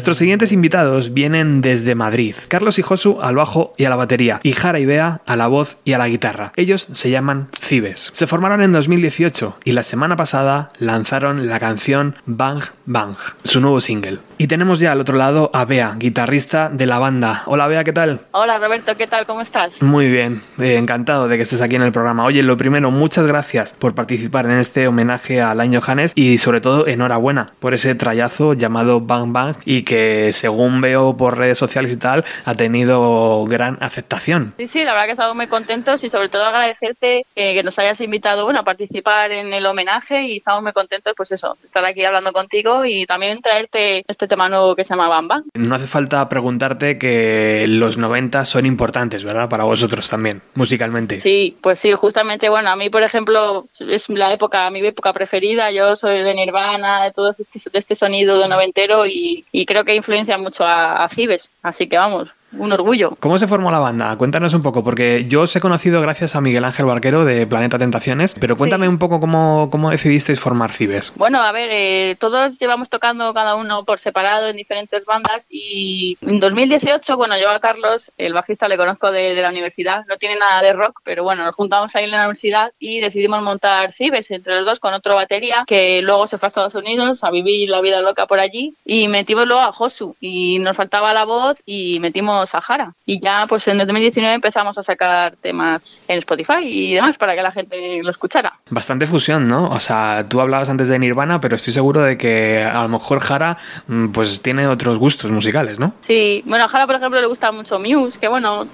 Nuestros 0.00 0.16
siguientes 0.16 0.50
invitados 0.50 1.12
vienen 1.12 1.60
desde 1.60 1.94
Madrid. 1.94 2.34
Carlos 2.48 2.78
y 2.78 2.82
Josu 2.82 3.20
al 3.20 3.36
bajo 3.36 3.74
y 3.76 3.84
a 3.84 3.90
la 3.90 3.96
batería, 3.96 4.40
y 4.42 4.52
Jara 4.52 4.80
y 4.80 4.86
Bea 4.86 5.20
a 5.26 5.36
la 5.36 5.46
voz 5.46 5.76
y 5.84 5.92
a 5.92 5.98
la 5.98 6.08
guitarra. 6.08 6.52
Ellos 6.56 6.88
se 6.90 7.10
llaman 7.10 7.48
Cibes. 7.60 8.08
Se 8.14 8.26
formaron 8.26 8.62
en 8.62 8.72
2018 8.72 9.58
y 9.62 9.72
la 9.72 9.82
semana 9.82 10.16
pasada 10.16 10.70
lanzaron 10.78 11.48
la 11.48 11.60
canción 11.60 12.16
Bang 12.24 12.62
Bang, 12.86 13.16
su 13.44 13.60
nuevo 13.60 13.78
single. 13.78 14.29
Y 14.40 14.46
tenemos 14.46 14.80
ya 14.80 14.92
al 14.92 15.00
otro 15.02 15.18
lado 15.18 15.50
a 15.52 15.66
Bea, 15.66 15.96
guitarrista 15.98 16.70
de 16.70 16.86
la 16.86 16.98
banda. 16.98 17.42
Hola 17.44 17.66
Bea, 17.66 17.84
¿qué 17.84 17.92
tal? 17.92 18.20
Hola 18.30 18.56
Roberto, 18.56 18.96
¿qué 18.96 19.06
tal? 19.06 19.26
¿Cómo 19.26 19.42
estás? 19.42 19.82
Muy 19.82 20.08
bien, 20.08 20.40
eh, 20.58 20.76
encantado 20.76 21.28
de 21.28 21.36
que 21.36 21.42
estés 21.42 21.60
aquí 21.60 21.76
en 21.76 21.82
el 21.82 21.92
programa. 21.92 22.24
Oye, 22.24 22.42
lo 22.42 22.56
primero, 22.56 22.90
muchas 22.90 23.26
gracias 23.26 23.74
por 23.78 23.94
participar 23.94 24.46
en 24.46 24.52
este 24.52 24.88
homenaje 24.88 25.42
a 25.42 25.50
Alain 25.50 25.78
Johannes 25.78 26.12
y 26.14 26.38
sobre 26.38 26.62
todo 26.62 26.86
enhorabuena 26.86 27.52
por 27.58 27.74
ese 27.74 27.94
trayazo 27.94 28.54
llamado 28.54 29.02
Bang 29.02 29.30
Bang 29.30 29.56
y 29.66 29.82
que 29.82 30.30
según 30.32 30.80
veo 30.80 31.18
por 31.18 31.36
redes 31.36 31.58
sociales 31.58 31.92
y 31.92 31.98
tal 31.98 32.24
ha 32.46 32.54
tenido 32.54 33.44
gran 33.44 33.76
aceptación. 33.82 34.54
Sí, 34.56 34.68
sí, 34.68 34.84
la 34.84 34.92
verdad 34.92 35.04
que 35.04 35.12
estamos 35.12 35.36
muy 35.36 35.48
contentos 35.48 36.02
y 36.02 36.08
sobre 36.08 36.30
todo 36.30 36.46
agradecerte 36.46 37.26
eh, 37.36 37.52
que 37.52 37.62
nos 37.62 37.78
hayas 37.78 38.00
invitado 38.00 38.46
bueno, 38.46 38.60
a 38.60 38.64
participar 38.64 39.32
en 39.32 39.52
el 39.52 39.66
homenaje 39.66 40.22
y 40.22 40.38
estamos 40.38 40.62
muy 40.62 40.72
contentos, 40.72 41.12
pues 41.14 41.30
eso, 41.30 41.58
de 41.60 41.66
estar 41.66 41.84
aquí 41.84 42.02
hablando 42.04 42.32
contigo 42.32 42.86
y 42.86 43.04
también 43.04 43.42
traerte 43.42 44.02
este 44.08 44.29
tema 44.30 44.48
nuevo 44.48 44.74
que 44.74 44.84
se 44.84 44.94
llama 44.94 45.08
Bang. 45.08 45.44
No 45.52 45.74
hace 45.74 45.84
falta 45.84 46.26
preguntarte 46.30 46.96
que 46.96 47.66
los 47.68 47.98
90 47.98 48.46
son 48.46 48.64
importantes, 48.64 49.24
¿verdad? 49.24 49.50
Para 49.50 49.64
vosotros 49.64 50.08
también, 50.08 50.40
musicalmente. 50.54 51.18
Sí, 51.18 51.58
pues 51.60 51.78
sí, 51.78 51.92
justamente, 51.92 52.48
bueno, 52.48 52.70
a 52.70 52.76
mí, 52.76 52.88
por 52.88 53.02
ejemplo, 53.02 53.66
es 53.78 54.08
la 54.08 54.32
época, 54.32 54.70
mi 54.70 54.80
época 54.80 55.12
preferida, 55.12 55.70
yo 55.70 55.96
soy 55.96 56.22
de 56.22 56.32
Nirvana, 56.32 57.04
de 57.04 57.10
todo 57.12 57.30
este, 57.30 57.44
de 57.70 57.78
este 57.78 57.94
sonido 57.94 58.38
de 58.38 58.48
noventero 58.48 59.06
y, 59.06 59.44
y 59.52 59.66
creo 59.66 59.84
que 59.84 59.94
influencia 59.94 60.38
mucho 60.38 60.64
a, 60.64 61.04
a 61.04 61.08
Cibes, 61.10 61.50
así 61.62 61.86
que 61.88 61.98
vamos, 61.98 62.30
un 62.52 62.72
orgullo. 62.72 63.16
¿Cómo 63.20 63.38
se 63.38 63.46
formó 63.46 63.70
la 63.70 63.78
banda? 63.78 64.16
Cuéntanos 64.16 64.54
un 64.54 64.62
poco, 64.62 64.82
porque 64.82 65.24
yo 65.26 65.42
os 65.42 65.56
he 65.56 65.60
conocido 65.60 66.00
gracias 66.00 66.36
a 66.36 66.40
Miguel 66.40 66.64
Ángel 66.64 66.86
Barquero 66.86 67.24
de 67.24 67.46
Planeta 67.46 67.78
Tentaciones, 67.78 68.34
pero 68.38 68.56
cuéntame 68.56 68.88
un 68.88 68.98
poco 68.98 69.20
cómo, 69.20 69.68
cómo 69.70 69.90
decidisteis 69.90 70.40
formar 70.40 70.72
Cibes. 70.72 71.12
Bueno, 71.16 71.40
a 71.40 71.52
ver, 71.52 71.70
eh, 71.72 72.16
todos 72.18 72.58
llevamos 72.58 72.88
tocando 72.88 73.32
cada 73.34 73.56
uno 73.56 73.84
por 73.84 73.98
separado 73.98 74.48
en 74.48 74.56
diferentes 74.56 75.04
bandas 75.04 75.46
y 75.50 76.18
en 76.22 76.40
2018, 76.40 77.16
bueno, 77.16 77.36
yo 77.40 77.50
a 77.50 77.60
Carlos, 77.60 78.12
el 78.18 78.34
bajista, 78.34 78.68
le 78.68 78.76
conozco 78.76 79.10
de, 79.10 79.34
de 79.34 79.42
la 79.42 79.50
universidad, 79.50 80.04
no 80.08 80.16
tiene 80.16 80.36
nada 80.36 80.62
de 80.62 80.72
rock, 80.72 81.00
pero 81.04 81.22
bueno, 81.22 81.44
nos 81.44 81.54
juntamos 81.54 81.94
ahí 81.94 82.04
en 82.04 82.10
la 82.10 82.18
universidad 82.18 82.72
y 82.78 83.00
decidimos 83.00 83.42
montar 83.42 83.92
Cibes 83.92 84.30
entre 84.30 84.56
los 84.56 84.64
dos 84.64 84.80
con 84.80 84.94
otro 84.94 85.14
batería 85.14 85.64
que 85.66 86.02
luego 86.02 86.26
se 86.26 86.38
fue 86.38 86.46
a 86.46 86.48
Estados 86.48 86.74
Unidos 86.74 87.22
a 87.24 87.30
vivir 87.30 87.68
la 87.70 87.80
vida 87.80 88.00
loca 88.00 88.26
por 88.26 88.40
allí 88.40 88.74
y 88.84 89.08
metimos 89.08 89.46
luego 89.46 89.62
a 89.62 89.72
Josu 89.72 90.16
y 90.20 90.58
nos 90.58 90.76
faltaba 90.76 91.12
la 91.12 91.24
voz 91.24 91.58
y 91.66 92.00
metimos 92.00 92.39
a 92.54 92.60
Jara 92.60 92.94
y 93.04 93.20
ya 93.20 93.46
pues 93.48 93.68
en 93.68 93.80
el 93.80 93.86
2019 93.86 94.34
empezamos 94.34 94.76
a 94.78 94.82
sacar 94.82 95.36
temas 95.36 96.04
en 96.08 96.18
Spotify 96.18 96.62
y 96.62 96.94
demás 96.94 97.16
para 97.18 97.34
que 97.34 97.42
la 97.42 97.52
gente 97.52 98.00
lo 98.02 98.10
escuchara. 98.10 98.58
Bastante 98.70 99.06
fusión, 99.06 99.48
¿no? 99.48 99.70
O 99.70 99.80
sea, 99.80 100.24
tú 100.28 100.40
hablabas 100.40 100.68
antes 100.68 100.88
de 100.88 100.98
Nirvana, 100.98 101.40
pero 101.40 101.56
estoy 101.56 101.72
seguro 101.72 102.02
de 102.02 102.16
que 102.16 102.62
a 102.64 102.82
lo 102.82 102.88
mejor 102.88 103.20
Jara 103.20 103.58
mm, 103.86 104.08
pues 104.08 104.40
tiene 104.42 104.66
otros 104.66 104.98
gustos 104.98 105.30
musicales, 105.30 105.78
¿no? 105.78 105.94
Sí, 106.00 106.42
bueno, 106.46 106.64
a 106.64 106.68
Jara, 106.68 106.86
por 106.86 106.96
ejemplo, 106.96 107.20
le 107.20 107.26
gusta 107.26 107.52
mucho 107.52 107.78
Muse, 107.78 108.18
que 108.18 108.28
bueno, 108.28 108.66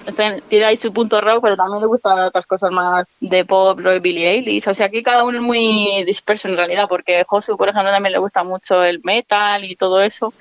tiene 0.49 0.65
ahí 0.65 0.77
su 0.77 0.93
punto 0.93 1.21
rock, 1.21 1.39
pero 1.41 1.57
también 1.57 1.81
le 1.81 1.87
gustan 1.87 2.19
otras 2.19 2.45
cosas 2.45 2.71
más 2.71 3.05
de 3.19 3.45
pop, 3.45 3.79
rock, 3.79 4.01
Billie 4.01 4.29
Eilish. 4.29 4.67
O 4.67 4.73
sea, 4.73 4.87
aquí 4.87 5.03
cada 5.03 5.23
uno 5.23 5.37
es 5.37 5.43
muy 5.43 6.03
disperso 6.05 6.47
en 6.47 6.57
realidad, 6.57 6.87
porque 6.87 7.23
Josu, 7.25 7.57
por 7.57 7.69
ejemplo, 7.69 7.91
también 7.91 8.13
le 8.13 8.19
gusta 8.19 8.43
mucho 8.43 8.83
el 8.83 9.01
metal 9.03 9.63
y 9.63 9.75
todo 9.75 10.01
eso. 10.01 10.33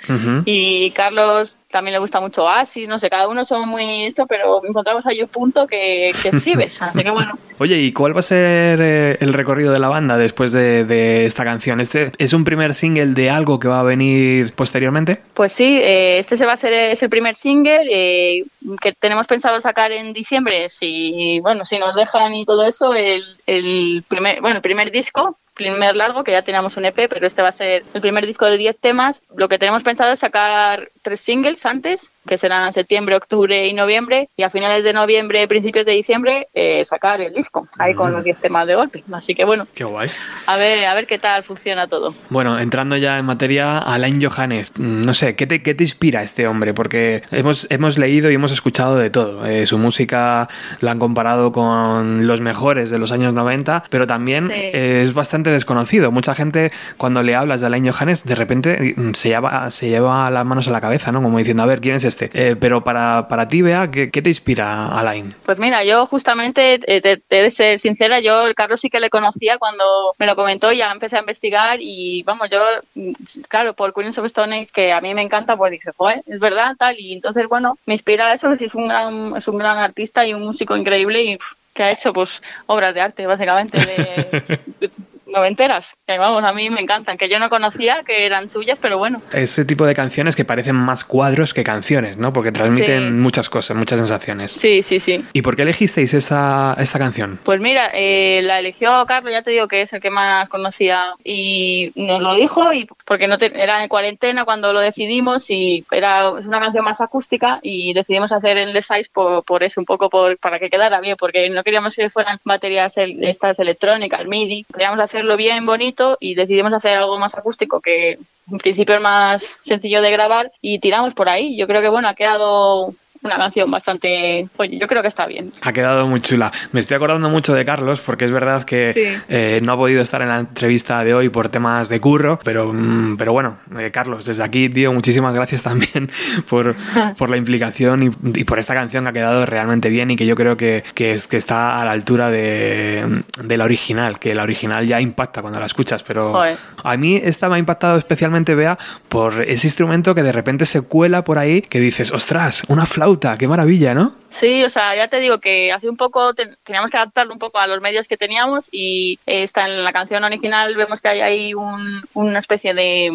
Y 0.44 0.90
Carlos 0.92 1.56
también 1.76 1.92
le 1.92 1.98
gusta 1.98 2.20
mucho 2.20 2.44
Oasis, 2.44 2.88
no 2.88 2.98
sé, 2.98 3.10
cada 3.10 3.28
uno 3.28 3.44
son 3.44 3.68
muy 3.68 4.04
esto, 4.04 4.26
pero 4.26 4.62
encontramos 4.66 5.04
ahí 5.04 5.20
un 5.20 5.28
punto 5.28 5.66
que, 5.66 6.10
que 6.22 6.40
sí 6.40 6.56
ves. 6.56 6.80
Así 6.80 7.02
que 7.02 7.10
bueno, 7.10 7.38
Oye, 7.58 7.78
¿y 7.78 7.92
cuál 7.92 8.14
va 8.14 8.20
a 8.20 8.22
ser 8.22 8.80
eh, 8.82 9.18
el 9.20 9.34
recorrido 9.34 9.72
de 9.72 9.78
la 9.78 9.88
banda 9.88 10.16
después 10.16 10.52
de, 10.52 10.84
de 10.84 11.26
esta 11.26 11.44
canción? 11.44 11.80
¿Este 11.80 12.12
es 12.16 12.32
un 12.32 12.44
primer 12.44 12.74
single 12.74 13.14
de 13.14 13.28
algo 13.28 13.58
que 13.58 13.68
va 13.68 13.80
a 13.80 13.82
venir 13.82 14.52
posteriormente? 14.54 15.20
Pues 15.34 15.52
sí, 15.52 15.78
eh, 15.82 16.18
este 16.18 16.38
se 16.38 16.46
va 16.46 16.52
a 16.52 16.56
ser 16.56 16.72
es 16.72 17.02
el 17.02 17.10
primer 17.10 17.34
single 17.34 17.86
eh, 17.90 18.44
que 18.80 18.92
tenemos 18.92 19.26
pensado 19.26 19.60
sacar 19.60 19.92
en 19.92 20.14
diciembre. 20.14 20.68
Si 20.70 21.40
bueno, 21.40 21.66
si 21.66 21.78
nos 21.78 21.94
dejan 21.94 22.34
y 22.34 22.46
todo 22.46 22.66
eso, 22.66 22.94
el, 22.94 23.22
el 23.46 24.02
primer 24.06 24.40
bueno 24.40 24.56
el 24.56 24.62
primer 24.62 24.90
disco, 24.90 25.38
primer 25.56 25.96
largo 25.96 26.22
que 26.22 26.32
ya 26.32 26.42
teníamos 26.42 26.76
un 26.76 26.84
EP, 26.84 27.08
pero 27.08 27.26
este 27.26 27.42
va 27.42 27.48
a 27.48 27.52
ser 27.52 27.82
el 27.92 28.00
primer 28.00 28.26
disco 28.26 28.44
de 28.46 28.58
10 28.58 28.78
temas. 28.78 29.22
Lo 29.34 29.48
que 29.48 29.58
tenemos 29.58 29.82
pensado 29.82 30.12
es 30.12 30.20
sacar 30.20 30.90
tres 31.02 31.20
singles 31.20 31.64
antes, 31.66 32.10
que 32.26 32.36
serán 32.38 32.72
septiembre, 32.72 33.14
octubre 33.16 33.66
y 33.66 33.72
noviembre, 33.72 34.28
y 34.36 34.42
a 34.42 34.50
finales 34.50 34.84
de 34.84 34.92
noviembre, 34.92 35.46
principios 35.48 35.86
de 35.86 35.92
diciembre 35.92 36.48
eh, 36.54 36.84
sacar 36.84 37.20
el 37.20 37.32
disco 37.32 37.68
ahí 37.78 37.94
con 37.94 38.12
los 38.12 38.24
10 38.24 38.38
temas 38.38 38.66
de 38.66 38.74
golpe. 38.74 39.04
Así 39.12 39.34
que 39.34 39.44
bueno, 39.44 39.66
Qué 39.74 39.84
guay. 39.84 40.08
a 40.46 40.56
ver 40.56 40.84
a 40.86 40.94
ver 40.94 41.06
qué 41.06 41.18
tal 41.18 41.42
funciona 41.42 41.86
todo. 41.86 42.14
Bueno, 42.30 42.58
entrando 42.58 42.96
ya 42.96 43.18
en 43.18 43.24
materia, 43.26 43.78
Alain 43.78 44.20
Johannes, 44.22 44.72
mm, 44.76 45.02
no 45.02 45.14
sé, 45.14 45.36
¿qué 45.36 45.46
te, 45.46 45.62
qué 45.62 45.74
te 45.74 45.84
inspira 45.84 46.22
este 46.22 46.46
hombre? 46.46 46.74
Porque 46.74 47.22
hemos, 47.30 47.66
hemos 47.70 47.98
leído 47.98 48.30
y 48.30 48.34
hemos 48.34 48.52
escuchado 48.52 48.96
de 48.96 49.10
todo. 49.10 49.46
Eh, 49.46 49.66
su 49.66 49.78
música 49.78 50.48
la 50.80 50.90
han 50.92 50.98
comparado 50.98 51.52
con 51.52 52.26
los 52.26 52.40
mejores 52.40 52.90
de 52.90 52.98
los 52.98 53.12
años 53.12 53.32
90, 53.34 53.84
pero 53.90 54.06
también 54.06 54.48
Sí. 54.48 54.52
eh, 54.56 55.00
es 55.02 55.14
bastante 55.14 55.50
desconocido. 55.50 56.10
Mucha 56.10 56.34
gente, 56.34 56.70
cuando 56.96 57.22
le 57.22 57.34
hablas 57.34 57.60
de 57.60 57.66
Alain 57.66 57.88
Johannes, 57.90 58.24
de 58.24 58.34
repente 58.34 58.94
mm, 58.96 59.12
se 59.12 59.28
lleva, 59.28 59.70
se 59.70 59.88
lleva 59.88 60.30
las 60.30 60.44
manos 60.44 60.66
a 60.68 60.70
la 60.70 60.80
cabeza, 60.80 61.12
¿no? 61.12 61.22
Como 61.22 61.38
diciendo, 61.38 61.62
a 61.62 61.66
ver, 61.66 61.80
¿quién 61.80 61.94
es 61.96 62.04
este? 62.04 62.15
Eh, 62.20 62.56
pero 62.58 62.82
para, 62.82 63.28
para 63.28 63.48
ti, 63.48 63.62
Bea, 63.62 63.90
¿qué, 63.90 64.10
qué 64.10 64.22
te 64.22 64.30
inspira 64.30 64.88
Alain? 64.88 65.34
Pues 65.44 65.58
mira, 65.58 65.84
yo 65.84 66.06
justamente, 66.06 66.80
eh, 66.86 67.00
te, 67.00 67.16
te 67.16 67.42
de 67.42 67.50
ser 67.50 67.78
sincera, 67.78 68.20
yo 68.20 68.46
el 68.46 68.54
Carlos 68.54 68.80
sí 68.80 68.90
que 68.90 69.00
le 69.00 69.10
conocía 69.10 69.58
cuando 69.58 69.84
me 70.18 70.26
lo 70.26 70.36
comentó, 70.36 70.72
ya 70.72 70.92
empecé 70.92 71.16
a 71.16 71.20
investigar 71.20 71.78
y 71.80 72.22
vamos, 72.24 72.50
yo, 72.50 72.60
mm, 72.94 73.12
claro, 73.48 73.74
por 73.74 73.94
Queens 73.94 74.18
of 74.18 74.26
Stone 74.26 74.56
Age, 74.56 74.68
que 74.72 74.92
a 74.92 75.00
mí 75.00 75.14
me 75.14 75.22
encanta, 75.22 75.56
pues 75.56 75.72
dije, 75.72 75.90
joder, 75.96 76.22
es 76.26 76.40
verdad, 76.40 76.74
tal, 76.78 76.96
y 76.98 77.14
entonces, 77.14 77.46
bueno, 77.48 77.78
me 77.86 77.94
inspira 77.94 78.32
eso, 78.32 78.56
que 78.56 78.64
es 78.64 78.74
un 78.74 78.88
gran, 78.88 79.36
es 79.36 79.48
un 79.48 79.58
gran 79.58 79.78
artista 79.78 80.26
y 80.26 80.34
un 80.34 80.42
músico 80.42 80.76
increíble 80.76 81.22
y 81.22 81.38
que 81.74 81.82
ha 81.82 81.90
hecho, 81.90 82.12
pues, 82.12 82.42
obras 82.66 82.94
de 82.94 83.00
arte, 83.02 83.26
básicamente, 83.26 83.78
de 83.78 84.60
noventeras, 85.26 85.96
que 86.06 86.18
vamos, 86.18 86.44
a 86.44 86.52
mí 86.52 86.70
me 86.70 86.80
encantan, 86.80 87.16
que 87.16 87.28
yo 87.28 87.38
no 87.38 87.50
conocía 87.50 88.02
que 88.06 88.26
eran 88.26 88.48
suyas, 88.48 88.78
pero 88.80 88.98
bueno. 88.98 89.20
Ese 89.32 89.64
tipo 89.64 89.86
de 89.86 89.94
canciones 89.94 90.36
que 90.36 90.44
parecen 90.44 90.76
más 90.76 91.04
cuadros 91.04 91.52
que 91.54 91.64
canciones, 91.64 92.16
¿no? 92.16 92.32
Porque 92.32 92.52
transmiten 92.52 93.04
Sí. 93.04 93.10
muchas 93.12 93.48
cosas, 93.50 93.76
muchas 93.76 93.98
sensaciones. 93.98 94.52
Sí, 94.52 94.82
sí, 94.82 95.00
sí. 95.00 95.24
¿Y 95.32 95.42
por 95.42 95.56
qué 95.56 95.62
elegisteis 95.62 96.14
esa, 96.14 96.74
esta 96.78 96.98
canción? 96.98 97.38
Pues 97.44 97.60
mira, 97.60 97.90
eh, 97.92 98.40
la 98.44 98.60
eligió 98.60 99.04
Carlos, 99.06 99.32
ya 99.32 99.42
te 99.42 99.50
digo 99.50 99.68
que 99.68 99.82
es 99.82 99.92
el 99.92 100.00
que 100.00 100.10
más 100.10 100.48
conocía 100.48 101.02
y 101.24 101.92
nos 101.96 102.20
lo 102.22 102.34
dijo 102.34 102.72
y 102.72 102.86
porque 103.04 103.26
no 103.28 103.38
te- 103.38 103.60
era 103.62 103.82
en 103.82 103.88
cuarentena 103.88 104.44
cuando 104.44 104.72
lo 104.72 104.80
decidimos 104.80 105.50
y 105.50 105.84
era 105.90 106.32
es 106.38 106.46
una 106.46 106.60
canción 106.60 106.84
más 106.84 107.00
acústica 107.00 107.58
y 107.62 107.92
decidimos 107.94 108.32
hacer 108.32 108.56
el 108.58 108.72
size 108.82 109.10
por, 109.12 109.44
por 109.44 109.62
eso, 109.62 109.80
un 109.80 109.84
poco 109.86 110.08
por, 110.08 110.38
para 110.38 110.58
que 110.58 110.70
quedara 110.70 111.00
bien, 111.00 111.16
porque 111.18 111.48
no 111.50 111.62
queríamos 111.64 111.94
que 111.96 112.08
fueran 112.10 112.38
baterías 112.44 112.96
el- 112.96 113.22
estas 113.24 113.58
electrónicas, 113.58 114.20
el 114.20 114.28
MIDI, 114.28 114.64
queríamos 114.72 114.98
hacerlo 115.16 115.38
bien 115.38 115.64
bonito 115.64 116.18
y 116.20 116.34
decidimos 116.34 116.74
hacer 116.74 116.98
algo 116.98 117.18
más 117.18 117.34
acústico 117.34 117.80
que 117.80 118.18
en 118.52 118.58
principio 118.58 118.96
es 118.96 119.00
más 119.00 119.56
sencillo 119.60 120.02
de 120.02 120.10
grabar 120.10 120.52
y 120.60 120.78
tiramos 120.78 121.14
por 121.14 121.30
ahí. 121.30 121.56
Yo 121.56 121.66
creo 121.66 121.80
que 121.80 121.88
bueno, 121.88 122.06
ha 122.06 122.14
quedado 122.14 122.94
una 123.26 123.36
canción 123.36 123.70
bastante, 123.70 124.48
oye, 124.56 124.78
yo 124.78 124.86
creo 124.86 125.02
que 125.02 125.08
está 125.08 125.26
bien. 125.26 125.52
Ha 125.60 125.72
quedado 125.72 126.06
muy 126.06 126.20
chula. 126.20 126.52
Me 126.72 126.80
estoy 126.80 126.96
acordando 126.96 127.28
mucho 127.28 127.54
de 127.54 127.64
Carlos 127.64 128.00
porque 128.00 128.24
es 128.24 128.30
verdad 128.30 128.64
que 128.64 128.92
Sí. 128.92 129.22
eh, 129.28 129.60
no 129.62 129.72
ha 129.72 129.76
podido 129.76 130.00
estar 130.02 130.22
en 130.22 130.28
la 130.28 130.38
entrevista 130.40 131.02
de 131.04 131.14
hoy 131.14 131.28
por 131.28 131.48
temas 131.48 131.88
de 131.88 132.00
curro, 132.00 132.38
pero, 132.44 132.72
mm, 132.72 133.16
pero 133.16 133.32
bueno, 133.32 133.56
eh, 133.78 133.90
Carlos, 133.90 134.24
desde 134.24 134.42
aquí, 134.44 134.68
tío, 134.68 134.92
muchísimas 134.92 135.34
gracias 135.34 135.62
también 135.70 136.10
por, 136.48 136.74
por 137.18 137.30
la 137.30 137.36
implicación 137.36 138.02
y, 138.02 138.10
y 138.40 138.44
por 138.44 138.58
esta 138.58 138.74
canción 138.74 139.04
que 139.04 139.10
ha 139.10 139.12
quedado 139.12 139.46
realmente 139.46 139.88
bien 139.88 140.10
y 140.10 140.16
que 140.16 140.26
yo 140.26 140.34
creo 140.34 140.56
que, 140.56 140.84
que, 140.94 141.12
es, 141.12 141.26
que 141.26 141.36
está 141.36 141.80
a 141.80 141.84
la 141.84 141.92
altura 141.92 142.30
de, 142.30 143.22
de 143.42 143.56
la 143.56 143.64
original, 143.64 144.18
que 144.18 144.34
la 144.34 144.42
original 144.42 144.86
ya 144.86 145.00
impacta 145.00 145.42
cuando 145.42 145.58
la 145.60 145.66
escuchas, 145.66 146.02
pero 146.02 146.32
Joder. 146.32 146.56
a 146.82 146.96
mí 146.96 147.16
esta 147.22 147.48
me 147.48 147.56
ha 147.56 147.58
impactado 147.58 147.96
especialmente, 147.98 148.54
Bea, 148.54 148.78
por 149.08 149.42
ese 149.42 149.66
instrumento 149.66 150.14
que 150.14 150.22
de 150.22 150.32
repente 150.32 150.64
se 150.64 150.80
cuela 150.82 151.24
por 151.24 151.38
ahí, 151.38 151.62
que 151.62 151.80
dices, 151.80 152.12
ostras, 152.12 152.62
una 152.68 152.86
flauta, 152.86 153.15
qué 153.38 153.48
maravilla, 153.48 153.94
¿no? 153.94 154.14
Sí, 154.30 154.62
o 154.64 154.68
sea, 154.70 154.94
ya 154.94 155.08
te 155.08 155.18
digo 155.18 155.38
que 155.38 155.72
hace 155.72 155.88
un 155.88 155.96
poco 155.96 156.34
ten- 156.34 156.56
teníamos 156.62 156.90
que 156.90 156.98
adaptarlo 156.98 157.32
un 157.32 157.38
poco 157.38 157.58
a 157.58 157.66
los 157.66 157.80
medios 157.80 158.06
que 158.06 158.18
teníamos 158.18 158.68
y 158.70 159.18
eh, 159.24 159.42
está 159.44 159.66
en 159.66 159.82
la 159.82 159.92
canción 159.94 160.22
original 160.24 160.76
vemos 160.76 161.00
que 161.00 161.08
hay 161.08 161.20
ahí 161.20 161.54
un- 161.54 162.02
una 162.12 162.38
especie 162.38 162.74
de, 162.74 163.10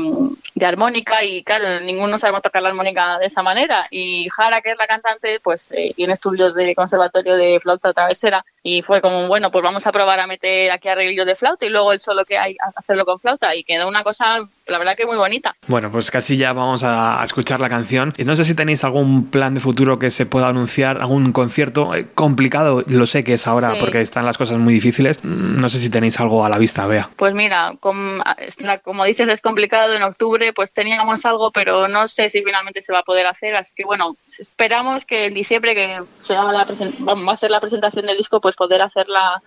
de 0.55 0.65
armónica 0.65 1.23
y 1.23 1.43
claro, 1.43 1.79
ninguno 1.81 2.17
sabemos 2.17 2.41
tocar 2.41 2.63
la 2.63 2.69
armónica 2.69 3.19
de 3.19 3.27
esa 3.27 3.43
manera 3.43 3.87
y 3.91 4.29
Jara, 4.29 4.61
que 4.61 4.71
es 4.71 4.77
la 4.79 4.87
cantante, 4.87 5.39
pues 5.41 5.69
eh, 5.71 5.93
tiene 5.95 6.13
estudios 6.13 6.55
de 6.55 6.73
conservatorio 6.73 7.35
de 7.37 7.59
flauta 7.59 7.93
travesera 7.93 8.43
y 8.63 8.81
fue 8.81 8.99
como, 9.01 9.27
bueno, 9.27 9.51
pues 9.51 9.63
vamos 9.63 9.85
a 9.85 9.91
probar 9.91 10.19
a 10.21 10.27
meter 10.27 10.71
aquí 10.71 10.87
arreglillos 10.87 11.25
de 11.27 11.35
flauta 11.35 11.65
y 11.65 11.69
luego 11.69 11.93
el 11.93 11.99
solo 11.99 12.25
que 12.25 12.37
hay, 12.39 12.55
hacerlo 12.75 13.05
con 13.05 13.19
flauta 13.19 13.55
y 13.55 13.63
quedó 13.63 13.87
una 13.87 14.03
cosa 14.03 14.39
la 14.71 14.77
verdad 14.79 14.95
que 14.95 15.05
muy 15.05 15.17
bonita. 15.17 15.55
Bueno, 15.67 15.91
pues 15.91 16.09
casi 16.11 16.37
ya 16.37 16.53
vamos 16.53 16.83
a, 16.83 17.21
escuchar 17.23 17.59
la 17.59 17.69
canción. 17.69 18.13
Y 18.17 18.23
no 18.23 18.35
sé 18.35 18.43
si 18.45 18.55
tenéis 18.55 18.83
algún 18.83 19.29
plan 19.29 19.53
de 19.53 19.59
futuro 19.59 19.99
que 19.99 20.09
se 20.11 20.25
pueda 20.25 20.47
anunciar, 20.47 20.97
algún 21.01 21.31
concierto 21.31 21.93
Eh, 21.93 22.07
complicado, 22.15 22.83
lo 22.87 23.05
sé 23.05 23.23
que 23.23 23.33
es 23.33 23.47
ahora 23.47 23.73
Sí. 23.73 23.77
porque 23.79 24.01
están 24.01 24.25
las 24.25 24.37
cosas 24.37 24.57
muy 24.57 24.73
difíciles. 24.73 25.19
Mm, 25.23 25.59
No 25.61 25.69
sé 25.69 25.77
si 25.79 25.89
tenéis 25.89 26.19
algo 26.19 26.45
a 26.45 26.49
la 26.49 26.57
vista, 26.57 26.87
vea. 26.87 27.09
Pues 27.15 27.33
mira, 27.33 27.73
com- 27.79 28.19
es 28.37 28.59
la- 28.61 28.79
como 28.79 29.03
dices, 29.05 29.27
es 29.29 29.41
complicado. 29.41 29.93
En 29.93 30.03
octubre 30.03 30.53
pues 30.53 30.73
teníamos 30.73 31.25
algo, 31.25 31.51
pero 31.51 31.87
no 31.87 32.07
sé 32.07 32.29
si 32.29 32.41
finalmente 32.41 32.81
se 32.81 32.93
va 32.93 32.99
a 32.99 33.03
poder 33.03 33.27
hacer. 33.27 33.55
Así 33.55 33.73
que 33.75 33.83
bueno, 33.83 34.15
esperamos 34.39 35.05
que 35.05 35.25
en 35.25 35.33
diciembre, 35.33 35.75
que 35.75 35.99
se 36.19 36.33
la 36.33 36.43
va 36.43 36.61
a 36.61 37.35
ser 37.35 37.51
la 37.51 37.59
presentación 37.59 38.05
del 38.05 38.17
disco, 38.17 38.39
pues 38.41 38.55
poder 38.55 38.81
hacerla 38.81 39.41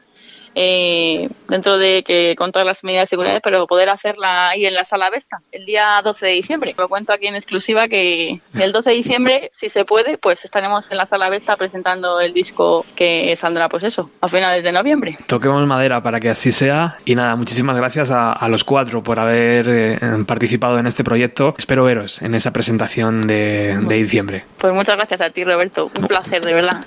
eh, 0.55 1.29
dentro 1.49 1.79
de 1.79 2.03
que 2.03 2.35
contra 2.37 2.65
las 2.65 2.85
medidas 2.85 3.05
de 3.05 3.11
seguridad, 3.11 3.41
pero 3.43 3.67
poder 3.67 3.89
hacerla 3.89 4.51
ahí 4.51 4.67
en 4.67 4.75
la 4.75 4.85
sala 4.85 5.11
Vesta 5.11 5.41
el 5.53 5.65
día 5.67 6.01
12 6.03 6.27
de 6.27 6.33
diciembre. 6.33 6.75
Lo 6.77 6.89
cuento 6.89 7.13
aquí 7.13 7.27
en 7.27 7.35
exclusiva 7.35 7.89
que 7.89 8.41
el 8.55 8.73
12 8.73 8.91
de 8.91 8.97
diciembre, 8.97 9.51
si 9.53 9.69
se 9.69 9.85
puede, 9.85 10.19
pues 10.19 10.45
estaremos 10.45 10.91
en 10.91 10.99
la 10.99 11.07
sala 11.07 11.29
Vesta 11.29 11.57
presentando 11.57 12.21
el 12.21 12.33
disco 12.33 12.85
que 12.97 13.35
saldrá, 13.37 13.69
pues 13.69 13.85
eso, 13.85 14.11
a 14.21 14.29
finales 14.29 14.65
de 14.65 14.73
noviembre. 14.73 15.19
Toquemos 15.27 15.67
madera 15.67 16.03
para 16.03 16.21
que 16.21 16.31
así 16.31 16.53
sea. 16.53 16.97
Y 17.05 17.15
nada, 17.15 17.37
muchísimas 17.37 17.77
gracias 17.77 18.11
a, 18.11 18.33
a 18.33 18.49
los 18.49 18.65
cuatro 18.65 19.03
por 19.03 19.19
haber 19.19 19.67
eh, 19.69 19.99
participado 20.27 20.79
en 20.79 20.87
este 20.87 21.05
proyecto. 21.05 21.55
Espero 21.59 21.85
veros 21.85 22.23
en 22.23 22.35
esa 22.35 22.53
presentación 22.53 23.23
de, 23.23 23.79
de 23.79 23.95
diciembre. 23.97 24.45
Pues 24.59 24.73
muchas 24.73 24.97
gracias 24.97 25.21
a 25.21 25.31
ti, 25.31 25.45
Roberto. 25.45 25.91
Un 25.99 26.07
placer, 26.07 26.43
de 26.43 26.55
verdad. 26.55 26.85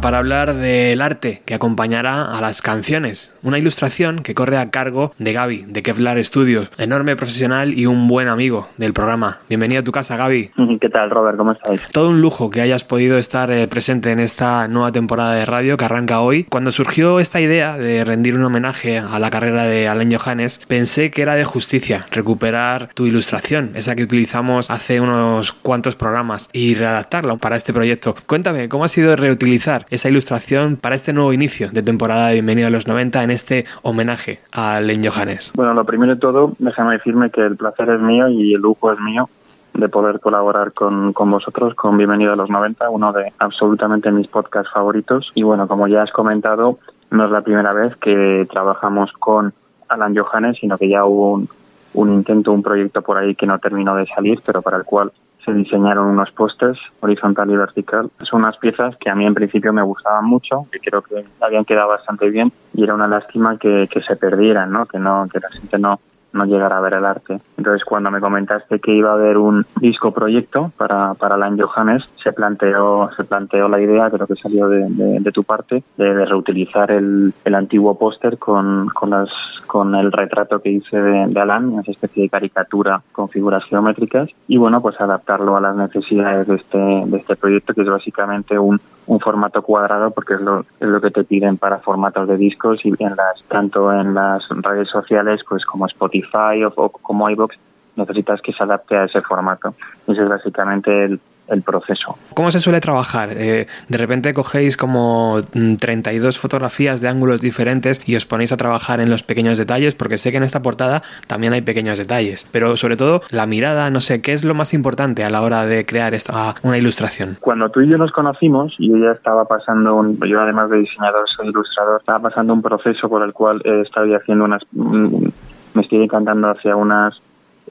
Para 0.00 0.18
hablar 0.18 0.54
del 0.54 1.02
arte 1.02 1.42
que 1.44 1.54
acompañará 1.54 2.36
a 2.36 2.40
las 2.40 2.62
canciones. 2.62 3.32
Una 3.42 3.58
ilustración 3.58 4.20
que 4.20 4.34
corre 4.34 4.56
a 4.56 4.70
cargo 4.70 5.12
de 5.18 5.32
Gaby, 5.32 5.66
de 5.68 5.82
Kevlar 5.82 6.22
Studios, 6.24 6.70
enorme 6.78 7.14
profesional 7.14 7.78
y 7.78 7.86
un 7.86 8.08
buen 8.08 8.28
amigo 8.28 8.68
del 8.78 8.94
programa. 8.94 9.38
Bienvenido 9.48 9.80
a 9.80 9.84
tu 9.84 9.92
casa, 9.92 10.16
Gaby. 10.16 10.50
¿Qué 10.80 10.88
tal, 10.88 11.10
Robert? 11.10 11.36
¿Cómo 11.36 11.52
estáis? 11.52 11.86
Todo 11.92 12.08
un 12.08 12.22
lujo 12.22 12.50
que 12.50 12.62
hayas 12.62 12.84
podido 12.84 13.18
estar 13.18 13.50
eh, 13.50 13.68
presente 13.68 14.10
en 14.12 14.20
esta 14.20 14.66
nueva 14.66 14.92
temporada 14.92 15.34
de 15.34 15.44
radio 15.44 15.76
que 15.76 15.84
arranca 15.84 16.20
hoy. 16.20 16.44
Cuando 16.44 16.70
surgió 16.70 17.20
esta 17.20 17.40
idea 17.40 17.76
de 17.76 18.02
rendir 18.04 18.34
un 18.34 18.44
homenaje 18.44 18.98
a 18.98 19.18
la 19.18 19.30
carrera 19.30 19.64
de 19.64 19.88
Alain 19.88 20.12
Johannes, 20.16 20.60
pensé 20.66 21.10
que 21.10 21.22
era 21.22 21.34
de 21.34 21.44
justicia 21.44 22.06
recuperar 22.10 22.88
tu 22.94 23.06
ilustración, 23.06 23.72
esa 23.74 23.94
que 23.94 24.04
utilizamos 24.04 24.70
hace 24.70 25.00
unos 25.00 25.52
cuantos 25.52 25.96
programas, 25.96 26.48
y 26.52 26.74
readaptarla 26.74 27.36
para 27.36 27.56
este 27.56 27.72
proyecto. 27.72 28.14
Cuéntame, 28.26 28.68
¿cómo 28.68 28.84
ha 28.84 28.88
sido 28.88 29.14
reutilizar 29.16 29.81
esa 29.90 30.08
ilustración 30.08 30.76
para 30.76 30.94
este 30.94 31.12
nuevo 31.12 31.32
inicio 31.32 31.70
de 31.70 31.82
temporada 31.82 32.28
de 32.28 32.34
Bienvenido 32.34 32.68
a 32.68 32.70
los 32.70 32.86
90 32.86 33.22
en 33.22 33.30
este 33.30 33.64
homenaje 33.82 34.40
a 34.52 34.76
Alain 34.76 35.04
Johannes? 35.04 35.52
Bueno, 35.54 35.74
lo 35.74 35.84
primero 35.84 36.14
de 36.14 36.20
todo, 36.20 36.54
déjame 36.58 36.94
decirme 36.94 37.30
que 37.30 37.40
el 37.40 37.56
placer 37.56 37.90
es 37.90 38.00
mío 38.00 38.28
y 38.28 38.54
el 38.54 38.60
lujo 38.60 38.92
es 38.92 39.00
mío 39.00 39.28
de 39.74 39.88
poder 39.88 40.20
colaborar 40.20 40.72
con, 40.72 41.12
con 41.12 41.30
vosotros 41.30 41.74
con 41.74 41.96
Bienvenido 41.96 42.32
a 42.32 42.36
los 42.36 42.50
90, 42.50 42.90
uno 42.90 43.12
de 43.12 43.32
absolutamente 43.38 44.10
mis 44.10 44.28
podcasts 44.28 44.72
favoritos. 44.72 45.30
Y 45.34 45.42
bueno, 45.42 45.66
como 45.66 45.88
ya 45.88 46.02
has 46.02 46.12
comentado, 46.12 46.78
no 47.10 47.24
es 47.24 47.30
la 47.30 47.42
primera 47.42 47.72
vez 47.72 47.96
que 47.96 48.46
trabajamos 48.50 49.12
con 49.12 49.52
Alan 49.88 50.16
Johannes, 50.16 50.58
sino 50.60 50.76
que 50.76 50.88
ya 50.88 51.04
hubo 51.04 51.32
un, 51.32 51.48
un 51.94 52.12
intento, 52.12 52.52
un 52.52 52.62
proyecto 52.62 53.02
por 53.02 53.18
ahí 53.18 53.34
que 53.34 53.46
no 53.46 53.58
terminó 53.58 53.94
de 53.96 54.06
salir, 54.06 54.40
pero 54.44 54.62
para 54.62 54.78
el 54.78 54.84
cual 54.84 55.12
se 55.44 55.52
diseñaron 55.52 56.06
unos 56.06 56.30
pósters 56.32 56.78
horizontal 57.00 57.50
y 57.50 57.56
vertical. 57.56 58.10
Son 58.22 58.42
unas 58.42 58.56
piezas 58.58 58.96
que 58.96 59.10
a 59.10 59.14
mí 59.14 59.26
en 59.26 59.34
principio 59.34 59.72
me 59.72 59.82
gustaban 59.82 60.24
mucho, 60.24 60.66
que 60.70 60.78
creo 60.78 61.02
que 61.02 61.24
habían 61.40 61.64
quedado 61.64 61.88
bastante 61.88 62.30
bien 62.30 62.52
y 62.74 62.84
era 62.84 62.94
una 62.94 63.08
lástima 63.08 63.58
que, 63.58 63.88
que 63.88 64.00
se 64.00 64.16
perdieran, 64.16 64.70
¿no? 64.70 64.86
Que 64.86 64.98
no, 64.98 65.26
que 65.30 65.40
la 65.40 65.48
gente 65.50 65.78
no, 65.78 66.00
no 66.32 66.44
llegara 66.44 66.78
a 66.78 66.80
ver 66.80 66.94
el 66.94 67.04
arte. 67.04 67.40
Entonces, 67.56 67.84
cuando 67.84 68.10
me 68.10 68.20
comentaste 68.20 68.80
que 68.80 68.94
iba 68.94 69.10
a 69.10 69.14
haber 69.14 69.38
un 69.38 69.64
disco 69.80 70.12
proyecto 70.12 70.72
para, 70.76 71.14
para 71.14 71.34
Alan 71.34 71.58
Johannes, 71.58 72.04
se 72.22 72.32
planteó, 72.32 73.10
se 73.16 73.24
planteó 73.24 73.68
la 73.68 73.80
idea, 73.80 74.10
creo 74.10 74.26
que 74.26 74.36
salió 74.36 74.68
de, 74.68 74.86
de, 74.88 75.20
de 75.20 75.32
tu 75.32 75.44
parte, 75.44 75.82
de, 75.96 76.14
de 76.14 76.24
reutilizar 76.24 76.90
el, 76.90 77.32
el 77.44 77.54
antiguo 77.54 77.98
póster 77.98 78.38
con, 78.38 78.86
con, 78.88 79.10
las, 79.10 79.28
con 79.66 79.94
el 79.94 80.12
retrato 80.12 80.60
que 80.60 80.70
hice 80.70 81.00
de, 81.00 81.26
de 81.28 81.40
Alan, 81.40 81.78
esa 81.80 81.92
especie 81.92 82.24
de 82.24 82.28
caricatura 82.28 83.02
con 83.12 83.28
figuras 83.28 83.64
geométricas, 83.64 84.28
y 84.48 84.56
bueno, 84.58 84.80
pues 84.80 85.00
adaptarlo 85.00 85.56
a 85.56 85.60
las 85.60 85.76
necesidades 85.76 86.46
de 86.46 86.54
este, 86.56 86.78
de 86.78 87.16
este 87.16 87.36
proyecto, 87.36 87.74
que 87.74 87.82
es 87.82 87.88
básicamente 87.88 88.58
un, 88.58 88.80
un 89.06 89.20
formato 89.20 89.62
cuadrado 89.62 90.10
porque 90.10 90.34
es 90.34 90.40
lo, 90.40 90.60
es 90.60 90.88
lo 90.88 91.00
que 91.00 91.10
te 91.10 91.24
piden 91.24 91.56
para 91.56 91.78
formatos 91.78 92.28
de 92.28 92.36
discos 92.36 92.80
y 92.84 92.90
en 93.02 93.16
las 93.16 93.42
tanto 93.48 93.92
en 93.92 94.14
las 94.14 94.48
redes 94.48 94.88
sociales 94.88 95.40
pues 95.48 95.64
como 95.64 95.86
Spotify 95.86 96.64
o, 96.64 96.72
o 96.76 96.88
como 96.90 97.28
iVoox 97.30 97.56
necesitas 97.96 98.40
que 98.40 98.52
se 98.52 98.62
adapte 98.62 98.96
a 98.96 99.04
ese 99.04 99.20
formato. 99.20 99.74
Ese 100.06 100.22
es 100.22 100.28
básicamente 100.28 101.04
el, 101.04 101.20
el 101.48 101.62
proceso. 101.62 102.16
¿Cómo 102.34 102.50
se 102.50 102.60
suele 102.60 102.80
trabajar? 102.80 103.30
Eh, 103.32 103.66
de 103.88 103.98
repente 103.98 104.32
cogéis 104.34 104.76
como 104.76 105.40
mm, 105.54 105.76
32 105.76 106.38
fotografías 106.38 107.00
de 107.00 107.08
ángulos 107.08 107.40
diferentes 107.40 108.00
y 108.06 108.16
os 108.16 108.26
ponéis 108.26 108.52
a 108.52 108.56
trabajar 108.56 109.00
en 109.00 109.10
los 109.10 109.22
pequeños 109.22 109.58
detalles, 109.58 109.94
porque 109.94 110.18
sé 110.18 110.30
que 110.30 110.38
en 110.38 110.42
esta 110.42 110.62
portada 110.62 111.02
también 111.26 111.52
hay 111.52 111.62
pequeños 111.62 111.98
detalles, 111.98 112.46
pero 112.50 112.76
sobre 112.76 112.96
todo 112.96 113.22
la 113.30 113.46
mirada, 113.46 113.90
no 113.90 114.00
sé, 114.00 114.22
¿qué 114.22 114.32
es 114.32 114.44
lo 114.44 114.54
más 114.54 114.74
importante 114.74 115.24
a 115.24 115.30
la 115.30 115.42
hora 115.42 115.66
de 115.66 115.84
crear 115.84 116.14
esta, 116.14 116.54
una 116.62 116.78
ilustración? 116.78 117.36
Cuando 117.40 117.70
tú 117.70 117.80
y 117.80 117.88
yo 117.88 117.98
nos 117.98 118.12
conocimos, 118.12 118.74
yo 118.78 118.96
ya 118.96 119.12
estaba 119.12 119.44
pasando, 119.44 119.96
un, 119.96 120.18
yo 120.26 120.40
además 120.40 120.70
de 120.70 120.78
diseñador 120.78 121.24
soy 121.36 121.48
ilustrador, 121.48 122.00
estaba 122.00 122.20
pasando 122.20 122.52
un 122.52 122.62
proceso 122.62 123.08
por 123.08 123.22
el 123.22 123.32
cual 123.32 123.60
eh, 123.64 123.82
estaba 123.82 124.06
haciendo 124.16 124.44
unas, 124.44 124.62
mm, 124.72 125.26
me 125.74 125.82
estoy 125.82 126.02
encantando 126.02 126.48
hacia 126.48 126.76
unas 126.76 127.20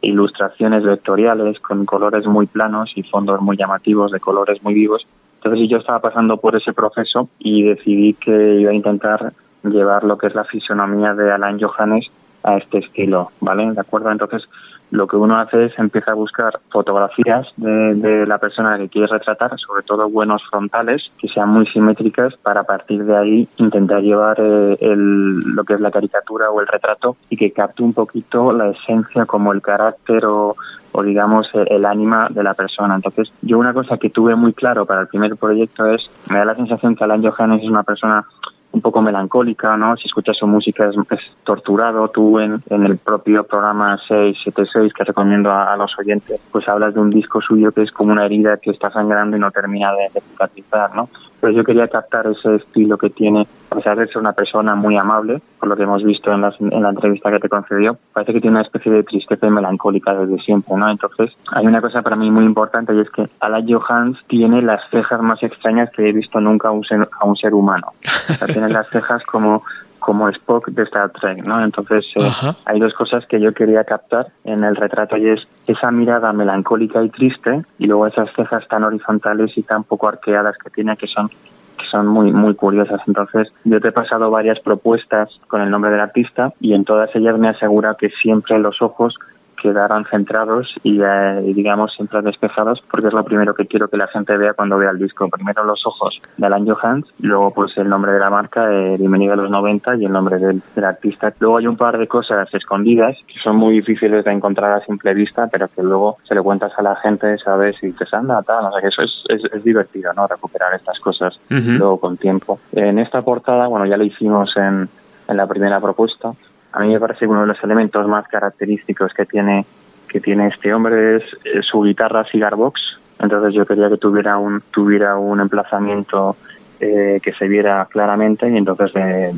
ilustraciones 0.02 0.84
vectoriales 0.84 1.60
con 1.60 1.86
colores 1.86 2.26
muy 2.26 2.48
planos 2.48 2.92
y 2.96 3.04
fondos 3.04 3.42
muy 3.42 3.58
llamativos 3.58 4.12
de 4.12 4.20
colores 4.20 4.62
muy 4.64 4.74
vivos. 4.74 5.06
Entonces 5.44 5.70
yo 5.70 5.78
estaba 5.78 6.00
pasando 6.00 6.38
por 6.38 6.56
ese 6.56 6.74
proceso 6.74 7.30
y 7.40 7.64
decidí 7.64 8.14
que 8.14 8.60
iba 8.60 8.72
a 8.72 8.76
intentar 8.76 9.34
llevar 9.64 10.04
lo 10.04 10.18
que 10.18 10.28
es 10.28 10.36
la 10.36 10.44
fisonomía 10.44 11.14
de 11.14 11.32
Alan 11.32 11.60
Johannes 11.60 12.08
a 12.44 12.58
este 12.58 12.80
estilo, 12.80 13.32
¿vale? 13.40 13.72
¿De 13.72 13.80
acuerdo? 13.82 14.12
Entonces 14.12 14.48
lo 14.92 15.08
que 15.08 15.16
uno 15.16 15.40
hace 15.40 15.66
es 15.66 15.80
empieza 15.80 16.12
a 16.12 16.16
buscar 16.16 16.60
fotografías 16.70 17.48
de, 17.58 17.96
de 17.96 18.28
la 18.28 18.38
persona 18.38 18.78
que 18.78 18.90
quieres 18.90 19.10
retratar, 19.10 19.58
sobre 19.58 19.84
todo 19.84 20.10
buenos 20.10 20.44
frontales, 20.50 21.02
que 21.18 21.30
sean 21.30 21.50
muy 21.50 21.66
simétricas, 21.68 22.36
para 22.36 22.62
a 22.62 22.64
partir 22.64 23.06
de 23.06 23.18
ahí 23.18 23.48
intentar 23.58 24.02
llevar 24.02 24.38
eh, 24.40 24.78
el, 24.82 25.40
lo 25.56 25.64
que 25.64 25.76
es 25.76 25.80
la 25.80 25.92
caricatura 25.92 26.50
o 26.50 26.62
el 26.62 26.68
retrato 26.68 27.16
y 27.30 27.38
que 27.38 27.52
capte 27.52 27.84
un 27.84 27.94
poquito 27.94 28.52
la 28.52 28.70
esencia 28.70 29.26
como 29.26 29.54
el 29.54 29.62
carácter 29.62 30.26
o, 30.26 30.56
o 30.92 31.04
digamos 31.04 31.48
el 31.54 31.86
ánima 31.86 32.28
de 32.30 32.44
la 32.44 32.54
persona. 32.54 32.96
Entonces, 32.96 33.32
yo 33.42 33.58
una 33.58 33.74
cosa 33.74 33.98
que 33.98 34.10
tuve 34.10 34.36
muy 34.36 34.54
claro 34.54 34.86
para 34.86 35.02
el 35.02 35.08
primer 35.08 35.36
proyecto 35.38 35.86
es, 35.86 36.02
me 36.30 36.38
da 36.38 36.46
la 36.46 36.56
sensación 36.56 36.96
que 36.96 37.04
Alan 37.04 37.24
Johannes 37.24 37.64
es 37.64 37.70
una 37.70 37.84
persona 37.84 38.26
un 38.72 38.82
poco 38.82 39.02
melancólica, 39.02 39.76
¿no? 39.78 39.96
Si 39.98 40.08
escuchas 40.08 40.38
su 40.38 40.48
música 40.48 40.88
es, 40.88 40.96
es 41.12 41.38
torturado. 41.44 42.08
Tú 42.10 42.40
en, 42.40 42.62
en, 42.70 42.86
el 42.86 42.98
propio 42.98 43.44
programa 43.44 43.98
676 44.08 44.94
que 44.94 45.04
recomiendo 45.04 45.52
a, 45.52 45.76
los 45.76 45.92
oyentes, 46.00 46.40
pues 46.52 46.68
hablas 46.68 46.94
de 46.94 47.02
un 47.02 47.10
disco 47.10 47.42
suyo 47.42 47.72
que 47.72 47.84
es 47.84 47.92
como 47.92 48.12
una 48.12 48.26
herida 48.26 48.58
que 48.58 48.72
está 48.72 48.90
sangrando 48.90 49.38
y 49.38 49.40
no 49.40 49.52
termina 49.52 49.92
de, 49.94 50.10
de 50.14 50.64
¿no? 50.96 51.10
Pero 51.42 51.54
yo 51.54 51.64
quería 51.64 51.88
captar 51.88 52.28
ese 52.28 52.56
estilo 52.56 52.98
que 52.98 53.10
tiene, 53.10 53.48
a 53.72 53.76
pesar 53.76 53.98
de 53.98 54.08
ser 54.08 54.20
una 54.20 54.34
persona 54.34 54.76
muy 54.76 54.96
amable, 54.96 55.42
por 55.60 55.68
lo 55.68 55.76
que 55.76 55.84
hemos 55.84 56.04
visto 56.04 56.32
en, 56.32 56.42
las, 56.42 56.56
en 56.62 56.82
la 56.82 56.90
entrevista 56.90 57.32
que 57.32 57.40
te 57.40 57.50
concedió, 57.50 57.98
parece 58.14 58.34
que 58.34 58.42
tiene 58.42 58.58
una 58.58 58.66
especie 58.66 58.92
de 58.92 59.04
tristeza 59.04 59.48
y 59.48 59.50
melancólica 59.50 60.14
desde 60.14 60.42
siempre, 60.42 60.76
¿no? 60.78 60.90
Entonces, 60.90 61.32
hay 61.52 61.66
una 61.66 61.82
cosa 61.82 62.02
para 62.02 62.16
mí 62.16 62.30
muy 62.30 62.46
importante 62.46 62.94
y 62.94 63.00
es 63.00 63.10
que 63.10 63.28
Alan 63.40 63.66
Johans 63.68 64.20
tiene 64.28 64.62
las 64.62 64.82
cejas 64.92 65.22
más 65.22 65.42
extrañas 65.42 65.90
que 65.92 66.08
he 66.08 66.14
visto 66.14 66.40
nunca 66.40 66.70
a 66.70 66.72
un 66.72 66.84
ser, 66.84 67.10
a 67.20 67.26
un 67.26 67.36
ser 67.36 67.54
humano. 67.54 67.88
O 68.30 68.34
sea, 68.34 68.48
tiene 68.48 68.70
las 68.70 68.88
cejas 68.90 69.24
como 69.26 69.64
como 70.02 70.28
Spock 70.30 70.70
de 70.70 70.84
Star 70.84 71.12
Trek, 71.12 71.46
¿no? 71.46 71.64
Entonces 71.64 72.04
eh, 72.16 72.30
hay 72.66 72.80
dos 72.80 72.94
cosas 72.96 73.26
que 73.28 73.40
yo 73.40 73.54
quería 73.54 73.84
captar 73.84 74.28
en 74.44 74.64
el 74.64 74.76
retrato 74.76 75.16
y 75.16 75.30
es 75.30 75.48
esa 75.68 75.92
mirada 75.92 76.34
melancólica 76.34 77.04
y 77.04 77.10
triste 77.10 77.64
y 77.78 77.86
luego 77.86 78.08
esas 78.08 78.30
cejas 78.36 78.68
tan 78.68 78.84
horizontales 78.84 79.56
y 79.56 79.62
tan 79.62 79.84
poco 79.84 80.08
arqueadas 80.08 80.58
que 80.58 80.72
tiene 80.72 80.98
que 80.98 81.08
son 81.08 81.30
que 81.30 81.86
son 81.90 82.08
muy 82.08 82.34
muy 82.34 82.56
curiosas. 82.56 83.00
Entonces 83.08 83.54
yo 83.64 83.80
te 83.80 83.90
he 83.90 83.92
pasado 83.92 84.32
varias 84.32 84.60
propuestas 84.60 85.30
con 85.48 85.62
el 85.62 85.70
nombre 85.70 85.92
del 85.92 86.02
artista 86.02 86.52
y 86.60 86.74
en 86.74 86.84
todas 86.84 87.16
ellas 87.16 87.38
me 87.38 87.50
asegura 87.50 87.96
que 87.98 88.10
siempre 88.10 88.58
los 88.58 88.82
ojos 88.82 89.16
quedaran 89.62 90.06
centrados 90.06 90.76
y, 90.84 91.02
eh, 91.02 91.42
digamos, 91.56 91.94
siempre 91.94 92.22
despejados, 92.22 92.82
porque 92.90 93.08
es 93.08 93.14
lo 93.14 93.24
primero 93.24 93.54
que 93.54 93.68
quiero 93.68 93.88
que 93.88 93.98
la 93.98 94.08
gente 94.08 94.36
vea 94.36 94.54
cuando 94.54 94.78
vea 94.78 94.90
el 94.90 94.98
disco. 94.98 95.30
Primero 95.30 95.64
los 95.64 95.86
ojos 95.86 96.20
de 96.38 96.46
Alan 96.46 96.68
Johans, 96.68 97.06
luego 97.20 97.54
pues 97.54 97.78
el 97.78 97.88
nombre 97.88 98.12
de 98.12 98.20
la 98.20 98.30
marca, 98.30 98.72
eh, 98.72 98.98
Bienvenido 98.98 99.34
a 99.34 99.36
los 99.36 99.52
90, 99.52 99.98
y 99.98 100.06
el 100.06 100.12
nombre 100.12 100.38
del, 100.38 100.62
del, 100.76 100.84
artista. 100.84 101.32
Luego 101.40 101.58
hay 101.58 101.68
un 101.68 101.78
par 101.78 101.98
de 101.98 102.08
cosas 102.08 102.52
escondidas 102.54 103.16
que 103.28 103.40
son 103.44 103.56
muy 103.56 103.76
difíciles 103.76 104.26
de 104.26 104.32
encontrar 104.32 104.72
a 104.72 104.84
simple 104.86 105.14
vista, 105.14 105.48
pero 105.48 105.68
que 105.68 105.84
luego 105.84 106.18
se 106.24 106.34
le 106.34 106.42
cuentas 106.42 106.72
a 106.78 106.82
la 106.82 106.96
gente, 106.96 107.38
¿sabes? 107.38 107.76
Y 107.84 107.88
dices, 107.88 108.12
anda, 108.14 108.42
tal, 108.42 108.66
o 108.66 108.72
sea 108.72 108.82
que 108.82 108.88
eso 108.88 109.04
es, 109.04 109.12
es, 109.30 109.54
es 109.54 109.64
divertido, 109.64 110.12
¿no? 110.14 110.28
Recuperar 110.28 110.74
estas 110.74 111.00
cosas 111.00 111.40
uh 111.50 111.54
-huh. 111.54 111.78
luego 111.78 112.00
con 112.00 112.18
tiempo. 112.18 112.60
En 112.72 112.98
esta 112.98 113.22
portada, 113.22 113.68
bueno, 113.68 113.86
ya 113.86 113.98
lo 113.98 114.04
hicimos 114.04 114.56
en, 114.58 114.90
en 115.28 115.38
la 115.38 115.46
primera 115.46 115.80
propuesta, 115.80 116.34
a 116.74 116.80
mí 116.80 116.94
me 116.94 117.00
parece 117.00 117.22
que 117.22 117.28
uno 117.28 117.42
de 117.42 117.48
los 117.48 117.64
elementos 117.64 118.08
más 118.08 118.28
característicos 118.28 119.14
que 119.14 119.26
tiene 119.26 119.66
que 120.08 120.20
tiene 120.20 120.48
este 120.48 120.74
hombre 120.74 121.18
es, 121.18 121.24
su 121.66 121.82
guitarra 121.82 122.26
cigar 122.26 122.56
box. 122.56 122.82
Entonces 123.20 123.54
yo 123.54 123.66
quería 123.66 123.90
que 123.90 123.98
tuviera 123.98 124.38
un 124.38 124.62
tuviera 124.72 125.16
un 125.16 125.40
emplazamiento 125.40 126.36
eh, 126.82 127.20
que 127.24 127.32
se 127.34 127.48
viera 127.48 127.88
claramente 127.90 128.50
y 128.50 128.58
entonces 128.58 128.92
eh, 128.96 129.32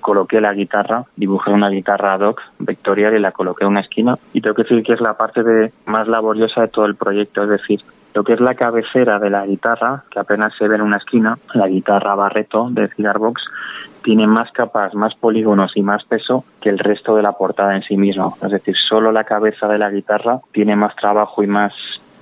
coloqué 0.00 0.40
la 0.40 0.52
guitarra, 0.52 1.04
dibujé 1.16 1.50
una 1.50 1.70
guitarra 1.70 2.14
ad 2.14 2.20
hoc 2.20 2.40
vectorial 2.58 3.16
y 3.16 3.20
la 3.20 3.32
coloqué 3.32 3.64
en 3.64 3.70
una 3.70 3.80
esquina. 3.80 4.18
Y 4.32 4.40
tengo 4.40 4.54
que 4.54 4.62
decir 4.62 4.82
que 4.82 4.92
es 4.92 5.00
la 5.00 5.14
parte 5.14 5.42
de 5.42 5.72
más 5.86 6.06
laboriosa 6.06 6.60
de 6.60 6.68
todo 6.68 6.84
el 6.84 6.94
proyecto, 6.94 7.42
es 7.42 7.48
decir, 7.48 7.80
lo 8.14 8.22
que 8.24 8.34
es 8.34 8.40
la 8.40 8.54
cabecera 8.54 9.18
de 9.18 9.30
la 9.30 9.46
guitarra, 9.46 10.04
que 10.10 10.18
apenas 10.18 10.52
se 10.58 10.68
ve 10.68 10.76
en 10.76 10.82
una 10.82 10.98
esquina, 10.98 11.38
la 11.54 11.68
guitarra 11.68 12.14
Barreto 12.14 12.68
de 12.70 12.88
Cigarbox, 12.88 13.42
tiene 14.02 14.26
más 14.26 14.50
capas, 14.52 14.94
más 14.94 15.14
polígonos 15.14 15.72
y 15.76 15.82
más 15.82 16.04
peso 16.04 16.44
que 16.60 16.68
el 16.68 16.78
resto 16.78 17.16
de 17.16 17.22
la 17.22 17.32
portada 17.32 17.76
en 17.76 17.82
sí 17.82 17.96
mismo. 17.96 18.36
Es 18.42 18.50
decir, 18.50 18.74
solo 18.76 19.12
la 19.12 19.24
cabeza 19.24 19.68
de 19.68 19.78
la 19.78 19.90
guitarra 19.90 20.40
tiene 20.52 20.76
más 20.76 20.94
trabajo 20.96 21.42
y 21.42 21.46
más 21.46 21.72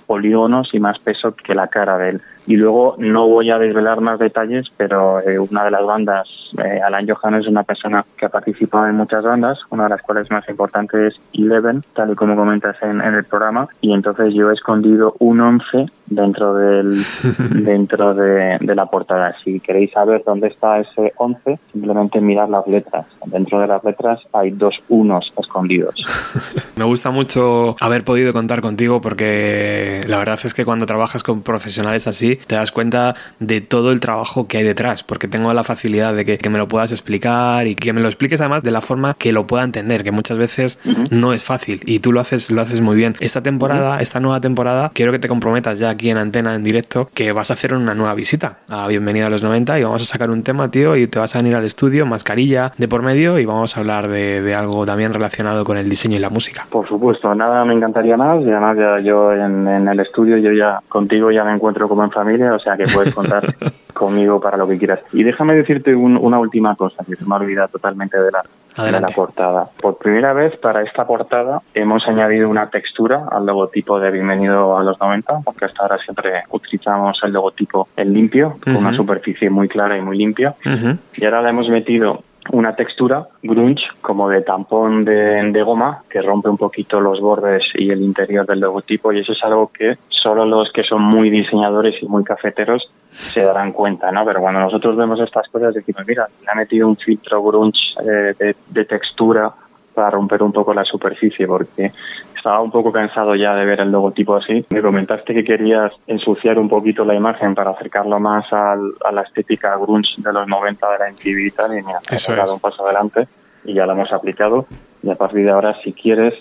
polígonos 0.06 0.70
y 0.72 0.80
más 0.80 0.98
peso 0.98 1.34
que 1.34 1.54
la 1.54 1.68
cara 1.68 1.98
de 1.98 2.10
él. 2.10 2.22
Y 2.48 2.56
luego 2.56 2.94
no 2.96 3.28
voy 3.28 3.50
a 3.50 3.58
desvelar 3.58 4.00
más 4.00 4.18
detalles, 4.18 4.66
pero 4.78 5.20
eh, 5.20 5.38
una 5.38 5.66
de 5.66 5.70
las 5.70 5.84
bandas, 5.84 6.26
eh, 6.56 6.80
Alan 6.82 7.06
Johan 7.06 7.34
es 7.34 7.46
una 7.46 7.62
persona 7.62 8.06
que 8.16 8.24
ha 8.24 8.30
participado 8.30 8.86
en 8.86 8.94
muchas 8.94 9.22
bandas, 9.22 9.58
una 9.68 9.84
de 9.84 9.90
las 9.90 10.00
cuales 10.00 10.30
más 10.30 10.48
importante 10.48 11.08
es 11.08 11.20
Eleven, 11.34 11.84
tal 11.94 12.12
y 12.12 12.14
como 12.14 12.36
comentas 12.36 12.74
en, 12.80 13.02
en 13.02 13.14
el 13.14 13.24
programa, 13.24 13.68
y 13.82 13.92
entonces 13.92 14.32
yo 14.32 14.50
he 14.50 14.54
escondido 14.54 15.14
un 15.18 15.40
11 15.40 15.90
dentro 16.10 16.54
del 16.54 17.02
dentro 17.50 18.14
de, 18.14 18.58
de, 18.60 18.74
la 18.74 18.86
portada. 18.86 19.34
Si 19.44 19.60
queréis 19.60 19.92
saber 19.92 20.22
dónde 20.24 20.48
está 20.48 20.80
ese 20.80 21.12
11, 21.16 21.58
simplemente 21.72 22.20
mirad 22.20 22.48
las 22.48 22.66
letras. 22.66 23.06
Dentro 23.26 23.60
de 23.60 23.66
las 23.66 23.84
letras 23.84 24.20
hay 24.32 24.50
dos 24.50 24.74
unos 24.88 25.32
escondidos. 25.38 25.94
Me 26.76 26.84
gusta 26.84 27.10
mucho 27.10 27.76
haber 27.80 28.04
podido 28.04 28.32
contar 28.32 28.60
contigo 28.60 29.00
porque 29.00 30.00
la 30.06 30.18
verdad 30.18 30.38
es 30.42 30.54
que 30.54 30.64
cuando 30.64 30.86
trabajas 30.86 31.22
con 31.22 31.42
profesionales 31.42 32.06
así, 32.06 32.37
te 32.46 32.54
das 32.54 32.72
cuenta 32.72 33.14
de 33.40 33.60
todo 33.60 33.92
el 33.92 34.00
trabajo 34.00 34.46
que 34.46 34.58
hay 34.58 34.64
detrás, 34.64 35.02
porque 35.02 35.28
tengo 35.28 35.52
la 35.52 35.64
facilidad 35.64 36.14
de 36.14 36.24
que, 36.24 36.38
que 36.38 36.48
me 36.50 36.58
lo 36.58 36.68
puedas 36.68 36.92
explicar 36.92 37.66
y 37.66 37.74
que 37.74 37.92
me 37.92 38.00
lo 38.00 38.08
expliques 38.08 38.40
además 38.40 38.62
de 38.62 38.70
la 38.70 38.80
forma 38.80 39.14
que 39.14 39.32
lo 39.32 39.46
pueda 39.46 39.64
entender, 39.64 40.04
que 40.04 40.10
muchas 40.10 40.38
veces 40.38 40.78
uh 40.84 40.90
-huh. 40.90 41.10
no 41.10 41.32
es 41.32 41.42
fácil 41.42 41.80
y 41.86 42.00
tú 42.00 42.12
lo 42.12 42.20
haces, 42.20 42.50
lo 42.50 42.60
haces 42.62 42.80
muy 42.80 42.96
bien. 42.96 43.14
Esta 43.20 43.42
temporada, 43.42 43.94
uh 43.94 43.98
-huh. 43.98 44.02
esta 44.02 44.20
nueva 44.20 44.40
temporada, 44.40 44.90
quiero 44.94 45.12
que 45.12 45.18
te 45.18 45.28
comprometas 45.28 45.78
ya 45.78 45.90
aquí 45.90 46.10
en 46.10 46.18
antena, 46.18 46.54
en 46.54 46.64
directo, 46.64 47.08
que 47.14 47.32
vas 47.32 47.50
a 47.50 47.54
hacer 47.54 47.74
una 47.74 47.94
nueva 47.94 48.14
visita 48.14 48.58
a 48.68 48.86
Bienvenida 48.86 49.26
a 49.26 49.30
los 49.30 49.42
90 49.42 49.78
y 49.78 49.82
vamos 49.84 50.02
a 50.02 50.04
sacar 50.04 50.30
un 50.30 50.42
tema, 50.42 50.70
tío, 50.70 50.96
y 50.96 51.06
te 51.06 51.18
vas 51.18 51.34
a 51.34 51.38
venir 51.38 51.54
al 51.56 51.64
estudio, 51.64 52.06
mascarilla 52.06 52.72
de 52.76 52.88
por 52.88 53.02
medio 53.02 53.38
y 53.38 53.44
vamos 53.44 53.76
a 53.76 53.80
hablar 53.80 54.08
de, 54.08 54.42
de 54.42 54.54
algo 54.54 54.84
también 54.86 55.12
relacionado 55.12 55.64
con 55.64 55.76
el 55.76 55.88
diseño 55.88 56.16
y 56.16 56.20
la 56.20 56.30
música. 56.30 56.66
Por 56.70 56.86
supuesto, 56.88 57.34
nada 57.34 57.64
me 57.64 57.74
encantaría 57.74 58.16
más 58.16 58.40
y 58.42 58.50
además 58.50 58.76
ya 58.78 59.00
yo 59.00 59.32
en, 59.32 59.66
en 59.66 59.88
el 59.88 60.00
estudio, 60.00 60.36
yo 60.38 60.52
ya 60.52 60.80
contigo 60.88 61.30
ya 61.30 61.44
me 61.44 61.52
encuentro 61.54 61.88
como 61.88 62.04
en 62.04 62.10
familia, 62.10 62.27
o 62.36 62.58
sea 62.58 62.76
que 62.76 62.84
puedes 62.92 63.14
contar 63.14 63.54
conmigo 63.92 64.40
para 64.40 64.56
lo 64.56 64.68
que 64.68 64.78
quieras. 64.78 65.00
Y 65.12 65.24
déjame 65.24 65.54
decirte 65.54 65.94
un, 65.94 66.16
una 66.16 66.38
última 66.38 66.74
cosa 66.76 67.04
que 67.04 67.16
se 67.16 67.24
me 67.24 67.34
ha 67.34 67.38
olvidado 67.38 67.68
totalmente 67.68 68.16
de 68.20 68.30
la 68.30 68.42
Adelante. 68.76 69.06
de 69.06 69.10
la 69.10 69.14
portada. 69.16 69.66
Por 69.80 69.98
primera 69.98 70.32
vez 70.32 70.56
para 70.58 70.82
esta 70.82 71.04
portada 71.04 71.60
hemos 71.74 72.06
añadido 72.06 72.48
una 72.48 72.70
textura 72.70 73.24
al 73.30 73.44
logotipo 73.44 73.98
de 73.98 74.10
Bienvenido 74.12 74.76
a 74.78 74.84
los 74.84 75.00
90, 75.00 75.40
porque 75.44 75.64
hasta 75.64 75.82
ahora 75.82 75.98
siempre 75.98 76.44
utilizamos 76.50 77.18
el 77.24 77.32
logotipo 77.32 77.88
en 77.96 78.12
limpio, 78.12 78.56
con 78.62 78.74
Ujú. 78.76 78.86
una 78.86 78.96
superficie 78.96 79.50
muy 79.50 79.66
clara 79.68 79.98
y 79.98 80.00
muy 80.02 80.16
limpia. 80.16 80.54
Ujú. 80.64 80.96
Y 81.16 81.24
ahora 81.24 81.42
le 81.42 81.48
hemos 81.50 81.68
metido 81.68 82.22
una 82.52 82.74
textura 82.74 83.26
grunge 83.42 83.84
como 84.00 84.28
de 84.28 84.42
tampón 84.42 85.04
de, 85.04 85.62
goma 85.62 86.02
que 86.08 86.22
rompe 86.22 86.48
un 86.48 86.56
poquito 86.56 87.00
los 87.00 87.20
bordes 87.20 87.64
y 87.74 87.90
el 87.90 88.02
interior 88.02 88.46
del 88.46 88.60
logotipo 88.60 89.12
y 89.12 89.20
eso 89.20 89.32
es 89.32 89.42
algo 89.42 89.70
que 89.72 89.98
solo 90.08 90.44
los 90.44 90.70
que 90.72 90.82
son 90.82 91.02
muy 91.02 91.30
diseñadores 91.30 92.02
y 92.02 92.06
muy 92.06 92.24
cafeteros 92.24 92.90
se 93.10 93.42
darán 93.42 93.72
cuenta, 93.72 94.10
¿no? 94.12 94.24
Pero 94.24 94.40
cuando 94.40 94.60
nosotros 94.60 94.96
vemos 94.96 95.20
estas 95.20 95.48
cosas 95.48 95.74
decimos, 95.74 96.02
mira, 96.06 96.26
le 96.42 96.50
ha 96.50 96.54
metido 96.54 96.88
un 96.88 96.96
filtro 96.96 97.42
grunge 97.42 97.80
eh, 98.02 98.34
de, 98.38 98.56
de 98.68 98.84
textura 98.84 99.52
para 99.94 100.10
romper 100.10 100.42
un 100.44 100.52
poco 100.52 100.72
la 100.72 100.84
superficie 100.84 101.46
porque 101.46 101.90
estaba 102.38 102.60
un 102.62 102.70
poco 102.70 102.90
cansado 102.90 103.34
ya 103.34 103.54
de 103.54 103.64
ver 103.66 103.80
el 103.80 103.90
logotipo 103.92 104.36
así. 104.36 104.64
Me 104.70 104.80
comentaste 104.80 105.34
que 105.34 105.44
querías 105.44 105.92
ensuciar 106.06 106.58
un 106.58 106.68
poquito 106.68 107.04
la 107.04 107.14
imagen 107.14 107.54
para 107.54 107.70
acercarlo 107.72 108.18
más 108.18 108.50
al- 108.52 108.94
a 109.04 109.12
la 109.12 109.22
estética 109.22 109.76
grunge 109.76 110.10
de 110.16 110.32
los 110.32 110.46
90 110.48 110.90
de 110.92 110.98
la 110.98 111.08
MTV 111.10 111.46
y 111.46 111.50
tal, 111.50 111.74
y 111.74 111.78
Eso 112.10 112.32
hemos 112.32 112.44
dado 112.46 112.54
un 112.54 112.60
paso 112.60 112.84
adelante 112.86 113.28
y 113.64 113.74
ya 113.74 113.84
lo 113.84 113.92
hemos 113.92 114.12
aplicado. 114.12 114.66
Y 115.02 115.10
a 115.10 115.14
partir 115.14 115.44
de 115.44 115.50
ahora, 115.50 115.74
si 115.82 115.92
quieres, 115.92 116.34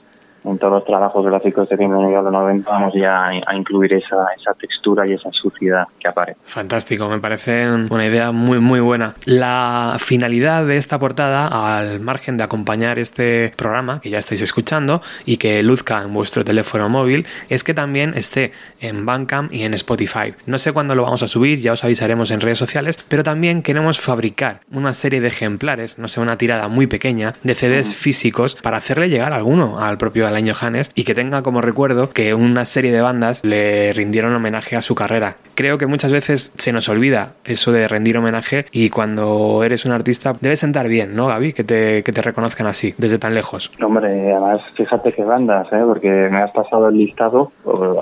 en 0.43 0.57
todos 0.57 0.73
los 0.73 0.85
trabajos 0.85 1.25
gráficos 1.25 1.69
de 1.69 1.75
Bienvenido 1.75 2.19
a 2.19 2.21
los 2.23 2.31
90 2.31 2.69
vamos 2.69 2.93
ya 2.93 3.27
a, 3.27 3.55
incluir 3.55 3.93
esa, 3.93 4.27
esa 4.39 4.53
textura 4.53 5.07
y 5.07 5.13
esa 5.13 5.31
suciedad 5.31 5.85
que 5.99 6.07
aparece. 6.07 6.39
Fantástico, 6.43 7.07
me 7.09 7.19
parece 7.19 7.67
una 7.89 8.05
idea 8.05 8.31
muy 8.31 8.59
muy 8.59 8.79
buena. 8.79 9.15
La 9.25 9.95
finalidad 9.99 10.65
de 10.65 10.77
esta 10.77 10.99
portada, 10.99 11.77
al 11.77 11.99
margen 11.99 12.37
de 12.37 12.43
acompañar 12.43 12.99
este 12.99 13.53
programa 13.55 13.99
que 14.01 14.09
ya 14.09 14.17
estáis 14.17 14.41
escuchando 14.41 15.01
y 15.25 15.37
que 15.37 15.61
luzca 15.63 16.01
en 16.01 16.13
vuestro 16.13 16.43
teléfono 16.43 16.89
móvil, 16.89 17.25
es 17.49 17.63
que 17.63 17.73
también 17.73 18.13
esté 18.15 18.51
en 18.79 19.05
Bandcamp 19.05 19.53
y 19.53 19.63
en 19.63 19.73
Spotify. 19.73 20.33
No 20.45 20.57
sé 20.57 20.71
cuándo 20.73 20.95
lo 20.95 21.03
vamos 21.03 21.23
a 21.23 21.27
subir, 21.27 21.59
ya 21.59 21.73
os 21.73 21.83
avisaremos 21.83 22.31
en 22.31 22.41
redes 22.41 22.57
sociales, 22.57 22.99
pero 23.07 23.23
también 23.23 23.61
queremos 23.61 23.99
fabricar 23.99 24.61
una 24.71 24.93
serie 24.93 25.21
de 25.21 25.27
ejemplares, 25.27 25.97
no 25.99 26.07
sé, 26.07 26.19
una 26.19 26.37
tirada 26.37 26.67
muy 26.67 26.87
pequeña 26.87 27.33
de 27.43 27.55
CDs 27.55 27.95
físicos 27.95 28.55
para 28.55 28.77
hacerle 28.77 29.09
llegar 29.09 29.33
alguno 29.33 29.77
al 29.79 29.97
propio 29.97 30.27
Alain 30.37 30.53
Johannes 30.53 30.91
y 30.93 31.03
que 31.03 31.15
tenga 31.15 31.41
como 31.41 31.61
recuerdo 31.61 32.11
que 32.11 32.33
una 32.33 32.63
serie 32.65 32.91
de 32.91 33.01
bandas 33.01 33.43
le 33.43 33.91
rindieron 33.93 34.33
homenaje 34.35 34.75
a 34.75 34.81
su 34.81 34.93
carrera. 34.93 35.35
Creo 35.55 35.77
que 35.77 35.87
muchas 35.87 36.11
veces 36.11 36.51
se 36.57 36.71
nos 36.71 36.89
olvida 36.89 37.33
eso 37.43 37.71
de 37.71 37.87
rendir 37.87 38.17
homenaje 38.17 38.65
y 38.71 38.89
cuando 38.89 39.63
eres 39.63 39.85
un 39.85 39.91
artista 39.91 40.35
debe 40.39 40.55
sentar 40.55 40.87
bien, 40.87 41.15
¿no, 41.15 41.27
Gaby? 41.27 41.53
Que 41.53 41.63
te, 41.63 42.03
que 42.03 42.11
te 42.11 42.21
reconozcan 42.21 42.67
así, 42.67 42.93
desde 42.97 43.17
tan 43.17 43.33
lejos. 43.33 43.71
Hombre, 43.81 44.31
además, 44.31 44.61
fíjate 44.75 45.11
qué 45.13 45.23
bandas, 45.23 45.67
¿eh? 45.73 45.81
porque 45.85 46.29
me 46.31 46.37
has 46.37 46.51
pasado 46.51 46.89
el 46.89 46.97
listado. 46.97 47.51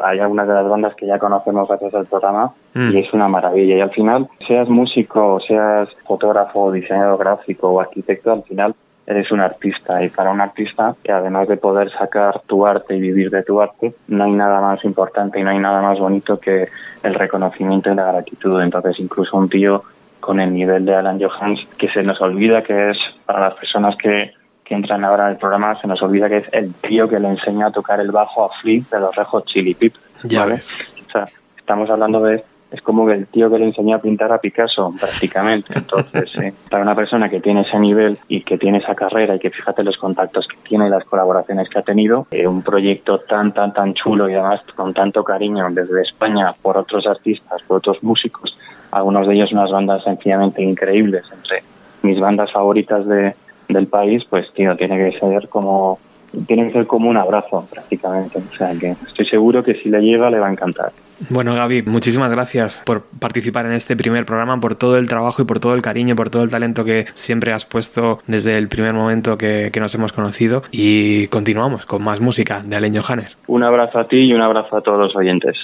Hay 0.04 0.20
algunas 0.20 0.48
de 0.48 0.54
las 0.54 0.68
bandas 0.68 0.94
que 0.96 1.08
ya 1.08 1.18
conocemos 1.18 1.68
gracias 1.70 1.94
al 1.94 2.06
programa 2.06 2.52
Mm. 2.76 2.92
y 2.92 2.98
es 3.00 3.14
una 3.14 3.30
maravilla. 3.30 3.78
Y 3.78 3.82
al 3.82 3.92
final, 3.92 4.28
seas 4.46 4.68
músico, 4.68 5.40
seas 5.40 5.88
fotógrafo, 6.06 6.72
diseñador 6.74 7.18
gráfico 7.18 7.70
o 7.70 7.80
arquitecto, 7.80 8.34
al 8.34 8.44
final 8.44 8.76
eres 9.08 9.32
un 9.32 9.40
artista. 9.40 10.04
Y 10.04 10.10
para 10.10 10.32
un 10.32 10.42
artista, 10.42 10.96
que 11.04 11.12
además 11.12 11.48
de 11.48 11.58
poder 11.58 11.92
sacar 11.92 12.42
tu 12.48 12.66
arte 12.66 12.96
y 12.96 13.00
vivir 13.00 13.30
de 13.30 13.44
tu 13.44 13.62
arte, 13.62 13.94
no 14.08 14.24
hay 14.24 14.32
nada 14.32 14.62
más 14.62 14.84
importante 14.84 15.40
y 15.40 15.44
no 15.44 15.52
hay 15.52 15.60
nada 15.60 15.82
más 15.82 16.00
bonito 16.00 16.40
que 16.40 16.68
el 17.04 17.14
reconocimiento 17.14 17.92
y 17.92 17.96
la 17.96 18.12
gratitud. 18.12 18.62
Entonces, 18.62 19.00
incluso 19.00 19.38
un 19.38 19.50
tío 19.50 19.84
con 20.20 20.40
el 20.40 20.52
nivel 20.54 20.86
de 20.86 20.96
Alan 20.96 21.20
Johans, 21.22 21.68
que 21.78 21.88
se 21.90 22.02
nos 22.02 22.20
olvida 22.20 22.64
que 22.64 22.92
es, 22.92 22.98
para 23.26 23.42
las 23.42 23.54
personas 23.54 23.96
que, 23.96 24.32
que 24.64 24.74
entran 24.74 25.06
ahora 25.06 25.26
en 25.26 25.32
el 25.34 25.38
programa, 25.38 25.80
se 25.80 25.88
nos 25.88 26.02
olvida 26.02 26.28
que 26.28 26.38
es 26.38 26.50
el 26.52 26.74
tío 26.74 27.08
que 27.08 27.20
le 27.20 27.30
enseña 27.30 27.68
a 27.68 27.72
tocar 27.72 28.00
el 28.00 28.12
bajo 28.12 28.46
a 28.46 28.50
Flea 28.60 28.82
de 28.92 29.00
los 29.00 29.16
Red 29.16 29.26
Hot 29.26 29.46
Chili. 29.46 29.78
Ya 30.24 30.42
¿vale? 30.42 30.56
ves. 30.56 30.74
O 31.08 31.12
sea, 31.12 31.28
estamos 31.58 31.90
hablando 31.92 32.22
de 32.22 32.44
es 32.76 32.82
como 32.82 33.06
que 33.08 33.14
el 33.14 33.28
tío 33.28 33.50
que 33.50 33.58
le 33.58 33.66
enseñó 33.66 33.96
a 33.96 34.00
pintar 34.00 34.32
a 34.32 34.38
Picasso, 34.38 34.94
prácticamente. 35.00 35.74
Entonces, 35.76 36.30
eh, 36.42 36.54
para 36.70 36.84
una 36.84 36.96
persona 36.96 37.30
que 37.30 37.40
tiene 37.40 37.62
ese 37.62 37.80
nivel 37.80 38.18
y 38.28 38.42
que 38.42 38.58
tiene 38.58 38.80
esa 38.80 38.96
carrera 38.96 39.36
y 39.36 39.40
que 39.40 39.50
fíjate 39.50 39.84
los 39.84 39.98
contactos 39.98 40.48
que 40.48 40.58
tiene 40.68 40.88
y 40.88 40.90
las 40.90 41.06
colaboraciones 41.06 41.70
que 41.70 41.80
ha 41.80 41.84
tenido, 41.84 42.28
eh, 42.32 42.48
un 42.48 42.62
proyecto 42.62 43.20
tan, 43.20 43.54
tan, 43.54 43.74
tan 43.74 43.94
chulo 43.94 44.30
y 44.30 44.34
además 44.34 44.62
con 44.76 44.94
tanto 44.94 45.24
cariño 45.24 45.68
desde 45.72 46.02
España 46.02 46.54
por 46.62 46.78
otros 46.78 47.08
artistas, 47.08 47.62
por 47.64 47.78
otros 47.78 48.04
músicos, 48.04 48.58
algunos 48.92 49.28
de 49.28 49.36
ellos 49.36 49.52
unas 49.52 49.72
bandas 49.72 50.04
sencillamente 50.04 50.62
increíbles, 50.62 51.24
entre 51.32 51.64
mis 52.04 52.20
bandas 52.20 52.52
favoritas 52.52 53.08
de, 53.08 53.36
del 53.70 53.88
país, 53.88 54.24
pues, 54.30 54.52
tío, 54.54 54.76
tiene 54.76 54.98
que 54.98 55.18
ser 55.18 55.48
como 55.50 56.00
tiene 56.48 56.68
que 56.68 56.74
ser 56.74 56.88
como 56.88 57.10
un 57.10 57.18
abrazo 57.18 57.68
prácticamente. 57.72 58.40
O 58.40 58.56
sea 58.56 58.72
que 58.80 58.92
estoy 58.92 59.26
seguro 59.26 59.64
que 59.64 59.76
si 59.76 59.90
le 59.90 60.02
llega 60.02 60.30
le 60.30 60.40
va 60.40 60.48
a 60.48 60.52
encantar. 60.52 60.92
Bueno, 61.30 61.56
Gaby, 61.56 61.84
muchísimas 61.84 62.30
gracias 62.30 62.82
por 62.86 63.04
participar 63.20 63.66
en 63.66 63.72
este 63.72 63.96
primer 63.96 64.26
programa, 64.26 64.60
por 64.60 64.76
todo 64.76 64.98
el 64.98 65.08
trabajo 65.08 65.42
y 65.42 65.46
por 65.46 65.60
todo 65.60 65.74
el 65.74 65.82
cariño, 65.82 66.16
por 66.16 66.30
todo 66.30 66.44
el 66.44 66.50
talento 66.50 66.84
que 66.84 67.06
siempre 67.14 67.54
has 67.54 67.66
puesto 67.66 68.20
desde 68.28 68.58
el 68.58 68.68
primer 68.68 68.94
momento 68.94 69.38
que, 69.38 69.70
que 69.72 69.80
nos 69.80 69.96
hemos 69.96 70.12
conocido. 70.12 70.64
Y 70.72 71.28
continuamos 71.28 71.86
con 71.86 72.04
más 72.04 72.20
música 72.20 72.62
de 72.66 72.76
Alain 72.76 73.00
Johannes. 73.00 73.38
Un 73.48 73.64
abrazo 73.64 74.00
a 74.00 74.08
ti 74.08 74.18
y 74.18 74.34
un 74.34 74.42
abrazo 74.42 74.78
a 74.78 74.82
todos 74.82 75.00
los 75.00 75.16
oyentes. 75.16 75.56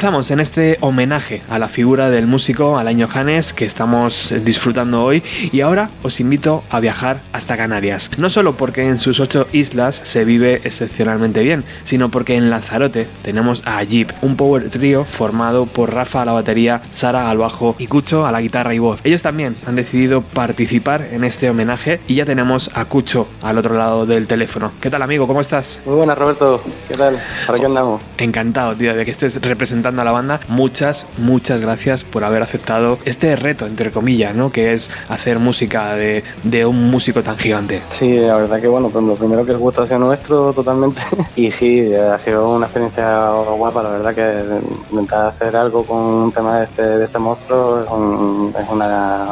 Avanzamos 0.00 0.30
en 0.30 0.40
este 0.40 0.78
homenaje 0.80 1.42
a 1.50 1.58
la 1.58 1.68
figura 1.68 2.08
del 2.08 2.26
músico 2.26 2.78
Alain 2.78 3.06
Johannes 3.06 3.52
que 3.52 3.66
estamos 3.66 4.32
disfrutando 4.42 5.04
hoy 5.04 5.22
y 5.52 5.60
ahora 5.60 5.90
os 6.02 6.20
invito 6.20 6.64
a 6.70 6.80
viajar 6.80 7.20
hasta 7.34 7.58
Canarias. 7.58 8.10
No 8.16 8.30
solo 8.30 8.54
porque 8.54 8.88
en 8.88 8.98
sus 8.98 9.20
ocho 9.20 9.46
islas 9.52 10.00
se 10.02 10.24
vive 10.24 10.62
excepcionalmente 10.64 11.42
bien, 11.42 11.64
sino 11.84 12.08
porque 12.08 12.36
en 12.36 12.48
Lanzarote 12.48 13.06
tenemos 13.20 13.62
a 13.66 13.84
Jeep, 13.84 14.10
un 14.22 14.36
power 14.36 14.70
trio 14.70 15.04
formado 15.04 15.66
por 15.66 15.92
Rafa 15.92 16.22
a 16.22 16.24
la 16.24 16.32
batería, 16.32 16.80
Sara 16.92 17.28
al 17.28 17.36
bajo 17.36 17.76
y 17.78 17.86
Cucho 17.86 18.24
a 18.24 18.32
la 18.32 18.40
guitarra 18.40 18.72
y 18.72 18.78
voz. 18.78 19.00
Ellos 19.04 19.20
también 19.20 19.54
han 19.66 19.76
decidido 19.76 20.22
participar 20.22 21.08
en 21.12 21.24
este 21.24 21.50
homenaje 21.50 22.00
y 22.08 22.14
ya 22.14 22.24
tenemos 22.24 22.70
a 22.72 22.86
Cucho 22.86 23.28
al 23.42 23.58
otro 23.58 23.76
lado 23.76 24.06
del 24.06 24.26
teléfono. 24.26 24.72
¿Qué 24.80 24.88
tal 24.88 25.02
amigo? 25.02 25.26
¿Cómo 25.26 25.42
estás? 25.42 25.78
Muy 25.84 25.96
buenas, 25.96 26.16
Roberto. 26.16 26.62
¿Qué 26.88 26.94
tal? 26.94 27.20
¿Para 27.46 27.58
qué 27.58 27.66
andamos? 27.66 28.00
Encantado, 28.16 28.74
tío, 28.74 28.94
de 28.94 29.04
que 29.04 29.10
estés 29.10 29.38
representando 29.42 29.89
a 29.98 30.04
la 30.04 30.12
banda. 30.12 30.40
Muchas, 30.48 31.06
muchas 31.18 31.60
gracias 31.60 32.04
por 32.04 32.22
haber 32.24 32.42
aceptado 32.42 32.98
este 33.04 33.34
reto, 33.36 33.66
entre 33.66 33.90
comillas, 33.90 34.34
¿no? 34.36 34.50
Que 34.52 34.72
es 34.72 34.90
hacer 35.08 35.38
música 35.40 35.94
de, 35.96 36.22
de 36.44 36.64
un 36.66 36.90
músico 36.90 37.22
tan 37.22 37.36
gigante. 37.36 37.82
Sí, 37.90 38.16
la 38.18 38.36
verdad 38.36 38.60
que 38.60 38.68
bueno, 38.68 38.88
pues 38.90 39.04
lo 39.04 39.14
primero 39.16 39.44
que 39.44 39.52
el 39.52 39.58
gusto 39.58 39.82
ha 39.82 39.86
sido 39.86 39.98
nuestro 39.98 40.52
totalmente. 40.52 41.00
Y 41.36 41.50
sí, 41.50 41.92
ha 41.94 42.18
sido 42.18 42.48
una 42.50 42.66
experiencia 42.66 43.30
guapa, 43.56 43.82
la 43.82 43.90
verdad 43.90 44.14
que 44.14 44.60
intentar 44.90 45.26
hacer 45.28 45.56
algo 45.56 45.84
con 45.84 45.96
un 45.98 46.32
tema 46.32 46.58
de 46.58 46.64
este, 46.64 46.82
de 46.82 47.04
este 47.06 47.18
monstruo 47.18 47.82
es, 47.84 47.90
un- 47.90 48.54
es 48.60 48.68
una, 48.70 49.26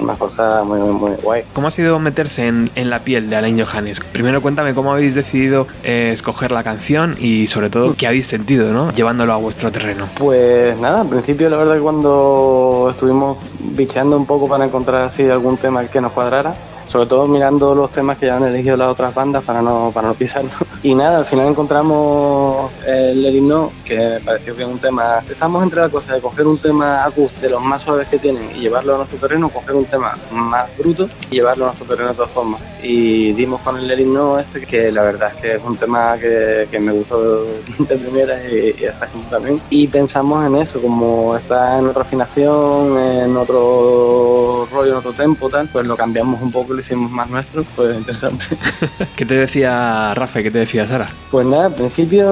una 0.00 0.14
cosa 0.14 0.62
muy, 0.62 0.78
muy, 0.78 0.92
muy 0.92 1.10
guay. 1.22 1.42
¿Cómo 1.52 1.66
ha 1.68 1.70
sido 1.70 1.98
meterse 1.98 2.46
en, 2.46 2.70
en 2.76 2.90
la 2.90 3.00
piel 3.00 3.28
de 3.28 3.36
Alain 3.36 3.60
Johannes? 3.60 4.00
Primero 4.12 4.40
cuéntame 4.40 4.74
cómo 4.74 4.92
habéis 4.92 5.14
decidido 5.14 5.66
eh, 5.82 6.10
escoger 6.12 6.52
la 6.52 6.62
canción 6.62 7.16
y 7.18 7.46
sobre 7.48 7.70
todo 7.70 7.94
qué 7.96 8.06
habéis 8.06 8.26
sentido, 8.26 8.72
¿no? 8.72 8.92
Llevándolo 8.92 9.32
a 9.32 9.36
vuestro 9.36 9.72
terreno. 9.72 9.97
Pues 10.18 10.78
nada, 10.78 11.02
al 11.02 11.08
principio 11.08 11.48
la 11.48 11.56
verdad 11.56 11.74
que 11.74 11.80
cuando 11.80 12.88
estuvimos 12.90 13.38
bicheando 13.60 14.16
un 14.16 14.26
poco 14.26 14.48
para 14.48 14.64
encontrar 14.64 15.02
así 15.02 15.28
algún 15.28 15.56
tema 15.56 15.86
que 15.86 16.00
nos 16.00 16.12
cuadrara, 16.12 16.54
sobre 16.88 17.06
todo 17.06 17.26
mirando 17.26 17.74
los 17.74 17.92
temas 17.92 18.18
que 18.18 18.26
ya 18.26 18.36
han 18.36 18.44
elegido 18.44 18.76
las 18.76 18.88
otras 18.88 19.14
bandas 19.14 19.44
para 19.44 19.62
no, 19.62 19.90
para 19.94 20.08
no 20.08 20.14
pisarnos. 20.14 20.52
Y 20.80 20.94
nada, 20.94 21.18
al 21.18 21.26
final 21.26 21.48
encontramos 21.48 22.70
el 22.86 23.20
Let 23.20 23.32
It 23.32 23.42
Know, 23.42 23.72
que 23.84 24.20
pareció 24.24 24.54
que 24.54 24.62
es 24.62 24.68
un 24.68 24.78
tema... 24.78 25.20
Estamos 25.28 25.60
entre 25.64 25.80
la 25.80 25.88
cosa 25.88 26.14
de 26.14 26.20
coger 26.20 26.46
un 26.46 26.56
tema 26.56 27.02
acústico 27.02 27.40
de 27.42 27.50
los 27.50 27.62
más 27.64 27.82
suaves 27.82 28.06
que 28.06 28.16
tienen 28.16 28.48
y 28.54 28.60
llevarlo 28.60 28.94
a 28.94 28.98
nuestro 28.98 29.18
terreno, 29.18 29.48
coger 29.48 29.74
un 29.74 29.86
tema 29.86 30.16
más 30.30 30.68
bruto 30.78 31.08
y 31.30 31.34
llevarlo 31.34 31.64
a 31.64 31.68
nuestro 31.68 31.86
terreno 31.88 32.10
de 32.10 32.14
todas 32.14 32.30
formas. 32.30 32.60
Y 32.80 33.32
dimos 33.32 33.60
con 33.62 33.76
el 33.76 33.88
Let 33.88 34.04
Know 34.04 34.38
este, 34.38 34.64
que 34.64 34.92
la 34.92 35.02
verdad 35.02 35.32
es 35.34 35.42
que 35.42 35.54
es 35.56 35.62
un 35.64 35.76
tema 35.76 36.16
que, 36.16 36.68
que 36.70 36.78
me 36.78 36.92
gustó 36.92 37.44
de 37.78 37.96
primera 37.96 38.40
y, 38.48 38.76
y 38.80 38.84
hasta 38.86 39.06
aquí 39.06 39.18
también. 39.28 39.60
Y 39.70 39.88
pensamos 39.88 40.46
en 40.46 40.56
eso, 40.56 40.80
como 40.80 41.36
está 41.36 41.80
en 41.80 41.88
otra 41.88 42.02
afinación, 42.02 42.96
en 42.98 43.36
otro 43.36 44.68
rollo 44.72 44.92
en 44.92 44.96
otro 44.98 45.12
tempo, 45.12 45.50
tal, 45.50 45.68
pues 45.68 45.86
lo 45.86 45.96
cambiamos 45.96 46.40
un 46.40 46.52
poco 46.52 46.77
lo 46.78 46.82
hicimos 46.82 47.10
más 47.10 47.28
nuestro, 47.28 47.64
pues 47.74 47.98
interesante. 47.98 48.44
¿Qué 49.16 49.26
te 49.26 49.34
decía 49.34 50.14
Rafa 50.14 50.38
y 50.38 50.42
qué 50.44 50.50
te 50.52 50.58
decía 50.60 50.86
Sara? 50.86 51.10
Pues 51.28 51.44
nada, 51.44 51.66
al 51.66 51.74
principio 51.74 52.24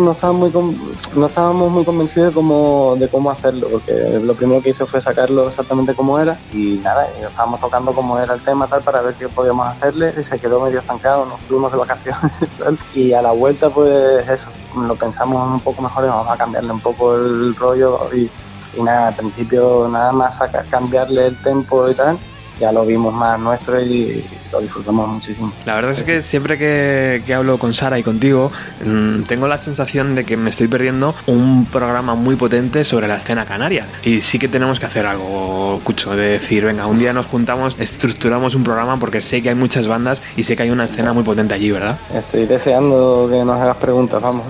no 0.00 0.12
estábamos 0.12 0.54
muy, 0.54 0.76
no 1.14 1.26
estábamos 1.26 1.70
muy 1.70 1.84
convencidos 1.84 2.28
de 2.28 2.34
cómo, 2.34 2.96
de 2.98 3.08
cómo 3.08 3.30
hacerlo, 3.30 3.68
porque 3.70 3.92
lo 4.22 4.34
primero 4.34 4.62
que 4.62 4.70
hice 4.70 4.86
fue 4.86 5.02
sacarlo 5.02 5.48
exactamente 5.48 5.92
como 5.92 6.18
era 6.18 6.38
y 6.50 6.80
nada, 6.82 7.06
y 7.20 7.24
estábamos 7.24 7.60
tocando 7.60 7.92
cómo 7.92 8.18
era 8.18 8.32
el 8.32 8.40
tema 8.40 8.66
tal 8.66 8.82
para 8.82 9.02
ver 9.02 9.14
qué 9.16 9.28
podíamos 9.28 9.68
hacerle 9.68 10.14
y 10.18 10.24
se 10.24 10.38
quedó 10.38 10.64
medio 10.64 10.78
estancado, 10.78 11.26
nos 11.26 11.38
fuimos 11.42 11.70
de 11.70 11.76
vacaciones 11.76 12.32
tal, 12.58 12.78
y 12.94 13.12
a 13.12 13.20
la 13.20 13.32
vuelta 13.32 13.68
pues 13.68 14.26
eso, 14.26 14.48
lo 14.74 14.94
pensamos 14.94 15.46
un 15.52 15.60
poco 15.60 15.82
mejor 15.82 16.04
y 16.04 16.08
vamos 16.08 16.30
a 16.30 16.38
cambiarle 16.38 16.72
un 16.72 16.80
poco 16.80 17.16
el 17.16 17.54
rollo 17.54 18.08
y, 18.14 18.30
y 18.78 18.82
nada, 18.82 19.08
al 19.08 19.14
principio 19.14 19.86
nada 19.90 20.10
más 20.12 20.38
cambiarle 20.70 21.26
el 21.26 21.42
tempo 21.42 21.90
y 21.90 21.94
tal, 21.94 22.18
ya 22.60 22.72
lo 22.72 22.84
vimos 22.86 23.12
más 23.12 23.38
nuestro 23.38 23.80
y 23.80 24.24
lo 24.52 24.60
disfrutamos 24.60 25.08
muchísimo. 25.08 25.52
La 25.64 25.74
verdad 25.74 25.92
es 25.92 26.02
que 26.02 26.20
siempre 26.20 26.58
que, 26.58 27.22
que 27.26 27.34
hablo 27.34 27.58
con 27.58 27.74
Sara 27.74 27.98
y 27.98 28.02
contigo, 28.02 28.50
mm, 28.84 29.22
tengo 29.22 29.48
la 29.48 29.58
sensación 29.58 30.14
de 30.14 30.24
que 30.24 30.36
me 30.36 30.50
estoy 30.50 30.68
perdiendo 30.68 31.14
un 31.26 31.66
programa 31.66 32.14
muy 32.14 32.36
potente 32.36 32.84
sobre 32.84 33.08
la 33.08 33.16
escena 33.16 33.44
canaria. 33.44 33.86
Y 34.04 34.20
sí 34.20 34.38
que 34.38 34.48
tenemos 34.48 34.78
que 34.78 34.86
hacer 34.86 35.06
algo, 35.06 35.80
Cucho, 35.82 36.14
de 36.14 36.30
decir, 36.30 36.64
venga, 36.64 36.86
un 36.86 36.98
día 36.98 37.12
nos 37.12 37.26
juntamos, 37.26 37.76
estructuramos 37.78 38.54
un 38.54 38.64
programa 38.64 38.98
porque 38.98 39.20
sé 39.20 39.42
que 39.42 39.48
hay 39.48 39.54
muchas 39.54 39.88
bandas 39.88 40.22
y 40.36 40.42
sé 40.42 40.56
que 40.56 40.64
hay 40.64 40.70
una 40.70 40.84
escena 40.84 41.12
muy 41.12 41.24
potente 41.24 41.54
allí, 41.54 41.70
¿verdad? 41.70 41.98
Estoy 42.12 42.46
deseando 42.46 43.28
que 43.30 43.44
nos 43.44 43.60
hagas 43.60 43.76
preguntas, 43.78 44.22
vamos. 44.22 44.46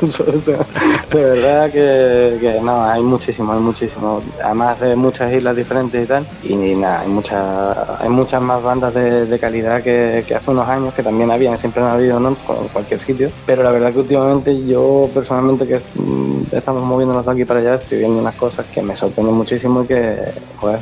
De 1.12 1.24
verdad 1.24 1.70
que, 1.70 2.38
que 2.40 2.60
no, 2.62 2.84
hay 2.84 3.02
muchísimo, 3.02 3.52
hay 3.52 3.60
muchísimo. 3.60 4.22
Además 4.42 4.80
de 4.80 4.96
muchas 4.96 5.32
islas 5.32 5.56
diferentes 5.56 6.04
y 6.04 6.06
tal. 6.06 6.26
Y 6.42 6.54
nada, 6.74 7.00
hay 7.00 7.08
muchas 7.24 8.00
hay 8.00 8.08
muchas 8.10 8.42
más 8.42 8.62
bandas 8.62 8.92
de, 8.92 9.38
calidad 9.38 9.82
que, 9.82 10.24
hace 10.34 10.50
unos 10.50 10.68
años, 10.68 10.92
que 10.94 11.02
también 11.02 11.30
habían, 11.30 11.58
siempre 11.58 11.82
han 11.82 11.88
habido, 11.88 12.20
¿no? 12.20 12.28
En 12.30 12.68
cualquier 12.68 13.00
sitio. 13.00 13.30
Pero 13.46 13.62
la 13.62 13.70
verdad 13.70 13.92
que 13.92 14.00
últimamente 14.00 14.64
yo 14.64 15.08
personalmente 15.14 15.66
que 15.66 15.80
mm, 15.94 16.42
estamos 16.52 16.84
moviéndonos 16.84 17.24
de 17.24 17.32
aquí 17.32 17.44
para 17.44 17.60
allá, 17.60 17.74
estoy 17.76 17.98
viendo 17.98 18.18
unas 18.18 18.34
cosas 18.34 18.66
que 18.66 18.82
me 18.82 18.94
sorprenden 18.94 19.34
muchísimo 19.34 19.82
y 19.82 19.86
que, 19.86 20.18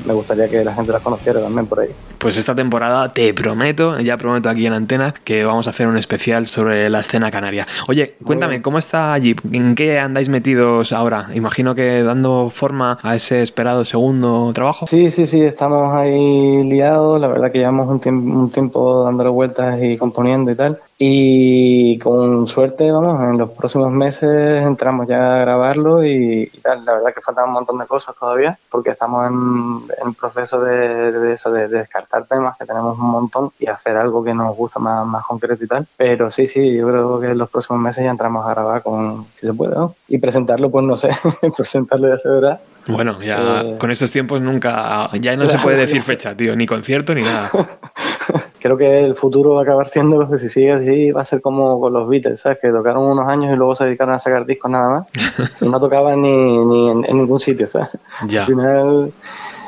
me 0.05 0.15
gustaría 0.15 0.49
que 0.49 0.65
la 0.65 0.75
gente 0.75 0.93
las 0.93 1.03
conociera 1.03 1.41
también 1.41 1.67
por 1.67 1.81
ahí. 1.81 1.91
Pues 2.23 2.37
esta 2.39 2.55
temporada 2.55 3.13
te 3.13 3.35
prometo, 3.35 3.99
ya 3.99 4.17
prometo 4.17 4.49
aquí 4.49 4.65
en 4.65 4.73
Antena, 4.75 5.13
que 5.25 5.45
vamos 5.45 5.67
a 5.67 5.71
hacer 5.71 5.89
un 5.89 5.97
especial 5.99 6.47
sobre 6.47 6.89
la 6.89 7.01
escena 7.01 7.33
canaria. 7.33 7.67
Oye, 7.89 8.15
cuéntame, 8.25 8.63
¿cómo 8.63 8.79
está 8.79 9.13
allí? 9.13 9.35
¿En 9.51 9.75
qué 9.75 9.99
andáis 9.99 10.29
metidos 10.29 10.93
ahora? 10.93 11.31
Imagino 11.35 11.75
que 11.75 12.05
dando 12.05 12.49
forma 12.49 12.97
a 13.03 13.17
ese 13.17 13.43
esperado 13.43 13.85
segundo 13.85 14.53
trabajo. 14.55 14.87
Sí, 14.87 15.11
sí, 15.11 15.27
sí, 15.27 15.41
estamos 15.43 15.97
ahí 15.97 16.63
liados. 16.63 17.21
La 17.21 17.27
verdad 17.27 17.51
que 17.51 17.59
llevamos 17.59 17.89
un, 17.89 18.01
tiemp- 18.01 18.33
un 18.33 18.51
tiempo 18.53 19.03
dándole 19.03 19.29
vueltas 19.31 19.83
y 19.83 19.97
componiendo 19.97 20.53
y 20.53 20.55
tal. 20.55 20.79
Y 20.99 21.99
con 21.99 22.47
suerte, 22.47 22.93
vamos, 22.93 23.21
en 23.23 23.37
los 23.39 23.51
próximos 23.51 23.91
meses 23.91 24.63
entramos 24.63 25.09
ya 25.09 25.37
a 25.37 25.41
grabarlo 25.41 26.05
y, 26.05 26.49
y 26.53 26.59
tal. 26.59 26.85
La 26.85 26.93
verdad 26.93 27.13
que 27.13 27.21
faltan 27.21 27.47
un 27.47 27.55
montón 27.55 27.79
de 27.79 27.87
cosas 27.87 28.15
todavía 28.15 28.57
porque 28.71 28.91
estamos 28.91 29.27
en, 29.27 30.07
en 30.07 30.15
proceso 30.15 30.61
de, 30.61 31.11
de 31.11 31.33
eso, 31.33 31.51
de, 31.51 31.67
de 31.67 31.79
descartar 31.79 32.27
temas, 32.27 32.57
que 32.57 32.67
tenemos 32.67 32.97
un 32.99 33.11
montón, 33.11 33.51
y 33.59 33.67
hacer 33.67 33.97
algo 33.97 34.23
que 34.23 34.33
nos 34.33 34.57
gusta 34.57 34.79
más, 34.79 35.05
más 35.07 35.25
concreto 35.25 35.65
y 35.65 35.67
tal. 35.67 35.87
Pero 35.97 36.31
sí, 36.31 36.47
sí, 36.47 36.73
yo 36.73 36.87
creo 36.87 37.21
que 37.21 37.31
en 37.31 37.39
los 37.39 37.51
próximos 37.51 37.83
meses 37.83 38.05
ya 38.05 38.11
entramos 38.11 38.47
a 38.47 38.51
grabar 38.51 38.83
con, 38.83 39.25
si 39.35 39.47
se 39.47 39.55
puede, 39.55 39.75
¿no? 39.75 39.95
Y 40.07 40.19
presentarlo, 40.19 40.71
pues 40.71 40.85
no 40.85 40.97
sé, 40.97 41.09
presentarlo 41.57 42.09
ya 42.09 42.19
se 42.19 42.29
verá. 42.29 42.61
Bueno, 42.87 43.21
ya 43.21 43.63
Eh, 43.63 43.77
con 43.79 43.91
estos 43.91 44.11
tiempos 44.11 44.41
nunca, 44.41 45.11
ya 45.21 45.37
no 45.37 45.47
se 45.47 45.59
puede 45.59 45.77
decir 45.79 46.03
fecha, 46.03 46.37
tío, 46.37 46.55
ni 46.55 46.67
concierto 46.67 47.15
ni 47.15 47.23
nada. 47.23 47.51
Creo 48.63 48.77
que 48.77 49.05
el 49.05 49.17
futuro 49.17 49.55
va 49.55 49.61
a 49.61 49.63
acabar 49.65 49.89
siendo 49.89 50.29
que 50.29 50.39
si 50.39 50.49
sigue 50.49 50.73
así 50.73 51.11
va 51.11 51.23
a 51.23 51.25
ser 51.25 51.41
como 51.41 51.81
con 51.81 51.93
los 51.93 52.09
Beatles, 52.09 52.41
¿sabes? 52.41 52.59
Que 52.61 52.71
tocaron 52.71 53.03
unos 53.05 53.29
años 53.29 53.53
y 53.53 53.57
luego 53.57 53.75
se 53.75 53.85
dedicaron 53.85 54.15
a 54.15 54.19
sacar 54.19 54.47
discos 54.47 54.71
nada 54.71 54.89
más 54.89 55.07
y 55.61 55.69
no 55.69 55.81
tocaban 55.81 56.23
ni, 56.23 56.65
ni 56.65 56.91
en, 56.91 57.05
en 57.05 57.17
ningún 57.19 57.41
sitio, 57.41 57.69
¿sabes? 57.69 57.89
Ya. 58.27 58.43
Al 58.43 58.47
final, 58.47 59.13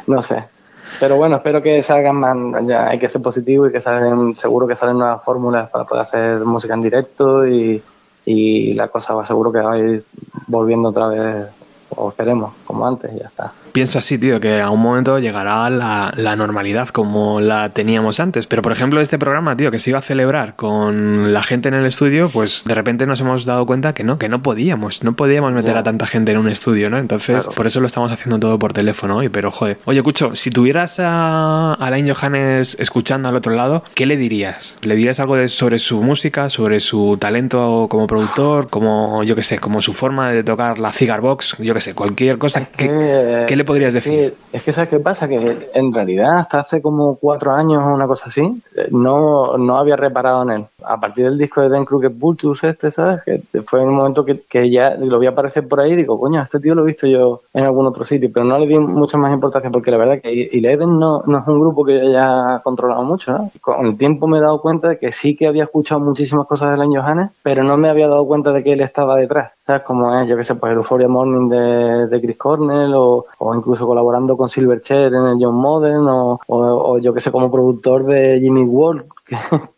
no 0.07 0.23
sé. 0.23 0.45
Pero 1.01 1.17
bueno, 1.17 1.37
espero 1.37 1.61
que 1.61 1.83
salgan 1.83 2.17
más, 2.17 2.67
ya 2.67 2.89
hay 2.89 2.99
que 2.99 3.09
ser 3.09 3.21
positivo 3.21 3.67
y 3.67 3.73
que 3.73 3.81
salen, 3.81 4.37
seguro 4.37 4.67
que 4.67 4.77
salen 4.77 4.99
nuevas 4.99 5.25
fórmulas 5.25 5.69
para 5.71 5.85
poder 5.85 6.05
hacer 6.05 6.45
música 6.45 6.75
en 6.75 6.83
directo 6.83 7.47
y, 7.47 7.83
y 8.25 8.75
la 8.75 8.89
cosa 8.89 9.15
va 9.15 9.27
seguro 9.27 9.51
que 9.51 9.61
va 9.61 9.73
a 9.73 9.79
ir 9.79 10.05
volviendo 10.47 10.91
otra 10.91 11.09
vez, 11.09 11.47
o 11.97 12.11
esperemos, 12.11 12.53
como 12.65 12.87
antes, 12.87 13.13
y 13.13 13.19
ya 13.19 13.27
está. 13.27 13.53
Pienso 13.75 13.99
así, 13.99 14.19
tío, 14.19 14.39
que 14.39 14.61
a 14.61 14.71
un 14.71 14.81
momento 14.81 15.19
llegará 15.19 15.69
la, 15.69 16.15
la 16.17 16.37
normalidad 16.37 16.91
como 16.91 17.41
la 17.41 17.71
teníamos 17.71 18.21
antes. 18.21 18.47
Pero, 18.47 18.63
por 18.63 18.71
ejemplo, 18.71 19.01
este 19.01 19.19
programa, 19.19 19.57
tío, 19.57 19.73
que 19.73 19.81
se 19.81 19.91
iba 19.91 19.99
a 19.99 20.03
celebrar 20.03 20.55
con 20.55 21.33
la 21.33 21.43
gente 21.43 21.71
en 21.71 21.75
el 21.75 21.85
estudio, 21.85 22.29
pues 22.29 22.63
de 22.65 22.73
repente 22.77 23.05
nos 23.05 23.19
hemos 23.21 23.45
dado 23.47 23.67
cuenta 23.67 23.93
que 23.93 24.05
no, 24.05 24.17
que 24.17 24.29
no 24.29 24.43
podíamos, 24.45 25.03
no 25.03 25.17
podíamos 25.17 25.53
meter 25.53 25.77
a 25.77 25.83
tanta 25.83 26.07
gente 26.07 26.31
en 26.31 26.39
un 26.39 26.49
estudio, 26.49 26.89
¿no? 26.89 26.99
Entonces, 26.99 27.43
Claro. 27.43 27.57
por 27.57 27.67
eso 27.67 27.81
lo 27.81 27.89
estamos 27.89 28.13
haciendo 28.13 28.39
todo 28.39 28.61
por 28.61 28.73
teléfono 28.73 29.17
hoy. 29.17 29.29
Pero, 29.29 29.51
joder. 29.51 29.79
Oye, 29.87 30.05
Cucho, 30.05 30.37
si 30.37 30.51
tuvieras 30.51 31.01
a 31.01 31.75
Alain 31.75 32.09
Johannes 32.09 32.77
escuchando 32.79 33.29
al 33.29 33.35
otro 33.35 33.55
lado, 33.55 33.83
¿qué 33.95 34.07
le 34.07 34.17
dirías? 34.17 34.77
¿Le 34.83 34.95
dirías 34.95 35.19
algo 35.19 35.35
de- 35.35 35.49
sobre 35.49 35.81
su 35.81 36.01
música, 36.01 36.49
sobre 36.49 36.79
su 36.79 37.17
talento 37.21 37.89
como 37.91 38.07
productor, 38.07 38.69
como, 38.71 39.25
yo 39.25 39.35
qué 39.35 39.43
sé, 39.43 39.59
como 39.59 39.83
su 39.83 39.93
forma 39.95 40.31
de 40.31 40.45
tocar 40.45 40.79
la 40.79 40.93
cigar 40.93 41.21
box, 41.21 41.57
yo 41.59 41.75
qué 41.75 41.81
sé, 41.81 41.95
cualquier 41.95 42.39
cosa? 42.39 42.65
¿Qué, 42.77 43.45
qué 43.49 43.57
le 43.57 43.64
podrías 43.65 43.95
decir? 43.95 44.35
es 44.53 44.63
que 44.63 44.73
¿sabes 44.73 44.91
qué 44.91 45.01
pasa? 45.01 45.29
Que 45.29 45.71
en 45.75 45.93
realidad 45.93 46.39
hasta 46.39 46.61
hace 46.61 46.81
como 46.81 47.17
cuatro 47.17 47.53
años 47.53 47.83
o 47.83 47.95
una 47.95 48.07
cosa 48.07 48.27
así, 48.27 48.43
eh, 48.77 48.89
no, 48.91 49.59
no 49.59 49.79
había 49.79 49.97
reparado 49.97 50.43
en 50.43 50.51
él. 50.51 50.65
A 50.85 51.01
partir 51.01 51.25
del 51.25 51.39
disco 51.39 51.61
de 51.61 51.69
Dan 51.69 51.85
Crooked 51.85 52.13
Vultures 52.13 52.63
este, 52.65 52.91
¿sabes? 52.91 53.23
Que 53.25 53.43
fue 53.63 53.83
en 53.83 53.89
un 53.89 53.97
momento 53.97 54.25
que, 54.25 54.43
que 54.49 54.71
ya 54.71 54.95
lo 54.95 55.19
vi 55.19 55.27
aparecer 55.27 55.67
por 55.67 55.81
ahí 55.81 55.93
y 55.93 55.97
digo, 55.97 56.19
coño, 56.19 56.43
este 56.43 56.61
tío 56.61 56.75
lo 56.75 56.83
he 56.83 56.87
visto 56.87 57.07
yo 57.07 57.43
en 57.53 57.65
algún 57.65 57.87
otro 57.87 58.05
sitio, 58.05 58.31
pero 58.33 58.45
no 58.45 58.59
le 58.59 58.67
di 58.67 58.79
mucha 58.79 59.19
más 59.19 59.33
importancia 59.33 59.71
porque 59.71 59.91
la 59.91 59.97
verdad 59.97 60.21
que 60.21 60.51
Eleven 60.53 60.99
no, 60.99 61.23
no 61.27 61.39
es 61.39 61.47
un 61.47 61.61
grupo 61.61 61.85
que 61.85 62.01
haya 62.01 62.61
controlado 62.63 63.03
mucho, 63.03 63.33
¿no? 63.33 63.51
Con 63.61 63.87
el 63.87 63.97
tiempo 63.97 64.27
me 64.27 64.39
he 64.39 64.41
dado 64.41 64.61
cuenta 64.61 64.89
de 64.89 64.99
que 64.99 65.13
sí 65.13 65.37
que 65.37 65.47
había 65.47 65.65
escuchado 65.65 66.01
muchísimas 66.01 66.47
cosas 66.47 66.71
de 66.71 66.79
Len 66.79 66.95
Johannes, 66.95 67.31
pero 67.43 67.65
no 67.65 67.77
me 67.77 67.89
había 67.89 68.09
dado 68.09 68.27
cuenta 68.27 68.53
de 68.53 68.63
que 68.63 68.73
él 68.73 68.81
estaba 68.81 69.17
detrás, 69.17 69.57
¿sabes? 69.67 69.83
Como 69.83 70.19
es, 70.21 70.29
yo 70.29 70.37
que 70.37 70.45
sé, 70.45 70.55
pues 70.55 70.73
el 70.73 70.79
Euphoria 70.79 71.09
Morning 71.09 71.49
de, 71.49 72.07
de 72.09 72.21
Chris 72.21 72.37
Cornell 72.37 72.95
o, 72.95 73.27
o 73.39 73.54
incluso 73.57 73.87
colaborando 73.87 74.37
con 74.37 74.49
Silverchair 74.49 75.15
en 75.15 75.27
el 75.27 75.37
John 75.41 75.55
Modern 75.55 76.07
o, 76.09 76.41
o, 76.47 76.57
o 76.57 76.99
yo 76.99 77.13
que 77.15 77.21
sé, 77.21 77.31
como 77.31 77.51
productor 77.51 78.05
de 78.05 78.39
Jimmy 78.41 78.63
Ward, 78.65 79.05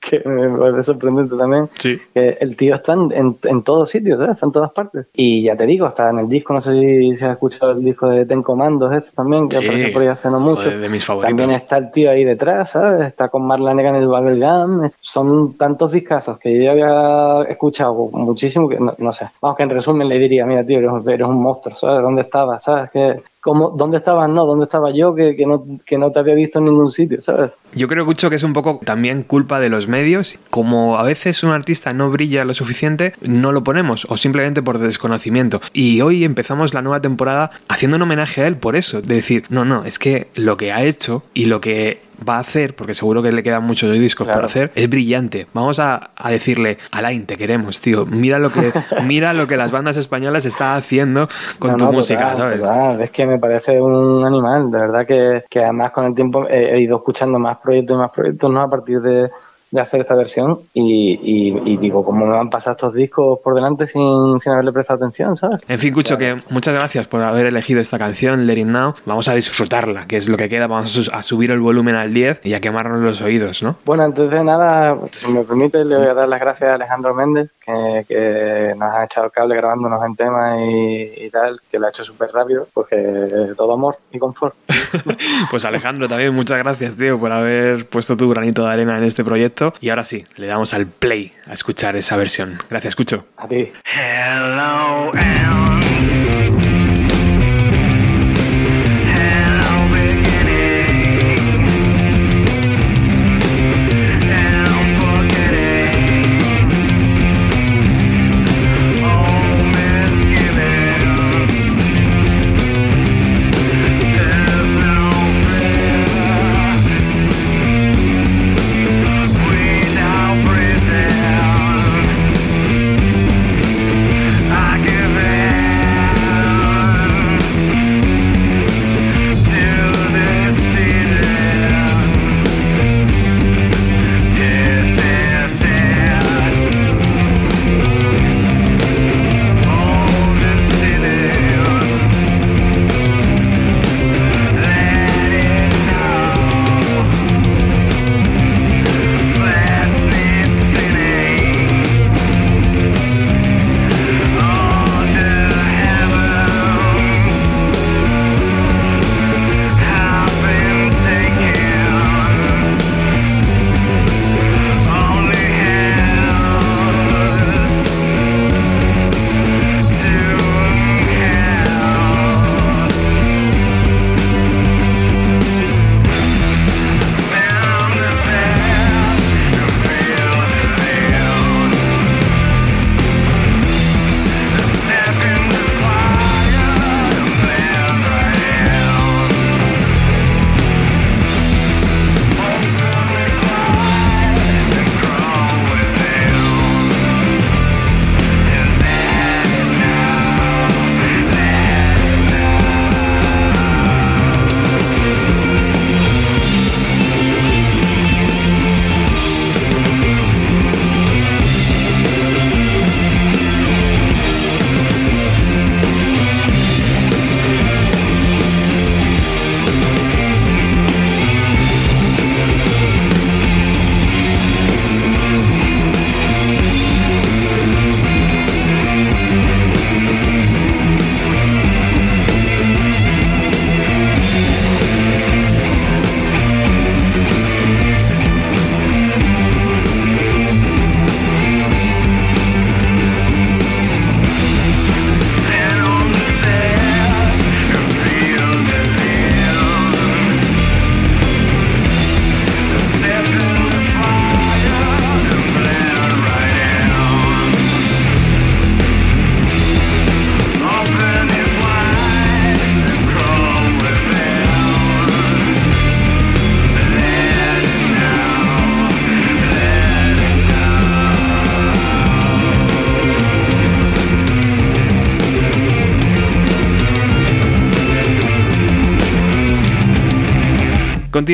que, 0.00 0.20
que 0.22 0.28
me 0.28 0.58
parece 0.58 0.82
sorprendente 0.82 1.36
también. 1.36 1.68
Sí. 1.78 1.98
Que 2.14 2.36
el 2.40 2.56
tío 2.56 2.74
está 2.74 2.94
en, 2.94 3.12
en, 3.12 3.36
en 3.44 3.62
todos 3.62 3.90
sitios, 3.90 4.18
¿sabes? 4.18 4.34
está 4.34 4.46
en 4.46 4.52
todas 4.52 4.72
partes. 4.72 5.06
Y 5.14 5.42
ya 5.42 5.56
te 5.56 5.66
digo, 5.66 5.86
está 5.86 6.10
en 6.10 6.18
el 6.20 6.28
disco, 6.28 6.52
no 6.54 6.60
sé 6.60 6.72
si, 6.72 7.16
si 7.16 7.24
has 7.24 7.32
escuchado 7.32 7.72
el 7.72 7.84
disco 7.84 8.08
de 8.08 8.26
Ten 8.26 8.42
Comandos 8.42 8.92
este 8.92 9.10
también, 9.12 9.48
que 9.48 9.56
Sí, 9.56 9.64
aparece 9.66 9.88
por 9.92 10.02
ahí 10.02 10.08
hace 10.08 10.30
no 10.30 10.40
mucho. 10.40 10.62
joder, 10.62 10.80
de 10.80 10.88
mis 10.88 11.04
favoritos. 11.04 11.36
También 11.36 11.56
está 11.60 11.78
el 11.78 11.90
tío 11.90 12.10
ahí 12.10 12.24
detrás, 12.24 12.70
¿sabes? 12.70 13.06
Está 13.06 13.28
con 13.28 13.46
Marla 13.46 13.72
Negra 13.74 13.90
en 13.90 13.96
el 14.02 14.08
Bubblegum. 14.08 14.90
Son 15.00 15.54
tantos 15.54 15.92
discazos 15.92 16.38
que 16.38 16.52
yo 16.54 16.62
ya 16.62 16.70
había 16.72 17.50
escuchado 17.50 17.94
muchísimo 18.12 18.68
que 18.68 18.78
no, 18.80 18.94
no 18.98 19.12
sé. 19.12 19.26
Vamos, 19.40 19.56
que 19.56 19.62
en 19.62 19.70
resumen 19.70 20.08
le 20.08 20.18
diría, 20.18 20.44
mira, 20.46 20.64
tío, 20.64 20.78
eres, 20.78 20.90
eres 21.06 21.26
un 21.26 21.40
monstruo, 21.42 21.76
¿sabes? 21.76 22.02
¿Dónde 22.02 22.22
estabas? 22.22 22.62
¿Sabes? 22.62 22.90
Que, 22.90 23.22
¿cómo, 23.46 23.70
¿Dónde 23.70 23.98
estabas? 23.98 24.28
No, 24.28 24.44
¿dónde 24.44 24.64
estaba 24.64 24.90
yo 24.90 25.14
que, 25.14 25.36
que, 25.36 25.46
no, 25.46 25.64
que 25.86 25.96
no 25.96 26.10
te 26.10 26.18
había 26.18 26.34
visto 26.34 26.58
en 26.58 26.64
ningún 26.64 26.90
sitio, 26.90 27.22
¿sabes? 27.22 27.52
Yo 27.76 27.86
creo, 27.86 28.04
Cucho, 28.04 28.28
que 28.28 28.34
es 28.34 28.42
un 28.42 28.52
poco 28.52 28.80
también 28.84 29.22
culpa 29.22 29.60
de 29.60 29.68
los 29.68 29.86
medios. 29.86 30.36
Como 30.50 30.98
a 30.98 31.04
veces 31.04 31.44
un 31.44 31.50
artista 31.50 31.92
no 31.92 32.10
brilla 32.10 32.44
lo 32.44 32.54
suficiente, 32.54 33.12
no 33.20 33.52
lo 33.52 33.62
ponemos, 33.62 34.04
o 34.10 34.16
simplemente 34.16 34.62
por 34.62 34.78
desconocimiento. 34.78 35.60
Y 35.72 36.00
hoy 36.00 36.24
empezamos 36.24 36.74
la 36.74 36.82
nueva 36.82 37.00
temporada 37.00 37.50
haciendo 37.68 37.98
un 37.98 38.02
homenaje 38.02 38.42
a 38.42 38.48
él 38.48 38.56
por 38.56 38.74
eso, 38.74 39.00
de 39.00 39.14
decir, 39.14 39.44
no, 39.48 39.64
no, 39.64 39.84
es 39.84 40.00
que 40.00 40.26
lo 40.34 40.56
que 40.56 40.72
ha 40.72 40.82
hecho 40.82 41.22
y 41.32 41.44
lo 41.44 41.60
que 41.60 42.00
va 42.28 42.36
a 42.36 42.40
hacer, 42.40 42.74
porque 42.74 42.94
seguro 42.94 43.22
que 43.22 43.32
le 43.32 43.42
quedan 43.42 43.64
muchos 43.64 43.92
discos 43.92 44.26
por 44.28 44.44
hacer, 44.44 44.72
es 44.74 44.88
brillante. 44.88 45.46
Vamos 45.52 45.78
a, 45.80 46.10
a 46.16 46.30
decirle, 46.30 46.78
Alain, 46.92 47.26
te 47.26 47.36
queremos, 47.36 47.80
tío. 47.80 48.06
Mira 48.06 48.38
lo 48.38 48.50
que, 48.50 48.72
mira 49.04 49.32
lo 49.32 49.46
que 49.46 49.56
las 49.56 49.70
bandas 49.70 49.96
españolas 49.96 50.44
están 50.44 50.76
haciendo 50.76 51.28
con 51.58 51.72
No, 51.72 51.76
tu 51.76 51.84
no, 51.86 51.92
música, 51.92 52.32
total, 52.32 52.36
¿sabes? 52.36 52.60
total. 52.60 53.00
Es 53.02 53.10
que 53.10 53.26
me 53.26 53.38
parece 53.38 53.80
un 53.80 54.24
animal, 54.24 54.70
de 54.70 54.78
verdad 54.78 55.06
que, 55.06 55.42
que 55.50 55.60
además 55.60 55.92
con 55.92 56.04
el 56.06 56.14
tiempo 56.14 56.46
he, 56.48 56.74
he 56.74 56.80
ido 56.80 56.96
escuchando 56.96 57.38
más 57.38 57.58
proyectos 57.62 57.96
y 57.96 57.98
más 57.98 58.10
proyectos, 58.14 58.50
¿no? 58.50 58.62
A 58.62 58.68
partir 58.68 59.00
de, 59.00 59.28
de 59.76 59.82
hacer 59.82 60.00
esta 60.00 60.14
versión 60.14 60.58
y, 60.74 61.18
y- 61.22 61.72
y 61.72 61.76
digo, 61.76 62.04
¿cómo 62.04 62.26
me 62.26 62.32
van 62.32 62.48
a 62.48 62.50
pasar 62.50 62.72
estos 62.72 62.94
discos 62.94 63.38
por 63.44 63.54
delante 63.54 63.86
sin, 63.86 64.40
sin 64.40 64.52
haberle 64.52 64.72
prestado 64.72 64.96
atención, 65.04 65.36
¿sabes? 65.36 65.60
En 65.68 65.78
fin, 65.78 65.92
Cucho, 65.94 66.18
que 66.18 66.36
muchas 66.50 66.74
gracias 66.74 67.06
por 67.06 67.22
haber 67.22 67.46
elegido 67.46 67.80
esta 67.80 67.98
canción, 67.98 68.46
Let 68.46 68.58
It 68.58 68.66
Now. 68.66 68.94
Vamos 69.04 69.28
a 69.28 69.34
disfrutarla, 69.34 70.06
que 70.06 70.16
es 70.16 70.28
lo 70.28 70.36
que 70.36 70.48
queda. 70.48 70.66
Vamos 70.66 71.10
a 71.12 71.22
subir 71.22 71.50
el 71.50 71.60
volumen 71.60 71.94
al 71.94 72.12
10 72.12 72.40
y 72.44 72.54
a 72.54 72.60
quemarnos 72.60 73.00
los 73.02 73.20
oídos, 73.22 73.62
¿no? 73.62 73.76
Bueno, 73.84 74.04
antes 74.04 74.28
de 74.30 74.42
nada, 74.44 74.96
si 75.12 75.30
me 75.30 75.42
permite, 75.44 75.84
le 75.84 75.96
voy 75.96 76.06
a 76.08 76.14
dar 76.14 76.28
las 76.28 76.40
gracias 76.40 76.70
a 76.70 76.74
Alejandro 76.74 77.14
Méndez, 77.14 77.50
que, 77.66 78.04
que 78.08 78.74
nos 78.76 78.94
han 78.94 79.04
echado 79.04 79.26
el 79.26 79.32
cable 79.32 79.56
grabándonos 79.56 80.04
en 80.04 80.16
temas 80.16 80.60
y, 80.60 81.24
y 81.24 81.30
tal, 81.30 81.60
que 81.70 81.78
lo 81.78 81.86
ha 81.86 81.90
hecho 81.90 82.04
súper 82.04 82.30
rápido, 82.32 82.68
pues 82.72 82.86
que 82.88 83.54
todo 83.56 83.74
amor 83.74 83.98
y 84.12 84.18
confort. 84.18 84.54
Pues 85.50 85.64
Alejandro, 85.64 86.08
también 86.08 86.34
muchas 86.34 86.58
gracias, 86.58 86.96
tío, 86.96 87.18
por 87.18 87.30
haber 87.32 87.86
puesto 87.86 88.16
tu 88.16 88.28
granito 88.28 88.64
de 88.64 88.72
arena 88.72 88.96
en 88.98 89.04
este 89.04 89.24
proyecto. 89.24 89.74
Y 89.80 89.90
ahora 89.90 90.04
sí, 90.04 90.24
le 90.36 90.46
damos 90.46 90.74
al 90.74 90.86
play 90.86 91.32
a 91.46 91.52
escuchar 91.52 91.96
esa 91.96 92.16
versión. 92.16 92.58
Gracias, 92.68 92.92
escucho. 92.92 93.26
A 93.36 93.46
ti. 93.46 93.72
Hello, 93.84 95.12
I 95.14 96.65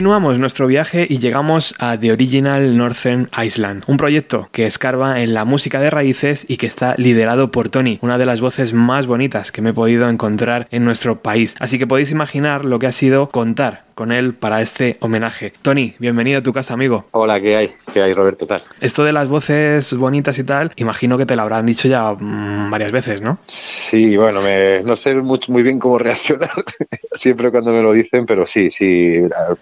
Continuamos 0.02 0.40
nuestro 0.40 0.66
viaje 0.66 1.06
y 1.08 1.20
llegamos 1.20 1.76
a 1.78 1.96
The 1.96 2.10
Original 2.10 2.76
Northern 2.76 3.30
Iceland, 3.40 3.84
un 3.86 3.98
proyecto 3.98 4.48
que 4.50 4.66
escarba 4.66 5.20
en 5.20 5.32
la 5.32 5.44
música 5.44 5.80
de 5.80 5.90
raíces 5.90 6.44
y 6.48 6.56
que 6.56 6.66
está 6.66 6.96
liderado 6.98 7.52
por 7.52 7.68
Tony, 7.68 8.00
una 8.02 8.18
de 8.18 8.26
las 8.26 8.40
voces 8.40 8.72
más 8.72 9.06
bonitas 9.06 9.52
que 9.52 9.62
me 9.62 9.70
he 9.70 9.72
podido 9.72 10.08
encontrar 10.08 10.66
en 10.72 10.84
nuestro 10.84 11.22
país. 11.22 11.54
Así 11.60 11.78
que 11.78 11.86
podéis 11.86 12.10
imaginar 12.10 12.64
lo 12.64 12.80
que 12.80 12.88
ha 12.88 12.92
sido 12.92 13.28
contar 13.28 13.84
con 13.94 14.12
él 14.12 14.34
para 14.34 14.60
este 14.60 14.96
homenaje. 15.00 15.52
Tony, 15.62 15.94
bienvenido 15.98 16.38
a 16.38 16.42
tu 16.42 16.52
casa, 16.52 16.74
amigo. 16.74 17.06
Hola, 17.12 17.40
¿qué 17.40 17.56
hay? 17.56 17.70
¿Qué 17.92 18.02
hay, 18.02 18.12
Roberto? 18.12 18.46
¿Tal? 18.46 18.62
Esto 18.80 19.04
de 19.04 19.12
las 19.12 19.28
voces 19.28 19.94
bonitas 19.94 20.38
y 20.38 20.44
tal, 20.44 20.72
imagino 20.76 21.18
que 21.18 21.26
te 21.26 21.36
lo 21.36 21.42
habrán 21.42 21.66
dicho 21.66 21.88
ya 21.88 22.12
mm, 22.12 22.70
varias 22.70 22.92
veces, 22.92 23.22
¿no? 23.22 23.38
Sí, 23.46 24.16
bueno, 24.16 24.40
me- 24.42 24.82
no 24.82 24.96
sé 24.96 25.14
muy, 25.14 25.38
muy 25.48 25.62
bien 25.62 25.78
cómo 25.78 25.98
reaccionar 25.98 26.50
siempre 27.12 27.50
cuando 27.50 27.72
me 27.72 27.82
lo 27.82 27.92
dicen, 27.92 28.26
pero 28.26 28.46
sí, 28.46 28.70
sí, 28.70 29.14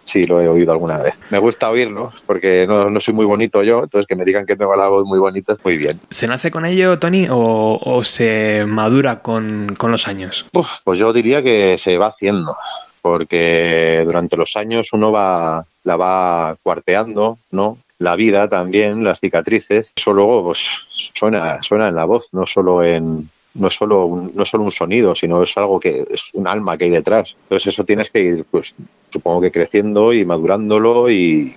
sí 0.05 0.27
lo 0.27 0.40
he 0.40 0.48
oído 0.48 0.73
alguna 0.73 0.98
vez. 0.98 1.15
Me 1.31 1.39
gusta 1.39 1.70
oírlo 1.70 2.12
porque 2.27 2.66
no, 2.66 2.90
no 2.90 3.01
soy 3.01 3.15
muy 3.15 3.24
bonito 3.27 3.62
yo, 3.62 3.82
entonces 3.85 4.07
que 4.07 4.16
me 4.16 4.24
digan 4.24 4.47
que 4.47 4.57
tengo 4.57 4.74
la 4.77 4.89
voz 4.89 5.05
muy 5.05 5.19
bonita, 5.19 5.55
muy 5.65 5.77
bien. 5.77 5.98
¿Se 6.11 6.27
nace 6.27 6.51
con 6.51 6.65
ello, 6.66 6.98
Tony, 6.98 7.27
o, 7.31 7.81
o 7.82 8.02
se 8.05 8.65
madura 8.66 9.20
con, 9.20 9.74
con 9.77 9.90
los 9.90 10.07
años? 10.09 10.47
Uf, 10.52 10.69
pues 10.85 10.98
yo 10.98 11.12
diría 11.12 11.43
que 11.43 11.77
se 11.78 11.98
va 11.98 12.09
haciendo, 12.09 12.57
porque 13.01 14.02
durante 14.05 14.36
los 14.36 14.56
años 14.56 14.89
uno 14.93 15.12
va, 15.12 15.64
la 15.85 15.97
va 15.97 16.56
cuarteando, 16.62 17.39
¿no? 17.51 17.78
La 17.98 18.16
vida 18.16 18.48
también, 18.48 19.05
las 19.05 19.20
cicatrices, 19.20 19.93
eso 19.97 20.12
luego 20.12 20.44
pues, 20.44 20.66
suena, 20.90 21.62
suena 21.62 21.89
en 21.89 21.94
la 21.94 22.06
voz, 22.06 22.28
no 22.32 22.47
solo 22.47 22.82
en 22.82 23.28
no 23.55 23.68
es 23.68 23.74
solo 23.74 24.06
un, 24.06 24.32
no 24.35 24.44
solo 24.44 24.64
un 24.64 24.72
sonido, 24.72 25.14
sino 25.14 25.43
es 25.43 25.56
algo 25.56 25.81
que 25.81 26.06
es 26.10 26.27
un 26.35 26.47
alma 26.47 26.78
que 26.78 26.85
hay 26.85 26.90
detrás. 26.90 27.36
Entonces 27.43 27.74
eso 27.74 27.85
tienes 27.85 28.10
que 28.10 28.20
ir, 28.20 28.44
pues, 28.51 28.74
supongo 29.12 29.40
que 29.40 29.51
creciendo 29.51 30.12
y 30.12 30.24
madurándolo 30.24 31.10
y 31.10 31.55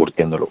curtiéndolo. 0.00 0.48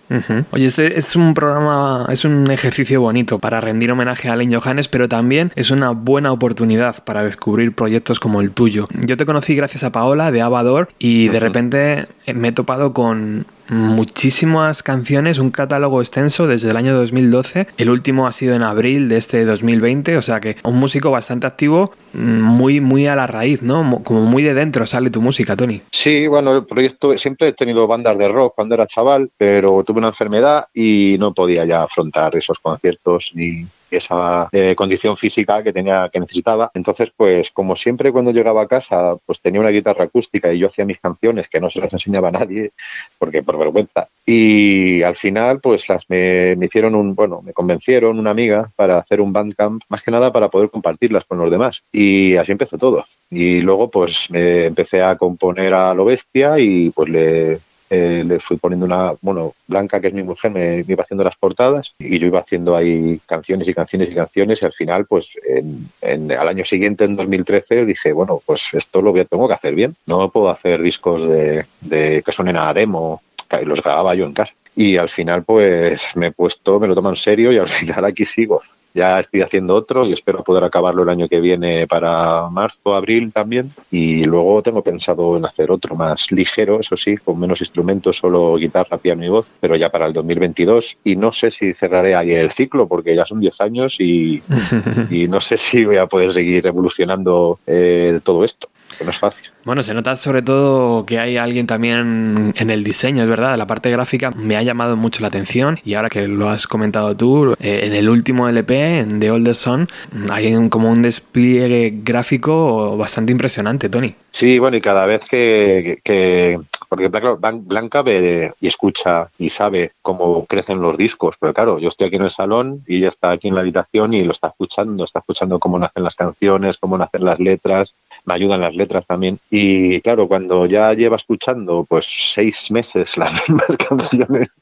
Oye, 0.52 0.66
este 0.66 1.00
es 1.00 1.16
un 1.16 1.34
programa, 1.34 2.06
es 2.12 2.24
un 2.24 2.52
ejercicio 2.52 3.02
bonito 3.02 3.40
para 3.40 3.60
rendir 3.60 3.92
homenaje 3.92 4.30
a 4.30 4.34
Alain 4.34 4.54
Johannes, 4.54 4.90
pero 4.90 5.10
también 5.10 5.52
es 5.56 5.72
una 5.72 5.90
buena 5.90 6.32
oportunidad 6.32 7.04
para 7.04 7.24
descubrir 7.24 7.74
proyectos 7.74 8.20
como 8.20 8.42
el 8.42 8.52
tuyo. 8.52 8.88
Yo 8.94 9.18
te 9.18 9.26
conocí 9.26 9.56
gracias 9.56 9.84
a 9.84 9.92
Paola 9.92 10.30
de 10.30 10.44
Avador 10.44 10.90
y 11.00 11.30
de 11.30 11.40
repente 11.40 12.08
me 12.28 12.50
he 12.50 12.52
topado 12.52 12.94
con 12.94 13.48
muchísimas 13.70 14.84
canciones, 14.84 15.40
un 15.40 15.52
catálogo 15.52 16.02
extenso 16.02 16.48
desde 16.48 16.70
el 16.72 16.78
año 16.78 16.96
2012. 16.96 17.68
El 17.78 17.90
último 17.90 18.28
ha 18.28 18.32
sido 18.32 18.56
en 18.56 18.64
abril 18.64 19.10
de 19.10 19.18
este 19.18 19.46
2020, 19.46 20.18
o 20.18 20.22
sea 20.22 20.40
que 20.40 20.58
un 20.64 20.78
músico 20.78 21.12
bastante 21.12 21.48
activo, 21.48 21.92
mm, 22.14 22.20
muy, 22.42 22.82
muy 22.82 23.08
a 23.08 23.16
la 23.16 23.28
raíz, 23.28 23.62
¿no? 23.62 23.84
Mo- 23.84 24.04
Como 24.04 24.22
muy 24.26 24.44
de 24.44 24.54
dentro 24.54 24.86
sale 24.88 25.10
tu 25.10 25.22
música, 25.22 25.56
Tony. 25.56 25.82
Sí, 25.92 26.28
bueno, 26.28 26.56
el 26.56 26.66
proyecto 26.66 27.16
siempre 27.18 27.50
he 27.50 27.54
tenido 27.54 27.86
bandas 27.88 28.18
de 28.18 28.28
rock 28.28 28.54
cuando 28.56 28.76
era 28.76 28.88
chaval, 28.88 29.30
pero 29.38 29.84
tuve 29.86 30.00
una 30.00 30.08
enfermedad 30.10 30.66
y 30.74 31.18
no 31.20 31.34
podía 31.34 31.66
ya 31.66 31.84
afrontar 31.84 32.36
esos 32.36 32.58
conciertos 32.60 33.32
ni, 33.36 33.66
esa 33.92 34.50
eh, 34.52 34.76
condición 34.76 35.18
física 35.18 35.64
que 35.64 35.74
tenía 35.74 36.10
que 36.12 36.20
necesitaba. 36.20 36.72
Entonces, 36.74 37.12
pues 37.16 37.52
como 37.52 37.76
siempre 37.76 38.12
cuando 38.12 38.32
llegaba 38.32 38.64
a 38.64 38.68
casa, 38.68 39.16
pues 39.26 39.42
tenía 39.42 39.62
una 39.62 39.70
guitarra 39.70 40.06
acústica 40.06 40.52
y 40.52 40.60
yo 40.60 40.68
hacía 40.68 40.86
mis 40.86 41.00
canciones 41.00 41.50
que 41.50 41.60
no 41.60 41.70
se 41.70 41.80
las 41.80 41.94
enseñaba 41.94 42.30
a 42.30 42.32
nadie 42.32 42.72
porque 43.18 43.44
por 43.44 43.58
vergüenza. 43.58 44.08
Y 44.26 45.02
al 45.04 45.16
final, 45.16 45.60
pues 45.60 45.90
las 45.90 46.10
me, 46.10 46.56
me 46.56 46.68
hicieron 46.68 46.96
un, 46.96 47.16
bueno, 47.16 47.42
me 47.42 47.54
convencieron 47.54 48.20
una 48.20 48.32
amiga 48.32 48.72
para 48.76 48.98
hacer 48.98 49.22
un 49.22 49.34
bandcamp, 49.34 49.84
más 49.90 50.04
que 50.04 50.12
nada 50.12 50.32
para 50.32 50.50
poder 50.50 50.70
compartirlas 50.70 51.26
con 51.26 51.38
los 51.40 51.52
demás. 51.52 51.84
Y 51.92 52.36
así 52.36 52.52
empezó 52.52 52.78
todo. 52.78 53.06
Y 53.30 53.62
luego, 53.62 53.90
pues 53.90 54.30
me 54.30 54.66
empecé 54.66 55.02
a 55.02 55.18
componer 55.18 55.74
a 55.74 55.94
lo 55.94 56.06
bestia 56.06 56.60
y 56.60 56.90
pues 56.92 57.10
le 57.10 57.60
eh, 57.90 58.24
le 58.26 58.40
fui 58.40 58.58
poniendo 58.58 58.86
una, 58.86 59.14
bueno, 59.22 59.54
Blanca, 59.68 60.00
que 60.00 60.08
es 60.08 60.14
mi 60.14 60.24
mujer, 60.24 60.52
me, 60.52 60.86
iba 60.88 61.04
haciendo 61.04 61.24
las 61.24 61.36
portadas 61.36 61.94
y 62.00 62.20
yo 62.20 62.28
iba 62.28 62.40
haciendo 62.40 62.76
ahí 62.76 63.20
canciones 63.26 63.68
y 63.68 63.74
canciones 63.74 64.10
y 64.10 64.16
canciones 64.16 64.62
y 64.62 64.66
al 64.66 64.74
final, 64.74 65.06
pues 65.06 65.38
en, 65.48 65.88
en- 66.02 66.32
al 66.32 66.48
año 66.48 66.64
siguiente, 66.66 67.04
en 67.06 67.16
2013, 67.16 67.86
dije, 67.86 68.12
bueno, 68.14 68.42
pues 68.46 68.70
esto 68.74 69.02
lo 69.02 69.12
voy 69.12 69.22
a- 69.22 69.26
tengo 69.26 69.48
que 69.48 69.54
hacer 69.54 69.76
bien. 69.76 69.96
No 70.06 70.30
puedo 70.30 70.50
hacer 70.50 70.82
discos 70.82 71.28
de, 71.28 71.66
de 71.82 72.22
que 72.24 72.32
suenen 72.32 72.58
a 72.58 72.74
demo, 72.74 73.22
que 73.50 73.66
los 73.66 73.82
grababa 73.82 74.14
yo 74.16 74.26
en 74.26 74.34
casa. 74.34 74.54
Y 74.76 74.98
al 74.98 75.10
final, 75.10 75.44
pues 75.44 76.16
me 76.16 76.28
he 76.28 76.32
puesto, 76.32 76.80
me 76.80 76.88
lo 76.88 76.96
tomo 76.96 77.10
en 77.10 77.16
serio 77.16 77.52
y 77.52 77.58
al 77.58 77.68
final 77.80 78.06
aquí 78.06 78.24
sigo. 78.26 78.62
Ya 78.94 79.20
estoy 79.20 79.42
haciendo 79.42 79.76
otro 79.76 80.06
y 80.06 80.14
espero 80.14 80.44
poder 80.44 80.64
acabarlo 80.64 81.04
el 81.04 81.10
año 81.10 81.28
que 81.28 81.40
viene 81.40 81.88
para 81.88 82.50
marzo, 82.50 82.96
abril 82.96 83.32
también. 83.32 83.72
Y 83.92 84.24
luego 84.24 84.62
tengo 84.64 84.82
pensado 84.82 85.38
en 85.38 85.46
hacer 85.46 85.72
otro 85.72 85.96
más 85.96 86.32
ligero, 86.32 86.80
eso 86.80 86.98
sí, 86.98 87.18
con 87.18 87.40
menos 87.40 87.62
instrumentos, 87.62 88.18
solo 88.18 88.56
guitarra, 88.56 88.98
piano 88.98 89.24
y 89.24 89.30
voz, 89.30 89.48
pero 89.60 89.76
ya 89.76 89.90
para 89.90 90.08
el 90.08 90.14
2022. 90.14 90.98
Y 91.04 91.16
no 91.16 91.32
sé 91.34 91.52
si 91.52 91.74
cerraré 91.74 92.16
ahí 92.16 92.32
el 92.32 92.52
ciclo 92.52 92.88
porque 92.88 93.16
ya 93.16 93.26
son 93.26 93.40
10 93.40 93.62
años 93.62 93.96
y, 94.00 94.42
y 95.10 95.28
no 95.28 95.40
sé 95.42 95.58
si 95.58 95.86
voy 95.86 95.98
a 95.98 96.08
poder 96.08 96.34
seguir 96.34 96.66
evolucionando 96.66 97.60
eh, 97.68 98.20
todo 98.24 98.44
esto, 98.44 98.70
que 99.00 99.06
no 99.06 99.12
es 99.12 99.18
fácil. 99.18 99.50
Bueno, 99.64 99.82
se 99.82 99.94
nota 99.96 100.16
sobre 100.16 100.42
todo 100.44 101.06
que 101.06 101.20
hay 101.20 101.38
alguien 101.38 101.66
también 101.66 102.54
en 102.56 102.70
el 102.70 102.84
diseño, 102.84 103.24
es 103.24 103.30
verdad. 103.30 103.58
La 103.58 103.66
parte 103.66 103.90
gráfica 103.90 104.30
me 104.32 104.56
ha 104.58 104.62
llamado 104.62 104.96
mucho 104.96 105.22
la 105.22 105.28
atención 105.30 105.80
y 105.84 105.96
ahora 105.96 106.10
que 106.10 106.28
lo 106.28 106.50
has 106.50 106.68
comentado 106.68 107.16
tú, 107.16 107.54
eh, 107.60 107.82
en 107.84 107.94
el 107.94 108.10
último 108.10 108.48
LP, 108.48 109.00
en 109.00 109.20
The 109.20 109.32
Oldest 109.32 109.62
Son, 109.64 109.88
hay 110.30 110.54
un- 110.54 110.70
como 110.70 110.90
un 110.92 111.02
despliegue 111.02 111.94
gráfico 112.04 112.98
bastante 112.98 113.32
impresionante, 113.32 113.90
Tony. 113.90 114.14
Sí, 114.32 114.60
bueno, 114.60 114.78
y 114.78 114.82
cada 114.82 115.06
vez 115.06 115.22
que, 115.30 116.00
que- 116.04 116.04
que- 116.04 116.60
porque 116.88 117.10
claro, 117.10 117.38
Blanca 117.38 118.02
ve 118.02 118.52
y 118.60 118.68
escucha 118.68 119.28
y 119.38 119.50
sabe 119.50 119.92
cómo 120.02 120.46
crecen 120.48 120.82
los 120.82 120.98
discos, 120.98 121.36
pero 121.40 121.54
claro, 121.54 121.80
yo 121.80 121.90
estoy 121.90 122.08
aquí 122.08 122.16
en 122.16 122.24
el 122.24 122.32
salón 122.32 122.84
y 122.88 122.98
ella 122.98 123.10
está 123.10 123.32
aquí 123.32 123.48
en 123.48 123.56
la 123.56 123.62
habitación 123.62 124.14
y 124.14 124.24
lo 124.24 124.32
está 124.32 124.48
escuchando, 124.48 125.04
está 125.04 125.20
escuchando 125.20 125.60
cómo 125.60 125.78
nacen 125.78 126.04
las 126.04 126.16
canciones, 126.16 126.78
cómo 126.80 126.98
nacen 126.98 127.24
las 127.26 127.40
letras, 127.40 127.94
me 128.30 128.36
ayudan 128.36 128.62
las 128.62 128.76
letras 128.76 129.06
también. 129.08 129.40
Y 129.50 130.00
claro, 130.02 130.28
cuando 130.28 130.66
ya 130.68 130.94
lleva 130.94 131.16
escuchando 131.16 131.84
pues 131.90 132.06
seis 132.34 132.70
meses 132.72 133.18
las 133.18 133.34
mismas 133.50 133.76
canciones, 133.78 134.54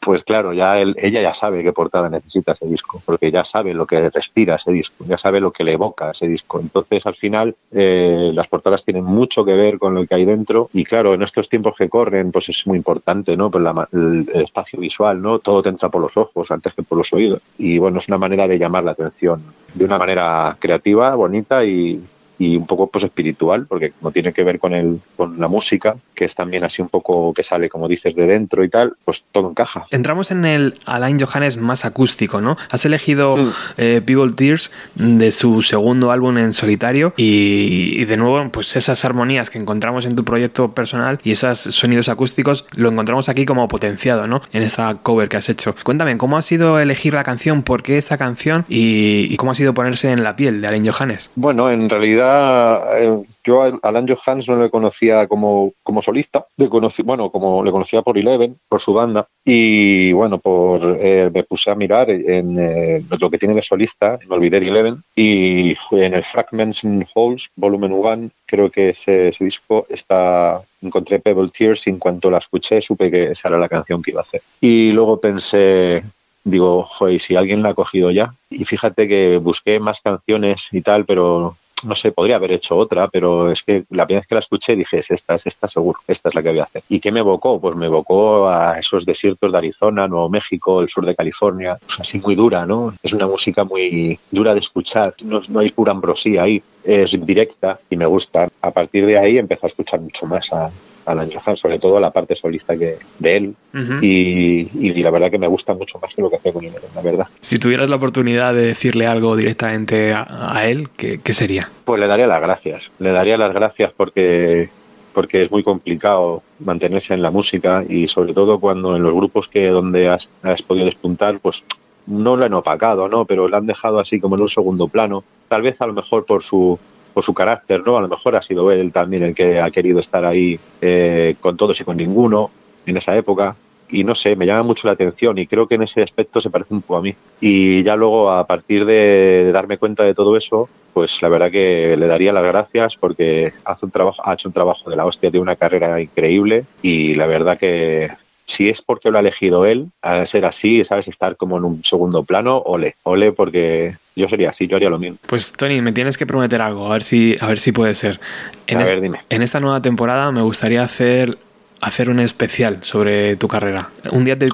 pues 0.00 0.22
claro, 0.24 0.52
ya 0.52 0.78
él- 0.78 0.96
ella 0.98 1.22
ya 1.22 1.32
sabe 1.34 1.62
qué 1.62 1.72
portada 1.72 2.10
necesita 2.10 2.52
ese 2.52 2.66
disco, 2.66 3.00
porque 3.06 3.30
ya 3.30 3.44
sabe 3.44 3.72
lo 3.74 3.86
que 3.86 4.10
respira 4.10 4.56
ese 4.56 4.72
disco, 4.72 5.04
ya 5.06 5.16
sabe 5.16 5.40
lo 5.40 5.52
que 5.52 5.64
le 5.64 5.72
evoca 5.72 6.10
ese 6.10 6.26
disco. 6.26 6.60
Entonces, 6.60 7.06
al 7.06 7.14
final, 7.14 7.54
eh, 7.70 8.32
las 8.34 8.48
portadas 8.48 8.84
tienen 8.84 9.04
mucho 9.04 9.44
que 9.44 9.54
ver 9.54 9.78
con 9.78 9.94
lo 9.94 10.04
que 10.06 10.14
hay 10.16 10.24
dentro. 10.24 10.68
Y 10.72 10.84
claro, 10.84 11.14
en 11.14 11.22
estos 11.22 11.48
tiempos 11.48 11.74
que 11.76 11.88
corren, 11.88 12.32
pues 12.32 12.48
es 12.48 12.66
muy 12.66 12.76
importante, 12.76 13.36
¿no? 13.36 13.50
Pues 13.50 13.62
la 13.62 13.88
el 13.92 14.28
espacio 14.34 14.78
visual, 14.80 15.22
¿no? 15.22 15.38
Todo 15.38 15.62
te 15.62 15.68
entra 15.68 15.88
por 15.88 16.00
los 16.02 16.16
ojos 16.16 16.50
antes 16.50 16.74
que 16.74 16.82
por 16.82 16.98
los 16.98 17.12
oídos. 17.12 17.40
Y 17.58 17.78
bueno, 17.78 18.00
es 18.00 18.08
una 18.08 18.18
manera 18.18 18.48
de 18.48 18.58
llamar 18.58 18.84
la 18.84 18.90
atención 18.92 19.42
de 19.74 19.84
una 19.84 19.96
manera 19.98 20.56
creativa, 20.58 21.14
bonita 21.14 21.64
y, 21.64 22.02
y 22.42 22.56
un 22.56 22.66
poco 22.66 22.88
pues 22.88 23.04
espiritual, 23.04 23.66
porque 23.66 23.92
como 23.92 24.10
tiene 24.10 24.32
que 24.32 24.42
ver 24.42 24.58
con 24.58 24.74
el, 24.74 24.98
con 25.16 25.38
la 25.38 25.46
música, 25.46 25.96
que 26.14 26.24
es 26.24 26.34
también 26.34 26.64
así 26.64 26.82
un 26.82 26.88
poco 26.88 27.32
que 27.32 27.42
sale, 27.42 27.68
como 27.68 27.88
dices, 27.88 28.14
de 28.14 28.26
dentro 28.26 28.64
y 28.64 28.68
tal, 28.68 28.94
pues 29.04 29.24
todo 29.32 29.50
encaja. 29.50 29.86
Entramos 29.90 30.30
en 30.30 30.44
el 30.44 30.74
Alain 30.84 31.18
Johannes 31.18 31.56
más 31.56 31.84
acústico, 31.84 32.40
¿no? 32.40 32.56
Has 32.70 32.84
elegido 32.84 33.34
eh, 33.76 34.00
People 34.04 34.32
Tears 34.34 34.70
de 34.94 35.30
su 35.30 35.62
segundo 35.62 36.10
álbum 36.10 36.38
en 36.38 36.52
solitario 36.52 37.14
y, 37.16 38.00
y 38.00 38.04
de 38.04 38.16
nuevo, 38.16 38.48
pues 38.50 38.76
esas 38.76 39.04
armonías 39.04 39.50
que 39.50 39.58
encontramos 39.58 40.04
en 40.06 40.16
tu 40.16 40.24
proyecto 40.24 40.72
personal 40.72 41.20
y 41.22 41.32
esos 41.32 41.58
sonidos 41.58 42.08
acústicos 42.08 42.66
lo 42.76 42.90
encontramos 42.90 43.28
aquí 43.28 43.44
como 43.46 43.68
potenciado, 43.68 44.26
¿no? 44.26 44.42
En 44.52 44.62
esta 44.62 44.96
cover 45.02 45.28
que 45.28 45.36
has 45.36 45.48
hecho. 45.48 45.74
Cuéntame, 45.82 46.16
¿cómo 46.18 46.36
ha 46.36 46.42
sido 46.42 46.78
elegir 46.78 47.14
la 47.14 47.24
canción? 47.24 47.62
¿Por 47.62 47.82
qué 47.82 47.96
esta 47.96 48.18
canción? 48.18 48.64
¿Y, 48.68 49.28
y 49.30 49.36
cómo 49.36 49.52
ha 49.52 49.54
sido 49.54 49.74
ponerse 49.74 50.10
en 50.12 50.22
la 50.22 50.36
piel 50.36 50.60
de 50.60 50.68
Alain 50.68 50.86
Johannes? 50.86 51.30
Bueno, 51.34 51.70
en 51.70 51.88
realidad 51.88 52.98
eh, 52.98 53.22
yo 53.44 53.62
a 53.62 53.78
Alan 53.82 54.06
Johans 54.06 54.48
no 54.48 54.60
le 54.60 54.70
conocía 54.70 55.26
como, 55.26 55.72
como 55.82 56.02
solista, 56.02 56.46
le 56.56 56.68
conocí, 56.68 57.02
bueno, 57.02 57.30
como 57.30 57.64
le 57.64 57.70
conocía 57.70 58.02
por 58.02 58.18
Eleven, 58.18 58.58
por 58.68 58.80
su 58.80 58.92
banda, 58.92 59.26
y 59.44 60.12
bueno, 60.12 60.38
por 60.38 60.98
eh, 61.00 61.30
me 61.32 61.44
puse 61.44 61.70
a 61.70 61.74
mirar 61.74 62.10
en 62.10 62.58
eh, 62.58 63.02
lo 63.18 63.30
que 63.30 63.38
tiene 63.38 63.54
de 63.54 63.62
solista, 63.62 64.18
me 64.28 64.34
olvidé 64.36 64.60
de 64.60 64.68
Eleven, 64.68 65.02
y 65.16 65.76
en 65.92 66.14
el 66.14 66.24
Fragments 66.24 66.84
and 66.84 67.06
Holes, 67.14 67.50
volumen 67.56 67.92
1, 67.92 68.30
creo 68.46 68.70
que 68.70 68.90
ese, 68.90 69.28
ese 69.28 69.44
disco 69.44 69.86
está, 69.88 70.62
encontré 70.82 71.18
Pebble 71.18 71.50
Tears 71.50 71.86
y 71.86 71.90
en 71.90 71.98
cuanto 71.98 72.30
la 72.30 72.38
escuché 72.38 72.82
supe 72.82 73.10
que 73.10 73.30
esa 73.30 73.48
era 73.48 73.58
la 73.58 73.68
canción 73.68 74.02
que 74.02 74.10
iba 74.10 74.20
a 74.20 74.22
hacer. 74.22 74.42
Y 74.60 74.92
luego 74.92 75.20
pensé, 75.20 76.02
digo, 76.44 76.84
joder, 76.84 77.20
si 77.20 77.36
alguien 77.36 77.62
la 77.62 77.70
ha 77.70 77.74
cogido 77.74 78.10
ya. 78.10 78.34
Y 78.50 78.64
fíjate 78.64 79.08
que 79.08 79.38
busqué 79.38 79.80
más 79.80 80.00
canciones 80.00 80.68
y 80.72 80.82
tal, 80.82 81.04
pero 81.04 81.56
no 81.84 81.94
sé, 81.94 82.12
podría 82.12 82.36
haber 82.36 82.52
hecho 82.52 82.76
otra, 82.76 83.08
pero 83.08 83.50
es 83.50 83.62
que 83.62 83.84
la 83.90 84.06
primera 84.06 84.20
vez 84.20 84.26
que 84.26 84.34
la 84.34 84.40
escuché 84.40 84.76
dije, 84.76 84.98
es 84.98 85.10
esta, 85.10 85.34
es 85.34 85.46
esta 85.46 85.68
seguro, 85.68 86.00
esta 86.06 86.28
es 86.28 86.34
la 86.34 86.42
que 86.42 86.50
voy 86.50 86.58
a 86.60 86.64
hacer. 86.64 86.82
¿Y 86.88 87.00
qué 87.00 87.12
me 87.12 87.20
evocó? 87.20 87.60
Pues 87.60 87.76
me 87.76 87.86
evocó 87.86 88.48
a 88.48 88.78
esos 88.78 89.04
desiertos 89.04 89.50
de 89.50 89.58
Arizona, 89.58 90.08
Nuevo 90.08 90.28
México, 90.28 90.80
el 90.80 90.88
sur 90.88 91.04
de 91.06 91.14
California, 91.14 91.78
pues 91.84 92.00
así 92.00 92.18
muy 92.18 92.34
dura, 92.34 92.66
¿no? 92.66 92.94
Es 93.02 93.12
una 93.12 93.26
música 93.26 93.64
muy 93.64 94.18
dura 94.30 94.54
de 94.54 94.60
escuchar, 94.60 95.14
no, 95.24 95.40
no 95.48 95.60
hay 95.60 95.70
pura 95.70 95.92
ambrosía 95.92 96.42
ahí, 96.42 96.62
es 96.84 97.24
directa 97.24 97.78
y 97.90 97.96
me 97.96 98.06
gusta. 98.06 98.48
A 98.60 98.70
partir 98.70 99.06
de 99.06 99.18
ahí 99.18 99.38
empecé 99.38 99.66
a 99.66 99.68
escuchar 99.68 100.00
mucho 100.00 100.26
más 100.26 100.52
a, 100.52 100.70
Alan 101.06 101.30
Johann, 101.32 101.56
sobre 101.56 101.78
todo 101.78 101.98
la 101.98 102.10
parte 102.10 102.36
solista 102.36 102.76
que, 102.76 102.98
de 103.18 103.36
él, 103.36 103.54
y, 104.00 104.68
y 104.72 105.02
la 105.02 105.10
verdad 105.10 105.30
que 105.30 105.38
me 105.38 105.46
gusta 105.46 105.74
mucho 105.74 105.98
más 105.98 106.14
que 106.14 106.22
lo 106.22 106.30
que 106.30 106.36
hacía 106.36 106.52
con 106.52 106.64
él, 106.64 106.72
la 106.94 107.02
verdad. 107.02 107.26
Si 107.40 107.58
tuvieras 107.58 107.90
la 107.90 107.96
oportunidad 107.96 108.54
de 108.54 108.66
decirle 108.66 109.06
algo 109.06 109.36
directamente 109.36 110.12
a, 110.12 110.56
a 110.56 110.66
él, 110.66 110.90
¿qué, 110.90 111.20
qué 111.22 111.32
sería? 111.32 111.68
Pues 111.84 112.00
le 112.00 112.06
daría 112.06 112.26
las 112.26 112.40
gracias. 112.40 112.90
Le 112.98 113.10
daría 113.10 113.36
las 113.36 113.52
gracias 113.52 113.92
porque, 113.96 114.68
porque 115.12 115.42
es 115.42 115.50
muy 115.50 115.62
complicado 115.62 116.42
mantenerse 116.60 117.14
en 117.14 117.22
la 117.22 117.30
música 117.30 117.84
y 117.88 118.06
sobre 118.08 118.32
todo 118.32 118.60
cuando 118.60 118.96
en 118.96 119.02
los 119.02 119.14
grupos 119.14 119.48
que 119.48 119.68
donde 119.68 120.08
has, 120.08 120.28
has 120.42 120.62
podido 120.62 120.86
despuntar, 120.86 121.40
pues 121.40 121.64
no 122.06 122.36
lo 122.36 122.44
han 122.44 122.54
opacado, 122.54 123.08
¿no? 123.08 123.24
Pero 123.24 123.48
lo 123.48 123.56
han 123.56 123.66
dejado 123.66 124.00
así 124.00 124.20
como 124.20 124.36
en 124.36 124.42
un 124.42 124.48
segundo 124.48 124.88
plano. 124.88 125.24
Tal 125.48 125.62
vez 125.62 125.80
a 125.80 125.86
lo 125.86 125.92
mejor 125.92 126.24
por 126.24 126.42
su 126.42 126.78
por 127.12 127.24
su 127.24 127.34
carácter, 127.34 127.82
¿no? 127.84 127.96
A 127.96 128.00
lo 128.00 128.08
mejor 128.08 128.36
ha 128.36 128.42
sido 128.42 128.70
él 128.70 128.92
también 128.92 129.22
el 129.22 129.34
que 129.34 129.60
ha 129.60 129.70
querido 129.70 130.00
estar 130.00 130.24
ahí 130.24 130.58
eh, 130.80 131.36
con 131.40 131.56
todos 131.56 131.80
y 131.80 131.84
con 131.84 131.96
ninguno 131.96 132.50
en 132.86 132.96
esa 132.96 133.16
época. 133.16 133.56
Y 133.88 134.04
no 134.04 134.14
sé, 134.14 134.36
me 134.36 134.46
llama 134.46 134.62
mucho 134.62 134.88
la 134.88 134.94
atención 134.94 135.36
y 135.38 135.46
creo 135.46 135.66
que 135.66 135.74
en 135.74 135.82
ese 135.82 136.02
aspecto 136.02 136.40
se 136.40 136.48
parece 136.48 136.72
un 136.72 136.80
poco 136.80 136.96
a 136.96 137.02
mí. 137.02 137.14
Y 137.40 137.82
ya 137.82 137.94
luego, 137.94 138.30
a 138.30 138.46
partir 138.46 138.86
de, 138.86 139.44
de 139.44 139.52
darme 139.52 139.76
cuenta 139.76 140.02
de 140.02 140.14
todo 140.14 140.36
eso, 140.36 140.68
pues 140.92 141.20
la 141.22 141.28
verdad 141.28 141.50
que 141.50 141.96
le 141.96 142.06
daría 142.06 142.32
las 142.32 142.44
gracias 142.44 142.96
porque 142.96 143.52
hace 143.64 143.84
un 143.84 143.90
trabajo, 143.90 144.22
ha 144.24 144.34
hecho 144.34 144.48
un 144.48 144.54
trabajo 144.54 144.90
de 144.90 144.96
la 144.96 145.06
hostia, 145.06 145.30
tiene 145.30 145.42
una 145.42 145.56
carrera 145.56 146.00
increíble 146.00 146.64
y 146.82 147.14
la 147.14 147.26
verdad 147.26 147.58
que 147.58 148.10
si 148.46 148.68
es 148.68 148.82
porque 148.82 149.10
lo 149.10 149.18
ha 149.18 149.20
elegido 149.20 149.66
él, 149.66 149.88
a 150.02 150.24
ser 150.26 150.44
así, 150.44 150.84
sabes, 150.84 151.08
estar 151.08 151.36
como 151.36 151.56
en 151.56 151.64
un 151.64 151.84
segundo 151.84 152.22
plano, 152.24 152.58
ole, 152.58 152.96
ole 153.04 153.32
porque 153.32 153.96
yo 154.16 154.28
sería 154.28 154.50
así, 154.50 154.66
yo 154.66 154.76
haría 154.76 154.90
lo 154.90 154.98
mismo. 154.98 155.18
Pues 155.26 155.52
Tony, 155.52 155.80
me 155.80 155.92
tienes 155.92 156.18
que 156.18 156.26
prometer 156.26 156.60
algo, 156.60 156.86
a 156.86 156.92
ver 156.92 157.02
si, 157.02 157.36
a 157.40 157.46
ver 157.46 157.58
si 157.58 157.72
puede 157.72 157.94
ser. 157.94 158.20
En, 158.66 158.78
A 158.78 158.84
ver, 158.84 159.00
dime. 159.00 159.20
en 159.28 159.42
esta 159.42 159.60
nueva 159.60 159.80
temporada 159.80 160.30
me 160.32 160.42
gustaría 160.42 160.82
hacer 160.82 161.38
hacer 161.82 162.08
un 162.10 162.20
especial 162.20 162.78
sobre 162.82 163.34
tu 163.36 163.48
carrera. 163.48 163.90
Un 164.12 164.24
día 164.24 164.38
te, 164.38 164.46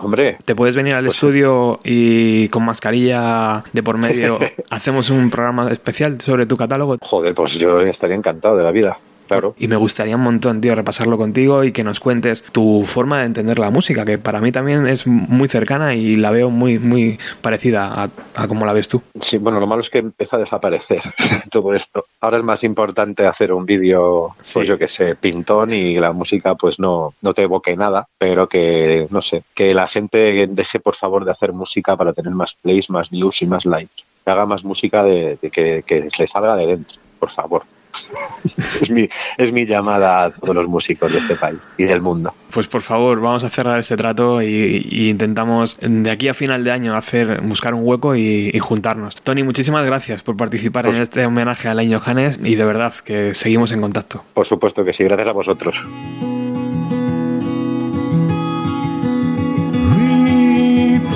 te 0.44 0.54
puedes 0.54 0.74
venir 0.74 0.94
al 0.94 1.06
estudio 1.06 1.78
y 1.84 2.48
con 2.48 2.64
mascarilla 2.64 3.62
de 3.72 3.82
por 3.82 3.98
medio 3.98 4.38
hacemos 4.70 5.10
un 5.10 5.28
programa 5.28 5.70
especial 5.70 6.18
sobre 6.22 6.46
tu 6.46 6.56
catálogo. 6.56 6.96
Joder, 7.02 7.34
pues 7.34 7.58
yo 7.58 7.80
estaría 7.82 8.16
encantado 8.16 8.56
de 8.56 8.64
la 8.64 8.72
vida. 8.72 8.98
Claro. 9.28 9.54
Y 9.58 9.68
me 9.68 9.76
gustaría 9.76 10.16
un 10.16 10.22
montón, 10.22 10.60
tío, 10.60 10.74
repasarlo 10.74 11.16
contigo 11.18 11.62
y 11.64 11.72
que 11.72 11.84
nos 11.84 12.00
cuentes 12.00 12.42
tu 12.50 12.84
forma 12.84 13.20
de 13.20 13.26
entender 13.26 13.58
la 13.58 13.70
música, 13.70 14.04
que 14.04 14.18
para 14.18 14.40
mí 14.40 14.50
también 14.52 14.86
es 14.86 15.06
muy 15.06 15.48
cercana 15.48 15.94
y 15.94 16.14
la 16.14 16.30
veo 16.30 16.50
muy, 16.50 16.78
muy 16.78 17.18
parecida 17.40 18.04
a, 18.04 18.10
a 18.34 18.48
como 18.48 18.66
la 18.66 18.72
ves 18.72 18.88
tú. 18.88 19.02
Sí, 19.20 19.38
bueno, 19.38 19.60
lo 19.60 19.66
malo 19.66 19.82
es 19.82 19.90
que 19.90 19.98
empieza 19.98 20.36
a 20.36 20.40
desaparecer 20.40 21.00
todo 21.50 21.74
esto. 21.74 22.06
Ahora 22.20 22.38
es 22.38 22.44
más 22.44 22.64
importante 22.64 23.26
hacer 23.26 23.52
un 23.52 23.66
vídeo, 23.66 24.34
pues 24.52 24.66
yo 24.66 24.78
que 24.78 24.88
sé, 24.88 25.14
pintón 25.14 25.72
y 25.72 25.98
la 25.98 26.12
música 26.12 26.54
pues 26.54 26.78
no, 26.78 27.14
no 27.20 27.34
te 27.34 27.42
evoque 27.42 27.76
nada, 27.76 28.08
pero 28.18 28.48
que, 28.48 29.06
no 29.10 29.22
sé, 29.22 29.42
que 29.54 29.74
la 29.74 29.88
gente 29.88 30.46
deje 30.48 30.80
por 30.80 30.96
favor 30.96 31.24
de 31.24 31.32
hacer 31.32 31.52
música 31.52 31.96
para 31.96 32.12
tener 32.12 32.32
más 32.32 32.54
plays, 32.54 32.90
más 32.90 33.10
views 33.10 33.42
y 33.42 33.46
más 33.46 33.64
likes. 33.66 34.02
que 34.24 34.30
haga 34.30 34.46
más 34.46 34.64
música 34.64 35.04
de, 35.04 35.38
de 35.40 35.50
que, 35.50 35.82
que 35.86 36.08
le 36.18 36.26
salga 36.26 36.56
de 36.56 36.66
dentro, 36.66 36.98
por 37.18 37.30
favor. 37.30 37.62
es, 38.56 38.90
mi, 38.90 39.08
es 39.36 39.52
mi 39.52 39.66
llamada 39.66 40.24
a 40.24 40.30
todos 40.30 40.54
los 40.54 40.68
músicos 40.68 41.12
de 41.12 41.18
este 41.18 41.36
país 41.36 41.58
y 41.76 41.84
del 41.84 42.00
mundo. 42.00 42.32
Pues 42.50 42.66
por 42.66 42.82
favor, 42.82 43.20
vamos 43.20 43.44
a 43.44 43.50
cerrar 43.50 43.78
este 43.78 43.96
trato 43.96 44.40
y, 44.42 44.86
y 44.90 45.10
intentamos 45.10 45.76
de 45.80 46.10
aquí 46.10 46.28
a 46.28 46.34
final 46.34 46.64
de 46.64 46.72
año 46.72 46.96
hacer 46.96 47.40
buscar 47.42 47.74
un 47.74 47.82
hueco 47.84 48.16
y, 48.16 48.50
y 48.52 48.58
juntarnos. 48.58 49.16
Tony, 49.16 49.42
muchísimas 49.42 49.84
gracias 49.84 50.22
por 50.22 50.36
participar 50.36 50.86
en 50.86 50.96
este 50.96 51.26
homenaje 51.26 51.68
a 51.68 51.72
Alain 51.72 51.92
Johannes 51.92 52.40
y 52.42 52.54
de 52.54 52.64
verdad 52.64 52.94
que 53.04 53.34
seguimos 53.34 53.72
en 53.72 53.80
contacto. 53.80 54.22
Por 54.34 54.46
supuesto 54.46 54.84
que 54.84 54.92
sí, 54.92 55.04
gracias 55.04 55.28
a 55.28 55.32
vosotros. 55.32 55.82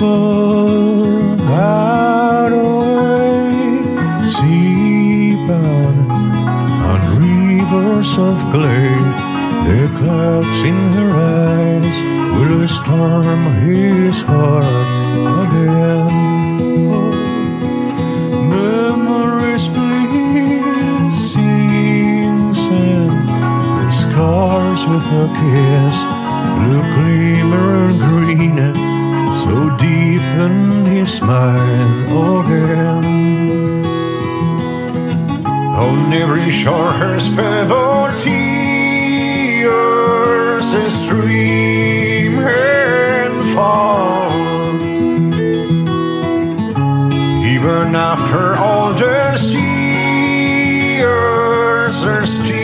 People 0.03 0.53
of 8.17 8.37
clay. 8.51 8.89
The 9.65 9.87
clouds 9.97 10.57
in 10.69 10.75
her 10.97 11.13
eyes 11.15 11.95
will 12.35 12.67
storm 12.67 13.41
his 13.63 14.17
heart 14.23 14.97
again. 15.43 16.91
Oh, 16.91 17.13
memories 18.49 19.67
please 19.75 21.15
sing 21.31 22.53
sand 22.53 23.29
the 23.79 23.89
scars 24.03 24.81
with 24.91 25.07
a 25.23 25.27
kiss, 25.39 25.97
blue 26.57 26.85
glimmer 26.95 27.69
and 27.85 27.99
green 27.99 28.57
so 29.43 29.55
deep 29.77 30.25
in 30.45 30.85
his 30.85 31.21
mind 31.21 32.11
again. 32.11 33.22
On 35.83 36.13
every 36.13 36.49
shore 36.49 36.93
her 36.93 37.19
spent 37.19 37.69
tears 38.23 38.63
stream 41.03 42.39
and 42.39 43.53
fall. 43.53 44.31
Even 47.55 47.95
after 47.95 48.55
all 48.55 48.93
the 48.93 49.53
years, 50.93 52.01
there's 52.01 52.31
still 52.31 52.62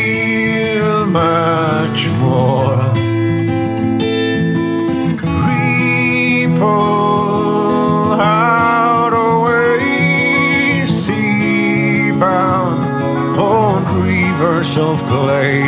of 14.80 15.00
clay. 15.08 15.62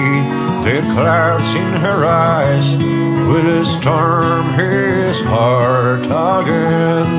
The 0.63 0.81
clouds 0.93 1.45
in 1.53 1.73
her 1.85 2.05
eyes 2.05 2.77
will 3.27 3.65
storm 3.65 4.53
his 4.53 5.19
heart 5.21 6.05
again. 6.05 7.09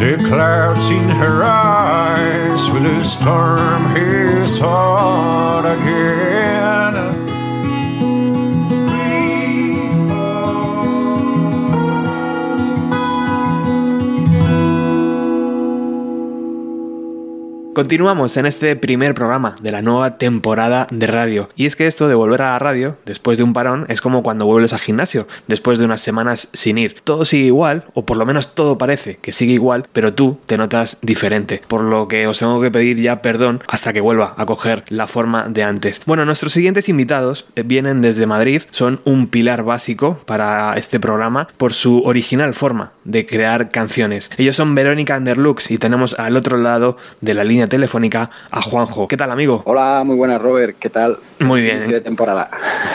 The 0.00 0.16
clouds 0.28 0.88
in 0.88 1.08
her 1.10 1.44
eyes 1.44 2.62
will 2.70 3.04
storm 3.04 3.94
his 3.94 4.58
heart 4.58 5.66
again. 5.66 7.19
Continuamos 17.80 18.36
en 18.36 18.44
este 18.44 18.76
primer 18.76 19.14
programa 19.14 19.56
de 19.62 19.72
la 19.72 19.80
nueva 19.80 20.18
temporada 20.18 20.86
de 20.90 21.06
radio. 21.06 21.48
Y 21.56 21.64
es 21.64 21.76
que 21.76 21.86
esto 21.86 22.08
de 22.08 22.14
volver 22.14 22.42
a 22.42 22.50
la 22.50 22.58
radio 22.58 22.98
después 23.06 23.38
de 23.38 23.44
un 23.44 23.54
parón 23.54 23.86
es 23.88 24.02
como 24.02 24.22
cuando 24.22 24.44
vuelves 24.44 24.74
al 24.74 24.80
gimnasio 24.80 25.26
después 25.46 25.78
de 25.78 25.86
unas 25.86 26.02
semanas 26.02 26.50
sin 26.52 26.76
ir. 26.76 27.00
Todo 27.04 27.24
sigue 27.24 27.46
igual, 27.46 27.86
o 27.94 28.04
por 28.04 28.18
lo 28.18 28.26
menos 28.26 28.54
todo 28.54 28.76
parece 28.76 29.16
que 29.16 29.32
sigue 29.32 29.54
igual, 29.54 29.86
pero 29.94 30.12
tú 30.12 30.36
te 30.44 30.58
notas 30.58 30.98
diferente. 31.00 31.62
Por 31.68 31.80
lo 31.80 32.06
que 32.06 32.26
os 32.26 32.38
tengo 32.38 32.60
que 32.60 32.70
pedir 32.70 33.00
ya 33.00 33.22
perdón 33.22 33.62
hasta 33.66 33.94
que 33.94 34.02
vuelva 34.02 34.34
a 34.36 34.44
coger 34.44 34.84
la 34.90 35.06
forma 35.06 35.48
de 35.48 35.62
antes. 35.62 36.02
Bueno, 36.04 36.26
nuestros 36.26 36.52
siguientes 36.52 36.90
invitados 36.90 37.46
eh, 37.56 37.62
vienen 37.64 38.02
desde 38.02 38.26
Madrid, 38.26 38.60
son 38.72 39.00
un 39.06 39.26
pilar 39.26 39.62
básico 39.62 40.18
para 40.26 40.74
este 40.74 41.00
programa 41.00 41.48
por 41.56 41.72
su 41.72 42.02
original 42.02 42.52
forma 42.52 42.92
de 43.04 43.24
crear 43.24 43.70
canciones. 43.70 44.30
Ellos 44.36 44.56
son 44.56 44.74
Verónica 44.74 45.16
Underlux 45.16 45.70
y 45.70 45.78
tenemos 45.78 46.12
al 46.18 46.36
otro 46.36 46.58
lado 46.58 46.98
de 47.22 47.32
la 47.32 47.42
línea 47.42 47.69
telefónica 47.70 48.28
a 48.50 48.60
Juanjo. 48.60 49.08
¿Qué 49.08 49.16
tal, 49.16 49.30
amigo? 49.30 49.62
Hola, 49.64 50.02
muy 50.04 50.16
buenas, 50.16 50.42
Robert. 50.42 50.76
¿Qué 50.78 50.90
tal? 50.90 51.18
Muy 51.40 51.62
bien. 51.62 51.88
De 51.88 52.00
temporada. 52.00 52.50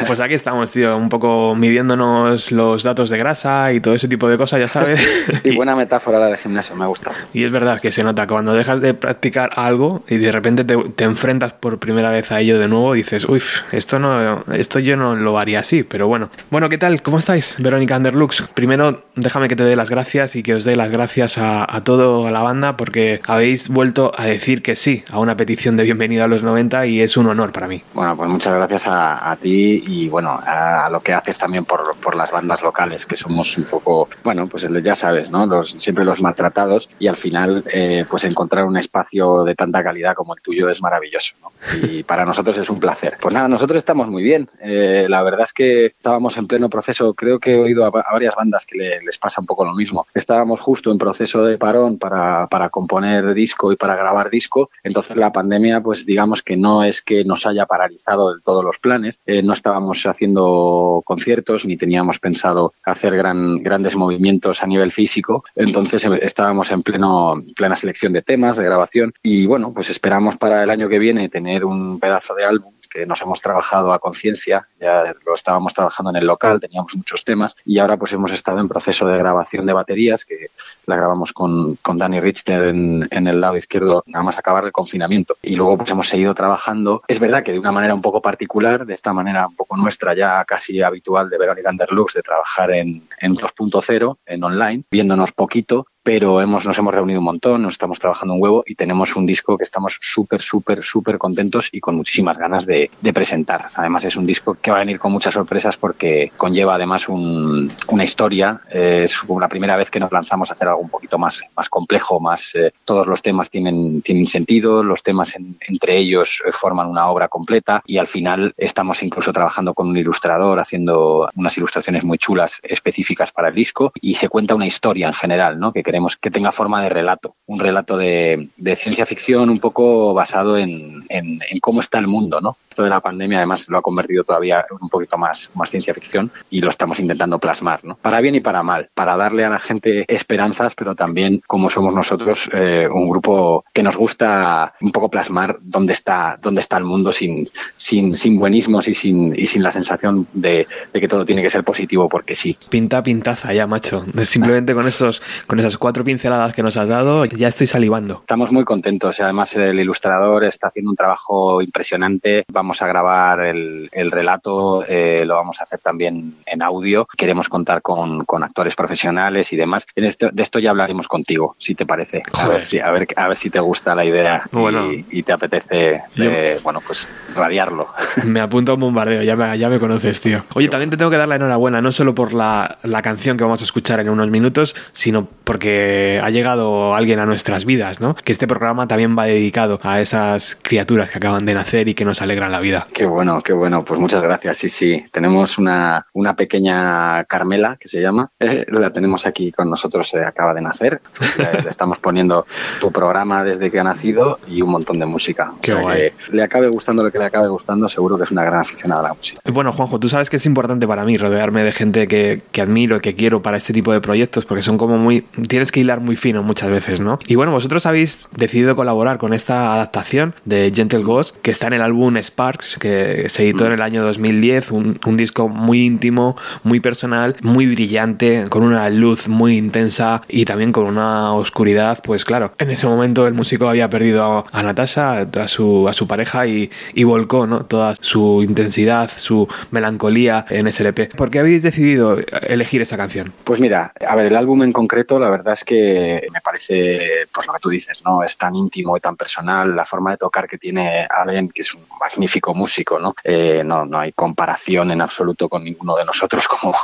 Pues 0.05 0.19
aquí 0.19 0.33
estamos, 0.35 0.71
tío, 0.71 0.95
un 0.95 1.09
poco 1.09 1.55
midiéndonos 1.55 2.51
los 2.51 2.83
datos 2.83 3.09
de 3.09 3.17
grasa 3.17 3.73
y 3.73 3.79
todo 3.79 3.95
ese 3.95 4.07
tipo 4.07 4.29
de 4.29 4.37
cosas, 4.37 4.59
ya 4.59 4.67
sabes. 4.67 5.01
Y 5.43 5.55
buena 5.55 5.75
metáfora 5.75 6.19
la 6.19 6.27
de 6.27 6.37
gimnasio, 6.37 6.75
me 6.75 6.85
gusta. 6.85 7.11
Y 7.33 7.43
es 7.43 7.51
verdad 7.51 7.79
que 7.79 7.91
se 7.91 8.03
nota 8.03 8.27
cuando 8.27 8.53
dejas 8.53 8.81
de 8.81 8.93
practicar 8.93 9.51
algo 9.55 10.03
y 10.07 10.17
de 10.17 10.31
repente 10.31 10.63
te, 10.63 10.77
te 10.95 11.03
enfrentas 11.03 11.53
por 11.53 11.79
primera 11.79 12.11
vez 12.11 12.31
a 12.31 12.39
ello 12.39 12.59
de 12.59 12.67
nuevo, 12.67 12.93
dices, 12.93 13.25
uy, 13.25 13.41
esto 13.71 13.99
no, 13.99 14.43
esto 14.53 14.79
yo 14.79 14.95
no 14.95 15.15
lo 15.15 15.39
haría 15.39 15.59
así, 15.59 15.83
pero 15.83 16.07
bueno. 16.07 16.29
Bueno, 16.51 16.69
¿qué 16.69 16.77
tal? 16.77 17.01
¿Cómo 17.01 17.17
estáis, 17.17 17.55
Verónica 17.59 17.97
Underlux? 17.97 18.43
Primero, 18.53 19.03
déjame 19.15 19.47
que 19.47 19.55
te 19.55 19.63
dé 19.63 19.75
las 19.75 19.89
gracias 19.89 20.35
y 20.35 20.43
que 20.43 20.55
os 20.55 20.65
dé 20.65 20.75
las 20.75 20.91
gracias 20.91 21.37
a, 21.37 21.65
a 21.67 21.83
toda 21.83 22.29
la 22.31 22.41
banda 22.41 22.77
porque 22.77 23.21
habéis 23.25 23.69
vuelto 23.69 24.11
a 24.15 24.25
decir 24.25 24.61
que 24.61 24.75
sí 24.75 25.03
a 25.11 25.19
una 25.19 25.35
petición 25.35 25.77
de 25.77 25.83
bienvenida 25.83 26.25
a 26.25 26.27
los 26.27 26.43
90 26.43 26.85
y 26.87 27.01
es 27.01 27.17
un 27.17 27.27
honor 27.27 27.51
para 27.51 27.67
mí. 27.67 27.81
Bueno, 27.93 28.15
pues 28.15 28.29
muchas 28.35 28.53
gracias 28.53 28.87
a, 28.87 29.31
a 29.31 29.35
ti 29.37 29.81
y 29.87 30.09
bueno, 30.09 30.31
a, 30.31 30.85
a 30.85 30.89
lo 30.89 30.99
que 30.99 31.13
haces 31.13 31.37
también 31.37 31.63
por, 31.63 31.95
por 32.01 32.17
las 32.17 32.31
bandas 32.31 32.61
locales, 32.63 33.05
que 33.05 33.15
somos 33.15 33.57
un 33.57 33.63
poco, 33.63 34.09
bueno, 34.25 34.47
pues 34.47 34.67
ya 34.83 34.93
sabes, 34.93 35.31
¿no? 35.31 35.45
Los, 35.45 35.71
siempre 35.71 36.03
los 36.03 36.21
maltratados 36.21 36.89
y 36.99 37.07
al 37.07 37.15
final, 37.15 37.63
eh, 37.71 38.05
pues 38.09 38.25
encontrar 38.25 38.65
un 38.65 38.75
espacio 38.75 39.45
de 39.45 39.55
tanta 39.55 39.81
calidad 39.83 40.15
como 40.15 40.35
el 40.35 40.41
tuyo 40.41 40.69
es 40.69 40.81
maravilloso, 40.81 41.35
¿no? 41.41 41.51
Y 41.87 42.03
para 42.09 42.25
nosotros 42.25 42.57
es 42.57 42.69
un 42.69 42.77
placer. 42.77 43.15
Pues 43.21 43.33
nada, 43.33 43.47
nosotros 43.47 43.77
estamos 43.77 44.09
muy 44.09 44.21
bien. 44.21 44.49
Eh, 44.59 45.05
la 45.07 45.23
verdad 45.23 45.45
es 45.45 45.53
que 45.53 45.85
estábamos 45.85 46.35
en 46.35 46.47
pleno 46.47 46.69
proceso, 46.69 47.13
creo 47.13 47.39
que 47.39 47.53
he 47.53 47.59
oído 47.59 47.85
a, 47.85 47.87
a 47.87 48.13
varias 48.13 48.35
bandas 48.35 48.65
que 48.65 48.77
le, 48.77 49.01
les 49.01 49.17
pasa 49.17 49.39
un 49.39 49.47
poco 49.47 49.63
lo 49.63 49.73
mismo. 49.73 50.05
Estábamos 50.13 50.59
justo 50.59 50.91
en 50.91 50.97
proceso 50.97 51.45
de 51.45 51.57
parón 51.57 51.97
para, 51.97 52.47
para 52.47 52.67
componer 52.67 53.33
disco 53.33 53.71
y 53.71 53.77
para 53.77 53.95
grabar 53.95 54.29
disco, 54.29 54.69
entonces 54.83 55.15
la 55.15 55.31
pandemia, 55.31 55.81
pues 55.81 56.05
digamos 56.05 56.43
que 56.43 56.57
no 56.57 56.83
es 56.83 57.01
que 57.01 57.23
nos 57.23 57.45
haya 57.45 57.65
paralizado 57.65 58.24
del 58.31 58.41
todo 58.41 58.63
los 58.63 58.79
planes, 58.79 59.19
eh, 59.25 59.41
no 59.41 59.53
estábamos 59.53 60.05
haciendo 60.05 61.01
conciertos 61.05 61.65
ni 61.65 61.77
teníamos 61.77 62.19
pensado 62.19 62.73
hacer 62.83 63.15
gran, 63.15 63.63
grandes 63.63 63.95
movimientos 63.95 64.63
a 64.63 64.67
nivel 64.67 64.91
físico, 64.91 65.43
entonces 65.55 66.05
eh, 66.05 66.19
estábamos 66.21 66.71
en 66.71 66.83
pleno, 66.83 67.35
plena 67.55 67.75
selección 67.75 68.13
de 68.13 68.21
temas, 68.21 68.57
de 68.57 68.65
grabación. 68.65 69.13
Y 69.23 69.45
bueno, 69.45 69.71
pues 69.73 69.89
esperamos 69.89 70.37
para 70.37 70.63
el 70.63 70.69
año 70.69 70.89
que 70.89 70.99
viene 70.99 71.29
tener 71.29 71.65
un 71.65 71.99
pedazo 71.99 72.35
de 72.35 72.45
álbum 72.45 72.74
nos 73.05 73.21
hemos 73.21 73.41
trabajado 73.41 73.91
a 73.91 73.99
conciencia, 73.99 74.67
ya 74.79 75.03
lo 75.25 75.35
estábamos 75.35 75.73
trabajando 75.73 76.11
en 76.11 76.17
el 76.17 76.27
local, 76.27 76.59
teníamos 76.59 76.95
muchos 76.95 77.23
temas 77.23 77.55
y 77.65 77.79
ahora 77.79 77.97
pues 77.97 78.13
hemos 78.13 78.31
estado 78.31 78.59
en 78.59 78.69
proceso 78.69 79.07
de 79.07 79.17
grabación 79.17 79.65
de 79.65 79.73
baterías 79.73 80.23
que 80.23 80.47
la 80.85 80.95
grabamos 80.95 81.33
con, 81.33 81.75
con 81.77 81.97
Danny 81.97 82.19
Richter 82.19 82.69
en, 82.69 83.07
en 83.11 83.27
el 83.27 83.41
lado 83.41 83.57
izquierdo 83.57 84.03
nada 84.07 84.23
más 84.23 84.37
acabar 84.37 84.63
el 84.65 84.71
confinamiento. 84.71 85.35
Y 85.41 85.55
luego 85.55 85.77
pues 85.77 85.89
hemos 85.91 86.07
seguido 86.07 86.33
trabajando, 86.33 87.03
es 87.07 87.19
verdad 87.19 87.43
que 87.43 87.51
de 87.51 87.59
una 87.59 87.71
manera 87.71 87.93
un 87.93 88.01
poco 88.01 88.21
particular, 88.21 88.85
de 88.85 88.93
esta 88.93 89.13
manera 89.13 89.47
un 89.47 89.55
poco 89.55 89.75
nuestra 89.77 90.15
ya 90.15 90.43
casi 90.45 90.81
habitual 90.81 91.29
de 91.29 91.37
Verónica 91.37 91.69
Underlux, 91.69 92.13
de 92.13 92.21
trabajar 92.21 92.71
en, 92.71 93.03
en 93.19 93.33
2.0, 93.33 94.17
en 94.25 94.43
online, 94.43 94.83
viéndonos 94.89 95.31
poquito, 95.31 95.87
pero 96.05 96.39
hemos, 96.39 96.63
nos 96.67 96.77
hemos 96.77 96.93
reunido 96.93 97.19
un 97.19 97.25
montón, 97.25 97.63
nos 97.63 97.73
estamos 97.73 97.99
trabajando 97.99 98.35
un 98.35 98.41
huevo 98.43 98.63
y 98.67 98.75
tenemos 98.75 99.15
un 99.15 99.25
disco 99.25 99.57
que 99.57 99.63
estamos 99.63 99.97
súper, 99.99 100.39
súper, 100.39 100.83
súper 100.83 101.17
contentos 101.17 101.69
y 101.71 101.79
con 101.79 101.95
muchísimas 101.95 102.37
ganas 102.37 102.67
de, 102.67 102.91
de, 103.01 103.11
presentar. 103.11 103.69
Además 103.73 104.05
es 104.05 104.15
un 104.15 104.27
disco 104.27 104.53
que 104.53 104.69
va 104.69 104.77
a 104.77 104.81
venir 104.81 104.99
con 104.99 105.11
muchas 105.11 105.33
sorpresas 105.33 105.77
porque 105.77 106.31
conlleva 106.37 106.75
además 106.75 107.09
un, 107.09 107.71
una 107.87 108.03
historia. 108.03 108.61
Eh, 108.69 109.01
es 109.05 109.19
la 109.27 109.47
primera 109.47 109.75
vez 109.77 109.89
que 109.89 109.99
nos 109.99 110.11
lanzamos 110.11 110.51
a 110.51 110.53
hacer 110.53 110.67
algo 110.67 110.81
un 110.81 110.89
poquito 110.89 111.17
más, 111.17 111.41
más 111.57 111.69
complejo, 111.69 112.19
más 112.19 112.53
eh, 112.53 112.71
todos 112.85 113.07
los 113.07 113.23
temas 113.23 113.49
tienen, 113.49 114.03
tienen 114.03 114.27
sentido, 114.27 114.83
los 114.83 115.01
temas 115.01 115.35
en, 115.35 115.57
entre 115.67 115.97
ellos 115.97 116.43
eh, 116.45 116.51
forman 116.51 116.85
una 116.87 117.09
obra 117.09 117.29
completa 117.29 117.81
y 117.83 117.97
al 117.97 118.05
final 118.05 118.53
estamos 118.57 119.01
incluso 119.01 119.33
trabajando 119.33 119.73
con 119.73 119.87
un 119.87 119.97
ilustrador 119.97 120.59
haciendo 120.59 121.27
unas 121.35 121.57
ilustraciones 121.57 122.03
muy 122.03 122.19
chulas 122.19 122.59
específicas 122.61 123.31
para 123.31 123.49
el 123.49 123.55
disco 123.55 123.91
y 124.01 124.13
se 124.13 124.29
cuenta 124.29 124.53
una 124.53 124.67
historia 124.67 125.07
en 125.07 125.15
general, 125.15 125.59
¿no? 125.59 125.73
Que 125.73 125.81
queremos 125.95 126.17
que 126.17 126.29
tenga 126.29 126.51
forma 126.51 126.83
de 126.83 126.89
relato, 126.89 127.35
un 127.45 127.57
relato 127.57 127.95
de, 127.95 128.49
de 128.57 128.75
ciencia 128.75 129.05
ficción 129.05 129.49
un 129.49 129.59
poco 129.59 130.13
basado 130.13 130.57
en, 130.57 131.05
en- 131.07 131.39
en 131.49 131.59
cómo 131.61 131.79
está 131.79 131.99
el 131.99 132.07
mundo, 132.07 132.41
¿no? 132.41 132.57
Esto 132.69 132.83
de 132.83 132.89
la 132.89 132.99
pandemia 132.99 133.37
además 133.37 133.69
lo 133.69 133.77
ha 133.77 133.81
convertido 133.81 134.25
todavía 134.25 134.65
un 134.81 134.89
poquito 134.89 135.17
más, 135.17 135.49
más 135.55 135.69
ciencia 135.69 135.93
ficción 135.93 136.29
y 136.49 136.59
lo 136.59 136.69
estamos 136.69 136.99
intentando 136.99 137.39
plasmar, 137.39 137.79
¿no? 137.85 137.95
Para 138.01 138.19
bien 138.19 138.35
y 138.35 138.41
para 138.41 138.61
mal, 138.61 138.89
para 138.93 139.15
darle 139.15 139.45
a 139.45 139.49
la 139.49 139.59
gente 139.59 140.03
esperanzas, 140.13 140.75
pero 140.75 140.95
también 140.95 141.41
como 141.47 141.69
somos 141.69 141.93
nosotros, 141.93 142.49
eh, 142.51 142.89
un 142.91 143.07
grupo 143.09 143.63
que 143.73 143.81
nos 143.81 143.95
gusta 143.95 144.73
un 144.81 144.91
poco 144.91 145.09
plasmar 145.09 145.57
dónde 145.61 145.93
está, 145.93 146.37
dónde 146.41 146.59
está 146.59 146.77
el 146.77 146.83
mundo 146.83 147.13
sin, 147.13 147.47
sin, 147.77 148.17
sin 148.17 148.37
buenismos 148.37 148.89
y 148.89 148.93
sin, 148.93 149.33
y 149.39 149.45
sin 149.45 149.63
la 149.63 149.71
sensación 149.71 150.27
de, 150.33 150.67
de 150.91 150.99
que 150.99 151.07
todo 151.07 151.25
tiene 151.25 151.41
que 151.41 151.49
ser 151.49 151.63
positivo 151.63 152.09
porque 152.09 152.35
sí. 152.35 152.57
Pinta 152.69 153.01
pintaza 153.01 153.53
ya, 153.53 153.65
macho. 153.65 154.03
Simplemente 154.23 154.73
con 154.73 154.85
esos, 154.85 155.21
con 155.47 155.59
esas 155.59 155.77
cuatro 155.85 156.03
pinceladas 156.03 156.51
que 156.55 156.63
nos 156.63 156.77
has 156.77 156.89
dado, 156.89 157.25
ya 157.25 157.47
estoy 157.47 157.67
salivando. 157.67 158.15
Estamos 158.21 158.51
muy 158.51 158.63
contentos 158.63 159.19
y 159.19 159.21
además 159.21 159.55
el 159.55 159.79
ilustrador 159.79 160.43
está 160.43 160.69
haciendo 160.69 160.89
un 160.89 160.95
trabajo 160.95 161.61
impresionante. 161.61 162.43
Vamos 162.51 162.81
a 162.81 162.87
grabar 162.87 163.41
el, 163.45 163.87
el 163.91 164.09
relato, 164.09 164.83
eh, 164.87 165.21
lo 165.27 165.35
vamos 165.35 165.59
a 165.59 165.63
hacer 165.65 165.77
también 165.81 166.37
en 166.47 166.63
audio. 166.63 167.07
Queremos 167.15 167.49
contar 167.49 167.83
con, 167.83 168.25
con 168.25 168.43
actores 168.43 168.75
profesionales 168.75 169.53
y 169.53 169.57
demás. 169.57 169.85
En 169.95 170.05
esto, 170.05 170.31
de 170.33 170.41
esto 170.41 170.57
ya 170.57 170.71
hablaremos 170.71 171.07
contigo, 171.07 171.55
si 171.59 171.75
te 171.75 171.85
parece. 171.85 172.23
A 172.39 172.47
ver, 172.47 172.65
si, 172.65 172.79
a, 172.79 172.89
ver, 172.89 173.05
a 173.15 173.27
ver 173.27 173.37
si 173.37 173.51
te 173.51 173.59
gusta 173.59 173.93
la 173.93 174.05
idea 174.05 174.41
y- 174.51 174.55
Bueno. 174.57 174.91
y, 174.91 175.21
te 175.21 175.33
apetece, 175.33 176.01
eh, 176.17 176.59
bueno, 176.63 176.81
pues 176.83 177.07
radiarlo. 177.35 177.89
Me 178.25 178.39
apunto 178.39 178.71
a 178.71 178.73
un 178.75 178.81
bombardeo, 178.81 179.21
ya 179.21 179.35
me, 179.35 179.55
ya 179.59 179.69
me 179.69 179.79
conoces, 179.79 180.19
tío. 180.19 180.39
Oye, 180.55 180.67
también 180.67 180.89
te 180.89 180.97
tengo 180.97 181.11
que 181.11 181.17
dar 181.17 181.27
la 181.27 181.35
enhorabuena, 181.35 181.79
no 181.79 181.91
solo 181.91 182.15
por 182.15 182.33
la, 182.33 182.79
la 182.81 183.03
canción 183.03 183.37
que 183.37 183.43
vamos 183.43 183.61
a 183.61 183.65
escuchar 183.65 183.99
en 183.99 184.09
unos 184.09 184.29
minutos, 184.31 184.75
sino 184.93 185.27
porque 185.43 185.74
ha 186.23 186.29
llegado 186.29 186.95
alguien 186.95 187.19
a 187.19 187.25
nuestras 187.25 187.65
vidas, 187.65 187.99
¿no? 188.01 188.15
Que 188.15 188.31
este 188.31 188.47
programa 188.47 188.87
también 188.87 189.17
va 189.17 189.25
dedicado 189.25 189.79
a 189.83 189.99
esas 190.01 190.57
criaturas 190.61 191.09
que 191.11 191.17
acaban 191.17 191.45
de 191.45 191.53
nacer 191.53 191.87
y 191.87 191.93
que 191.93 192.05
nos 192.05 192.21
alegran 192.21 192.51
la 192.51 192.59
vida. 192.59 192.87
Qué 192.93 193.05
bueno, 193.05 193.41
qué 193.41 193.53
bueno. 193.53 193.83
Pues 193.85 193.99
muchas 193.99 194.21
gracias. 194.21 194.57
Sí, 194.57 194.69
sí. 194.69 195.05
Tenemos 195.11 195.57
una, 195.57 196.05
una 196.13 196.35
pequeña 196.35 197.23
Carmela 197.25 197.77
que 197.79 197.87
se 197.87 198.01
llama. 198.01 198.29
Eh, 198.39 198.65
la 198.69 198.91
tenemos 198.91 199.25
aquí 199.25 199.51
con 199.51 199.69
nosotros. 199.69 200.13
eh, 200.13 200.23
acaba 200.25 200.53
de 200.53 200.61
nacer. 200.61 201.01
Le, 201.37 201.61
le 201.63 201.69
estamos 201.69 201.99
poniendo 201.99 202.45
tu 202.79 202.91
programa 202.91 203.43
desde 203.43 203.69
que 203.71 203.79
ha 203.79 203.83
nacido 203.83 204.39
y 204.47 204.61
un 204.61 204.69
montón 204.69 204.99
de 204.99 205.05
música. 205.05 205.51
O 205.57 205.61
Qué 205.61 205.71
sea 205.73 205.81
guay. 205.81 205.97
que 206.11 206.13
le 206.35 206.43
acabe 206.43 206.67
gustando 206.69 207.03
lo 207.03 207.11
que 207.11 207.19
le 207.19 207.25
acabe 207.25 207.47
gustando. 207.47 207.87
Seguro 207.89 208.17
que 208.17 208.23
es 208.23 208.31
una 208.31 208.43
gran 208.43 208.61
aficionada 208.61 209.01
a 209.01 209.07
la 209.09 209.13
música. 209.13 209.39
Bueno, 209.51 209.71
Juanjo, 209.73 209.99
tú 209.99 210.09
sabes 210.09 210.29
que 210.29 210.37
es 210.37 210.45
importante 210.45 210.87
para 210.87 211.03
mí 211.05 211.17
rodearme 211.17 211.63
de 211.63 211.71
gente 211.71 212.07
que, 212.07 212.41
que 212.51 212.61
admiro 212.61 212.97
y 212.97 212.99
que 212.99 213.15
quiero 213.15 213.41
para 213.41 213.57
este 213.57 213.73
tipo 213.73 213.91
de 213.93 214.01
proyectos, 214.01 214.45
porque 214.45 214.61
son 214.61 214.77
como 214.77 214.97
muy. 214.97 215.21
Tienes 215.47 215.64
que 215.71 215.79
hilar 215.81 215.99
muy 215.99 216.15
fino 216.15 216.43
muchas 216.43 216.69
veces, 216.69 217.01
¿no? 217.01 217.19
Y 217.27 217.35
bueno, 217.35 217.51
vosotros 217.51 217.85
habéis 217.85 218.27
decidido 218.35 218.75
colaborar 218.75 219.17
con 219.17 219.33
esta 219.33 219.73
adaptación 219.73 220.35
de 220.45 220.71
Gentle 220.73 221.03
Ghost, 221.03 221.35
que 221.41 221.51
está 221.51 221.67
en 221.67 221.73
el 221.73 221.81
álbum 221.81 222.17
Sparks, 222.17 222.77
que 222.79 223.25
se 223.29 223.43
editó 223.43 223.65
en 223.65 223.73
el 223.73 223.81
año 223.81 224.03
2010, 224.03 224.71
un, 224.71 224.99
disco 225.15 225.47
muy 225.47 225.85
íntimo, 225.85 226.35
muy 226.63 226.79
personal, 226.79 227.35
muy 227.41 227.67
brillante, 227.67 228.45
con 228.49 228.63
una 228.63 228.89
luz 228.89 229.27
muy 229.27 229.57
intensa 229.57 230.21
y 230.27 230.45
también 230.45 230.71
con 230.71 230.85
una 230.85 231.33
oscuridad, 231.33 231.99
pues 232.03 232.25
claro, 232.25 232.51
en 232.57 232.69
ese 232.69 232.85
momento 232.85 233.27
el 233.27 233.33
músico 233.33 233.69
había 233.69 233.89
perdido 233.89 234.45
a, 234.51 234.63
Natasha, 234.63 235.21
a 235.21 235.47
su, 235.47 235.87
a 235.87 235.93
su 235.93 236.07
pareja, 236.07 236.47
y, 236.47 236.69
volcó 237.05 237.47
toda 237.67 237.93
su 238.01 238.41
intensidad, 238.41 239.09
su 239.15 239.47
melancolía 239.71 240.45
en 240.49 240.67
ese 240.67 240.83
LP. 240.83 241.11
¿Por 241.15 241.29
qué 241.29 241.39
habéis 241.39 241.61
decidido 241.61 242.17
elegir 242.41 242.81
esa 242.81 242.97
canción? 242.97 243.31
Pues 243.43 243.59
mira, 243.59 243.93
a 244.05 244.15
ver, 244.15 244.25
el 244.25 244.35
álbum 244.35 244.63
en 244.63 244.73
concreto, 244.73 245.19
la 245.19 245.29
verdad 245.29 245.44
es 245.53 245.63
que 245.63 246.27
me 246.31 246.41
parece, 246.41 247.27
pues 247.33 247.47
lo 247.47 247.53
que 247.53 247.59
tú 247.59 247.69
dices, 247.69 248.03
¿no? 248.03 248.23
Es 248.23 248.37
tan 248.37 248.55
íntimo 248.55 248.97
y 248.97 248.99
tan 248.99 249.15
personal, 249.15 249.75
la 249.75 249.85
forma 249.85 250.11
de 250.11 250.17
tocar 250.17 250.47
que 250.47 250.57
tiene 250.57 251.07
Allen, 251.09 251.49
que 251.49 251.61
es 251.61 251.73
un 251.73 251.85
magnífico 251.99 252.53
músico, 252.53 252.99
¿no? 252.99 253.13
Eh, 253.23 253.63
no, 253.63 253.85
no 253.85 253.99
hay 253.99 254.11
comparación 254.11 254.91
en 254.91 255.01
absoluto 255.01 255.49
con 255.49 255.63
ninguno 255.63 255.95
de 255.95 256.05
nosotros 256.05 256.47
como, 256.47 256.75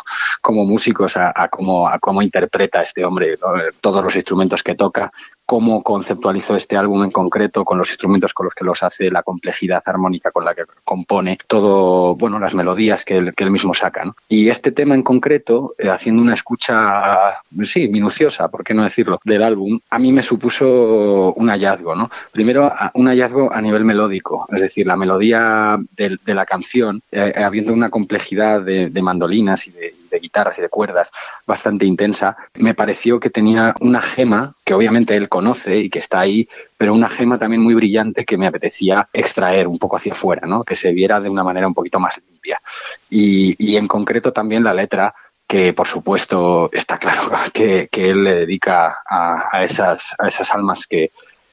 como 0.41 0.65
músicos 0.65 1.17
a, 1.17 1.47
cómo, 1.49 1.87
a 1.87 1.99
cómo 1.99 2.21
interpreta 2.21 2.81
este 2.81 3.03
hombre. 3.03 3.33
Eh, 3.33 3.37
todos 3.79 4.03
los 4.03 4.15
instrumentos 4.15 4.63
que 4.63 4.75
toca, 4.75 5.11
cómo 5.51 5.83
conceptualizó 5.83 6.55
este 6.55 6.77
álbum 6.77 7.03
en 7.03 7.11
concreto, 7.11 7.65
con 7.65 7.77
los 7.77 7.89
instrumentos 7.89 8.33
con 8.33 8.45
los 8.45 8.55
que 8.55 8.63
los 8.63 8.83
hace, 8.83 9.11
la 9.11 9.21
complejidad 9.21 9.83
armónica 9.85 10.31
con 10.31 10.45
la 10.45 10.55
que 10.55 10.63
compone, 10.85 11.37
todo, 11.45 12.15
bueno, 12.15 12.39
las 12.39 12.55
melodías 12.55 13.03
que 13.03 13.17
él, 13.17 13.51
mismo 13.51 13.73
saca. 13.73 14.15
Y 14.29 14.47
este 14.47 14.71
tema 14.71 14.95
en 14.95 15.03
concreto, 15.03 15.75
eh, 15.77 15.89
haciendo 15.89 16.21
una 16.21 16.35
escucha, 16.35 17.33
sí, 17.65 17.89
minuciosa, 17.89 18.47
por 18.47 18.63
qué 18.63 18.73
no 18.73 18.85
decirlo, 18.85 19.19
del 19.25 19.43
álbum, 19.43 19.77
a 19.89 19.99
mí 19.99 20.13
me 20.13 20.21
supuso 20.23 21.33
un 21.33 21.49
hallazgo, 21.49 21.95
¿no? 21.95 22.09
Primero, 22.31 22.71
un 22.93 23.07
hallazgo 23.07 23.53
a 23.53 23.59
nivel 23.59 23.83
melódico, 23.83 24.47
es 24.55 24.61
decir, 24.61 24.87
la 24.87 24.95
melodía 24.95 25.77
del- 25.97 26.21
de, 26.25 26.33
la 26.33 26.45
canción, 26.45 27.01
eh, 27.11 27.33
habiendo 27.35 27.73
una 27.73 27.89
complejidad 27.89 28.61
de, 28.61 28.89
de 28.89 29.01
mandolinas 29.01 29.67
y 29.67 29.71
de, 29.71 29.95
de 30.11 30.19
guitarras 30.19 30.59
y 30.59 30.61
de 30.61 30.69
cuerdas 30.69 31.11
bastante 31.47 31.85
intensa, 31.85 32.37
me 32.53 32.73
pareció 32.73 33.19
que 33.19 33.29
tenía 33.29 33.73
una 33.79 34.01
gema 34.01 34.55
que 34.63 34.73
obviamente 34.73 35.15
él 35.15 35.29
conoce 35.29 35.77
y 35.77 35.89
que 35.89 35.99
está 35.99 36.19
ahí, 36.19 36.47
pero 36.77 36.93
una 36.93 37.09
gema 37.09 37.39
también 37.39 37.63
muy 37.63 37.73
brillante 37.73 38.25
que 38.25 38.37
me 38.37 38.47
apetecía 38.47 39.07
extraer 39.13 39.67
un 39.67 39.79
poco 39.79 39.97
hacia 39.97 40.13
afuera, 40.13 40.47
¿no? 40.47 40.63
que 40.63 40.75
se 40.75 40.91
viera 40.91 41.19
de 41.19 41.29
una 41.29 41.43
manera 41.43 41.67
un 41.67 41.73
poquito 41.73 41.99
más 41.99 42.19
limpia. 42.27 42.61
Y, 43.09 43.55
y 43.57 43.77
en 43.77 43.87
concreto 43.87 44.31
también 44.31 44.63
la 44.63 44.73
letra 44.73 45.13
que 45.47 45.73
por 45.73 45.87
supuesto 45.87 46.69
está 46.71 46.97
claro 46.97 47.29
que, 47.53 47.89
que 47.91 48.09
él 48.11 48.23
le 48.23 48.35
dedica 48.35 49.01
a, 49.05 49.49
a 49.51 49.63
esas, 49.63 50.15
a 50.17 50.27
esas 50.27 50.51
almas 50.51 50.87
que, 50.87 51.11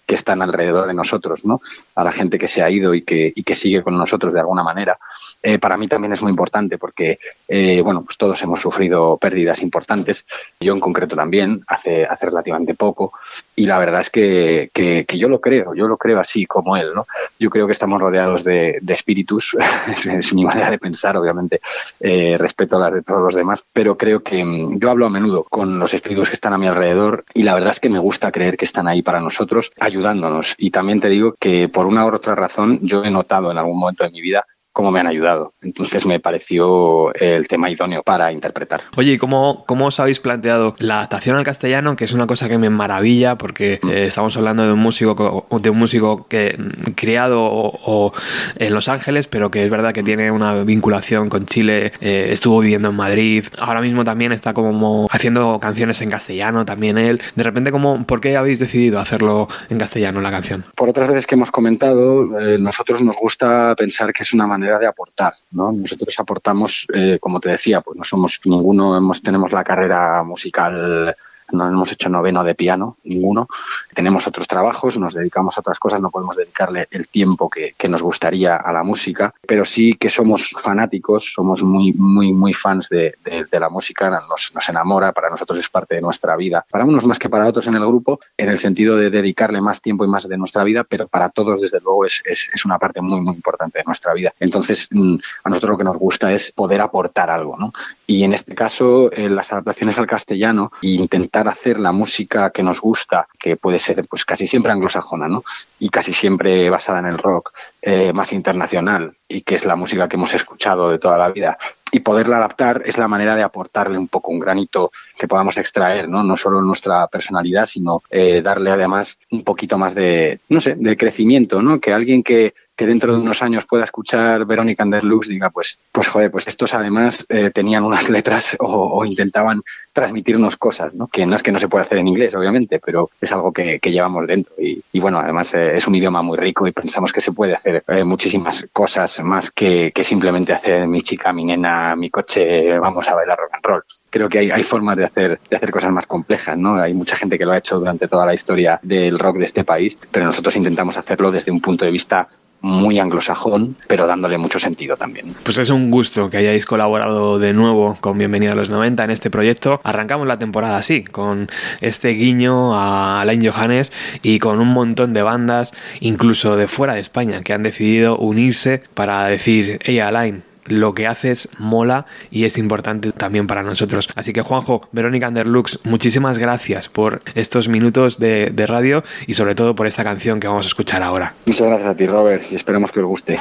que 0.08 0.14
están 0.14 0.40
alrededor 0.40 0.86
de 0.86 0.94
nosotros, 0.94 1.44
¿no? 1.44 1.60
A 1.94 2.02
la 2.02 2.12
gente 2.12 2.38
que 2.38 2.48
se 2.48 2.62
ha 2.62 2.70
ido 2.70 2.94
y 2.94 3.02
que, 3.02 3.30
y 3.36 3.42
que 3.42 3.54
sigue 3.54 3.82
con 3.82 3.98
nosotros 3.98 4.32
de 4.32 4.40
alguna 4.40 4.62
manera. 4.62 4.98
Eh, 5.42 5.58
para 5.58 5.76
mí 5.76 5.86
también 5.86 6.14
es 6.14 6.22
muy 6.22 6.30
importante 6.30 6.78
porque, 6.78 7.18
eh, 7.46 7.82
bueno, 7.82 8.02
pues 8.02 8.16
todos 8.16 8.40
hemos 8.40 8.58
sufrido 8.58 9.18
pérdidas 9.18 9.60
importantes. 9.60 10.24
Yo 10.60 10.72
en 10.72 10.80
concreto 10.80 11.14
también, 11.14 11.62
hace, 11.66 12.06
hace 12.06 12.24
relativamente 12.24 12.74
poco. 12.74 13.12
Y 13.54 13.66
la 13.66 13.78
verdad 13.78 14.00
es 14.00 14.08
que, 14.08 14.70
que, 14.72 15.04
yo 15.18 15.28
lo 15.28 15.42
creo, 15.42 15.74
yo 15.74 15.86
lo 15.86 15.98
creo 15.98 16.20
así 16.20 16.46
como 16.46 16.78
él, 16.78 16.94
¿no? 16.94 17.06
Yo 17.38 17.50
creo 17.50 17.66
que 17.66 17.72
estamos 17.74 18.00
rodeados 18.00 18.44
de, 18.44 18.78
de 18.80 18.94
espíritus, 18.94 19.58
es, 20.06 20.32
mi 20.32 20.42
manera 20.42 20.70
de 20.70 20.78
pensar, 20.78 21.18
obviamente, 21.18 21.60
eh, 22.00 22.38
respeto 22.38 22.76
a 22.76 22.78
las 22.78 22.94
de 22.94 23.02
todos 23.02 23.20
los 23.20 23.34
demás, 23.34 23.62
pero 23.74 23.98
creo 23.98 24.22
que 24.22 24.42
mm, 24.42 24.78
yo 24.78 24.90
hablo 24.90 25.04
a 25.04 25.10
menudo 25.10 25.44
con 25.44 25.78
los 25.78 25.92
espíritus 25.92 26.30
que 26.30 26.34
están 26.36 26.54
a 26.54 26.58
mi 26.58 26.66
alrededor 26.66 27.26
y 27.34 27.42
la 27.42 27.52
verdad 27.52 27.72
es 27.72 27.80
que 27.80 27.90
me 27.90 27.98
gusta 27.98 28.32
creer 28.32 28.56
que 28.56 28.64
están 28.64 28.88
ahí 28.88 29.02
para 29.02 29.20
nosotros, 29.20 29.72
ayudándonos. 29.98 30.54
Y 30.58 30.70
también 30.70 31.00
te 31.00 31.08
digo 31.08 31.34
que 31.38 31.68
por 31.68 31.86
una 31.86 32.06
u 32.06 32.14
otra 32.14 32.34
razón 32.34 32.78
yo 32.82 33.04
he 33.04 33.10
notado 33.10 33.50
en 33.50 33.58
algún 33.58 33.78
momento 33.78 34.04
de 34.04 34.10
mi 34.10 34.20
vida 34.20 34.44
cómo 34.78 34.92
me 34.92 35.00
han 35.00 35.08
ayudado. 35.08 35.54
Entonces 35.60 36.06
me 36.06 36.20
pareció 36.20 37.12
el 37.14 37.48
tema 37.48 37.68
idóneo 37.68 38.04
para 38.04 38.30
interpretar. 38.30 38.80
Oye, 38.96 39.14
¿y 39.14 39.18
cómo, 39.18 39.64
cómo 39.66 39.86
os 39.86 39.98
habéis 39.98 40.20
planteado 40.20 40.76
la 40.78 40.98
adaptación 40.98 41.36
al 41.36 41.42
castellano? 41.42 41.96
Que 41.96 42.04
es 42.04 42.12
una 42.12 42.28
cosa 42.28 42.48
que 42.48 42.58
me 42.58 42.70
maravilla 42.70 43.36
porque 43.36 43.80
eh, 43.90 44.04
estamos 44.06 44.36
hablando 44.36 44.62
de 44.64 44.72
un 44.72 44.78
músico 44.78 45.16
co- 45.16 45.46
de 45.58 45.70
un 45.70 45.78
músico 45.78 46.28
que 46.28 46.54
mm, 46.56 46.92
criado 46.92 47.42
o, 47.42 47.72
o 47.86 48.12
en 48.54 48.72
Los 48.72 48.88
Ángeles, 48.88 49.26
pero 49.26 49.50
que 49.50 49.64
es 49.64 49.70
verdad 49.70 49.92
que 49.92 50.04
tiene 50.04 50.30
una 50.30 50.54
vinculación 50.62 51.26
con 51.28 51.46
Chile, 51.46 51.92
eh, 52.00 52.28
estuvo 52.30 52.60
viviendo 52.60 52.90
en 52.90 52.94
Madrid, 52.94 53.44
ahora 53.58 53.80
mismo 53.80 54.04
también 54.04 54.30
está 54.30 54.54
como 54.54 55.08
haciendo 55.10 55.58
canciones 55.60 56.00
en 56.02 56.10
castellano, 56.10 56.64
también 56.64 56.98
él. 56.98 57.20
De 57.34 57.42
repente, 57.42 57.72
¿cómo, 57.72 58.06
¿por 58.06 58.20
qué 58.20 58.36
habéis 58.36 58.60
decidido 58.60 59.00
hacerlo 59.00 59.48
en 59.70 59.78
castellano 59.78 60.20
la 60.20 60.30
canción? 60.30 60.64
Por 60.76 60.88
otras 60.88 61.08
veces 61.08 61.26
que 61.26 61.34
hemos 61.34 61.50
comentado, 61.50 62.38
eh, 62.38 62.58
nosotros 62.60 63.00
nos 63.00 63.16
gusta 63.16 63.74
pensar 63.76 64.12
que 64.12 64.22
es 64.22 64.32
una 64.32 64.46
manera 64.46 64.67
de 64.76 64.86
aportar, 64.86 65.34
¿no? 65.52 65.72
Nosotros 65.72 66.14
aportamos, 66.18 66.86
eh, 66.92 67.18
como 67.20 67.40
te 67.40 67.50
decía, 67.50 67.80
pues 67.80 67.96
no 67.96 68.04
somos 68.04 68.40
ninguno, 68.44 68.96
hemos, 68.96 69.22
tenemos 69.22 69.52
la 69.52 69.64
carrera 69.64 70.22
musical, 70.24 71.16
no 71.52 71.66
hemos 71.68 71.92
hecho 71.92 72.08
noveno 72.08 72.44
de 72.44 72.54
piano, 72.54 72.96
ninguno. 73.04 73.48
Tenemos 73.94 74.26
otros 74.26 74.46
trabajos, 74.46 74.96
nos 74.98 75.14
dedicamos 75.14 75.56
a 75.56 75.60
otras 75.60 75.78
cosas, 75.78 76.00
no 76.00 76.10
podemos 76.10 76.36
dedicarle 76.36 76.88
el 76.90 77.08
tiempo 77.08 77.48
que, 77.50 77.74
que 77.76 77.88
nos 77.88 78.02
gustaría 78.02 78.56
a 78.56 78.72
la 78.72 78.82
música, 78.82 79.34
pero 79.46 79.64
sí 79.64 79.94
que 79.94 80.10
somos 80.10 80.50
fanáticos, 80.62 81.32
somos 81.34 81.62
muy, 81.62 81.92
muy, 81.92 82.32
muy 82.32 82.52
fans 82.54 82.88
de, 82.88 83.14
de- 83.24 83.58
la 83.58 83.68
música, 83.68 84.08
nos, 84.08 84.52
nos 84.54 84.68
enamora, 84.68 85.10
para 85.10 85.30
nosotros 85.30 85.58
es 85.58 85.68
parte 85.68 85.96
de 85.96 86.00
nuestra 86.00 86.36
vida, 86.36 86.64
para 86.70 86.84
unos 86.84 87.04
más 87.06 87.18
que 87.18 87.28
para 87.28 87.48
otros 87.48 87.66
en 87.66 87.74
el 87.74 87.84
grupo, 87.84 88.20
en 88.36 88.48
el 88.50 88.58
sentido 88.58 88.96
de 88.96 89.10
dedicarle 89.10 89.60
más 89.60 89.80
tiempo 89.80 90.04
y 90.04 90.08
más 90.08 90.28
de 90.28 90.36
nuestra 90.38 90.62
vida, 90.62 90.84
pero 90.84 91.08
para 91.08 91.28
todos, 91.28 91.60
desde 91.60 91.80
luego, 91.80 92.04
es, 92.06 92.22
es, 92.24 92.50
es 92.54 92.64
una 92.64 92.78
parte 92.78 93.00
muy, 93.00 93.20
muy 93.20 93.34
importante 93.34 93.78
de 93.78 93.84
nuestra 93.84 94.14
vida. 94.14 94.32
Entonces, 94.38 94.86
mm, 94.92 95.16
a 95.42 95.48
nosotros 95.48 95.70
lo 95.70 95.78
que 95.78 95.82
nos 95.84 95.98
gusta 95.98 96.32
es 96.32 96.52
poder 96.52 96.80
aportar 96.80 97.30
algo, 97.30 97.56
¿no? 97.58 97.72
Y 98.10 98.24
en 98.24 98.32
este 98.32 98.54
caso, 98.54 99.12
eh, 99.12 99.28
las 99.28 99.52
adaptaciones 99.52 99.98
al 99.98 100.06
castellano 100.06 100.72
e 100.80 100.92
intentar 100.92 101.46
hacer 101.46 101.78
la 101.78 101.92
música 101.92 102.48
que 102.48 102.62
nos 102.62 102.80
gusta, 102.80 103.28
que 103.38 103.58
puede 103.58 103.78
ser 103.78 104.02
pues 104.08 104.24
casi 104.24 104.46
siempre 104.46 104.72
anglosajona, 104.72 105.28
¿no? 105.28 105.44
Y 105.78 105.90
casi 105.90 106.14
siempre 106.14 106.70
basada 106.70 107.00
en 107.00 107.04
el 107.04 107.18
rock, 107.18 107.52
eh, 107.82 108.14
más 108.14 108.32
internacional, 108.32 109.14
y 109.28 109.42
que 109.42 109.56
es 109.56 109.66
la 109.66 109.76
música 109.76 110.08
que 110.08 110.16
hemos 110.16 110.32
escuchado 110.32 110.90
de 110.90 110.98
toda 110.98 111.18
la 111.18 111.28
vida, 111.28 111.58
y 111.92 112.00
poderla 112.00 112.38
adaptar 112.38 112.82
es 112.86 112.96
la 112.96 113.08
manera 113.08 113.36
de 113.36 113.42
aportarle 113.42 113.98
un 113.98 114.08
poco 114.08 114.30
un 114.30 114.40
granito 114.40 114.90
que 115.18 115.28
podamos 115.28 115.58
extraer, 115.58 116.08
¿no? 116.08 116.22
No 116.22 116.38
solo 116.38 116.62
nuestra 116.62 117.06
personalidad, 117.08 117.66
sino 117.66 118.02
eh, 118.08 118.40
darle 118.40 118.70
además 118.70 119.18
un 119.30 119.44
poquito 119.44 119.76
más 119.76 119.94
de, 119.94 120.40
no 120.48 120.62
sé, 120.62 120.76
de 120.78 120.96
crecimiento, 120.96 121.60
¿no? 121.60 121.78
Que 121.78 121.92
alguien 121.92 122.22
que, 122.22 122.54
que 122.78 122.86
dentro 122.86 123.12
de 123.12 123.18
unos 123.18 123.42
años 123.42 123.66
pueda 123.66 123.82
escuchar 123.82 124.44
Verónica 124.44 124.84
Underlux 124.84 125.26
diga, 125.26 125.50
pues, 125.50 125.80
pues 125.90 126.06
joder, 126.06 126.30
pues 126.30 126.46
estos 126.46 126.72
además 126.74 127.26
eh, 127.28 127.50
tenían 127.52 127.82
unas 127.82 128.08
letras 128.08 128.56
o, 128.60 129.04
intentaban 129.04 129.62
transmitirnos 129.92 130.56
cosas, 130.56 130.94
¿no? 130.94 131.08
Que 131.08 131.26
no 131.26 131.34
es 131.34 131.42
que 131.42 131.50
no 131.50 131.58
se 131.58 131.66
pueda 131.66 131.84
hacer 131.84 131.98
en 131.98 132.06
inglés, 132.06 132.36
obviamente, 132.36 132.78
pero 132.78 133.10
es 133.20 133.32
algo 133.32 133.52
que, 133.52 133.80
que 133.80 133.90
llevamos 133.90 134.28
dentro. 134.28 134.54
Y, 134.58 134.80
y 134.92 135.00
bueno, 135.00 135.18
además 135.18 135.52
eh, 135.54 135.74
es 135.74 135.88
un 135.88 135.96
idioma 135.96 136.22
muy 136.22 136.38
rico 136.38 136.68
y 136.68 136.72
pensamos 136.72 137.12
que 137.12 137.20
se 137.20 137.32
puede 137.32 137.52
hacer 137.52 137.82
eh, 137.88 138.04
muchísimas 138.04 138.68
cosas 138.72 139.20
más 139.24 139.50
que, 139.50 139.90
que 139.90 140.04
simplemente 140.04 140.52
hacer 140.52 140.86
mi 140.86 141.02
chica, 141.02 141.32
mi 141.32 141.46
nena, 141.46 141.96
mi 141.96 142.10
coche, 142.10 142.78
vamos 142.78 143.08
a 143.08 143.14
bailar 143.16 143.38
rock 143.38 143.54
and 143.54 143.64
roll. 143.64 143.82
Creo 144.08 144.28
que 144.28 144.38
hay, 144.38 144.50
hay 144.52 144.62
formas 144.62 144.96
de 144.96 145.04
hacer, 145.04 145.40
de 145.50 145.56
hacer 145.56 145.72
cosas 145.72 145.90
más 145.90 146.06
complejas, 146.06 146.56
¿no? 146.56 146.76
Hay 146.76 146.94
mucha 146.94 147.16
gente 147.16 147.36
que 147.36 147.44
lo 147.44 147.50
ha 147.50 147.58
hecho 147.58 147.80
durante 147.80 148.06
toda 148.06 148.24
la 148.24 148.34
historia 148.34 148.78
del 148.82 149.18
rock 149.18 149.38
de 149.38 149.46
este 149.46 149.64
país, 149.64 149.98
pero 150.12 150.26
nosotros 150.26 150.54
intentamos 150.54 150.96
hacerlo 150.96 151.32
desde 151.32 151.50
un 151.50 151.60
punto 151.60 151.84
de 151.84 151.90
vista 151.90 152.28
muy 152.60 152.98
anglosajón, 152.98 153.76
pero 153.86 154.06
dándole 154.06 154.38
mucho 154.38 154.58
sentido 154.58 154.96
también. 154.96 155.34
Pues 155.44 155.58
es 155.58 155.70
un 155.70 155.90
gusto 155.90 156.28
que 156.28 156.38
hayáis 156.38 156.66
colaborado 156.66 157.38
de 157.38 157.52
nuevo 157.52 157.96
con 158.00 158.18
Bienvenido 158.18 158.52
a 158.52 158.56
los 158.56 158.68
90 158.68 159.04
en 159.04 159.10
este 159.10 159.30
proyecto. 159.30 159.80
Arrancamos 159.84 160.26
la 160.26 160.38
temporada 160.38 160.76
así, 160.76 161.04
con 161.04 161.48
este 161.80 162.10
guiño 162.10 162.74
a 162.74 163.20
Alain 163.20 163.44
Johannes 163.44 163.92
y 164.22 164.38
con 164.38 164.60
un 164.60 164.68
montón 164.68 165.12
de 165.12 165.22
bandas, 165.22 165.72
incluso 166.00 166.56
de 166.56 166.66
fuera 166.66 166.94
de 166.94 167.00
España, 167.00 167.40
que 167.42 167.52
han 167.52 167.62
decidido 167.62 168.18
unirse 168.18 168.82
para 168.94 169.26
decir, 169.26 169.78
hey 169.84 170.00
Alain, 170.00 170.42
lo 170.68 170.94
que 170.94 171.06
haces 171.06 171.48
mola 171.58 172.06
y 172.30 172.44
es 172.44 172.58
importante 172.58 173.12
también 173.12 173.46
para 173.46 173.62
nosotros. 173.62 174.08
Así 174.14 174.32
que 174.32 174.42
Juanjo, 174.42 174.88
Verónica 174.92 175.28
Underlux, 175.28 175.80
muchísimas 175.84 176.38
gracias 176.38 176.88
por 176.88 177.22
estos 177.34 177.68
minutos 177.68 178.18
de, 178.18 178.50
de 178.52 178.66
radio 178.66 179.04
y 179.26 179.34
sobre 179.34 179.54
todo 179.54 179.74
por 179.74 179.86
esta 179.86 180.04
canción 180.04 180.40
que 180.40 180.48
vamos 180.48 180.66
a 180.66 180.68
escuchar 180.68 181.02
ahora. 181.02 181.34
Muchas 181.46 181.66
gracias 181.66 181.90
a 181.90 181.96
ti, 181.96 182.06
Robert, 182.06 182.42
y 182.50 182.54
esperemos 182.54 182.92
que 182.92 183.00
os 183.00 183.06
guste. 183.06 183.38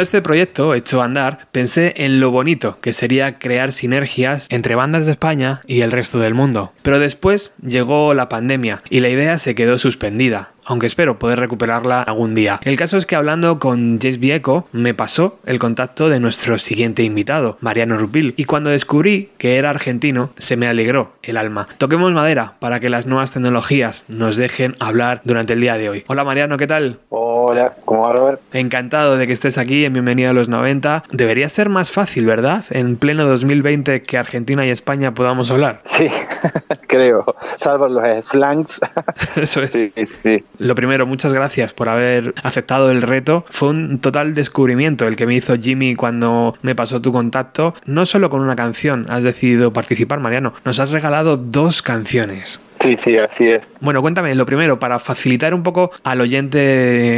Cuando 0.00 0.16
este 0.16 0.22
proyecto 0.22 0.74
echó 0.74 1.02
a 1.02 1.04
andar, 1.04 1.46
pensé 1.52 1.92
en 1.94 2.20
lo 2.20 2.30
bonito 2.30 2.78
que 2.80 2.94
sería 2.94 3.38
crear 3.38 3.70
sinergias 3.70 4.46
entre 4.48 4.74
bandas 4.74 5.04
de 5.04 5.12
España 5.12 5.60
y 5.66 5.82
el 5.82 5.92
resto 5.92 6.18
del 6.20 6.32
mundo. 6.32 6.72
Pero 6.80 6.98
después 6.98 7.52
llegó 7.62 8.14
la 8.14 8.30
pandemia 8.30 8.82
y 8.88 9.00
la 9.00 9.10
idea 9.10 9.36
se 9.36 9.54
quedó 9.54 9.76
suspendida. 9.76 10.52
Aunque 10.70 10.86
espero 10.86 11.18
poder 11.18 11.40
recuperarla 11.40 12.02
algún 12.02 12.36
día. 12.36 12.60
El 12.62 12.76
caso 12.76 12.96
es 12.96 13.04
que 13.04 13.16
hablando 13.16 13.58
con 13.58 13.98
Jace 14.00 14.18
Vieco 14.18 14.68
me 14.70 14.94
pasó 14.94 15.40
el 15.44 15.58
contacto 15.58 16.08
de 16.08 16.20
nuestro 16.20 16.58
siguiente 16.58 17.02
invitado, 17.02 17.58
Mariano 17.60 17.98
Rupil, 17.98 18.34
y 18.36 18.44
cuando 18.44 18.70
descubrí 18.70 19.30
que 19.36 19.56
era 19.56 19.70
argentino 19.70 20.30
se 20.38 20.56
me 20.56 20.68
alegró 20.68 21.10
el 21.24 21.38
alma. 21.38 21.66
Toquemos 21.78 22.12
madera 22.12 22.52
para 22.60 22.78
que 22.78 22.88
las 22.88 23.08
nuevas 23.08 23.32
tecnologías 23.32 24.04
nos 24.06 24.36
dejen 24.36 24.76
hablar 24.78 25.22
durante 25.24 25.54
el 25.54 25.60
día 25.60 25.76
de 25.76 25.88
hoy. 25.88 26.04
Hola 26.06 26.22
Mariano, 26.22 26.56
¿qué 26.56 26.68
tal? 26.68 27.00
Hola, 27.08 27.72
¿cómo 27.84 28.02
va 28.02 28.12
Robert? 28.12 28.40
Encantado 28.52 29.16
de 29.16 29.26
que 29.26 29.32
estés 29.32 29.58
aquí 29.58 29.84
en 29.84 29.92
Bienvenido 29.92 30.30
a 30.30 30.34
los 30.34 30.48
90. 30.48 31.02
Debería 31.10 31.48
ser 31.48 31.68
más 31.68 31.90
fácil, 31.90 32.26
¿verdad? 32.26 32.64
En 32.70 32.96
pleno 32.96 33.26
2020 33.26 34.02
que 34.02 34.18
Argentina 34.18 34.64
y 34.64 34.70
España 34.70 35.14
podamos 35.14 35.50
hablar. 35.50 35.82
Sí, 35.98 36.06
creo, 36.86 37.24
salvo 37.60 37.88
los 37.88 38.24
slangs. 38.26 38.70
Eso 39.34 39.62
es. 39.62 39.72
Sí, 39.72 39.92
sí. 40.22 40.44
Lo 40.60 40.74
primero, 40.74 41.06
muchas 41.06 41.32
gracias 41.32 41.72
por 41.72 41.88
haber 41.88 42.34
aceptado 42.42 42.90
el 42.90 43.00
reto. 43.00 43.46
Fue 43.48 43.70
un 43.70 43.98
total 43.98 44.34
descubrimiento 44.34 45.06
el 45.06 45.16
que 45.16 45.26
me 45.26 45.34
hizo 45.34 45.56
Jimmy 45.56 45.94
cuando 45.94 46.54
me 46.60 46.74
pasó 46.74 47.00
tu 47.00 47.12
contacto. 47.12 47.72
No 47.86 48.04
solo 48.04 48.28
con 48.28 48.42
una 48.42 48.56
canción 48.56 49.06
has 49.08 49.22
decidido 49.22 49.72
participar, 49.72 50.20
Mariano, 50.20 50.52
nos 50.66 50.78
has 50.78 50.90
regalado 50.90 51.38
dos 51.38 51.80
canciones. 51.80 52.60
Sí, 52.82 52.98
sí, 53.02 53.16
así 53.16 53.46
es. 53.46 53.62
Bueno, 53.80 54.02
cuéntame, 54.02 54.34
lo 54.34 54.44
primero, 54.44 54.78
para 54.78 54.98
facilitar 54.98 55.54
un 55.54 55.62
poco 55.62 55.92
al 56.04 56.20
oyente 56.20 56.58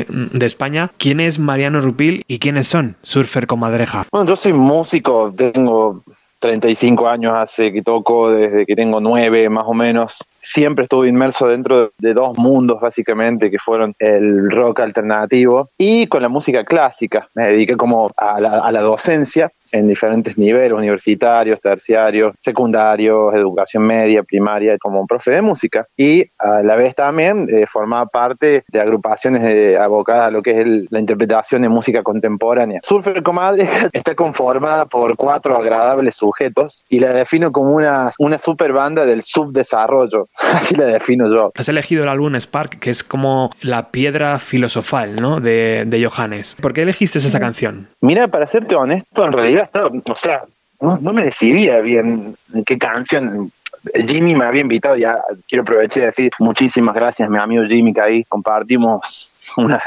de 0.09 0.47
España, 0.47 0.93
¿quién 0.97 1.19
es 1.19 1.41
Mariano 1.41 1.81
Rupil 1.81 2.23
y 2.29 2.39
quiénes 2.39 2.69
son 2.69 2.95
Surfer 3.03 3.49
Comadreja? 3.49 4.07
Bueno, 4.13 4.29
yo 4.29 4.37
soy 4.37 4.53
músico, 4.53 5.35
tengo 5.37 6.05
35 6.43 7.09
años 7.09 7.35
hace 7.37 7.73
que 7.73 7.83
toco, 7.83 8.33
desde 8.33 8.67
que 8.67 8.75
tengo 8.75 9.01
9 9.01 9.49
más 9.49 9.65
o 9.67 9.75
menos. 9.75 10.25
Siempre 10.43 10.85
estuve 10.85 11.09
inmerso 11.09 11.47
dentro 11.47 11.93
de 11.99 12.15
dos 12.15 12.37
mundos 12.37 12.81
básicamente, 12.81 13.51
que 13.51 13.59
fueron 13.59 13.95
el 13.99 14.51
rock 14.51 14.81
alternativo 14.81 15.71
y 15.79 16.07
con 16.09 16.21
la 16.23 16.29
música 16.29 16.65
clásica. 16.65 17.29
Me 17.35 17.49
dediqué 17.49 17.77
como 17.77 18.11
a 18.17 18.41
la, 18.41 18.59
a 18.59 18.73
la 18.73 18.81
docencia 18.81 19.51
en 19.73 19.89
diferentes 19.89 20.37
niveles, 20.37 20.73
universitarios, 20.73 21.59
terciarios, 21.61 22.35
secundarios, 22.39 23.35
educación 23.35 23.85
media, 23.87 24.23
primaria, 24.23 24.77
como 24.79 25.07
profe 25.07 25.31
de 25.31 25.41
música. 25.43 25.87
Y 25.97 26.27
a 26.39 26.63
la 26.63 26.77
vez 26.77 26.95
también 26.95 27.47
eh, 27.49 27.65
formaba 27.67 28.05
parte 28.07 28.65
de 28.69 28.81
agrupaciones 28.81 29.43
de, 29.43 29.79
abocadas 29.79 30.25
a 30.27 30.31
lo 30.31 30.43
que 30.43 30.51
es 30.51 30.59
el- 30.59 30.89
la 30.91 31.01
interpretación 31.01 31.63
de 31.63 31.71
música 31.71 32.03
contemporánea. 32.03 32.81
Surfer 32.83 33.23
Comadre 33.23 33.67
está 33.95 34.15
conformada 34.15 34.85
por 34.85 35.17
cuatro 35.17 35.57
agradables 35.57 36.17
sujetos 36.17 36.85
y 36.91 37.01
la 37.01 37.15
defino 37.15 37.51
como 37.51 37.73
una, 37.73 38.13
una 38.19 38.37
super 38.39 38.73
banda 38.75 39.07
del 39.07 39.23
subdesarrollo. 39.23 40.29
Así 40.55 40.75
la 40.75 40.87
defino 40.87 41.29
yo. 41.29 41.53
Has 41.57 41.69
elegido 41.69 42.03
el 42.03 42.09
álbum 42.09 42.35
Spark, 42.37 42.79
que 42.79 42.91
es 42.91 43.05
como 43.05 43.51
la 43.61 43.91
piedra 43.91 44.39
filosofal, 44.39 45.17
¿no? 45.17 45.41
De, 45.41 45.85
de 45.87 46.05
Johannes. 46.05 46.57
¿Por 46.61 46.73
qué 46.73 46.83
elegiste 46.83 47.19
esa 47.19 47.41
canción? 47.41 47.89
Mira, 48.01 48.29
para 48.29 48.47
serte 48.47 48.75
honesto, 48.75 49.25
en 49.25 49.33
realidad, 49.33 49.71
o 49.75 50.17
sea, 50.17 50.45
no, 50.81 50.99
no 51.01 51.13
me 51.13 51.25
decidía 51.25 51.81
bien 51.81 52.35
en 52.55 52.65
qué 52.65 52.79
canción. 52.79 53.53
Jimmy 53.95 54.35
me 54.35 54.45
había 54.45 54.61
invitado, 54.61 54.97
ya 54.97 55.19
quiero 55.49 55.63
aprovechar 55.63 55.99
y 55.99 56.07
decir 56.07 56.33
muchísimas 56.39 56.95
gracias, 56.95 57.29
mi 57.29 57.39
amigo 57.39 57.65
Jimmy, 57.67 57.93
que 57.93 58.01
ahí 58.01 58.25
compartimos 58.25 59.29
unas 59.57 59.83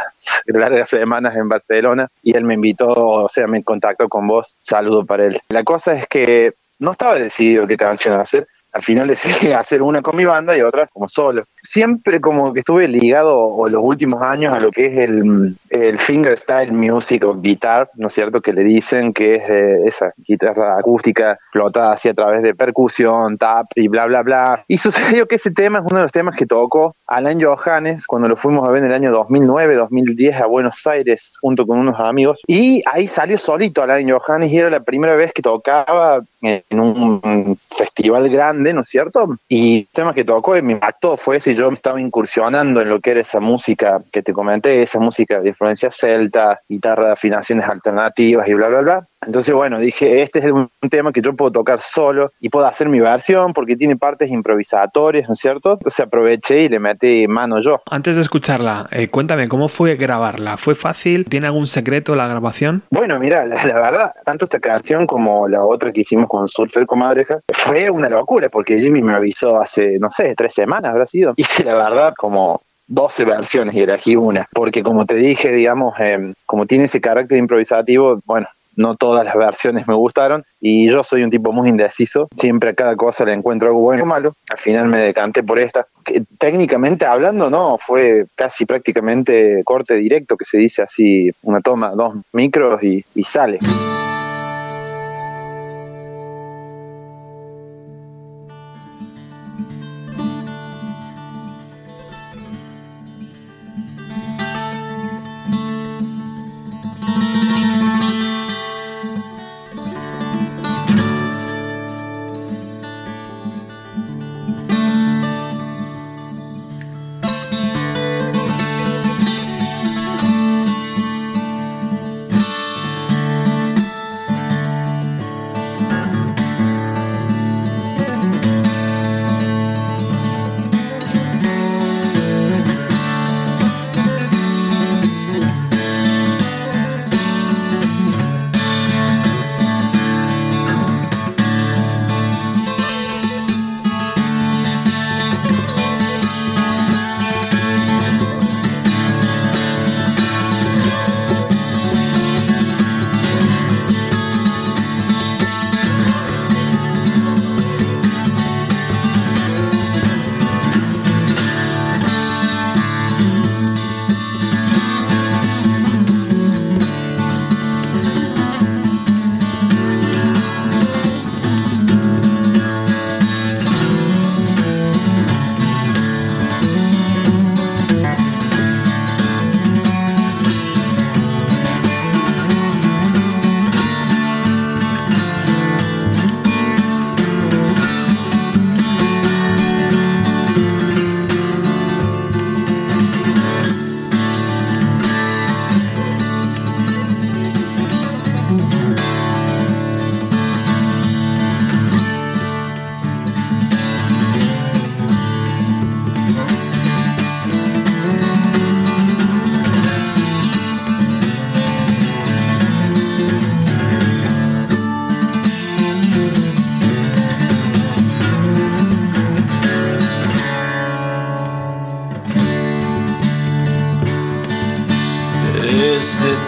largas 0.45 0.89
semanas 0.89 1.35
en 1.35 1.47
Barcelona 1.47 2.07
y 2.21 2.35
él 2.35 2.43
me 2.43 2.55
invitó, 2.55 2.93
o 2.93 3.29
sea, 3.29 3.47
me 3.47 3.63
contactó 3.63 4.09
con 4.09 4.27
vos, 4.27 4.57
saludo 4.61 5.05
para 5.05 5.25
él. 5.25 5.39
La 5.49 5.63
cosa 5.63 5.93
es 5.93 6.07
que 6.07 6.53
no 6.79 6.91
estaba 6.91 7.15
decidido 7.15 7.67
qué 7.67 7.77
canción 7.77 8.19
hacer, 8.19 8.47
al 8.75 8.83
final 8.83 9.07
decidí 9.07 9.51
hacer 9.53 9.81
una 9.81 10.01
con 10.01 10.15
mi 10.15 10.25
banda 10.25 10.55
y 10.55 10.61
otra 10.61 10.87
como 10.87 11.07
solo. 11.07 11.45
Siempre 11.75 12.21
como 12.21 12.53
que 12.53 12.61
estuve 12.61 12.87
ligado, 12.87 13.37
o 13.37 13.67
los 13.67 13.83
últimos 13.83 14.21
años, 14.21 14.53
a 14.53 14.61
lo 14.61 14.71
que 14.71 14.83
es 14.83 14.97
el, 14.97 15.57
el 15.69 15.99
fingerstyle 16.07 16.71
music 16.71 17.21
o 17.25 17.35
guitar, 17.35 17.89
¿no 17.95 18.07
es 18.07 18.13
cierto? 18.13 18.39
Que 18.39 18.53
le 18.53 18.63
dicen 18.63 19.11
que 19.11 19.35
es 19.35 19.43
eh, 19.49 19.87
esa 19.89 20.13
guitarra 20.25 20.79
acústica 20.79 21.33
explotada 21.33 21.91
así 21.91 22.07
a 22.07 22.13
través 22.13 22.43
de 22.43 22.55
percusión, 22.55 23.37
tap 23.37 23.65
y 23.75 23.89
bla, 23.89 24.05
bla, 24.05 24.23
bla. 24.23 24.63
Y 24.69 24.77
sucedió 24.77 25.27
que 25.27 25.35
ese 25.35 25.51
tema 25.51 25.79
es 25.79 25.85
uno 25.85 25.97
de 25.97 26.03
los 26.03 26.13
temas 26.13 26.37
que 26.37 26.45
tocó 26.45 26.95
Alan 27.07 27.41
Johannes 27.41 28.07
cuando 28.07 28.29
lo 28.29 28.37
fuimos 28.37 28.65
a 28.65 28.71
ver 28.71 28.81
en 28.81 28.91
el 28.91 28.95
año 28.95 29.11
2009, 29.11 29.75
2010 29.75 30.41
a 30.41 30.45
Buenos 30.45 30.87
Aires 30.87 31.35
junto 31.41 31.67
con 31.67 31.77
unos 31.77 31.99
amigos. 31.99 32.39
Y 32.47 32.83
ahí 32.89 33.09
salió 33.09 33.37
solito 33.37 33.83
Alan 33.83 34.09
Johannes 34.09 34.49
y 34.49 34.59
era 34.59 34.69
la 34.69 34.79
primera 34.79 35.17
vez 35.17 35.33
que 35.33 35.41
tocaba 35.41 36.21
en 36.41 36.79
un 36.79 37.57
festival 37.75 38.29
grande, 38.29 38.73
¿no 38.73 38.81
es 38.81 38.89
cierto? 38.89 39.35
Y 39.49 39.79
el 39.79 39.87
tema 39.91 40.13
que 40.13 40.23
tocó 40.23 40.53
me 40.61 40.73
impactó 40.73 41.17
fue 41.17 41.39
si 41.41 41.55
yo 41.55 41.64
me 41.69 41.75
estaba 41.75 42.01
incursionando 42.01 42.81
en 42.81 42.89
lo 42.89 42.99
que 42.99 43.11
era 43.11 43.21
esa 43.21 43.39
música 43.39 44.01
que 44.11 44.21
te 44.21 44.33
comenté, 44.33 44.81
esa 44.81 44.99
música 44.99 45.39
de 45.39 45.49
influencia 45.49 45.91
celta, 45.91 46.61
guitarra 46.67 47.07
de 47.07 47.11
afinaciones 47.13 47.67
alternativas 47.67 48.47
y 48.47 48.53
bla, 48.53 48.67
bla, 48.67 48.81
bla. 48.81 49.07
Entonces, 49.25 49.55
bueno, 49.55 49.79
dije, 49.79 50.21
este 50.21 50.39
es 50.39 50.45
un 50.45 50.69
tema 50.89 51.11
que 51.11 51.21
yo 51.21 51.35
puedo 51.35 51.51
tocar 51.51 51.79
solo 51.79 52.31
y 52.39 52.49
puedo 52.49 52.67
hacer 52.67 52.89
mi 52.89 52.99
versión 52.99 53.53
porque 53.53 53.75
tiene 53.75 53.95
partes 53.95 54.29
improvisatorias, 54.29 55.27
¿no 55.27 55.33
es 55.33 55.39
cierto? 55.39 55.73
Entonces 55.73 55.99
aproveché 55.99 56.63
y 56.63 56.69
le 56.69 56.79
metí 56.79 57.27
mano 57.27 57.59
yo. 57.59 57.81
Antes 57.89 58.15
de 58.17 58.21
escucharla, 58.21 58.87
eh, 58.91 59.07
cuéntame, 59.07 59.47
¿cómo 59.47 59.67
fue 59.67 59.95
grabarla? 59.95 60.57
¿Fue 60.57 60.75
fácil? 60.75 61.25
¿Tiene 61.25 61.47
algún 61.47 61.65
secreto 61.65 62.15
la 62.15 62.27
grabación? 62.27 62.83
Bueno, 62.91 63.19
mira, 63.19 63.45
la, 63.45 63.65
la 63.65 63.75
verdad, 63.75 64.11
tanto 64.23 64.45
esta 64.45 64.59
canción 64.59 65.07
como 65.07 65.47
la 65.47 65.63
otra 65.63 65.91
que 65.91 66.01
hicimos 66.01 66.29
con 66.29 66.47
Surfer 66.47 66.85
Comadreja 66.85 67.39
fue 67.65 67.89
una 67.89 68.09
locura 68.09 68.49
porque 68.49 68.77
Jimmy 68.79 69.01
me 69.01 69.15
avisó 69.15 69.61
hace, 69.61 69.97
no 69.99 70.09
sé, 70.15 70.33
tres 70.37 70.53
semanas 70.55 70.91
habrá 70.91 71.07
sido. 71.07 71.33
La 71.63 71.75
verdad 71.75 72.13
como 72.17 72.61
12 72.87 73.25
versiones 73.25 73.75
y 73.75 73.81
elegí 73.81 74.15
una, 74.15 74.47
porque 74.53 74.83
como 74.83 75.05
te 75.05 75.15
dije, 75.15 75.51
digamos, 75.51 75.95
eh, 75.99 76.33
como 76.45 76.65
tiene 76.65 76.85
ese 76.85 77.01
carácter 77.01 77.37
improvisativo, 77.37 78.19
bueno, 78.25 78.47
no 78.75 78.95
todas 78.95 79.25
las 79.25 79.35
versiones 79.35 79.87
me 79.87 79.93
gustaron. 79.93 80.43
Y 80.59 80.89
yo 80.89 81.03
soy 81.03 81.23
un 81.23 81.29
tipo 81.29 81.51
muy 81.51 81.69
indeciso, 81.69 82.27
siempre 82.37 82.71
a 82.71 82.73
cada 82.73 82.95
cosa 82.95 83.25
le 83.25 83.33
encuentro 83.33 83.69
algo 83.69 83.81
bueno 83.81 84.03
o 84.03 84.07
malo, 84.07 84.33
al 84.49 84.59
final 84.59 84.87
me 84.87 84.99
decanté 84.99 85.43
por 85.43 85.59
esta, 85.59 85.87
que 86.03 86.23
técnicamente 86.37 87.05
hablando 87.05 87.49
no, 87.49 87.77
fue 87.79 88.25
casi 88.35 88.65
prácticamente 88.65 89.61
corte 89.63 89.95
directo 89.95 90.35
que 90.35 90.45
se 90.45 90.57
dice 90.57 90.81
así, 90.81 91.31
una 91.43 91.59
toma, 91.59 91.91
dos 91.91 92.15
micros 92.33 92.83
y 92.83 93.03
sale. 93.23 93.59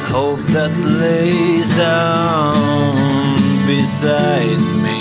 Hope 0.09 0.41
that 0.47 0.71
lays 0.83 1.69
down 1.69 2.95
beside 3.65 4.59
me. 4.83 4.99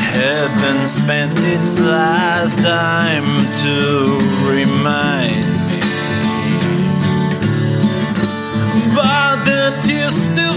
Heaven 0.00 0.88
spent 0.88 1.38
its 1.40 1.78
last 1.78 2.56
dime 2.62 3.36
to 3.64 4.16
remind 4.48 5.44
me. 5.68 5.80
But 8.94 9.44
the 9.44 9.78
tears 9.84 10.14
still 10.14 10.56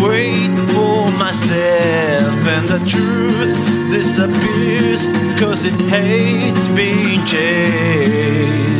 wait 0.00 0.54
for 0.70 1.10
myself, 1.18 2.46
and 2.56 2.68
the 2.68 2.78
truth 2.86 3.56
disappears 3.90 5.12
cause 5.40 5.64
it 5.64 5.80
hates 5.90 6.68
being 6.68 7.24
chased. 7.24 8.75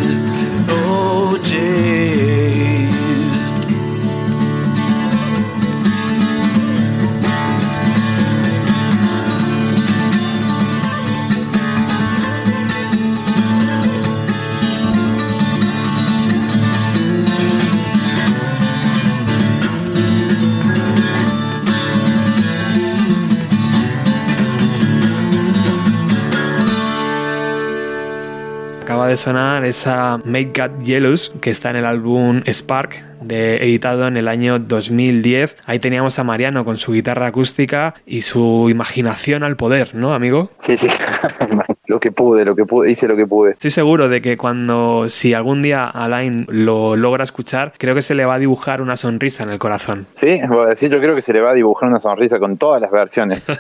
Sonar 29.17 29.65
esa 29.65 30.19
Make 30.25 30.53
God 30.55 30.85
Jealous 30.85 31.33
que 31.41 31.51
está 31.51 31.71
en 31.71 31.77
el 31.77 31.87
álbum 31.87 32.43
Spark, 32.47 32.97
de, 33.21 33.57
editado 33.57 34.07
en 34.07 34.17
el 34.17 34.29
año 34.29 34.59
2010. 34.59 35.57
Ahí 35.67 35.79
teníamos 35.79 36.19
a 36.19 36.25
Mariano 36.25 36.65
con 36.65 36.79
su 36.79 36.93
guitarra 36.93 37.27
acústica 37.27 37.95
y 38.07 38.23
su 38.23 38.69
imaginación 38.71 39.43
al 39.43 39.57
poder, 39.57 39.95
¿no, 39.95 40.15
amigo? 40.15 40.51
Sí, 40.59 40.77
sí. 40.77 40.89
lo 41.87 42.01
que 42.01 42.11
pude, 42.11 42.45
lo 42.45 42.55
que 42.55 42.65
pude, 42.65 42.91
hice 42.91 43.07
lo 43.07 43.17
que 43.17 43.27
pude. 43.27 43.53
Estoy 43.53 43.71
seguro 43.71 44.09
de 44.09 44.21
que 44.21 44.37
cuando, 44.37 45.09
si 45.09 45.35
algún 45.35 45.63
día 45.63 45.87
Alain 45.87 46.47
lo 46.49 46.97
logra 46.97 47.25
escuchar, 47.25 47.73
creo 47.79 47.95
que 47.95 48.03
se 48.03 48.15
le 48.15 48.25
va 48.25 48.35
a 48.35 48.39
dibujar 48.39 48.81
una 48.81 48.97
sonrisa 48.97 49.45
en 49.45 49.51
el 49.51 49.59
corazón. 49.59 50.07
Sí, 50.21 50.29
a 50.29 50.69
decir, 50.69 50.91
yo 50.91 50.99
creo 50.99 51.15
que 51.15 51.23
se 51.23 51.33
le 51.33 51.41
va 51.41 51.51
a 51.51 51.55
dibujar 51.55 51.89
una 51.89 52.01
sonrisa 52.01 52.39
con 52.39 52.57
todas 52.57 52.81
las 52.81 52.91
versiones. 52.91 53.45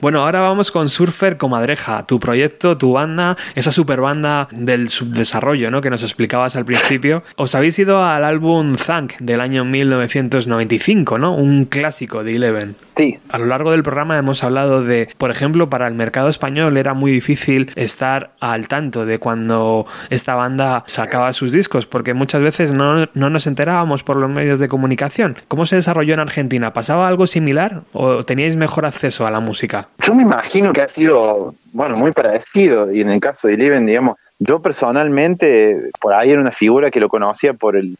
Bueno, 0.00 0.20
ahora 0.20 0.40
vamos 0.40 0.70
con 0.70 0.88
Surfer 0.88 1.36
Comadreja, 1.36 2.04
tu 2.06 2.18
proyecto, 2.20 2.76
tu 2.76 2.92
banda, 2.92 3.36
esa 3.54 3.70
super 3.70 4.00
banda 4.00 4.46
del 4.52 4.88
subdesarrollo, 4.88 5.70
¿no? 5.70 5.80
Que 5.80 5.90
nos 5.90 6.02
explicabas 6.02 6.54
al 6.54 6.64
principio. 6.64 7.22
Os 7.36 7.54
habéis 7.54 7.78
ido 7.78 8.04
al 8.04 8.24
álbum 8.24 8.74
Zank 8.76 9.14
del 9.18 9.40
año 9.40 9.64
1995, 9.64 11.18
¿no? 11.18 11.34
Un 11.34 11.64
clásico 11.64 12.24
de 12.24 12.36
Eleven. 12.36 12.76
Sí. 12.94 13.18
A 13.30 13.38
lo 13.38 13.46
largo 13.46 13.70
del 13.70 13.82
programa 13.82 14.18
hemos 14.18 14.44
hablado 14.44 14.82
de, 14.82 15.08
por 15.18 15.30
ejemplo, 15.30 15.68
para 15.68 15.88
el 15.88 15.94
mercado 15.94 16.28
español 16.28 16.76
era 16.76 16.94
muy 16.94 17.10
difícil 17.10 17.35
estar 17.76 18.30
al 18.40 18.68
tanto 18.68 19.06
de 19.06 19.18
cuando 19.18 19.86
esta 20.10 20.34
banda 20.34 20.84
sacaba 20.86 21.32
sus 21.32 21.52
discos, 21.52 21.86
porque 21.86 22.14
muchas 22.14 22.42
veces 22.42 22.72
no, 22.72 23.06
no 23.14 23.30
nos 23.30 23.46
enterábamos 23.46 24.02
por 24.02 24.16
los 24.16 24.30
medios 24.30 24.58
de 24.58 24.68
comunicación. 24.68 25.36
¿Cómo 25.48 25.66
se 25.66 25.76
desarrolló 25.76 26.14
en 26.14 26.20
Argentina? 26.20 26.72
¿Pasaba 26.72 27.08
algo 27.08 27.26
similar 27.26 27.82
o 27.92 28.22
teníais 28.22 28.56
mejor 28.56 28.86
acceso 28.86 29.26
a 29.26 29.30
la 29.30 29.40
música? 29.40 29.88
Yo 30.02 30.14
me 30.14 30.22
imagino 30.22 30.72
que 30.72 30.82
ha 30.82 30.88
sido, 30.88 31.54
bueno, 31.72 31.96
muy 31.96 32.12
parecido. 32.12 32.92
Y 32.92 33.00
en 33.00 33.10
el 33.10 33.20
caso 33.20 33.48
de 33.48 33.54
Eleven, 33.54 33.86
digamos, 33.86 34.16
yo 34.38 34.60
personalmente, 34.60 35.90
por 36.00 36.14
ahí 36.14 36.30
era 36.30 36.40
una 36.40 36.52
figura 36.52 36.90
que 36.90 37.00
lo 37.00 37.08
conocía 37.08 37.54
por 37.54 37.76
el 37.76 37.96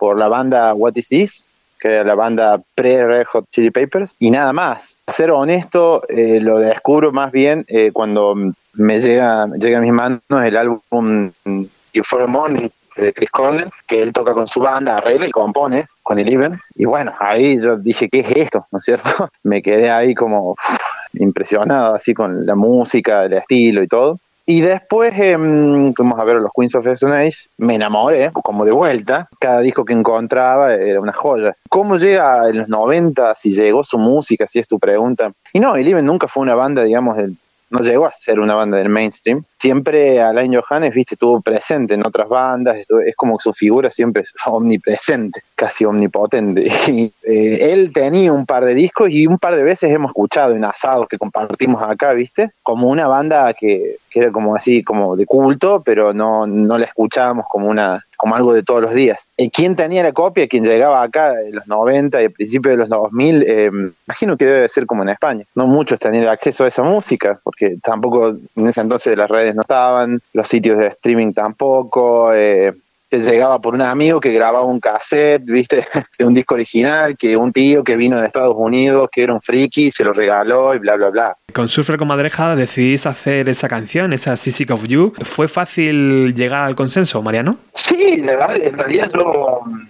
por 0.00 0.18
la 0.18 0.28
banda 0.28 0.72
What 0.72 0.96
Is 0.96 1.08
This, 1.08 1.50
que 1.78 1.88
era 1.88 2.04
la 2.04 2.14
banda 2.14 2.60
pre-Red 2.74 3.26
Hot 3.26 3.44
Chili 3.52 3.70
Peppers, 3.70 4.16
y 4.18 4.30
nada 4.30 4.52
más. 4.52 4.96
Ser 5.06 5.30
honesto, 5.30 6.04
eh, 6.08 6.40
lo 6.40 6.58
descubro 6.58 7.12
más 7.12 7.30
bien 7.30 7.66
eh, 7.68 7.90
cuando 7.92 8.34
me 8.74 9.00
llega, 9.00 9.46
llega 9.58 9.78
a 9.78 9.80
mis 9.80 9.92
manos 9.92 10.20
el 10.30 10.56
álbum 10.56 10.80
a 11.42 12.26
Morning 12.26 12.68
de 12.96 13.12
Chris 13.12 13.30
Cornell, 13.30 13.70
que 13.86 14.02
él 14.02 14.12
toca 14.12 14.32
con 14.32 14.46
su 14.46 14.60
banda, 14.60 14.98
arregla 14.98 15.26
y 15.26 15.30
compone 15.30 15.86
con 16.02 16.18
el 16.18 16.28
Even. 16.28 16.60
Y 16.74 16.84
bueno, 16.84 17.12
ahí 17.18 17.60
yo 17.60 17.76
dije, 17.76 18.08
¿qué 18.08 18.20
es 18.20 18.36
esto? 18.36 18.66
¿No 18.70 18.78
es 18.78 18.84
cierto? 18.84 19.30
Me 19.42 19.62
quedé 19.62 19.90
ahí 19.90 20.14
como 20.14 20.56
impresionado, 21.14 21.94
así 21.94 22.14
con 22.14 22.46
la 22.46 22.54
música, 22.54 23.24
el 23.24 23.34
estilo 23.34 23.82
y 23.82 23.88
todo. 23.88 24.18
Y 24.46 24.62
después 24.62 25.14
fuimos 25.14 26.18
a 26.18 26.24
ver 26.24 26.36
los 26.36 26.50
Queens 26.52 26.74
of 26.74 26.86
Stone 26.88 27.14
Age, 27.14 27.36
me 27.56 27.76
enamoré, 27.76 28.32
como 28.32 28.64
de 28.64 28.72
vuelta, 28.72 29.28
cada 29.38 29.60
disco 29.60 29.84
que 29.84 29.92
encontraba 29.92 30.74
era 30.74 31.00
una 31.00 31.12
joya. 31.12 31.54
¿Cómo 31.68 31.98
llega 31.98 32.48
en 32.48 32.58
los 32.58 32.68
90, 32.68 33.36
si 33.36 33.52
llegó 33.52 33.84
su 33.84 33.96
música, 33.96 34.48
si 34.48 34.58
es 34.58 34.66
tu 34.66 34.80
pregunta? 34.80 35.30
Y 35.52 35.60
no, 35.60 35.76
Eleven 35.76 36.04
nunca 36.04 36.26
fue 36.26 36.42
una 36.42 36.56
banda, 36.56 36.82
digamos, 36.82 37.16
del, 37.16 37.36
no 37.70 37.80
llegó 37.80 38.06
a 38.06 38.12
ser 38.12 38.40
una 38.40 38.54
banda 38.54 38.78
del 38.78 38.88
mainstream. 38.88 39.44
Siempre 39.60 40.22
Alain 40.22 40.54
Johannes, 40.54 40.94
viste, 40.94 41.16
estuvo 41.16 41.42
presente 41.42 41.92
en 41.92 42.06
otras 42.06 42.30
bandas, 42.30 42.78
es 42.78 43.14
como 43.14 43.36
que 43.36 43.42
su 43.42 43.52
figura 43.52 43.90
siempre 43.90 44.22
es 44.22 44.32
omnipresente, 44.46 45.42
casi 45.54 45.84
omnipotente. 45.84 46.72
Y, 46.90 47.12
eh, 47.22 47.72
él 47.72 47.92
tenía 47.92 48.32
un 48.32 48.46
par 48.46 48.64
de 48.64 48.74
discos 48.74 49.10
y 49.10 49.26
un 49.26 49.38
par 49.38 49.54
de 49.54 49.62
veces 49.62 49.90
hemos 49.90 50.10
escuchado 50.10 50.54
en 50.54 50.64
asados 50.64 51.06
que 51.08 51.18
compartimos 51.18 51.82
acá, 51.82 52.12
viste, 52.14 52.52
como 52.62 52.88
una 52.88 53.06
banda 53.06 53.52
que, 53.52 53.96
que 54.10 54.20
era 54.20 54.32
como 54.32 54.56
así, 54.56 54.82
como 54.82 55.14
de 55.14 55.26
culto, 55.26 55.82
pero 55.84 56.14
no, 56.14 56.46
no 56.46 56.78
la 56.78 56.86
escuchábamos 56.86 57.44
como 57.48 57.68
una 57.68 58.04
como 58.20 58.36
algo 58.36 58.52
de 58.52 58.62
todos 58.62 58.82
los 58.82 58.92
días. 58.92 59.18
Eh, 59.38 59.48
¿Quién 59.50 59.76
tenía 59.76 60.02
la 60.02 60.12
copia? 60.12 60.46
¿Quién 60.46 60.62
llegaba 60.62 61.02
acá 61.02 61.40
en 61.40 61.54
los 61.54 61.66
90 61.66 62.20
y 62.20 62.26
al 62.26 62.30
principio 62.32 62.72
de 62.72 62.76
los 62.76 62.90
2000? 62.90 63.44
Eh, 63.48 63.70
imagino 64.06 64.36
que 64.36 64.44
debe 64.44 64.68
ser 64.68 64.84
como 64.84 65.02
en 65.02 65.08
España. 65.08 65.44
No 65.54 65.66
muchos 65.66 65.98
tenían 65.98 66.28
acceso 66.28 66.64
a 66.64 66.68
esa 66.68 66.82
música, 66.82 67.40
porque 67.42 67.78
tampoco 67.82 68.36
en 68.56 68.68
ese 68.68 68.82
entonces 68.82 69.16
las 69.16 69.30
redes 69.30 69.49
no 69.54 69.62
estaban, 69.62 70.20
los 70.32 70.48
sitios 70.48 70.78
de 70.78 70.88
streaming 70.88 71.32
tampoco. 71.32 72.32
Eh, 72.34 72.72
te 73.10 73.18
llegaba 73.18 73.58
por 73.58 73.74
un 73.74 73.82
amigo 73.82 74.20
que 74.20 74.32
grababa 74.32 74.64
un 74.64 74.78
cassette, 74.78 75.44
viste, 75.44 75.84
de 76.18 76.24
un 76.24 76.32
disco 76.32 76.54
original, 76.54 77.16
que 77.18 77.36
un 77.36 77.52
tío 77.52 77.82
que 77.82 77.96
vino 77.96 78.20
de 78.20 78.28
Estados 78.28 78.54
Unidos, 78.56 79.08
que 79.12 79.24
era 79.24 79.34
un 79.34 79.40
friki, 79.40 79.90
se 79.90 80.04
lo 80.04 80.12
regaló 80.12 80.74
y 80.76 80.78
bla, 80.78 80.94
bla, 80.94 81.10
bla. 81.10 81.36
Con 81.52 81.66
Surfer 81.66 81.96
Comadreja 81.96 82.54
decidís 82.54 83.06
hacer 83.06 83.48
esa 83.48 83.68
canción, 83.68 84.12
esa 84.12 84.36
Sick 84.36 84.70
of 84.70 84.86
You. 84.86 85.12
¿Fue 85.22 85.48
fácil 85.48 86.34
llegar 86.34 86.62
al 86.62 86.76
consenso, 86.76 87.20
Mariano? 87.20 87.56
Sí, 87.74 88.18
la 88.18 88.36
verdad, 88.36 88.56
en 88.56 88.78
realidad 88.78 89.10
yo 89.12 89.60
mm, 89.66 89.80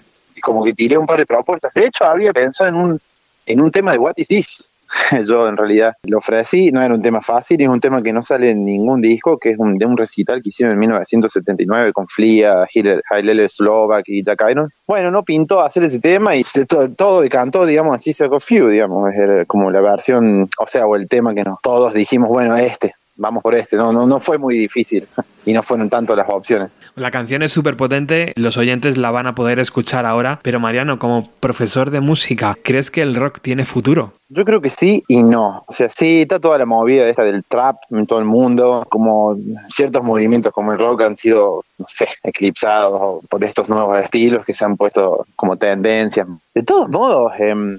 como 0.40 0.64
que 0.64 0.72
tiré 0.72 0.97
un 0.97 1.06
par 1.06 1.18
de 1.18 1.26
propuestas. 1.26 1.74
De 1.74 1.86
hecho, 1.86 2.05
había 2.05 2.32
pensado 2.32 2.70
en 2.70 2.76
un, 2.76 3.00
en 3.44 3.60
un 3.60 3.70
tema 3.70 3.92
de 3.92 3.98
What 3.98 4.14
Is 4.16 4.28
This. 4.28 4.47
Yo 5.27 5.49
en 5.49 5.57
realidad 5.57 5.94
lo 6.05 6.19
ofrecí, 6.19 6.70
no 6.73 6.83
era 6.83 6.94
un 6.94 7.02
tema 7.02 7.20
fácil, 7.20 7.60
es 7.60 7.69
un 7.69 7.81
tema 7.81 8.02
que 8.02 8.12
no 8.12 8.23
sale 8.23 8.51
en 8.51 8.65
ningún 8.65 9.01
disco, 9.01 9.39
que 9.39 9.51
es 9.51 9.59
un, 9.59 9.78
de 9.78 9.86
un 9.86 9.97
recital 9.97 10.43
que 10.43 10.49
hicieron 10.51 10.75
en 10.75 10.81
1979 10.81 11.93
con 11.93 12.07
Flia, 12.09 12.67
Hailele 13.10 13.49
Slovak 13.49 14.05
y 14.07 14.25
Jack 14.25 14.44
Irons. 14.51 14.78
Bueno, 14.86 15.10
no 15.10 15.23
pintó 15.25 15.60
hacer 15.60 15.85
ese 15.85 16.01
tema 16.01 16.35
y 16.36 16.44
se- 16.44 16.67
todo, 16.67 16.89
todo 16.91 17.20
decantó, 17.20 17.67
digamos, 17.67 17.94
así 17.94 18.12
se 18.12 18.28
Few, 18.41 18.69
digamos, 18.69 19.12
era 19.12 19.44
como 19.44 19.70
la 19.70 19.81
versión, 19.81 20.49
o 20.59 20.67
sea, 20.67 20.86
o 20.86 20.97
el 20.97 21.09
tema 21.09 21.35
que 21.35 21.43
nos 21.44 21.60
todos 21.62 21.93
dijimos, 21.94 22.28
bueno, 22.28 22.57
este, 22.57 22.94
vamos 23.20 23.42
por 23.42 23.55
este, 23.55 23.76
no, 23.76 23.92
no, 23.92 24.07
no 24.07 24.18
fue 24.18 24.39
muy 24.39 24.58
difícil 24.58 25.07
y 25.44 25.52
no 25.52 25.62
fueron 25.62 25.89
tanto 25.90 26.16
las 26.16 26.28
opciones. 26.28 26.70
La 26.97 27.10
canción 27.10 27.42
es 27.42 27.52
súper 27.52 27.76
potente, 27.76 28.32
los 28.36 28.57
oyentes 28.57 28.97
la 28.97 29.10
van 29.10 29.26
a 29.26 29.34
poder 29.34 29.58
escuchar 29.58 30.07
ahora, 30.07 30.40
pero 30.42 30.58
Mariano, 30.58 30.99
como 30.99 31.31
profesor 31.39 31.90
de 31.90 32.00
música, 32.00 32.57
¿crees 32.62 32.90
que 32.90 33.02
el 33.02 33.15
rock 33.15 33.40
tiene 33.40 33.65
futuro? 33.65 34.15
Yo 34.28 34.44
creo 34.44 34.60
que 34.60 34.73
sí 34.81 35.02
y 35.07 35.23
no. 35.23 35.65
O 35.66 35.74
sea, 35.74 35.90
sí, 35.99 36.23
está 36.23 36.39
toda 36.39 36.57
la 36.58 36.65
movida 36.65 37.08
esta 37.08 37.23
del 37.23 37.44
trap 37.44 37.76
en 37.90 38.07
todo 38.07 38.18
el 38.18 38.24
mundo, 38.24 38.86
como 38.89 39.36
ciertos 39.68 40.02
movimientos 40.02 40.52
como 40.52 40.73
el 40.73 40.78
rock 40.78 41.02
han 41.02 41.16
sido, 41.16 41.62
no 41.78 41.86
sé, 41.89 42.08
eclipsados 42.23 43.24
por 43.28 43.44
estos 43.44 43.68
nuevos 43.68 43.99
estilos 43.99 44.44
que 44.44 44.55
se 44.55 44.65
han 44.65 44.76
puesto 44.76 45.26
como 45.36 45.57
tendencias. 45.57 46.26
De 46.55 46.62
todos 46.62 46.89
modos, 46.89 47.32
em, 47.39 47.78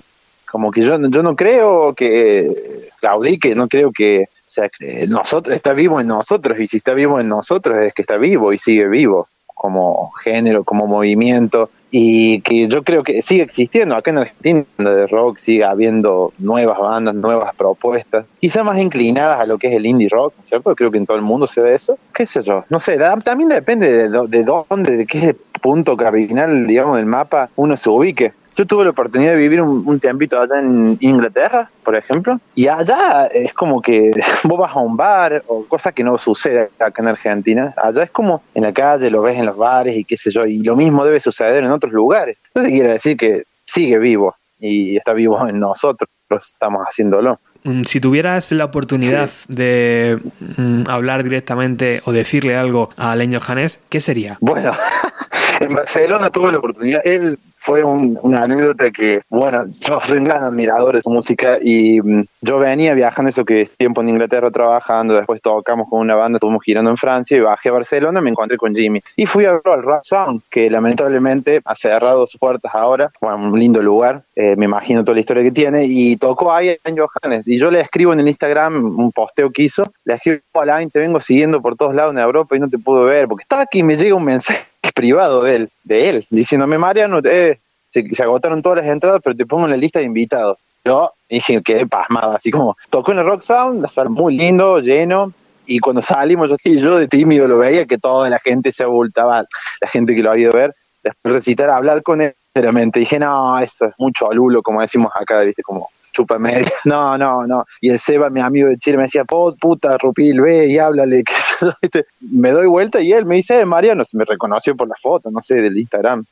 como 0.51 0.71
que 0.71 0.81
yo, 0.81 0.99
yo 1.09 1.23
no 1.23 1.35
creo 1.35 1.93
que 1.95 2.89
claudique, 2.99 3.55
no 3.55 3.67
creo 3.67 3.91
que 3.91 4.25
o 4.51 4.53
sea, 4.53 4.69
nosotros 5.07 5.55
está 5.55 5.71
vivo 5.71 6.01
en 6.01 6.07
nosotros 6.07 6.59
y 6.59 6.67
si 6.67 6.77
está 6.77 6.93
vivo 6.93 7.21
en 7.21 7.30
nosotros 7.30 7.77
es 7.83 7.93
que 7.93 8.01
está 8.01 8.17
vivo 8.17 8.51
y 8.51 8.59
sigue 8.59 8.89
vivo 8.89 9.30
como 9.45 10.11
género, 10.23 10.65
como 10.65 10.88
movimiento 10.88 11.69
y 11.89 12.41
que 12.41 12.67
yo 12.67 12.83
creo 12.83 13.03
que 13.03 13.21
sigue 13.21 13.43
existiendo 13.43 13.95
acá 13.95 14.11
en 14.11 14.17
Argentina 14.17 14.65
de 14.77 15.07
rock 15.07 15.38
sigue 15.38 15.63
habiendo 15.63 16.33
nuevas 16.38 16.80
bandas, 16.80 17.15
nuevas 17.15 17.55
propuestas, 17.55 18.25
quizá 18.41 18.63
más 18.63 18.77
inclinadas 18.80 19.39
a 19.39 19.45
lo 19.45 19.57
que 19.57 19.67
es 19.67 19.73
el 19.73 19.85
indie 19.85 20.09
rock, 20.09 20.33
¿no 20.35 20.43
es 20.43 20.49
¿cierto? 20.49 20.75
Creo 20.75 20.91
que 20.91 20.97
en 20.97 21.05
todo 21.05 21.15
el 21.15 21.23
mundo 21.23 21.47
se 21.47 21.61
ve 21.61 21.75
eso. 21.75 21.97
¿Qué 22.13 22.25
sé 22.25 22.41
yo? 22.41 22.65
No 22.69 22.80
sé, 22.80 22.97
también 23.23 23.49
depende 23.49 24.09
de, 24.09 24.27
de 24.27 24.43
dónde, 24.43 24.97
de 24.97 25.05
qué 25.05 25.35
punto 25.61 25.95
cardinal, 25.95 26.67
digamos, 26.67 26.97
del 26.97 27.05
mapa 27.05 27.49
uno 27.55 27.77
se 27.77 27.89
ubique. 27.89 28.33
Yo 28.55 28.65
tuve 28.65 28.83
la 28.83 28.89
oportunidad 28.89 29.31
de 29.31 29.38
vivir 29.38 29.61
un, 29.61 29.83
un 29.85 29.99
tiempito 29.99 30.39
allá 30.39 30.59
en 30.59 30.97
Inglaterra, 30.99 31.69
por 31.83 31.95
ejemplo, 31.95 32.39
y 32.53 32.67
allá 32.67 33.27
es 33.27 33.53
como 33.53 33.81
que 33.81 34.11
vos 34.43 34.59
vas 34.59 34.75
a 34.75 34.80
un 34.80 34.97
bar 34.97 35.43
o 35.47 35.65
cosa 35.65 35.91
que 35.91 36.03
no 36.03 36.17
sucede 36.17 36.69
acá 36.80 37.01
en 37.01 37.07
Argentina. 37.07 37.73
Allá 37.77 38.03
es 38.03 38.11
como 38.11 38.43
en 38.53 38.63
la 38.63 38.73
calle, 38.73 39.09
lo 39.09 39.21
ves 39.21 39.38
en 39.39 39.45
los 39.45 39.57
bares 39.57 39.95
y 39.95 40.03
qué 40.03 40.17
sé 40.17 40.31
yo, 40.31 40.45
y 40.45 40.59
lo 40.59 40.75
mismo 40.75 41.05
debe 41.05 41.19
suceder 41.19 41.63
en 41.63 41.71
otros 41.71 41.93
lugares. 41.93 42.38
Entonces 42.47 42.71
quiere 42.71 42.89
decir 42.93 43.17
que 43.17 43.43
sigue 43.65 43.97
vivo 43.99 44.35
y 44.59 44.97
está 44.97 45.13
vivo 45.13 45.47
en 45.47 45.59
nosotros, 45.59 46.09
estamos 46.30 46.83
haciéndolo. 46.88 47.39
Mm, 47.63 47.83
Si 47.83 47.99
tuvieras 47.99 48.51
la 48.51 48.65
oportunidad 48.65 49.30
de 49.47 50.19
mm, 50.57 50.83
hablar 50.89 51.23
directamente 51.23 52.01
o 52.05 52.11
decirle 52.11 52.55
algo 52.55 52.89
a 52.97 53.11
Alen 53.11 53.33
Johannes, 53.39 53.80
¿qué 53.89 53.99
sería? 53.99 54.38
Bueno, 54.41 54.73
en 55.59 55.73
Barcelona 55.73 56.30
tuve 56.30 56.51
la 56.51 56.57
oportunidad. 56.57 57.01
Él 57.05 57.39
fue 57.64 57.83
un- 57.83 58.17
una 58.22 58.43
anécdota 58.43 58.91
que, 58.91 59.22
bueno, 59.30 59.65
yo 59.80 59.99
soy 60.07 60.17
un 60.17 60.23
gran 60.25 60.43
admirador 60.43 60.95
de 60.95 61.01
su 61.01 61.09
música 61.09 61.57
y 61.61 62.01
mm, 62.01 62.23
yo 62.41 62.59
venía 62.59 62.93
viajando 62.93 63.30
eso 63.31 63.45
que 63.45 63.61
es 63.61 63.72
tiempo 63.77 64.01
en 64.01 64.09
Inglaterra 64.09 64.49
trabajando, 64.51 65.15
después 65.15 65.41
tocamos 65.41 65.88
con 65.90 65.99
una 66.01 66.15
banda, 66.15 66.38
estuvimos 66.38 66.64
girando 66.64 66.90
en 66.91 66.98
Francia 66.98 67.38
y 67.38 67.40
bajé 67.40 67.69
a 67.69 67.73
Barcelona, 67.73 68.22
me 68.22 68.30
encontré 68.31 68.57
con 68.57 68.75
Jimmy. 68.75 68.99
Y 69.15 69.25
fui 69.25 69.45
a 69.45 69.53
verlo 69.53 69.73
al 69.73 69.83
Rock 69.83 70.01
Sound, 70.03 70.41
que 70.49 70.69
lamentablemente 70.69 71.61
ha 71.65 71.75
cerrado 71.75 72.27
sus 72.27 72.40
puertas 72.40 72.73
ahora, 72.73 73.11
bueno, 73.22 73.38
un 73.38 73.59
lindo 73.59 73.81
lugar, 73.81 74.23
eh, 74.35 74.56
me 74.56 74.65
imagino 74.65 75.03
toda 75.03 75.15
la 75.15 75.22
historia 75.22 75.43
que 75.43 75.51
tiene 75.51 75.85
y 75.85 76.17
tocó 76.17 76.51
ahí 76.53 76.75
en 76.83 76.95
Johannes. 76.98 77.48
Y 77.48 77.59
yo 77.59 77.69
le 77.72 77.81
escribo 77.81 78.14
en 78.14 78.19
el 78.19 78.27
Instagram 78.27 78.99
un 78.99 79.11
posteo 79.11 79.51
que 79.51 79.64
hizo, 79.64 79.83
le 80.06 80.15
escribo 80.15 80.41
Alain, 80.53 80.90
te 80.90 80.99
vengo 80.99 81.19
siguiendo 81.22 81.61
por 81.61 81.75
todos 81.75 81.93
lados 81.93 82.14
en 82.14 82.19
Europa 82.19 82.56
y 82.56 82.59
no 82.59 82.69
te 82.69 82.77
puedo 82.77 83.06
ver 83.06 83.27
porque 83.27 83.43
estaba 83.43 83.64
aquí 83.64 83.80
y 83.80 83.83
me 83.83 83.95
llega 83.98 84.15
un 84.15 84.25
mensaje 84.25 84.65
privado 84.93 85.43
de 85.43 85.55
él, 85.55 85.69
de 85.83 86.09
él, 86.09 86.27
diciéndome 86.29 86.77
Mariano, 86.77 87.19
eh, 87.23 87.59
se, 87.89 88.07
se 88.09 88.23
agotaron 88.23 88.61
todas 88.61 88.79
las 88.83 88.87
entradas, 88.87 89.21
pero 89.23 89.35
te 89.35 89.45
pongo 89.45 89.65
en 89.65 89.71
la 89.71 89.77
lista 89.77 89.99
de 89.99 90.05
invitados. 90.05 90.57
Yo 90.83 91.11
dije, 91.29 91.61
quedé 91.61 91.85
pasmado, 91.85 92.35
así 92.35 92.49
como 92.49 92.75
tocó 92.89 93.11
en 93.11 93.19
el 93.19 93.25
Rock 93.25 93.41
Sound, 93.41 93.81
la 93.81 93.87
sala 93.87 94.09
muy 94.09 94.35
lindo, 94.35 94.79
lleno, 94.79 95.31
y 95.65 95.79
cuando 95.79 96.01
salimos, 96.01 96.49
yo, 96.49 96.55
yo 96.63 96.97
de 96.97 97.07
tímido 97.07 97.47
lo 97.47 97.59
veía 97.59 97.85
que 97.85 97.97
toda 97.97 98.29
la 98.29 98.39
gente 98.39 98.71
se 98.71 98.83
abultaba, 98.83 99.45
la 99.79 99.87
gente 99.87 100.15
que 100.15 100.23
lo 100.23 100.31
había 100.31 100.43
ido 100.43 100.53
a 100.53 100.57
ver, 100.57 100.75
después 101.03 101.33
de 101.33 101.39
recitar, 101.39 101.69
hablar 101.69 102.01
con 102.01 102.21
él, 102.21 102.33
sinceramente, 102.53 102.99
dije, 102.99 103.19
no, 103.19 103.59
eso 103.59 103.85
es 103.85 103.93
mucho 103.97 104.29
alulo, 104.29 104.61
como 104.63 104.81
decimos 104.81 105.11
acá, 105.15 105.39
viste, 105.41 105.61
como 105.61 105.89
chupa 106.13 106.37
media, 106.39 106.71
no, 106.85 107.17
no, 107.17 107.45
no, 107.45 107.63
y 107.79 107.89
el 107.89 107.99
Seba, 107.99 108.29
mi 108.29 108.41
amigo 108.41 108.67
de 108.67 108.77
Chile, 108.77 108.97
me 108.97 109.03
decía, 109.03 109.23
"Po, 109.23 109.55
puta, 109.55 109.97
Rupil, 109.97 110.41
ve 110.41 110.67
y 110.67 110.77
háblale, 110.77 111.23
que. 111.23 111.33
me 112.19 112.51
doy 112.51 112.67
vuelta 112.67 113.01
y 113.01 113.11
él 113.14 113.25
me 113.25 113.35
dice, 113.35 113.59
"Eh, 113.59 113.65
Mariano, 113.65 114.03
me 114.14 114.25
reconoció 114.25 114.75
por 114.75 114.88
la 114.88 114.95
foto, 115.01 115.31
no 115.31 115.41
sé, 115.41 115.56
del 115.56 115.77
Instagram, 115.77 116.25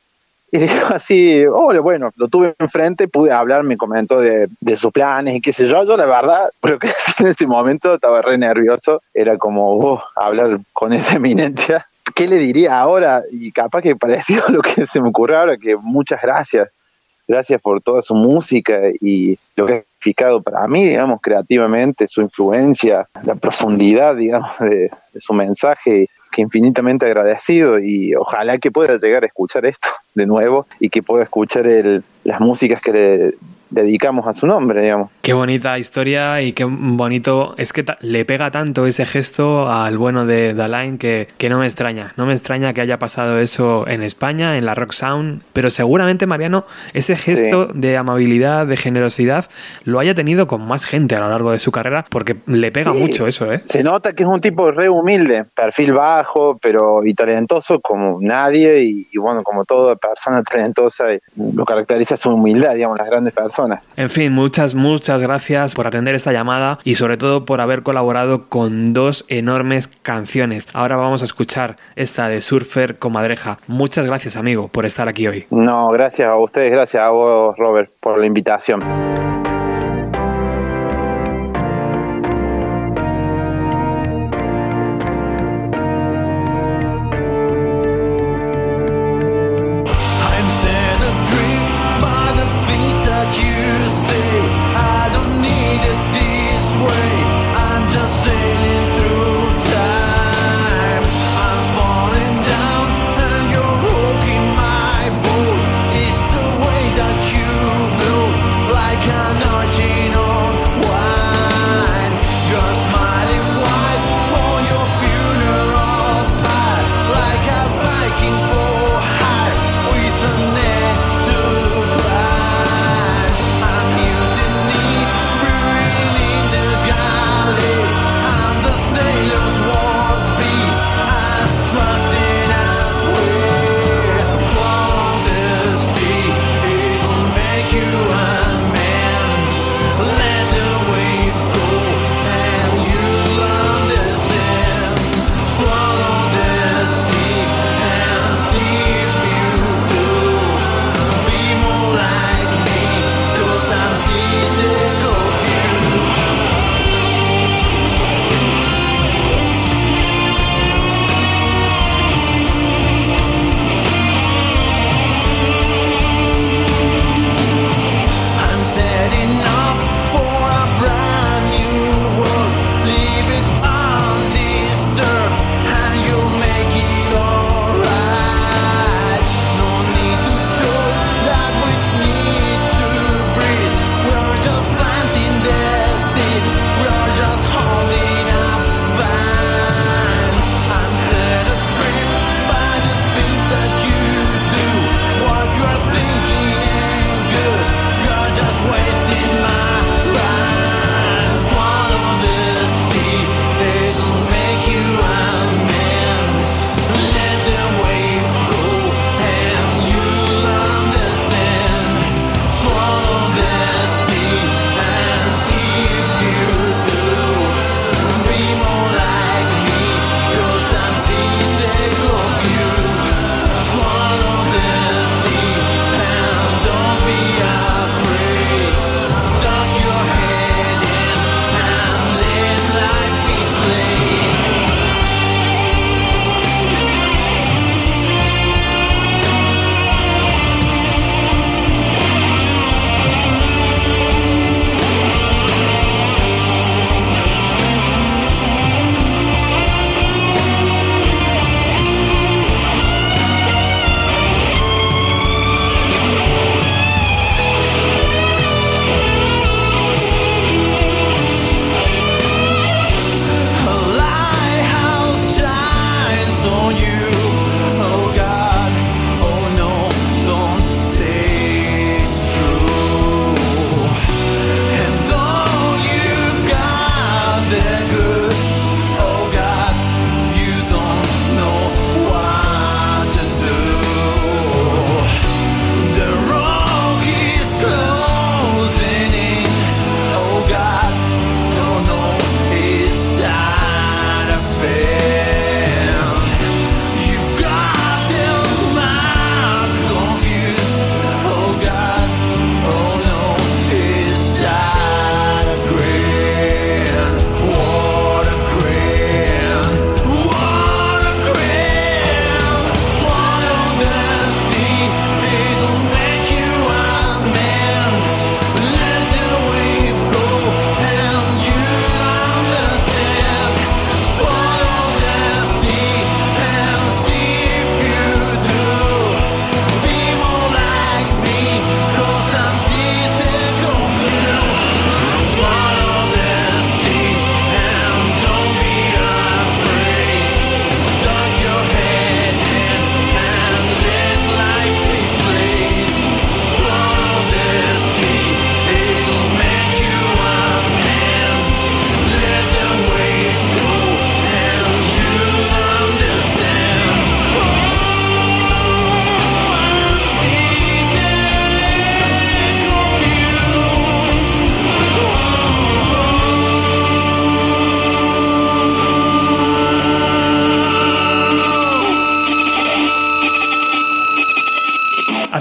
y 0.51 0.57
dijo 0.57 0.93
así, 0.93 1.45
hola, 1.45 1.79
bueno, 1.79 2.11
lo 2.15 2.27
tuve 2.27 2.55
enfrente, 2.57 3.07
pude 3.07 3.31
hablar, 3.31 3.63
me 3.63 3.77
comentó 3.77 4.19
de, 4.19 4.47
de 4.59 4.75
sus 4.75 4.91
planes 4.91 5.35
y 5.35 5.41
qué 5.41 5.53
sé 5.53 5.67
yo. 5.67 5.83
Yo, 5.83 5.95
la 5.95 6.05
verdad, 6.05 6.51
creo 6.61 6.79
que 6.79 6.89
en 7.19 7.27
ese 7.27 7.45
momento 7.45 7.93
estaba 7.93 8.21
re 8.21 8.37
nervioso. 8.37 9.01
Era 9.13 9.37
como, 9.37 9.77
oh, 9.77 10.03
hablar 10.15 10.59
con 10.73 10.93
esa 10.93 11.15
eminencia. 11.15 11.87
¿Qué 12.15 12.27
le 12.27 12.37
diría 12.37 12.79
ahora? 12.79 13.23
Y 13.31 13.51
capaz 13.51 13.81
que 13.81 13.95
pareció 13.95 14.43
lo 14.49 14.61
que 14.61 14.87
se 14.87 14.99
me 14.99 15.09
ocurrió 15.09 15.39
ahora, 15.39 15.57
que 15.57 15.75
muchas 15.75 16.21
gracias. 16.21 16.69
Gracias 17.27 17.61
por 17.61 17.79
toda 17.81 18.01
su 18.01 18.15
música 18.15 18.79
y 18.99 19.37
lo 19.55 19.67
que 19.67 19.85
significado 19.99 20.41
para 20.41 20.67
mí, 20.67 20.87
digamos, 20.87 21.19
creativamente, 21.21 22.07
su 22.07 22.21
influencia, 22.21 23.07
la 23.23 23.35
profundidad, 23.35 24.15
digamos, 24.15 24.51
de, 24.59 24.89
de 25.13 25.19
su 25.19 25.33
mensaje, 25.33 26.07
que 26.31 26.41
infinitamente 26.41 27.05
agradecido 27.05 27.79
y 27.79 28.15
ojalá 28.15 28.57
que 28.57 28.71
pueda 28.71 28.97
llegar 28.97 29.23
a 29.23 29.27
escuchar 29.27 29.65
esto 29.65 29.89
de 30.19 30.27
nuevo 30.27 30.67
y 30.79 30.89
que 30.89 31.01
pueda 31.01 31.23
escuchar 31.23 31.65
el, 31.65 32.03
las 32.23 32.39
músicas 32.39 32.81
que 32.81 32.91
le 32.93 33.33
dedicamos 33.71 34.25
a 34.25 34.33
su 34.33 34.47
nombre, 34.47 34.81
digamos. 34.81 35.11
Qué 35.21 35.31
bonita 35.33 35.77
historia 35.77 36.41
y 36.41 36.53
qué 36.53 36.65
bonito. 36.67 37.53
Es 37.57 37.71
que 37.71 37.85
le 38.01 38.25
pega 38.25 38.49
tanto 38.49 38.87
ese 38.87 39.05
gesto 39.05 39.69
al 39.69 39.95
bueno 39.99 40.25
de 40.25 40.55
Dalain 40.55 40.97
que, 40.97 41.27
que 41.37 41.49
no 41.49 41.59
me 41.59 41.67
extraña. 41.67 42.11
No 42.17 42.25
me 42.25 42.33
extraña 42.33 42.73
que 42.73 42.81
haya 42.81 42.97
pasado 42.97 43.37
eso 43.37 43.87
en 43.87 44.01
España, 44.01 44.57
en 44.57 44.65
la 44.65 44.73
Rock 44.73 44.93
Sound. 44.93 45.43
Pero 45.53 45.69
seguramente, 45.69 46.25
Mariano, 46.25 46.65
ese 46.95 47.15
gesto 47.15 47.67
de 47.67 47.95
amabilidad, 47.95 48.65
de 48.65 48.75
generosidad, 48.75 49.45
lo 49.83 49.99
haya 49.99 50.15
tenido 50.15 50.47
con 50.47 50.67
más 50.67 50.85
gente 50.85 51.15
a 51.15 51.19
lo 51.19 51.29
largo 51.29 51.51
de 51.51 51.59
su 51.59 51.71
carrera 51.71 52.07
porque 52.09 52.37
le 52.47 52.71
pega 52.71 52.91
Sí. 52.93 52.97
mucho 52.97 53.27
eso, 53.27 53.53
¿eh? 53.53 53.59
Se 53.63 53.83
nota 53.83 54.13
que 54.13 54.23
es 54.23 54.29
un 54.29 54.41
tipo 54.41 54.71
re 54.71 54.89
humilde, 54.89 55.45
perfil 55.55 55.93
bajo, 55.93 56.57
pero 56.59 57.05
y 57.05 57.13
talentoso 57.13 57.79
como 57.81 58.17
nadie 58.19 58.83
y, 58.83 59.07
y 59.11 59.17
bueno, 59.19 59.43
como 59.43 59.63
toda 59.65 59.95
persona 60.09 60.43
talentosa, 60.43 61.11
eh, 61.11 61.21
lo 61.53 61.65
caracteriza 61.65 62.15
su 62.15 62.29
humildad, 62.29 62.75
digamos, 62.75 62.97
las 62.97 63.07
grandes 63.07 63.33
personas 63.33 63.49
personas. 63.49 63.89
En 63.95 64.09
fin, 64.09 64.33
muchas, 64.33 64.75
muchas 64.75 65.21
gracias 65.21 65.75
por 65.75 65.87
atender 65.87 66.15
esta 66.15 66.31
llamada 66.31 66.77
y 66.83 66.95
sobre 66.95 67.17
todo 67.17 67.45
por 67.45 67.61
haber 67.61 67.83
colaborado 67.83 68.49
con 68.49 68.93
dos 68.93 69.25
enormes 69.27 69.87
canciones. 69.87 70.67
Ahora 70.73 70.95
vamos 70.95 71.21
a 71.21 71.25
escuchar 71.25 71.77
esta 71.95 72.29
de 72.29 72.41
Surfer 72.41 72.99
Comadreja. 72.99 73.57
Muchas 73.67 74.05
gracias, 74.05 74.35
amigo, 74.35 74.67
por 74.67 74.85
estar 74.85 75.07
aquí 75.07 75.27
hoy. 75.27 75.47
No, 75.49 75.89
gracias 75.89 76.27
a 76.27 76.35
ustedes, 76.35 76.71
gracias 76.71 77.03
a 77.03 77.09
vos, 77.09 77.55
Robert, 77.57 77.91
por 77.99 78.19
la 78.19 78.25
invitación. 78.25 79.38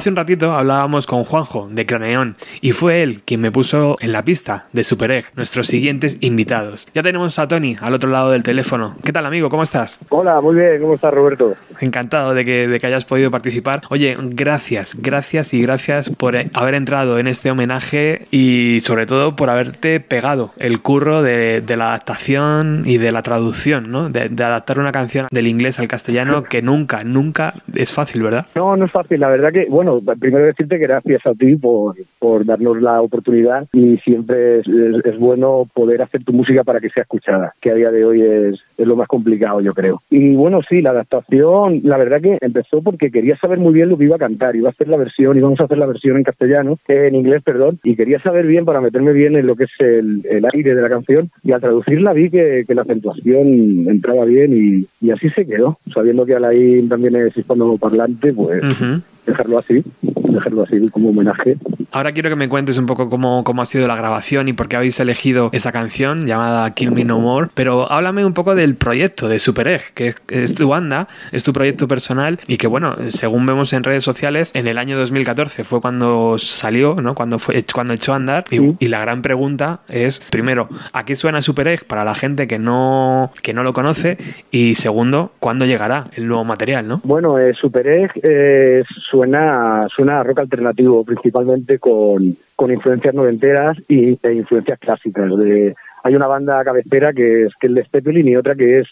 Hace 0.08 0.12
un 0.12 0.16
ratito 0.16 0.54
hablábamos 0.54 1.06
con 1.06 1.22
Juanjo 1.22 1.68
de 1.70 1.84
Croneón 1.84 2.36
y 2.62 2.72
fue 2.72 3.02
él 3.02 3.20
quien 3.26 3.42
me 3.42 3.52
puso 3.52 3.96
en 4.00 4.12
la 4.12 4.24
pista 4.24 4.64
de 4.72 4.82
Super 4.82 5.10
Egg, 5.10 5.26
nuestros 5.36 5.66
siguientes 5.66 6.16
invitados. 6.22 6.88
Ya 6.94 7.02
tenemos 7.02 7.38
a 7.38 7.46
Tony 7.46 7.76
al 7.78 7.92
otro 7.92 8.08
lado 8.08 8.30
del 8.30 8.42
teléfono. 8.42 8.96
¿Qué 9.04 9.12
tal, 9.12 9.26
amigo? 9.26 9.50
¿Cómo 9.50 9.62
estás? 9.62 9.98
Hola, 10.08 10.40
muy 10.40 10.56
bien, 10.56 10.80
¿cómo 10.80 10.94
estás, 10.94 11.12
Roberto? 11.12 11.52
Encantado 11.78 12.32
de 12.32 12.46
que, 12.46 12.68
de 12.68 12.80
que 12.80 12.86
hayas 12.86 13.04
podido 13.04 13.30
participar. 13.30 13.82
Oye, 13.90 14.16
gracias, 14.18 14.96
gracias 14.98 15.52
y 15.52 15.60
gracias 15.60 16.08
por 16.08 16.34
haber 16.54 16.74
entrado 16.74 17.18
en 17.18 17.26
este 17.26 17.50
homenaje 17.50 18.28
y 18.30 18.78
sobre 18.80 19.04
todo 19.04 19.36
por 19.36 19.50
haberte 19.50 20.00
pegado 20.00 20.54
el 20.58 20.80
curro 20.80 21.20
de, 21.20 21.60
de 21.60 21.76
la 21.76 21.88
adaptación 21.88 22.84
y 22.86 22.96
de 22.96 23.12
la 23.12 23.20
traducción, 23.20 23.90
¿no? 23.90 24.08
De, 24.08 24.30
de 24.30 24.42
adaptar 24.42 24.78
una 24.78 24.90
canción 24.90 25.26
del 25.30 25.46
inglés 25.46 25.78
al 25.78 25.86
castellano 25.86 26.44
que 26.44 26.62
nunca, 26.62 27.04
nunca 27.04 27.52
es 27.78 27.92
fácil, 27.92 28.24
¿verdad? 28.24 28.44
No, 28.56 28.76
no 28.76 28.86
es 28.86 28.90
fácil, 28.90 29.20
la 29.20 29.28
verdad 29.28 29.52
que, 29.52 29.66
bueno, 29.66 30.00
primero 30.18 30.44
decirte 30.46 30.78
que 30.78 30.86
gracias 30.88 31.24
a 31.24 31.32
ti 31.32 31.54
por, 31.54 31.94
por 32.18 32.44
darnos 32.44 32.82
la 32.82 33.00
oportunidad 33.00 33.17
y 33.28 33.96
siempre 33.98 34.60
es, 34.60 34.68
es- 34.68 35.04
es 35.04 35.18
bueno 35.18 35.66
poder 35.74 36.02
hacer 36.02 36.24
tu 36.24 36.32
música 36.32 36.64
para 36.64 36.80
que 36.80 36.88
sea 36.90 37.02
escuchada, 37.02 37.52
que 37.60 37.70
a 37.70 37.74
día 37.74 37.90
de 37.90 38.04
hoy 38.04 38.22
es, 38.22 38.60
es 38.76 38.86
lo 38.86 38.96
más 38.96 39.08
complicado, 39.08 39.60
yo 39.60 39.74
creo. 39.74 40.02
Y 40.10 40.34
bueno, 40.34 40.60
sí, 40.68 40.80
la 40.80 40.90
adaptación, 40.90 41.80
la 41.84 41.96
verdad 41.98 42.20
que 42.20 42.38
empezó 42.40 42.82
porque 42.82 43.10
quería 43.10 43.36
saber 43.38 43.58
muy 43.58 43.72
bien 43.74 43.88
lo 43.88 43.98
que 43.98 44.04
iba 44.04 44.16
a 44.16 44.20
cantar, 44.20 44.56
iba 44.56 44.68
a 44.68 44.72
hacer 44.72 44.88
la 44.88 44.96
versión, 44.96 45.36
íbamos 45.36 45.60
a 45.60 45.64
hacer 45.64 45.78
la 45.78 45.86
versión 45.86 46.16
en 46.16 46.24
castellano, 46.24 46.78
en 46.88 47.14
inglés, 47.14 47.42
perdón, 47.42 47.78
y 47.84 47.96
quería 47.96 48.20
saber 48.20 48.46
bien 48.46 48.64
para 48.64 48.80
meterme 48.80 49.12
bien 49.12 49.36
en 49.36 49.46
lo 49.46 49.56
que 49.56 49.64
es 49.64 49.70
el, 49.80 50.22
el 50.30 50.44
aire 50.52 50.74
de 50.74 50.82
la 50.82 50.88
canción, 50.88 51.30
y 51.42 51.52
al 51.52 51.60
traducirla 51.60 52.12
vi 52.12 52.30
que, 52.30 52.64
que 52.66 52.74
la 52.74 52.82
acentuación 52.82 53.88
entraba 53.88 54.24
bien 54.24 54.52
y, 55.00 55.06
y 55.06 55.10
así 55.10 55.28
se 55.30 55.46
quedó, 55.46 55.78
sabiendo 55.92 56.24
que 56.26 56.34
Alain 56.34 56.88
también 56.88 57.16
es 57.16 57.36
hispanoparlante, 57.36 58.32
pues 58.32 58.62
Ujú. 58.62 59.02
dejarlo 59.26 59.58
así, 59.58 59.82
dejarlo 60.30 60.62
así 60.62 60.88
como 60.90 61.10
homenaje. 61.10 61.56
Ahora 61.90 62.12
quiero 62.12 62.28
que 62.30 62.36
me 62.36 62.48
cuentes 62.48 62.78
un 62.78 62.86
poco 62.86 63.08
cómo, 63.08 63.17
cómo 63.44 63.62
ha 63.62 63.66
sido 63.66 63.86
la 63.86 63.96
grabación 63.96 64.48
y 64.48 64.52
por 64.52 64.68
qué 64.68 64.76
habéis 64.76 64.98
elegido 65.00 65.50
esa 65.52 65.72
canción 65.72 66.26
llamada 66.26 66.72
Kill 66.74 66.92
Me 66.92 67.04
No 67.04 67.20
More, 67.20 67.48
pero 67.54 67.90
háblame 67.90 68.24
un 68.24 68.34
poco 68.34 68.54
del 68.54 68.76
proyecto 68.76 69.28
de 69.28 69.38
Super 69.38 69.68
Egg, 69.68 69.82
que 69.94 70.08
es, 70.08 70.16
es 70.30 70.54
tu 70.54 70.68
banda, 70.68 71.08
es 71.32 71.44
tu 71.44 71.52
proyecto 71.52 71.88
personal 71.88 72.38
y 72.46 72.56
que 72.56 72.66
bueno, 72.66 72.96
según 73.08 73.46
vemos 73.46 73.72
en 73.72 73.84
redes 73.84 74.02
sociales, 74.02 74.50
en 74.54 74.66
el 74.66 74.78
año 74.78 74.98
2014 74.98 75.64
fue 75.64 75.80
cuando 75.80 76.38
salió, 76.38 76.96
¿no? 76.96 77.14
Cuando 77.14 77.38
fue 77.38 77.64
cuando 77.72 77.94
echó 77.94 78.12
a 78.12 78.16
andar 78.16 78.44
y, 78.50 78.84
y 78.84 78.88
la 78.88 79.00
gran 79.00 79.22
pregunta 79.22 79.80
es, 79.88 80.20
primero, 80.30 80.68
¿a 80.92 81.04
qué 81.04 81.14
suena 81.14 81.42
Super 81.42 81.68
Egg 81.68 81.84
para 81.84 82.04
la 82.04 82.14
gente 82.14 82.46
que 82.46 82.58
no, 82.58 83.30
que 83.42 83.54
no 83.54 83.62
lo 83.62 83.72
conoce? 83.72 84.18
Y 84.50 84.74
segundo, 84.74 85.32
¿cuándo 85.38 85.64
llegará 85.64 86.08
el 86.14 86.26
nuevo 86.26 86.44
material, 86.44 86.86
no? 86.88 87.00
Bueno, 87.04 87.38
eh, 87.38 87.54
Super 87.54 87.86
Egg 87.86 88.12
eh, 88.22 88.82
suena, 89.10 89.86
suena 89.94 90.20
a 90.20 90.22
rock 90.22 90.40
alternativo, 90.40 91.04
principalmente 91.04 91.78
con, 91.78 92.36
con 92.58 92.72
influencias 92.72 93.14
noventeras 93.14 93.78
y, 93.88 94.18
e 94.20 94.32
influencias 94.32 94.80
clásicas. 94.80 95.30
De, 95.38 95.76
hay 96.02 96.14
una 96.16 96.26
banda 96.26 96.64
cabecera 96.64 97.12
que 97.12 97.44
es 97.44 97.54
que 97.54 97.68
es 97.68 97.72
Led 97.72 97.86
y 98.04 98.34
otra 98.34 98.56
que 98.56 98.80
es 98.80 98.88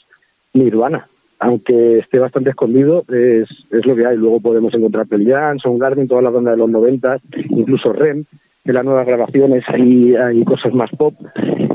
Nirvana. 0.54 1.04
Aunque 1.40 1.98
esté 1.98 2.20
bastante 2.20 2.50
escondido, 2.50 3.02
es, 3.08 3.48
es 3.72 3.84
lo 3.84 3.96
que 3.96 4.06
hay. 4.06 4.16
Luego 4.18 4.38
podemos 4.38 4.72
encontrar 4.72 5.08
Pearl 5.08 5.26
Jam, 5.26 5.58
Soundgarden, 5.58 6.06
todas 6.06 6.22
las 6.22 6.32
bandas 6.32 6.54
de 6.54 6.58
los 6.58 6.70
90, 6.70 7.18
incluso 7.50 7.92
Rem. 7.92 8.24
En 8.64 8.74
las 8.74 8.84
nuevas 8.84 9.04
grabaciones 9.04 9.64
hay, 9.66 10.14
hay 10.14 10.44
cosas 10.44 10.72
más 10.72 10.90
pop 10.90 11.14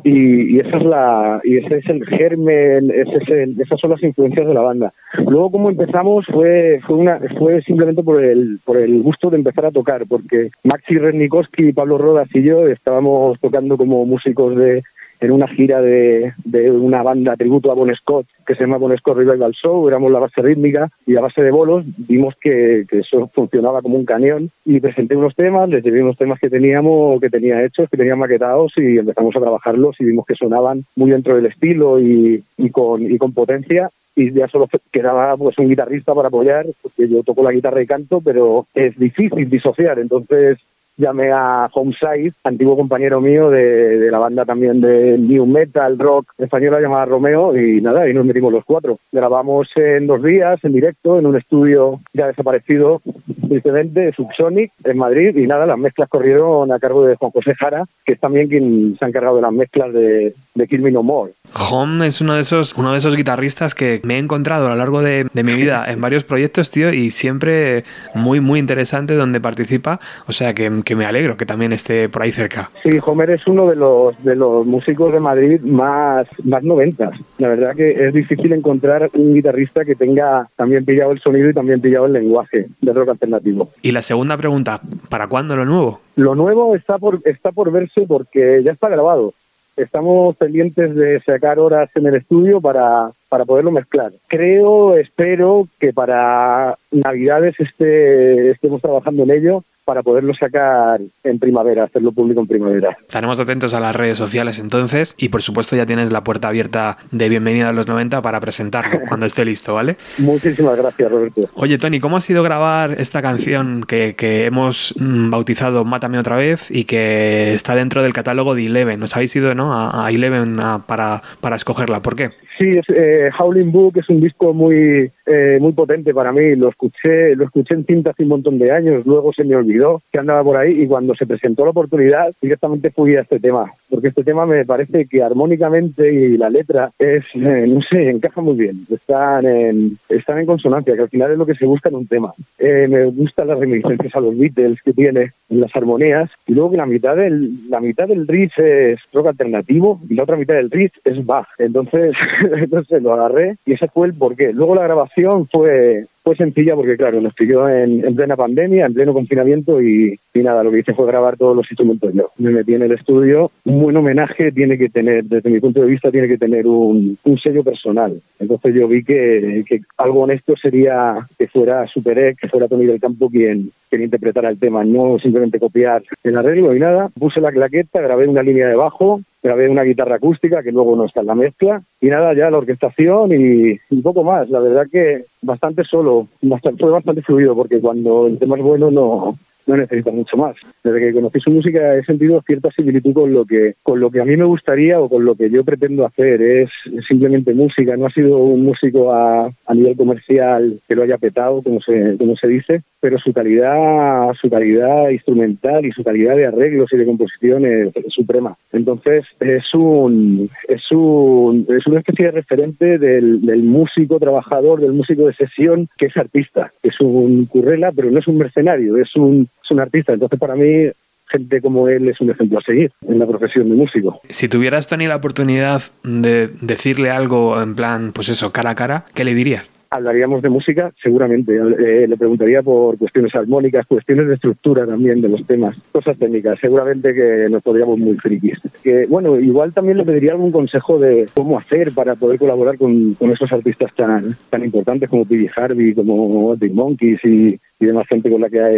y, 0.04 0.56
y 0.56 0.60
esa 0.60 0.78
es 0.78 0.84
la 0.84 1.42
y 1.44 1.58
ese 1.58 1.78
es 1.78 1.86
el 1.90 2.06
germen 2.06 2.92
ese 2.92 3.18
es 3.18 3.30
el- 3.30 3.62
esas 3.62 3.80
son 3.80 3.92
las 3.92 4.04
influencias 4.04 4.48
de 4.48 4.54
la 4.54 4.62
banda. 4.62 4.94
Luego 5.28 5.52
como 5.52 5.70
empezamos 5.70 6.26
fue 6.28 6.80
fue 6.86 6.98
una 6.98 7.20
fue 7.38 7.62
simplemente 7.62 8.04
por 8.04 8.24
el 8.24 8.58
por 8.66 8.78
el 8.78 9.02
gusto 9.02 9.30
de 9.30 9.38
empezar 9.38 9.66
a 9.66 9.72
tocar 9.72 10.06
porque 10.08 10.50
Maxi 10.64 10.98
Rednikowski 10.98 11.74
Pablo 11.74 11.98
Rodas 11.98 12.30
y 12.34 12.44
yo 12.44 12.68
estábamos 12.68 13.40
tocando 13.40 13.78
como 13.78 14.06
músicos 14.06 14.56
de 14.56 14.84
en 15.22 15.32
una 15.32 15.48
gira 15.48 15.82
de, 15.82 16.34
de 16.44 16.72
una 16.72 17.04
banda 17.04 17.38
tributo 17.38 17.72
a 17.72 17.76
Bon 17.76 17.94
Scott 17.96 18.26
que 18.46 18.56
se 18.56 18.62
llama 18.62 18.78
Bon 18.78 18.96
Scott 18.98 19.18
Revival 19.18 19.54
Show, 19.54 19.88
éramos 19.88 20.12
la 20.12 20.20
base 20.20 20.42
rítmica 20.42 20.90
y 21.06 21.16
a 21.16 21.22
base 21.22 21.44
de 21.44 21.52
bolos 21.52 21.86
vimos 22.08 22.36
que, 22.42 22.86
que 22.90 23.00
eso 23.00 23.30
funcionaba 23.34 23.82
como 23.82 23.98
un 23.98 24.06
cañón 24.06 24.50
y 24.66 24.80
presenté 24.80 25.16
unos 25.16 25.36
temas, 25.36 25.70
les 25.70 25.84
llevé 25.84 26.02
unos 26.02 26.18
temas 26.18 26.40
que 26.40 26.50
teníamos, 26.50 27.22
que 27.22 27.30
tenía 27.30 27.64
hechos, 27.64 27.88
que 27.90 27.98
tenía 27.98 28.16
maquetados 28.16 28.74
y 28.78 28.98
empezamos 28.98 29.36
a 29.36 29.40
trabajarlos 29.40 29.96
y 30.00 30.06
vimos 30.06 30.26
que 30.26 30.36
sonaban 30.36 30.84
muy 30.96 31.12
dentro 31.12 31.36
del 31.36 31.46
estilo 31.46 32.00
y, 32.00 32.44
y 32.58 32.70
con, 32.72 33.04
y 33.04 33.18
con 33.18 33.34
potencia 33.34 33.90
y 34.16 34.32
ya 34.34 34.48
solo 34.48 34.68
quedaba 34.92 35.38
pues 35.38 35.58
un 35.58 35.70
guitarrista 35.70 36.14
para 36.14 36.28
apoyar, 36.28 36.66
porque 36.82 37.08
yo 37.08 37.24
toco 37.24 37.44
la 37.44 37.52
guitarra 37.52 37.82
y 37.82 37.88
canto, 37.88 38.22
pero 38.22 38.66
es 38.74 38.98
difícil 38.98 39.50
disociar, 39.50 40.00
entonces 40.00 40.58
llamé 41.02 41.32
a 41.32 41.70
Homeside, 41.74 42.32
antiguo 42.44 42.78
compañero 42.78 43.20
mío 43.20 43.50
de, 43.50 43.98
de 44.00 44.12
la 44.12 44.20
banda 44.20 44.46
también 44.46 44.80
de 44.80 45.18
New 45.18 45.46
Metal, 45.46 46.00
Rock 46.00 46.28
española 46.38 46.80
llamada 46.80 47.06
Romeo, 47.06 47.58
y 47.58 47.82
nada, 47.82 48.08
y 48.08 48.14
nos 48.14 48.26
metimos 48.26 48.54
los 48.54 48.64
cuatro. 48.64 48.98
Grabamos 49.12 49.68
en 49.76 50.08
dos 50.08 50.24
días, 50.24 50.64
en 50.64 50.74
directo, 50.74 51.20
en 51.20 51.26
un 51.26 51.36
estudio 51.36 52.00
ya 52.14 52.28
desaparecido, 52.28 53.02
tristemente, 53.48 54.14
Subsonic, 54.14 54.72
en 54.84 54.98
Madrid, 54.98 55.36
y 55.36 55.48
nada, 55.48 55.66
las 55.66 55.78
mezclas 55.78 56.08
corrieron 56.08 56.72
a 56.72 56.80
cargo 56.80 57.06
de 57.06 57.16
Juan 57.16 57.32
José 57.32 57.56
Jara, 57.56 57.84
que 58.06 58.14
es 58.14 58.20
también 58.20 58.48
quien 58.48 58.96
se 58.98 59.04
ha 59.04 59.08
encargado 59.08 59.36
de 59.38 59.42
las 59.42 59.54
mezclas 59.54 59.92
de, 59.92 60.34
de 60.56 60.68
Kill 60.68 60.82
Me 60.82 60.92
No 60.92 61.04
More. 61.04 61.34
Home 61.70 62.08
es 62.08 62.22
uno 62.22 62.36
de 62.36 62.42
esos, 62.42 62.78
uno 62.78 62.92
de 62.92 63.00
esos 63.00 63.16
guitarristas 63.16 63.76
que 63.76 64.00
me 64.04 64.16
he 64.16 64.20
encontrado 64.20 64.68
a 64.68 64.70
lo 64.70 64.76
largo 64.76 65.02
de, 65.02 65.28
de 65.34 65.44
mi 65.44 65.54
vida 65.54 65.86
en 65.88 66.00
varios 66.00 66.24
proyectos, 66.24 66.72
tío, 66.72 66.94
y 66.94 67.10
siempre 67.10 67.84
muy, 68.14 68.40
muy 68.40 68.60
interesante 68.60 69.16
donde 69.16 69.42
participa. 69.42 70.00
O 70.28 70.34
sea 70.34 70.54
que, 70.54 70.72
que 70.86 70.91
me 70.96 71.06
alegro 71.06 71.38
que 71.38 71.46
también 71.46 71.74
esté 71.74 72.10
por 72.10 72.22
ahí 72.22 72.32
cerca. 72.32 72.70
Sí, 72.84 73.00
Homer 73.04 73.32
es 73.32 73.48
uno 73.48 73.68
de 73.68 73.76
los 73.76 74.24
de 74.24 74.36
los 74.36 74.66
músicos 74.66 75.14
de 75.14 75.20
Madrid 75.20 75.62
más 75.62 76.28
más 76.44 76.64
noventas. 76.64 77.12
La 77.38 77.48
verdad 77.48 77.76
que 77.76 78.08
es 78.08 78.14
difícil 78.14 78.54
encontrar 78.54 79.10
un 79.14 79.34
guitarrista 79.34 79.86
que 79.86 79.96
tenga 79.96 80.48
también 80.56 80.86
pillado 80.86 81.12
el 81.12 81.20
sonido 81.20 81.50
y 81.50 81.54
también 81.54 81.82
pillado 81.82 82.06
el 82.06 82.14
lenguaje 82.14 82.68
del 82.82 82.96
rock 82.96 83.10
alternativo. 83.10 83.70
Y 83.82 83.92
la 83.92 84.02
segunda 84.02 84.38
pregunta, 84.38 84.82
¿para 85.10 85.28
cuándo 85.28 85.56
lo 85.56 85.66
nuevo? 85.66 86.02
Lo 86.16 86.36
nuevo 86.36 86.76
está 86.76 86.98
por 86.98 87.20
está 87.26 87.52
por 87.52 87.72
verse 87.72 88.06
porque 88.08 88.62
ya 88.64 88.72
está 88.72 88.90
grabado. 88.90 89.34
Estamos 89.78 90.36
pendientes 90.36 90.94
de 90.96 91.22
sacar 91.22 91.58
horas 91.58 91.90
en 91.96 92.06
el 92.06 92.16
estudio 92.16 92.60
para, 92.60 93.12
para 93.32 93.46
poderlo 93.46 93.72
mezclar. 93.72 94.12
Creo, 94.28 94.98
espero 94.98 95.66
que 95.80 95.94
para 95.94 96.76
Navidades 96.92 97.56
esté, 97.62 98.52
estemos 98.52 98.82
trabajando 98.82 99.24
en 99.24 99.32
ello 99.32 99.64
para 99.86 100.04
poderlo 100.04 100.34
sacar 100.36 101.00
en 101.24 101.40
primavera, 101.40 101.86
hacerlo 101.86 102.12
público 102.12 102.42
en 102.42 102.48
primavera. 102.48 102.98
Estaremos 103.02 103.40
atentos 103.40 103.74
a 103.74 103.80
las 103.80 103.96
redes 103.96 104.18
sociales 104.18 104.60
entonces 104.60 105.16
y 105.18 105.30
por 105.30 105.42
supuesto 105.42 105.76
ya 105.78 105.86
tienes 105.86 106.12
la 106.12 106.24
puerta 106.26 106.50
abierta 106.50 106.98
de 107.12 107.30
Bienvenida 107.30 107.70
a 107.70 107.74
los 107.74 107.88
90 107.88 108.22
para 108.22 108.40
presentarlo 108.42 109.00
cuando 109.08 109.26
esté 109.26 109.46
listo, 109.46 109.74
¿vale? 109.74 109.96
Muchísimas 110.20 110.78
gracias, 110.78 111.10
Roberto. 111.10 111.50
Oye, 111.56 111.78
Tony, 111.78 112.00
¿cómo 112.02 112.18
ha 112.18 112.22
sido 112.22 112.44
grabar 112.44 112.96
esta 113.00 113.22
canción 113.22 113.84
que, 113.88 114.14
que 114.16 114.46
hemos 114.46 114.94
mm, 115.00 115.30
bautizado 115.30 115.86
Mátame 115.86 116.20
otra 116.20 116.36
vez 116.36 116.70
y 116.70 116.84
que 116.84 117.54
está 117.54 117.74
dentro 117.76 118.04
del 118.04 118.12
catálogo 118.14 118.56
de 118.56 118.66
Eleven? 118.66 119.02
Os 119.04 119.16
habéis 119.16 119.34
ido 119.38 119.56
¿no? 119.56 119.74
a, 119.74 120.06
a 120.06 120.12
Eleven 120.12 120.60
a- 120.60 120.84
para, 120.86 121.24
para 121.40 121.56
escogerla. 121.56 122.02
¿Por 122.02 122.16
qué? 122.18 122.30
Sí, 122.62 122.78
es, 122.78 122.86
eh, 122.90 123.32
Howling 123.40 123.72
Book 123.72 123.98
es 123.98 124.08
un 124.08 124.22
disco 124.22 124.54
muy 124.54 125.10
eh, 125.26 125.58
muy 125.60 125.72
potente 125.72 126.14
para 126.14 126.32
mí. 126.32 126.56
Lo 126.56 126.70
escuché 126.70 127.36
lo 127.36 127.46
escuché 127.46 127.74
en 127.74 127.86
cinta 127.86 128.12
hace 128.12 128.22
un 128.22 128.30
montón 128.30 128.60
de 128.60 128.72
años, 128.72 129.04
luego 129.06 129.34
se 129.34 129.44
me 129.44 129.56
olvidó 129.56 130.02
que 130.12 130.20
andaba 130.20 130.44
por 130.44 130.58
ahí 130.58 130.84
y 130.84 130.88
cuando 130.88 131.16
se 131.16 131.26
presentó 131.26 131.64
la 131.64 131.72
oportunidad 131.72 132.32
directamente 132.40 132.92
fui 132.92 133.16
a 133.16 133.22
este 133.22 133.40
tema, 133.40 133.72
porque 133.90 134.10
este 134.10 134.24
tema 134.24 134.46
me 134.46 134.64
parece 134.64 135.08
que 135.08 135.24
armónicamente 135.24 136.14
y 136.14 136.38
la 136.38 136.52
letra 136.52 136.92
es, 137.00 137.24
eh, 137.34 137.66
no 137.68 137.82
sé, 137.82 138.10
encaja 138.10 138.42
muy 138.42 138.56
bien. 138.56 138.76
Están 138.92 139.48
en, 139.48 139.98
están 140.10 140.38
en 140.38 140.46
consonancia, 140.46 140.96
que 140.96 141.02
al 141.02 141.10
final 141.10 141.32
es 141.32 141.38
lo 141.40 141.48
que 141.48 141.56
se 141.56 141.66
busca 141.66 141.90
en 141.90 141.96
un 141.96 142.08
tema. 142.08 142.32
Eh, 142.60 142.88
me 142.88 143.06
gustan 143.06 143.48
las 143.48 143.58
reminiscencias 143.58 144.16
a 144.16 144.20
los 144.20 144.38
Beatles 144.38 144.82
que 144.84 144.94
tiene 144.94 145.32
en 145.50 145.62
las 145.62 145.76
armonías 145.76 146.30
y 146.46 146.54
luego 146.54 146.72
que 146.72 146.78
la 146.78 146.86
mitad 146.86 147.16
del 147.16 147.70
la 147.70 147.80
mitad 147.80 148.08
del 148.08 148.28
riff 148.28 148.58
es 148.60 149.00
rock 149.14 149.28
alternativo 149.28 150.00
y 150.10 150.14
la 150.16 150.24
otra 150.24 150.38
mitad 150.38 150.56
del 150.56 150.70
riff 150.70 150.94
es 151.04 151.26
Bach. 151.26 151.48
Entonces, 151.58 152.14
entonces 152.58 153.02
lo 153.02 153.14
agarré 153.14 153.58
y 153.66 153.74
ese 153.74 153.88
fue 153.88 154.08
el 154.08 154.14
porqué. 154.14 154.54
Luego 154.54 154.76
la 154.76 154.84
grabación 154.84 155.48
fue 155.48 156.06
fue 156.24 156.36
sencilla 156.36 156.76
porque, 156.76 156.98
claro, 156.98 157.20
nos 157.20 157.34
pilló 157.34 157.68
en, 157.68 158.06
en 158.06 158.16
plena 158.16 158.36
pandemia, 158.36 158.86
en 158.86 158.94
pleno 158.94 159.14
confinamiento 159.14 159.82
y, 159.82 160.20
y 160.34 160.40
nada, 160.40 160.64
lo 160.64 160.72
que 160.72 160.80
hice 160.80 160.94
fue 160.94 161.08
grabar 161.08 161.36
todos 161.36 161.56
los 161.56 161.70
instrumentos. 161.72 162.14
Me 162.38 162.52
metí 162.52 162.76
en 162.76 162.84
el 162.84 162.92
estudio. 162.92 163.52
Un 163.66 163.82
buen 163.82 163.98
homenaje 163.98 164.52
tiene 164.52 164.78
que 164.78 164.90
tener, 164.90 165.24
desde 165.24 165.50
mi 165.50 165.60
punto 165.60 165.82
de 165.82 165.88
vista, 165.88 166.12
tiene 166.12 166.28
que 166.28 166.38
tener 166.38 166.68
un, 166.68 167.18
un 167.24 167.40
sello 167.40 167.64
personal. 167.64 168.14
Entonces 168.40 168.76
yo 168.76 168.88
vi 168.88 169.04
que, 169.04 169.64
que 169.68 169.82
algo 169.98 170.22
honesto 170.22 170.56
sería 170.56 171.16
que 171.38 171.48
fuera 171.48 171.88
Super 171.88 172.20
Egg, 172.20 172.38
que 172.38 172.50
fuera 172.50 172.68
Tony 172.68 172.86
del 172.86 173.00
Campo 173.00 173.30
quien, 173.30 173.72
quien 173.90 174.04
interpretara 174.04 174.50
el 174.50 174.60
tema, 174.60 174.84
no 174.84 175.18
simplemente 175.18 175.60
copiar 175.60 176.04
el 176.24 176.38
arreglo 176.38 176.76
y 176.76 176.80
nada. 176.80 177.10
Puse 177.18 177.42
la 177.42 177.52
claqueta, 177.52 178.00
grabé 178.00 178.28
una 178.28 178.44
línea 178.44 178.68
de 178.68 178.76
bajo, 178.76 179.22
grabé 179.44 179.70
una 179.70 179.84
guitarra 179.84 180.16
acústica 180.16 180.62
que 180.64 180.72
luego 180.72 180.96
no 180.96 181.06
está 181.06 181.22
en 181.22 181.28
la 181.28 181.36
mezcla 181.36 181.82
y 182.00 182.08
nada, 182.08 182.34
ya 182.34 182.50
la 182.50 182.58
orquestación 182.58 183.32
y 183.32 183.80
un 183.90 184.02
poco 184.04 184.24
más. 184.24 184.50
La 184.50 184.60
verdad 184.60 184.88
que 184.92 185.24
bastante 185.42 185.84
solo, 185.84 186.28
bastante, 186.42 186.82
fue 186.82 186.92
bastante 186.92 187.22
fluido 187.22 187.56
porque 187.56 187.80
cuando 187.80 188.28
el 188.28 188.38
tema 188.38 188.58
es 188.58 188.64
bueno 188.64 188.92
no, 188.92 189.36
no 189.68 189.78
necesita 189.78 190.12
mucho 190.12 190.38
más. 190.38 190.56
Desde 190.84 191.00
que 191.00 191.14
conocí 191.14 191.40
su 191.40 191.52
música 191.52 191.96
he 191.96 192.04
sentido 192.04 192.42
cierta 192.46 192.70
similitud 192.72 193.14
con 193.14 193.34
lo 193.34 193.46
que 193.46 193.76
con 193.84 194.00
lo 194.00 194.10
que 194.10 194.22
a 194.22 194.26
mí 194.26 194.36
me 194.38 194.46
gustaría 194.46 195.00
o 195.00 195.10
con 195.10 195.26
lo 195.26 195.36
que 195.36 195.50
yo 195.50 195.64
pretendo 195.64 196.06
hacer. 196.06 196.42
Es 196.42 196.70
simplemente 197.08 197.54
música, 197.54 197.96
no 197.98 198.08
ha 198.08 198.12
sido 198.12 198.38
un 198.38 198.64
músico 198.64 199.14
a, 199.14 199.48
a 199.48 199.74
nivel 199.74 199.96
comercial 199.96 200.80
que 200.88 200.96
lo 200.96 201.04
haya 201.04 201.18
petado, 201.18 201.62
como 201.62 201.82
se, 201.82 202.18
como 202.18 202.36
se 202.36 202.48
dice, 202.48 202.82
pero 203.00 203.18
su 203.18 203.34
calidad, 203.34 204.34
su 204.40 204.50
calidad 204.50 205.10
instrumental 205.10 205.86
y 205.86 205.92
su 205.92 206.04
calidad 206.04 206.36
de 206.36 206.46
arreglos 206.46 206.92
y 206.94 206.98
de 206.98 207.06
composición 207.06 207.66
es, 207.66 207.92
suprema. 208.10 208.56
Entonces 208.72 209.26
es 209.40 209.74
un 209.74 210.50
es 210.68 210.92
un 210.92 211.66
es 211.70 211.88
una 211.88 212.00
especie 212.00 212.26
de 212.26 212.32
referente 212.32 212.98
del, 212.98 213.42
del 213.46 213.64
músico 213.64 214.20
trabajador, 214.20 214.82
del 214.82 214.94
músico 214.94 215.28
de 215.28 215.34
sesión 215.34 215.88
que 215.98 216.08
es 216.08 216.18
artista, 216.18 216.72
es 216.84 217.00
un 217.00 217.46
currela, 217.46 217.92
pero 217.92 218.12
no 218.12 218.20
es 218.20 218.28
un 218.28 218.38
mercenario, 218.38 218.98
es 218.98 219.16
un 219.16 219.48
un 219.72 219.80
artista. 219.80 220.14
Entonces 220.14 220.40
para 220.40 220.56
mí 220.56 220.92
gente 221.32 221.62
como 221.62 221.88
él 221.88 222.10
es 222.10 222.20
un 222.22 222.30
ejemplo 222.30 222.60
a 222.60 222.62
seguir 222.62 222.92
en 223.08 223.20
la 223.20 223.26
profesión 223.26 223.70
de 223.70 223.76
músico. 223.76 224.22
Si 224.30 224.50
tuvieras, 224.50 224.88
Tony, 224.88 225.08
la 225.08 225.16
oportunidad 225.16 225.82
de 226.04 226.50
decirle 226.62 227.10
algo 227.10 227.62
en 227.62 227.76
plan, 227.76 228.12
pues 228.14 228.30
eso, 228.30 228.52
cara 228.52 228.72
a 228.72 228.76
cara, 228.76 229.06
¿qué 229.16 229.24
le 229.24 229.34
dirías? 229.34 229.70
Hablaríamos 229.94 230.42
de 230.42 230.48
música, 230.48 230.94
seguramente. 231.04 231.54
Eh, 231.54 232.08
le 232.08 232.16
preguntaría 232.16 232.62
por 232.62 232.98
cuestiones 232.98 233.36
armónicas, 233.36 233.86
cuestiones 233.86 234.26
de 234.30 234.36
estructura 234.36 234.86
también 234.86 235.20
de 235.20 235.28
los 235.28 235.46
temas, 235.46 235.78
cosas 235.92 236.18
técnicas. 236.18 236.60
Seguramente 236.62 237.14
que 237.14 237.50
nos 237.50 237.62
podríamos 237.62 238.00
muy 238.00 238.16
frikis. 238.16 238.58
Que, 238.82 239.06
bueno, 239.08 239.38
igual 239.38 239.74
también 239.74 239.98
le 239.98 240.06
pediría 240.06 240.32
algún 240.32 240.54
consejo 240.54 240.98
de 240.98 241.28
cómo 241.34 241.60
hacer 241.60 241.92
para 241.92 242.16
poder 242.16 242.40
colaborar 242.40 242.78
con, 242.78 243.16
con 243.16 243.32
esos 243.32 243.52
artistas 243.52 243.94
tan, 243.94 244.38
tan 244.50 244.64
importantes 244.64 245.10
como 245.10 245.26
P.D. 245.26 245.52
Harvey, 245.58 245.94
como 245.94 246.56
Big 246.56 246.74
Monkeys 246.74 247.20
y, 247.26 247.60
y 247.82 247.88
demás 247.88 248.08
gente 248.08 248.30
con 248.30 248.42
la 248.42 248.50
que 248.50 248.60
ha, 248.60 248.70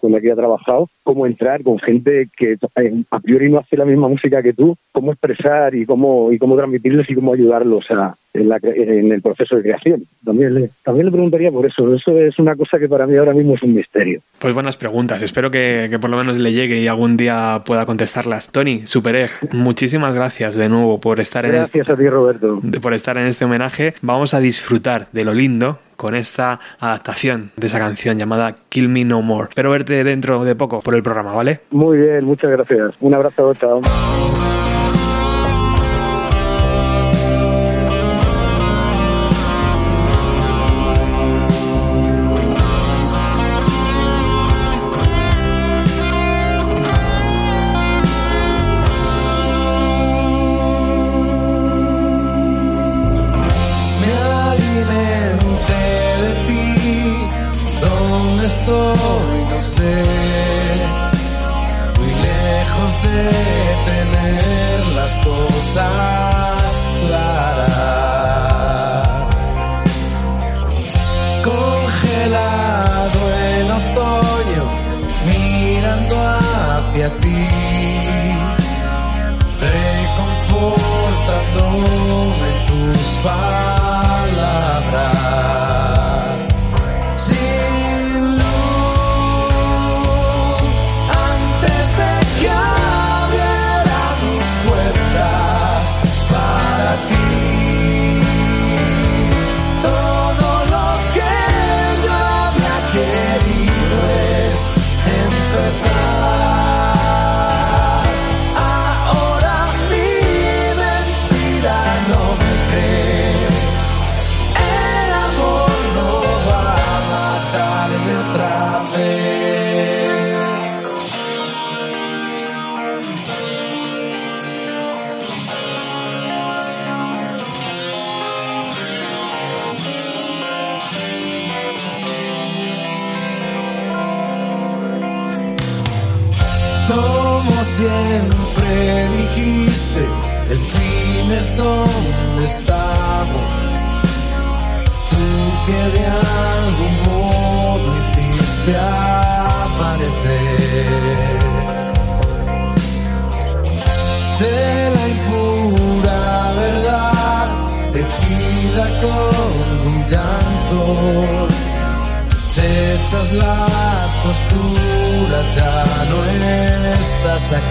con 0.00 0.12
la 0.12 0.20
que 0.20 0.30
ha 0.30 0.36
trabajado, 0.36 0.88
cómo 1.02 1.26
entrar 1.26 1.62
con 1.62 1.78
gente 1.80 2.28
que 2.36 2.52
eh, 2.52 3.02
a 3.10 3.20
priori 3.20 3.50
no 3.50 3.58
hace 3.58 3.76
la 3.76 3.84
misma 3.84 4.08
música 4.08 4.42
que 4.42 4.52
tú, 4.52 4.76
cómo 4.92 5.12
expresar 5.12 5.74
y 5.74 5.84
cómo 5.84 6.32
y 6.32 6.38
cómo 6.38 6.56
transmitirles 6.56 7.10
y 7.10 7.14
cómo 7.14 7.34
ayudarlos 7.34 7.84
a, 7.90 8.14
en, 8.34 8.48
la, 8.48 8.58
en 8.62 9.12
el 9.12 9.20
proceso 9.20 9.56
de 9.56 9.62
creación. 9.62 10.04
También 10.24 10.54
le, 10.54 10.70
también 10.84 11.06
le 11.06 11.12
preguntaría 11.12 11.50
por 11.50 11.66
eso. 11.66 11.92
Eso 11.94 12.18
es 12.18 12.38
una 12.38 12.54
cosa 12.56 12.78
que 12.78 12.88
para 12.88 13.06
mí 13.06 13.16
ahora 13.16 13.34
mismo 13.34 13.54
es 13.54 13.62
un 13.62 13.74
misterio. 13.74 14.20
Pues 14.38 14.54
buenas 14.54 14.76
preguntas. 14.76 15.22
Espero 15.22 15.50
que, 15.50 15.88
que 15.90 15.98
por 15.98 16.10
lo 16.10 16.16
menos 16.16 16.38
le 16.38 16.52
llegue 16.52 16.80
y 16.80 16.86
algún 16.86 17.16
día 17.16 17.62
pueda 17.66 17.84
contestarlas. 17.84 18.50
Tony, 18.52 18.86
Supereg, 18.86 19.30
muchísimas 19.52 20.14
gracias 20.14 20.54
de 20.54 20.68
nuevo 20.68 21.00
por 21.00 21.20
estar 21.20 21.44
en 21.44 21.56
este, 21.56 21.78
Gracias 21.78 21.98
a 21.98 22.00
ti, 22.00 22.08
Roberto. 22.08 22.60
por 22.80 22.94
estar 22.94 23.18
en 23.18 23.26
este 23.26 23.44
homenaje. 23.44 23.94
Vamos 24.02 24.34
a 24.34 24.40
disfrutar 24.40 25.08
de 25.12 25.24
lo 25.24 25.34
lindo 25.34 25.78
con 26.02 26.16
esta 26.16 26.58
adaptación 26.80 27.52
de 27.56 27.68
esa 27.68 27.78
canción 27.78 28.18
llamada 28.18 28.56
Kill 28.70 28.88
Me 28.88 29.04
No 29.04 29.22
More. 29.22 29.50
Espero 29.50 29.70
verte 29.70 30.02
dentro 30.02 30.44
de 30.44 30.56
poco 30.56 30.80
por 30.80 30.96
el 30.96 31.02
programa, 31.04 31.32
¿vale? 31.32 31.60
Muy 31.70 31.96
bien, 31.96 32.24
muchas 32.24 32.50
gracias. 32.50 32.96
Un 32.98 33.14
abrazo, 33.14 33.54
chao. 33.54 33.80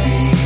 Estás 0.06 0.41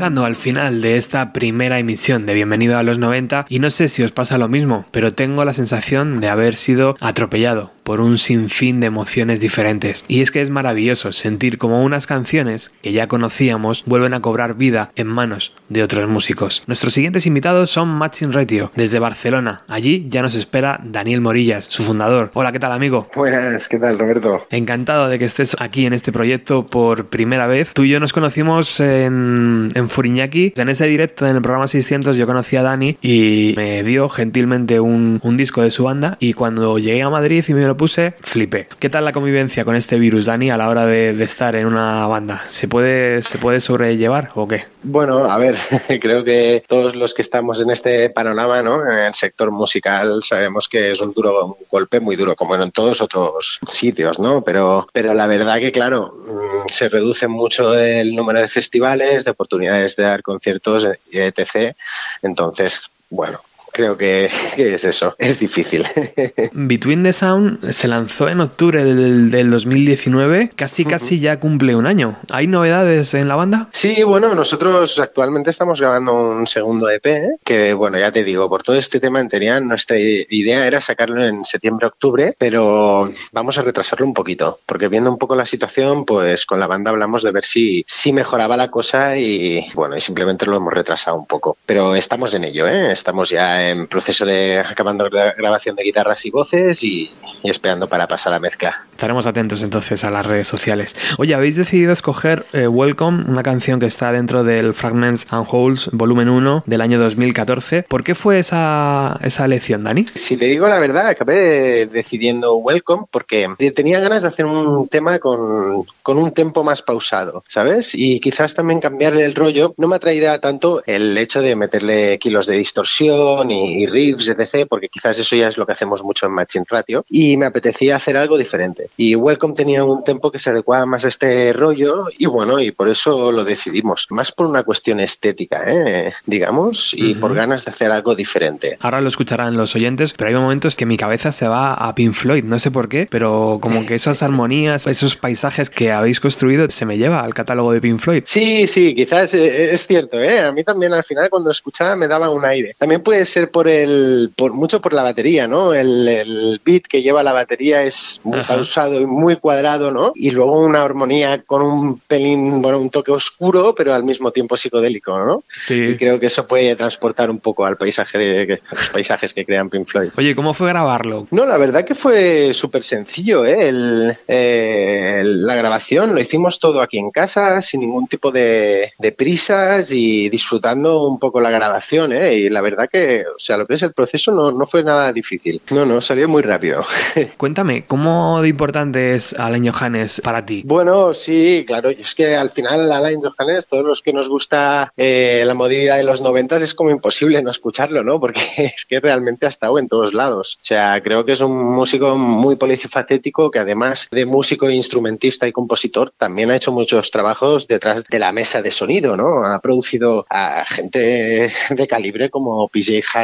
llegando 0.00 0.24
al 0.24 0.34
final 0.34 0.80
de 0.80 0.96
esta 0.96 1.30
primera 1.34 1.78
emisión 1.78 2.24
de 2.24 2.32
Bienvenido 2.32 2.78
a 2.78 2.82
los 2.82 2.98
90 2.98 3.44
y 3.50 3.58
no 3.58 3.68
sé 3.68 3.86
si 3.88 4.02
os 4.02 4.12
pasa 4.12 4.38
lo 4.38 4.48
mismo, 4.48 4.86
pero 4.92 5.12
tengo 5.12 5.44
la 5.44 5.52
sensación 5.52 6.22
de 6.22 6.30
haber 6.30 6.56
sido 6.56 6.96
atropellado 7.00 7.70
por 7.90 8.00
un 8.00 8.18
sinfín 8.18 8.78
de 8.78 8.86
emociones 8.86 9.40
diferentes. 9.40 10.04
Y 10.06 10.20
es 10.20 10.30
que 10.30 10.40
es 10.40 10.48
maravilloso 10.48 11.12
sentir 11.12 11.58
como 11.58 11.82
unas 11.82 12.06
canciones 12.06 12.70
que 12.82 12.92
ya 12.92 13.08
conocíamos 13.08 13.82
vuelven 13.84 14.14
a 14.14 14.20
cobrar 14.20 14.54
vida 14.54 14.92
en 14.94 15.08
manos 15.08 15.52
de 15.68 15.82
otros 15.82 16.08
músicos. 16.08 16.62
Nuestros 16.68 16.92
siguientes 16.92 17.26
invitados 17.26 17.68
son 17.68 17.88
Matching 17.88 18.32
Retio, 18.32 18.70
desde 18.76 19.00
Barcelona. 19.00 19.62
Allí 19.66 20.06
ya 20.08 20.22
nos 20.22 20.36
espera 20.36 20.78
Daniel 20.84 21.20
Morillas, 21.20 21.66
su 21.68 21.82
fundador. 21.82 22.30
Hola, 22.34 22.52
¿qué 22.52 22.60
tal 22.60 22.70
amigo? 22.70 23.08
Buenas, 23.16 23.68
¿qué 23.68 23.80
tal 23.80 23.98
Roberto? 23.98 24.46
Encantado 24.50 25.08
de 25.08 25.18
que 25.18 25.24
estés 25.24 25.56
aquí 25.58 25.84
en 25.84 25.92
este 25.92 26.12
proyecto 26.12 26.68
por 26.68 27.06
primera 27.06 27.48
vez. 27.48 27.74
Tú 27.74 27.82
y 27.82 27.88
yo 27.88 27.98
nos 27.98 28.12
conocimos 28.12 28.78
en, 28.78 29.68
en 29.74 29.90
Furiñaki. 29.90 30.52
En 30.56 30.68
ese 30.68 30.86
directo 30.86 31.26
en 31.26 31.34
el 31.34 31.42
programa 31.42 31.66
600 31.66 32.16
yo 32.16 32.28
conocí 32.28 32.54
a 32.54 32.62
Dani 32.62 32.98
y 33.02 33.54
me 33.56 33.82
dio 33.82 34.08
gentilmente 34.08 34.78
un, 34.78 35.18
un 35.24 35.36
disco 35.36 35.62
de 35.62 35.72
su 35.72 35.82
banda 35.82 36.18
y 36.20 36.34
cuando 36.34 36.78
llegué 36.78 37.02
a 37.02 37.10
Madrid 37.10 37.44
y 37.48 37.52
me 37.52 37.66
lo 37.66 37.79
puse, 37.80 38.12
flipé. 38.20 38.68
¿Qué 38.78 38.90
tal 38.90 39.06
la 39.06 39.12
convivencia 39.14 39.64
con 39.64 39.74
este 39.74 39.98
virus, 39.98 40.26
Dani, 40.26 40.50
a 40.50 40.58
la 40.58 40.68
hora 40.68 40.84
de, 40.84 41.14
de 41.14 41.24
estar 41.24 41.56
en 41.56 41.64
una 41.64 42.06
banda? 42.06 42.44
¿Se 42.46 42.68
puede, 42.68 43.22
¿Se 43.22 43.38
puede 43.38 43.58
sobrellevar 43.58 44.32
o 44.34 44.46
qué? 44.46 44.66
Bueno, 44.82 45.24
a 45.24 45.38
ver, 45.38 45.56
creo 45.98 46.22
que 46.22 46.62
todos 46.68 46.94
los 46.94 47.14
que 47.14 47.22
estamos 47.22 47.58
en 47.62 47.70
este 47.70 48.10
panorama, 48.10 48.62
¿no? 48.62 48.82
En 48.84 48.98
el 48.98 49.14
sector 49.14 49.50
musical 49.50 50.22
sabemos 50.22 50.68
que 50.68 50.90
es 50.90 51.00
un 51.00 51.14
duro, 51.14 51.56
un 51.58 51.66
golpe 51.70 52.00
muy 52.00 52.16
duro, 52.16 52.36
como 52.36 52.54
en 52.54 52.70
todos 52.70 53.00
otros 53.00 53.60
sitios, 53.66 54.18
¿no? 54.18 54.42
Pero, 54.42 54.86
pero 54.92 55.14
la 55.14 55.26
verdad 55.26 55.58
que, 55.58 55.72
claro, 55.72 56.12
mm, 56.14 56.68
se 56.68 56.90
reduce 56.90 57.28
mucho 57.28 57.74
el 57.78 58.14
número 58.14 58.40
de 58.40 58.48
festivales, 58.48 59.24
de 59.24 59.30
oportunidades 59.30 59.96
de 59.96 60.02
dar 60.02 60.22
conciertos, 60.22 60.84
eh, 60.84 60.98
etc. 61.12 61.74
Entonces, 62.20 62.90
bueno, 63.08 63.40
creo 63.72 63.96
que, 63.96 64.30
que 64.56 64.74
es 64.74 64.84
eso, 64.84 65.14
es 65.18 65.38
difícil. 65.38 65.84
Between 66.52 67.02
the 67.02 67.12
Sound 67.12 67.70
se 67.70 67.88
lanzó 67.88 68.28
en 68.28 68.40
octubre 68.40 68.84
del, 68.84 69.30
del 69.30 69.50
2019, 69.50 70.50
casi 70.54 70.84
casi 70.84 71.20
ya 71.20 71.38
cumple 71.40 71.74
un 71.74 71.86
año. 71.86 72.16
¿Hay 72.30 72.46
novedades 72.46 73.14
en 73.14 73.28
la 73.28 73.36
banda? 73.36 73.68
Sí, 73.72 74.02
bueno, 74.02 74.34
nosotros 74.34 74.98
actualmente 74.98 75.50
estamos 75.50 75.80
grabando 75.80 76.14
un 76.30 76.46
segundo 76.46 76.88
EP, 76.90 77.06
¿eh? 77.06 77.28
que 77.44 77.74
bueno, 77.74 77.98
ya 77.98 78.10
te 78.10 78.24
digo, 78.24 78.48
por 78.48 78.62
todo 78.62 78.76
este 78.76 79.00
tema 79.00 79.20
anterior, 79.20 79.62
nuestra 79.62 79.98
idea 79.98 80.66
era 80.66 80.80
sacarlo 80.80 81.22
en 81.24 81.44
septiembre-octubre, 81.44 82.34
pero 82.38 83.10
vamos 83.32 83.58
a 83.58 83.62
retrasarlo 83.62 84.06
un 84.06 84.14
poquito, 84.14 84.58
porque 84.66 84.88
viendo 84.88 85.10
un 85.10 85.18
poco 85.18 85.36
la 85.36 85.44
situación, 85.44 86.04
pues 86.04 86.46
con 86.46 86.60
la 86.60 86.66
banda 86.66 86.90
hablamos 86.90 87.22
de 87.22 87.32
ver 87.32 87.44
si, 87.44 87.84
si 87.86 88.12
mejoraba 88.12 88.56
la 88.56 88.70
cosa 88.70 89.16
y 89.16 89.66
bueno, 89.74 89.96
y 89.96 90.00
simplemente 90.00 90.46
lo 90.46 90.56
hemos 90.56 90.72
retrasado 90.72 91.16
un 91.16 91.26
poco. 91.26 91.56
Pero 91.66 91.94
estamos 91.94 92.34
en 92.34 92.44
ello, 92.44 92.66
¿eh? 92.66 92.92
estamos 92.92 93.30
ya 93.30 93.59
en 93.60 93.86
proceso 93.86 94.24
de 94.24 94.58
acabando 94.58 95.08
la 95.08 95.32
grabación 95.34 95.76
de 95.76 95.84
guitarras 95.84 96.24
y 96.26 96.30
voces 96.30 96.82
y, 96.82 97.10
y 97.42 97.50
esperando 97.50 97.88
para 97.88 98.06
pasar 98.06 98.32
a 98.32 98.40
mezcla. 98.40 98.86
Estaremos 98.92 99.26
atentos 99.26 99.62
entonces 99.62 100.04
a 100.04 100.10
las 100.10 100.26
redes 100.26 100.46
sociales. 100.46 100.94
Oye, 101.18 101.34
habéis 101.34 101.56
decidido 101.56 101.92
escoger 101.92 102.46
eh, 102.52 102.66
Welcome, 102.66 103.24
una 103.28 103.42
canción 103.42 103.80
que 103.80 103.86
está 103.86 104.12
dentro 104.12 104.44
del 104.44 104.74
Fragments 104.74 105.26
and 105.30 105.46
Holes 105.50 105.88
volumen 105.92 106.28
1 106.28 106.64
del 106.66 106.80
año 106.80 106.98
2014. 106.98 107.84
¿Por 107.84 108.04
qué 108.04 108.14
fue 108.14 108.38
esa, 108.38 109.18
esa 109.22 109.44
elección, 109.44 109.84
Dani? 109.84 110.06
Si 110.14 110.36
te 110.36 110.46
digo 110.46 110.68
la 110.68 110.78
verdad, 110.78 111.06
acabé 111.08 111.86
decidiendo 111.86 112.56
Welcome 112.56 113.06
porque 113.10 113.48
tenía 113.74 114.00
ganas 114.00 114.22
de 114.22 114.28
hacer 114.28 114.46
un 114.46 114.88
tema 114.88 115.18
con, 115.18 115.84
con 116.02 116.18
un 116.18 116.32
tempo 116.32 116.62
más 116.62 116.82
pausado, 116.82 117.44
¿sabes? 117.48 117.94
Y 117.94 118.20
quizás 118.20 118.54
también 118.54 118.80
cambiarle 118.80 119.24
el 119.24 119.34
rollo. 119.34 119.74
No 119.76 119.88
me 119.88 119.96
atraía 119.96 120.38
tanto 120.38 120.82
el 120.86 121.16
hecho 121.16 121.40
de 121.40 121.56
meterle 121.56 122.18
kilos 122.18 122.46
de 122.46 122.56
distorsión 122.56 123.49
y, 123.50 123.82
y 123.82 123.86
riffs, 123.86 124.28
etc., 124.28 124.66
porque 124.68 124.88
quizás 124.88 125.18
eso 125.18 125.36
ya 125.36 125.48
es 125.48 125.58
lo 125.58 125.66
que 125.66 125.72
hacemos 125.72 126.02
mucho 126.04 126.26
en 126.26 126.32
Matching 126.32 126.64
Ratio. 126.68 127.04
Y 127.08 127.36
me 127.36 127.46
apetecía 127.46 127.96
hacer 127.96 128.16
algo 128.16 128.38
diferente. 128.38 128.90
Y 128.96 129.14
Welcome 129.14 129.54
tenía 129.54 129.84
un 129.84 130.04
tempo 130.04 130.30
que 130.30 130.38
se 130.38 130.50
adecuaba 130.50 130.86
más 130.86 131.04
a 131.04 131.08
este 131.08 131.52
rollo 131.52 132.06
y 132.16 132.26
bueno, 132.26 132.60
y 132.60 132.70
por 132.70 132.88
eso 132.88 133.32
lo 133.32 133.44
decidimos. 133.44 134.06
Más 134.10 134.32
por 134.32 134.46
una 134.46 134.62
cuestión 134.62 135.00
estética, 135.00 135.62
¿eh? 135.66 136.12
digamos, 136.26 136.94
y 136.94 137.14
por 137.14 137.34
ganas 137.34 137.64
de 137.64 137.70
hacer 137.70 137.90
algo 137.90 138.14
diferente. 138.14 138.78
Ahora 138.80 139.00
lo 139.00 139.08
escucharán 139.08 139.56
los 139.56 139.74
oyentes, 139.74 140.14
pero 140.16 140.28
hay 140.28 140.34
momentos 140.34 140.76
que 140.76 140.86
mi 140.86 140.96
cabeza 140.96 141.32
se 141.32 141.48
va 141.48 141.74
a 141.74 141.94
Pink 141.94 142.12
Floyd, 142.12 142.44
no 142.44 142.58
sé 142.58 142.70
por 142.70 142.88
qué, 142.88 143.06
pero 143.10 143.58
como 143.60 143.86
que 143.86 143.94
esas 143.94 144.22
armonías, 144.22 144.86
esos 144.86 145.16
paisajes 145.16 145.70
que 145.70 145.92
habéis 145.92 146.20
construido 146.20 146.70
se 146.70 146.84
me 146.84 146.96
lleva 146.96 147.20
al 147.20 147.34
catálogo 147.34 147.72
de 147.72 147.80
Pink 147.80 148.00
Floyd. 148.00 148.22
Sí, 148.26 148.66
sí, 148.66 148.94
quizás 148.94 149.34
eh, 149.34 149.72
es 149.72 149.86
cierto, 149.86 150.20
¿eh? 150.20 150.40
A 150.40 150.52
mí 150.52 150.64
también 150.64 150.92
al 150.92 151.04
final 151.04 151.28
cuando 151.30 151.50
escuchaba 151.50 151.96
me 151.96 152.08
daba 152.08 152.30
un 152.30 152.44
aire. 152.44 152.74
También 152.78 153.02
puede 153.02 153.24
ser 153.26 153.39
por 153.48 153.68
el, 153.68 154.30
por 154.36 154.52
mucho 154.52 154.80
por 154.80 154.92
la 154.92 155.02
batería, 155.02 155.46
¿no? 155.46 155.72
El, 155.72 156.06
el 156.08 156.60
beat 156.64 156.82
que 156.84 157.02
lleva 157.02 157.22
la 157.22 157.32
batería 157.32 157.82
es 157.82 158.20
muy 158.24 158.40
Ajá. 158.40 158.54
pausado 158.54 159.00
y 159.00 159.06
muy 159.06 159.36
cuadrado, 159.36 159.90
¿no? 159.90 160.12
Y 160.14 160.30
luego 160.32 160.60
una 160.60 160.82
armonía 160.82 161.42
con 161.46 161.62
un 161.62 161.98
pelín, 162.00 162.60
bueno, 162.60 162.78
un 162.80 162.90
toque 162.90 163.12
oscuro, 163.12 163.74
pero 163.74 163.94
al 163.94 164.04
mismo 164.04 164.30
tiempo 164.30 164.56
psicodélico, 164.56 165.18
¿no? 165.18 165.42
Sí. 165.48 165.74
Y 165.90 165.96
creo 165.96 166.18
que 166.20 166.26
eso 166.26 166.46
puede 166.46 166.74
transportar 166.76 167.30
un 167.30 167.38
poco 167.38 167.64
al 167.64 167.76
paisaje 167.76 168.18
de, 168.18 168.60
a 168.70 168.74
los 168.74 168.88
paisajes 168.90 169.32
que 169.34 169.44
crean 169.44 169.70
Pink 169.70 169.86
Floyd. 169.86 170.10
Oye, 170.16 170.34
¿cómo 170.34 170.54
fue 170.54 170.68
grabarlo? 170.68 171.26
No, 171.30 171.46
la 171.46 171.56
verdad 171.56 171.84
que 171.84 171.94
fue 171.94 172.52
súper 172.52 172.84
sencillo, 172.84 173.44
¿eh? 173.44 173.68
El, 173.68 174.16
eh, 174.28 175.18
el- 175.20 175.46
la 175.46 175.54
grabación 175.54 176.14
lo 176.14 176.20
hicimos 176.20 176.58
todo 176.60 176.80
aquí 176.82 176.98
en 176.98 177.10
casa, 177.10 177.60
sin 177.60 177.80
ningún 177.80 178.06
tipo 178.08 178.30
de, 178.30 178.92
de 178.98 179.12
prisas 179.12 179.92
y 179.92 180.28
disfrutando 180.28 181.06
un 181.08 181.18
poco 181.18 181.40
la 181.40 181.50
grabación, 181.50 182.12
¿eh? 182.12 182.34
Y 182.34 182.48
la 182.48 182.60
verdad 182.60 182.88
que, 182.90 183.24
o 183.34 183.38
sea, 183.38 183.56
lo 183.56 183.66
que 183.66 183.74
es 183.74 183.82
el 183.82 183.92
proceso 183.92 184.32
no, 184.32 184.50
no 184.52 184.66
fue 184.66 184.82
nada 184.82 185.12
difícil. 185.12 185.60
No, 185.70 185.84
no, 185.84 186.00
salió 186.00 186.28
muy 186.28 186.42
rápido. 186.42 186.84
Cuéntame, 187.36 187.84
¿cómo 187.86 188.40
de 188.42 188.48
importante 188.48 189.14
es 189.14 189.32
Alain 189.34 189.70
Johannes 189.70 190.20
para 190.22 190.44
ti? 190.44 190.62
Bueno, 190.64 191.14
sí, 191.14 191.64
claro. 191.66 191.90
Es 191.90 192.14
que 192.14 192.36
al 192.36 192.50
final, 192.50 192.90
Alain 192.90 193.20
Johannes, 193.20 193.66
todos 193.66 193.84
los 193.84 194.02
que 194.02 194.12
nos 194.12 194.28
gusta 194.28 194.92
eh, 194.96 195.42
la 195.46 195.54
modernidad 195.54 195.96
de 195.96 196.04
los 196.04 196.22
noventas, 196.22 196.62
es 196.62 196.74
como 196.74 196.90
imposible 196.90 197.42
no 197.42 197.50
escucharlo, 197.50 198.02
¿no? 198.02 198.20
Porque 198.20 198.40
es 198.74 198.86
que 198.86 199.00
realmente 199.00 199.46
ha 199.46 199.48
estado 199.48 199.78
en 199.78 199.88
todos 199.88 200.14
lados. 200.14 200.58
O 200.62 200.64
sea, 200.64 201.00
creo 201.02 201.24
que 201.24 201.32
es 201.32 201.40
un 201.40 201.56
músico 201.74 202.16
muy 202.16 202.56
polifacético 202.56 203.50
que 203.50 203.58
además 203.58 204.08
de 204.10 204.26
músico, 204.26 204.70
instrumentista 204.70 205.46
y 205.46 205.52
compositor, 205.52 206.10
también 206.16 206.50
ha 206.50 206.56
hecho 206.56 206.72
muchos 206.72 207.10
trabajos 207.10 207.66
detrás 207.68 208.04
de 208.04 208.18
la 208.18 208.32
mesa 208.32 208.62
de 208.62 208.70
sonido, 208.70 209.16
¿no? 209.16 209.44
Ha 209.44 209.60
producido 209.60 210.26
a 210.28 210.64
gente 210.64 211.50
de 211.70 211.86
calibre 211.86 212.30
como 212.30 212.68
PJ 212.68 213.02
Harvey, 213.14 213.19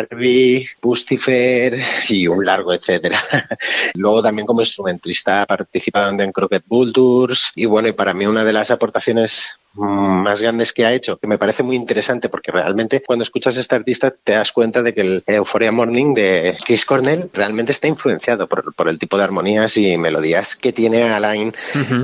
Bustifer 0.82 1.78
y 2.08 2.26
un 2.26 2.44
largo 2.44 2.72
etcétera. 2.72 3.22
Luego 3.94 4.22
también 4.22 4.46
como 4.46 4.60
instrumentista 4.60 5.42
ha 5.42 5.46
participado 5.46 6.10
en 6.10 6.32
Crockett 6.32 6.64
Bull 6.66 6.92
Tours 6.92 7.52
y 7.54 7.66
bueno, 7.66 7.88
y 7.88 7.92
para 7.92 8.14
mí 8.14 8.26
una 8.26 8.44
de 8.44 8.52
las 8.52 8.70
aportaciones 8.70 9.56
más 9.76 10.42
grandes 10.42 10.72
que 10.72 10.84
ha 10.84 10.92
hecho, 10.92 11.18
que 11.18 11.26
me 11.26 11.38
parece 11.38 11.62
muy 11.62 11.76
interesante 11.76 12.28
porque 12.28 12.50
realmente 12.52 13.02
cuando 13.06 13.22
escuchas 13.22 13.56
a 13.56 13.60
este 13.60 13.74
artista 13.74 14.10
te 14.10 14.32
das 14.32 14.52
cuenta 14.52 14.82
de 14.82 14.94
que 14.94 15.00
el 15.02 15.24
Euphoria 15.26 15.72
Morning 15.72 16.14
de 16.14 16.56
Chris 16.64 16.84
Cornell 16.86 17.30
realmente 17.32 17.72
está 17.72 17.86
influenciado 17.88 18.46
por, 18.46 18.74
por 18.74 18.88
el 18.88 18.98
tipo 18.98 19.16
de 19.18 19.24
armonías 19.24 19.76
y 19.76 19.96
melodías 19.98 20.56
que 20.56 20.72
tiene 20.72 21.02
Alain 21.10 21.52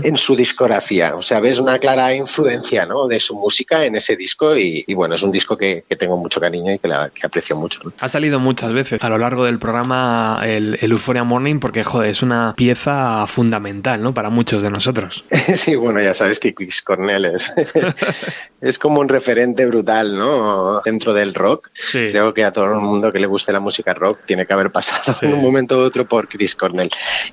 en 0.05 0.17
su 0.17 0.37
discografía. 0.37 1.15
O 1.17 1.23
sea, 1.23 1.41
ves 1.41 1.59
una 1.59 1.79
clara 1.79 2.15
influencia 2.15 2.87
¿no? 2.87 3.07
de 3.09 3.21
su 3.21 3.35
música 3.37 3.85
en 3.85 3.97
ese 3.97 4.17
disco 4.17 4.57
y, 4.57 4.85
y 4.87 4.95
bueno, 4.95 5.15
es 5.15 5.23
un 5.23 5.33
disco 5.33 5.57
que, 5.57 5.85
que 5.89 5.97
tengo 5.97 6.17
mucho 6.17 6.41
cariño 6.41 6.73
y 6.75 6.79
que, 6.79 6.89
la- 6.89 7.11
que 7.11 7.27
aprecio 7.27 7.57
mucho. 7.57 7.81
¿no? 7.85 7.93
Ha 8.01 8.09
salido 8.09 8.39
muchas 8.41 8.73
veces 8.73 9.03
a 9.03 9.09
lo 9.09 9.19
largo 9.19 9.45
del 9.45 9.59
programa 9.59 10.41
el, 10.45 10.79
el 10.81 10.93
Euphoria 10.93 11.25
Morning 11.25 11.59
porque, 11.61 11.85
joder, 11.85 12.11
es 12.11 12.23
una 12.23 12.55
pieza 12.57 13.27
fundamental, 13.27 14.03
¿no? 14.03 14.13
Para 14.15 14.31
muchos 14.31 14.63
de 14.63 14.71
nosotros. 14.71 15.25
Sí, 15.57 15.75
bueno, 15.77 16.01
ya 16.01 16.15
sabes 16.15 16.41
que 16.41 16.55
Chris 16.55 16.83
Cornell 16.83 17.25
es, 17.27 17.53
es 18.61 18.79
como 18.79 19.01
un 19.01 19.09
referente 19.09 19.67
brutal, 19.67 20.17
¿no? 20.19 20.81
Dentro 20.85 21.13
del 21.15 21.35
rock. 21.35 21.71
Creo 21.93 22.33
que 22.35 22.45
a 22.45 22.53
todo 22.53 22.65
el 22.67 22.81
mundo 22.81 23.13
que 23.13 23.19
le 23.19 23.27
guste 23.27 23.53
la 23.53 23.61
música 23.61 23.95
rock 23.95 24.21
tiene 24.27 24.47
que 24.47 24.53
haber 24.53 24.71
pasado 24.71 25.13
Sí. 25.19 25.27
en 25.27 25.35
un 25.35 25.43
momento 25.43 25.79
u 25.79 25.81
otro 25.81 26.07
por 26.07 26.29
Chris 26.29 26.55
Cornell. 26.55 26.91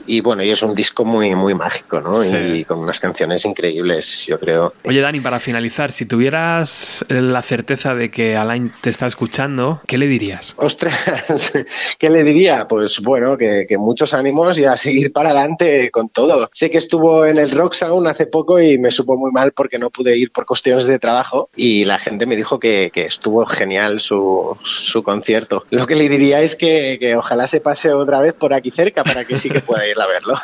Y 0.08 0.22
bueno, 0.22 0.44
y 0.44 0.50
es 0.52 0.62
un 0.64 0.74
disco 0.76 1.06
muy, 1.06 1.36
muy 1.36 1.54
mágico, 1.54 2.02
¿no? 2.02 2.24
Sí. 2.24 2.30
Y 2.36 2.66
con 2.66 2.80
unas 2.80 3.00
canciones 3.00 3.46
increíbles, 3.46 4.26
yo 4.26 4.40
creo. 4.40 4.74
Oye, 4.86 5.02
Dani, 5.02 5.20
para 5.20 5.40
finalizar, 5.40 5.92
si 5.92 6.06
tuvieras 6.06 7.06
la 7.10 7.42
certeza 7.42 7.96
de 7.96 8.12
que 8.12 8.36
Alain 8.38 8.72
te 8.82 8.90
está 8.90 9.08
escuchando, 9.08 9.82
¿qué 9.88 9.98
le 9.98 10.08
dirías? 10.08 10.54
Ostras, 10.58 11.54
¿qué 12.00 12.10
le 12.10 12.24
diría? 12.24 12.68
Pues 12.68 13.00
bueno, 13.02 13.38
que, 13.38 13.66
que 13.68 13.78
muchos 13.78 14.14
ánimos 14.14 14.58
y 14.60 14.66
a 14.66 14.76
seguir 14.78 15.12
para 15.14 15.30
adelante 15.30 15.90
con 15.92 16.10
todo. 16.10 16.50
Sé 16.54 16.70
que 16.70 16.78
estuvo 16.78 17.26
en 17.26 17.38
el 17.38 17.52
Rock 17.52 17.74
Sound 17.74 18.08
hace 18.08 18.26
poco 18.26 18.60
y 18.60 18.78
me 18.78 18.92
supo 18.92 19.18
muy 19.18 19.32
mal 19.32 19.52
porque 19.52 19.78
no 19.78 19.90
pude 19.90 20.16
ir 20.20 20.32
por 20.32 20.46
cuestiones 20.46 20.86
de 20.86 21.00
trabajo 21.00 21.50
y 21.56 21.86
la 21.86 21.98
gente 21.98 22.26
me 22.26 22.36
dijo 22.36 22.60
que, 22.60 22.92
que 22.94 23.06
estuvo 23.06 23.46
genial 23.46 24.00
su, 24.00 24.58
su 24.64 25.04
concierto. 25.04 25.66
Lo 25.70 25.88
que 25.88 25.96
le 25.96 26.10
diría 26.10 26.42
es 26.42 26.56
que, 26.56 26.98
que 27.00 27.16
ojalá 27.16 27.48
se 27.48 27.62
pase 27.62 27.94
otra 27.94 28.20
vez 28.20 28.34
por 28.34 28.54
aquí 28.54 28.72
cerca 28.72 29.04
para 29.04 29.26
que 29.26 29.36
sí 29.38 29.50
que 29.50 29.60
pueda 29.62 29.88
ir 29.88 30.00
a 30.00 30.08
verlo. 30.08 30.40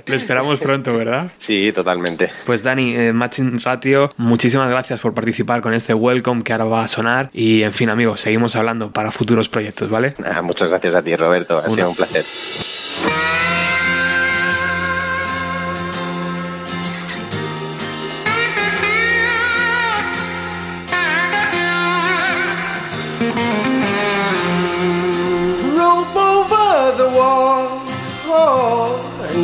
Lo 0.06 0.14
esperamos 0.14 0.58
pronto, 0.60 0.94
¿verdad? 0.96 1.32
Sí, 1.38 1.72
totalmente. 1.72 2.30
Pues 2.46 2.62
Dani, 2.62 2.94
eh, 2.96 3.12
Matching 3.12 3.60
Ratio, 3.60 4.12
muchísimas 4.16 4.68
gracias 4.70 5.00
por 5.00 5.14
participar 5.14 5.60
con 5.60 5.74
este 5.74 5.94
welcome 5.94 6.42
que 6.42 6.52
ahora 6.52 6.64
va 6.64 6.82
a 6.84 6.88
sonar 6.88 7.30
y 7.32 7.62
en 7.62 7.72
fin 7.72 7.90
amigos, 7.90 8.20
seguimos 8.20 8.56
hablando 8.56 8.90
para 8.90 9.10
futuros 9.10 9.48
proyectos, 9.48 9.90
¿vale? 9.90 10.14
Ah, 10.24 10.42
muchas 10.42 10.68
gracias 10.68 10.94
a 10.94 11.02
ti, 11.02 11.14
Roberto. 11.16 11.58
Ha 11.58 11.62
Una. 11.62 11.70
sido 11.70 11.90
un 11.90 11.96
placer. 11.96 12.24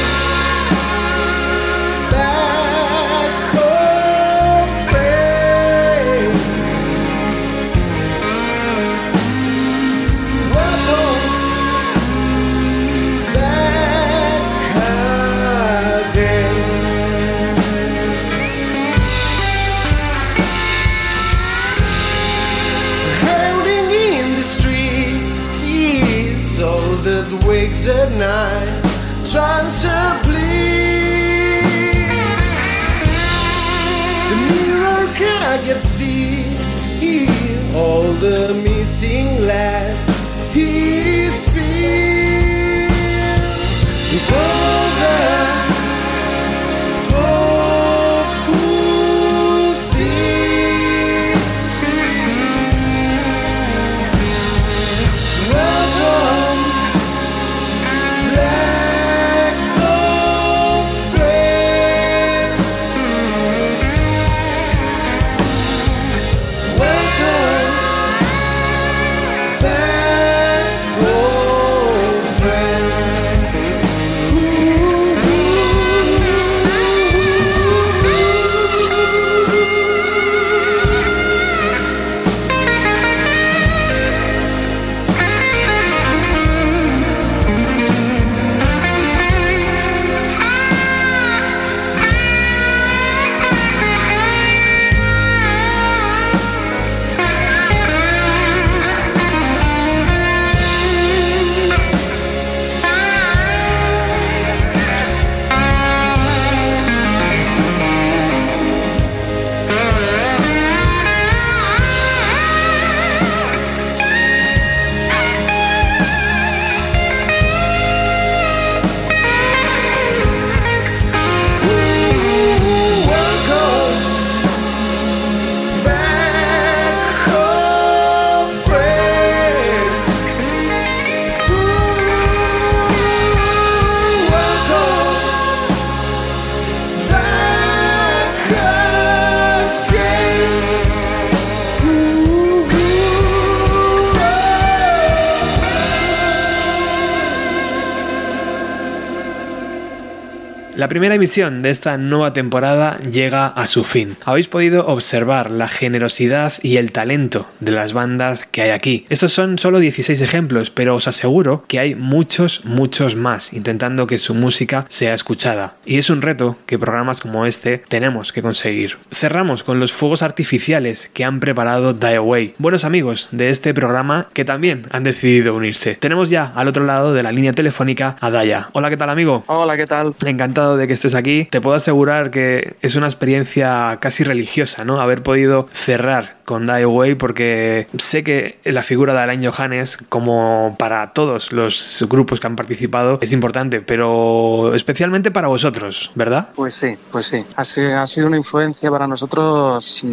La 150.79 150.87
primera 150.87 151.15
emisión 151.15 151.61
de 151.61 151.71
esta 151.71 151.97
nueva 151.97 152.31
temporada 152.31 152.99
llega 152.99 153.47
a 153.47 153.67
su 153.67 153.83
fin. 153.83 154.15
Habéis 154.23 154.47
podido 154.47 154.87
observar 154.87 155.51
la 155.51 155.67
generosidad 155.67 156.53
y 156.63 156.77
el 156.77 156.93
talento 156.93 157.47
de 157.59 157.73
las 157.73 157.91
bandas 157.91 158.45
que 158.45 158.61
hay 158.61 158.69
aquí. 158.69 159.05
Estos 159.09 159.33
son 159.33 159.59
solo 159.59 159.79
16 159.79 160.21
ejemplos, 160.21 160.69
pero 160.69 160.95
os 160.95 161.09
aseguro 161.09 161.65
que 161.67 161.79
hay 161.79 161.95
muchos, 161.95 162.63
muchos 162.63 163.17
más 163.17 163.51
intentando 163.51 164.07
que 164.07 164.17
su 164.17 164.33
música 164.33 164.85
sea 164.87 165.13
escuchada. 165.13 165.75
Y 165.85 165.97
es 165.97 166.09
un 166.09 166.21
reto 166.21 166.55
que 166.65 166.79
programas 166.79 167.19
como 167.19 167.45
este 167.45 167.79
tenemos 167.89 168.31
que 168.31 168.41
conseguir. 168.41 168.95
Cerramos 169.11 169.63
con 169.63 169.81
los 169.81 169.91
fuegos 169.91 170.23
artificiales 170.23 171.11
que 171.13 171.25
han 171.25 171.41
preparado 171.41 171.91
Die 171.91 172.15
Away, 172.15 172.53
buenos 172.57 172.85
amigos 172.85 173.27
de 173.33 173.49
este 173.49 173.73
programa 173.73 174.29
que 174.31 174.45
también 174.45 174.85
han 174.91 175.03
decidido 175.03 175.55
unirse. 175.55 175.95
Tenemos 175.95 176.29
ya 176.29 176.53
al 176.55 176.69
otro 176.69 176.85
lado 176.85 177.13
de 177.13 177.23
la 177.23 177.33
línea 177.33 177.51
telefónica 177.51 178.15
a 178.21 178.31
Daya. 178.31 178.69
Hola, 178.71 178.89
¿qué 178.89 178.95
tal 178.95 179.09
amigo? 179.09 179.43
Hola, 179.47 179.75
¿qué 179.75 179.85
tal? 179.85 180.13
Encantado 180.25 180.68
de 180.77 180.87
que 180.87 180.93
estés 180.93 181.15
aquí. 181.15 181.47
Te 181.49 181.61
puedo 181.61 181.75
asegurar 181.75 182.31
que 182.31 182.75
es 182.81 182.95
una 182.95 183.07
experiencia 183.07 183.97
casi 184.01 184.23
religiosa, 184.23 184.85
¿no? 184.85 185.01
Haber 185.01 185.23
podido 185.23 185.67
cerrar 185.73 186.38
con 186.49 186.65
Die 186.65 186.81
Away 186.81 187.13
porque 187.13 187.87
sé 187.99 188.23
que 188.23 188.57
la 188.63 188.81
figura 188.81 189.13
de 189.13 189.19
Alain 189.19 189.45
Johannes, 189.45 189.99
como 190.09 190.75
para 190.79 191.13
todos 191.13 191.51
los 191.51 192.03
grupos 192.09 192.39
que 192.39 192.47
han 192.47 192.55
participado, 192.55 193.19
es 193.21 193.33
importante, 193.33 193.81
pero 193.81 194.73
especialmente 194.73 195.29
para 195.29 195.47
vosotros, 195.47 196.09
¿verdad? 196.15 196.49
Pues 196.55 196.73
sí, 196.73 196.95
pues 197.11 197.27
sí. 197.27 197.45
Ha 197.55 197.63
sido, 197.63 198.25
una 198.25 198.37
influencia 198.37 198.89
para 198.89 199.05
nosotros 199.05 200.03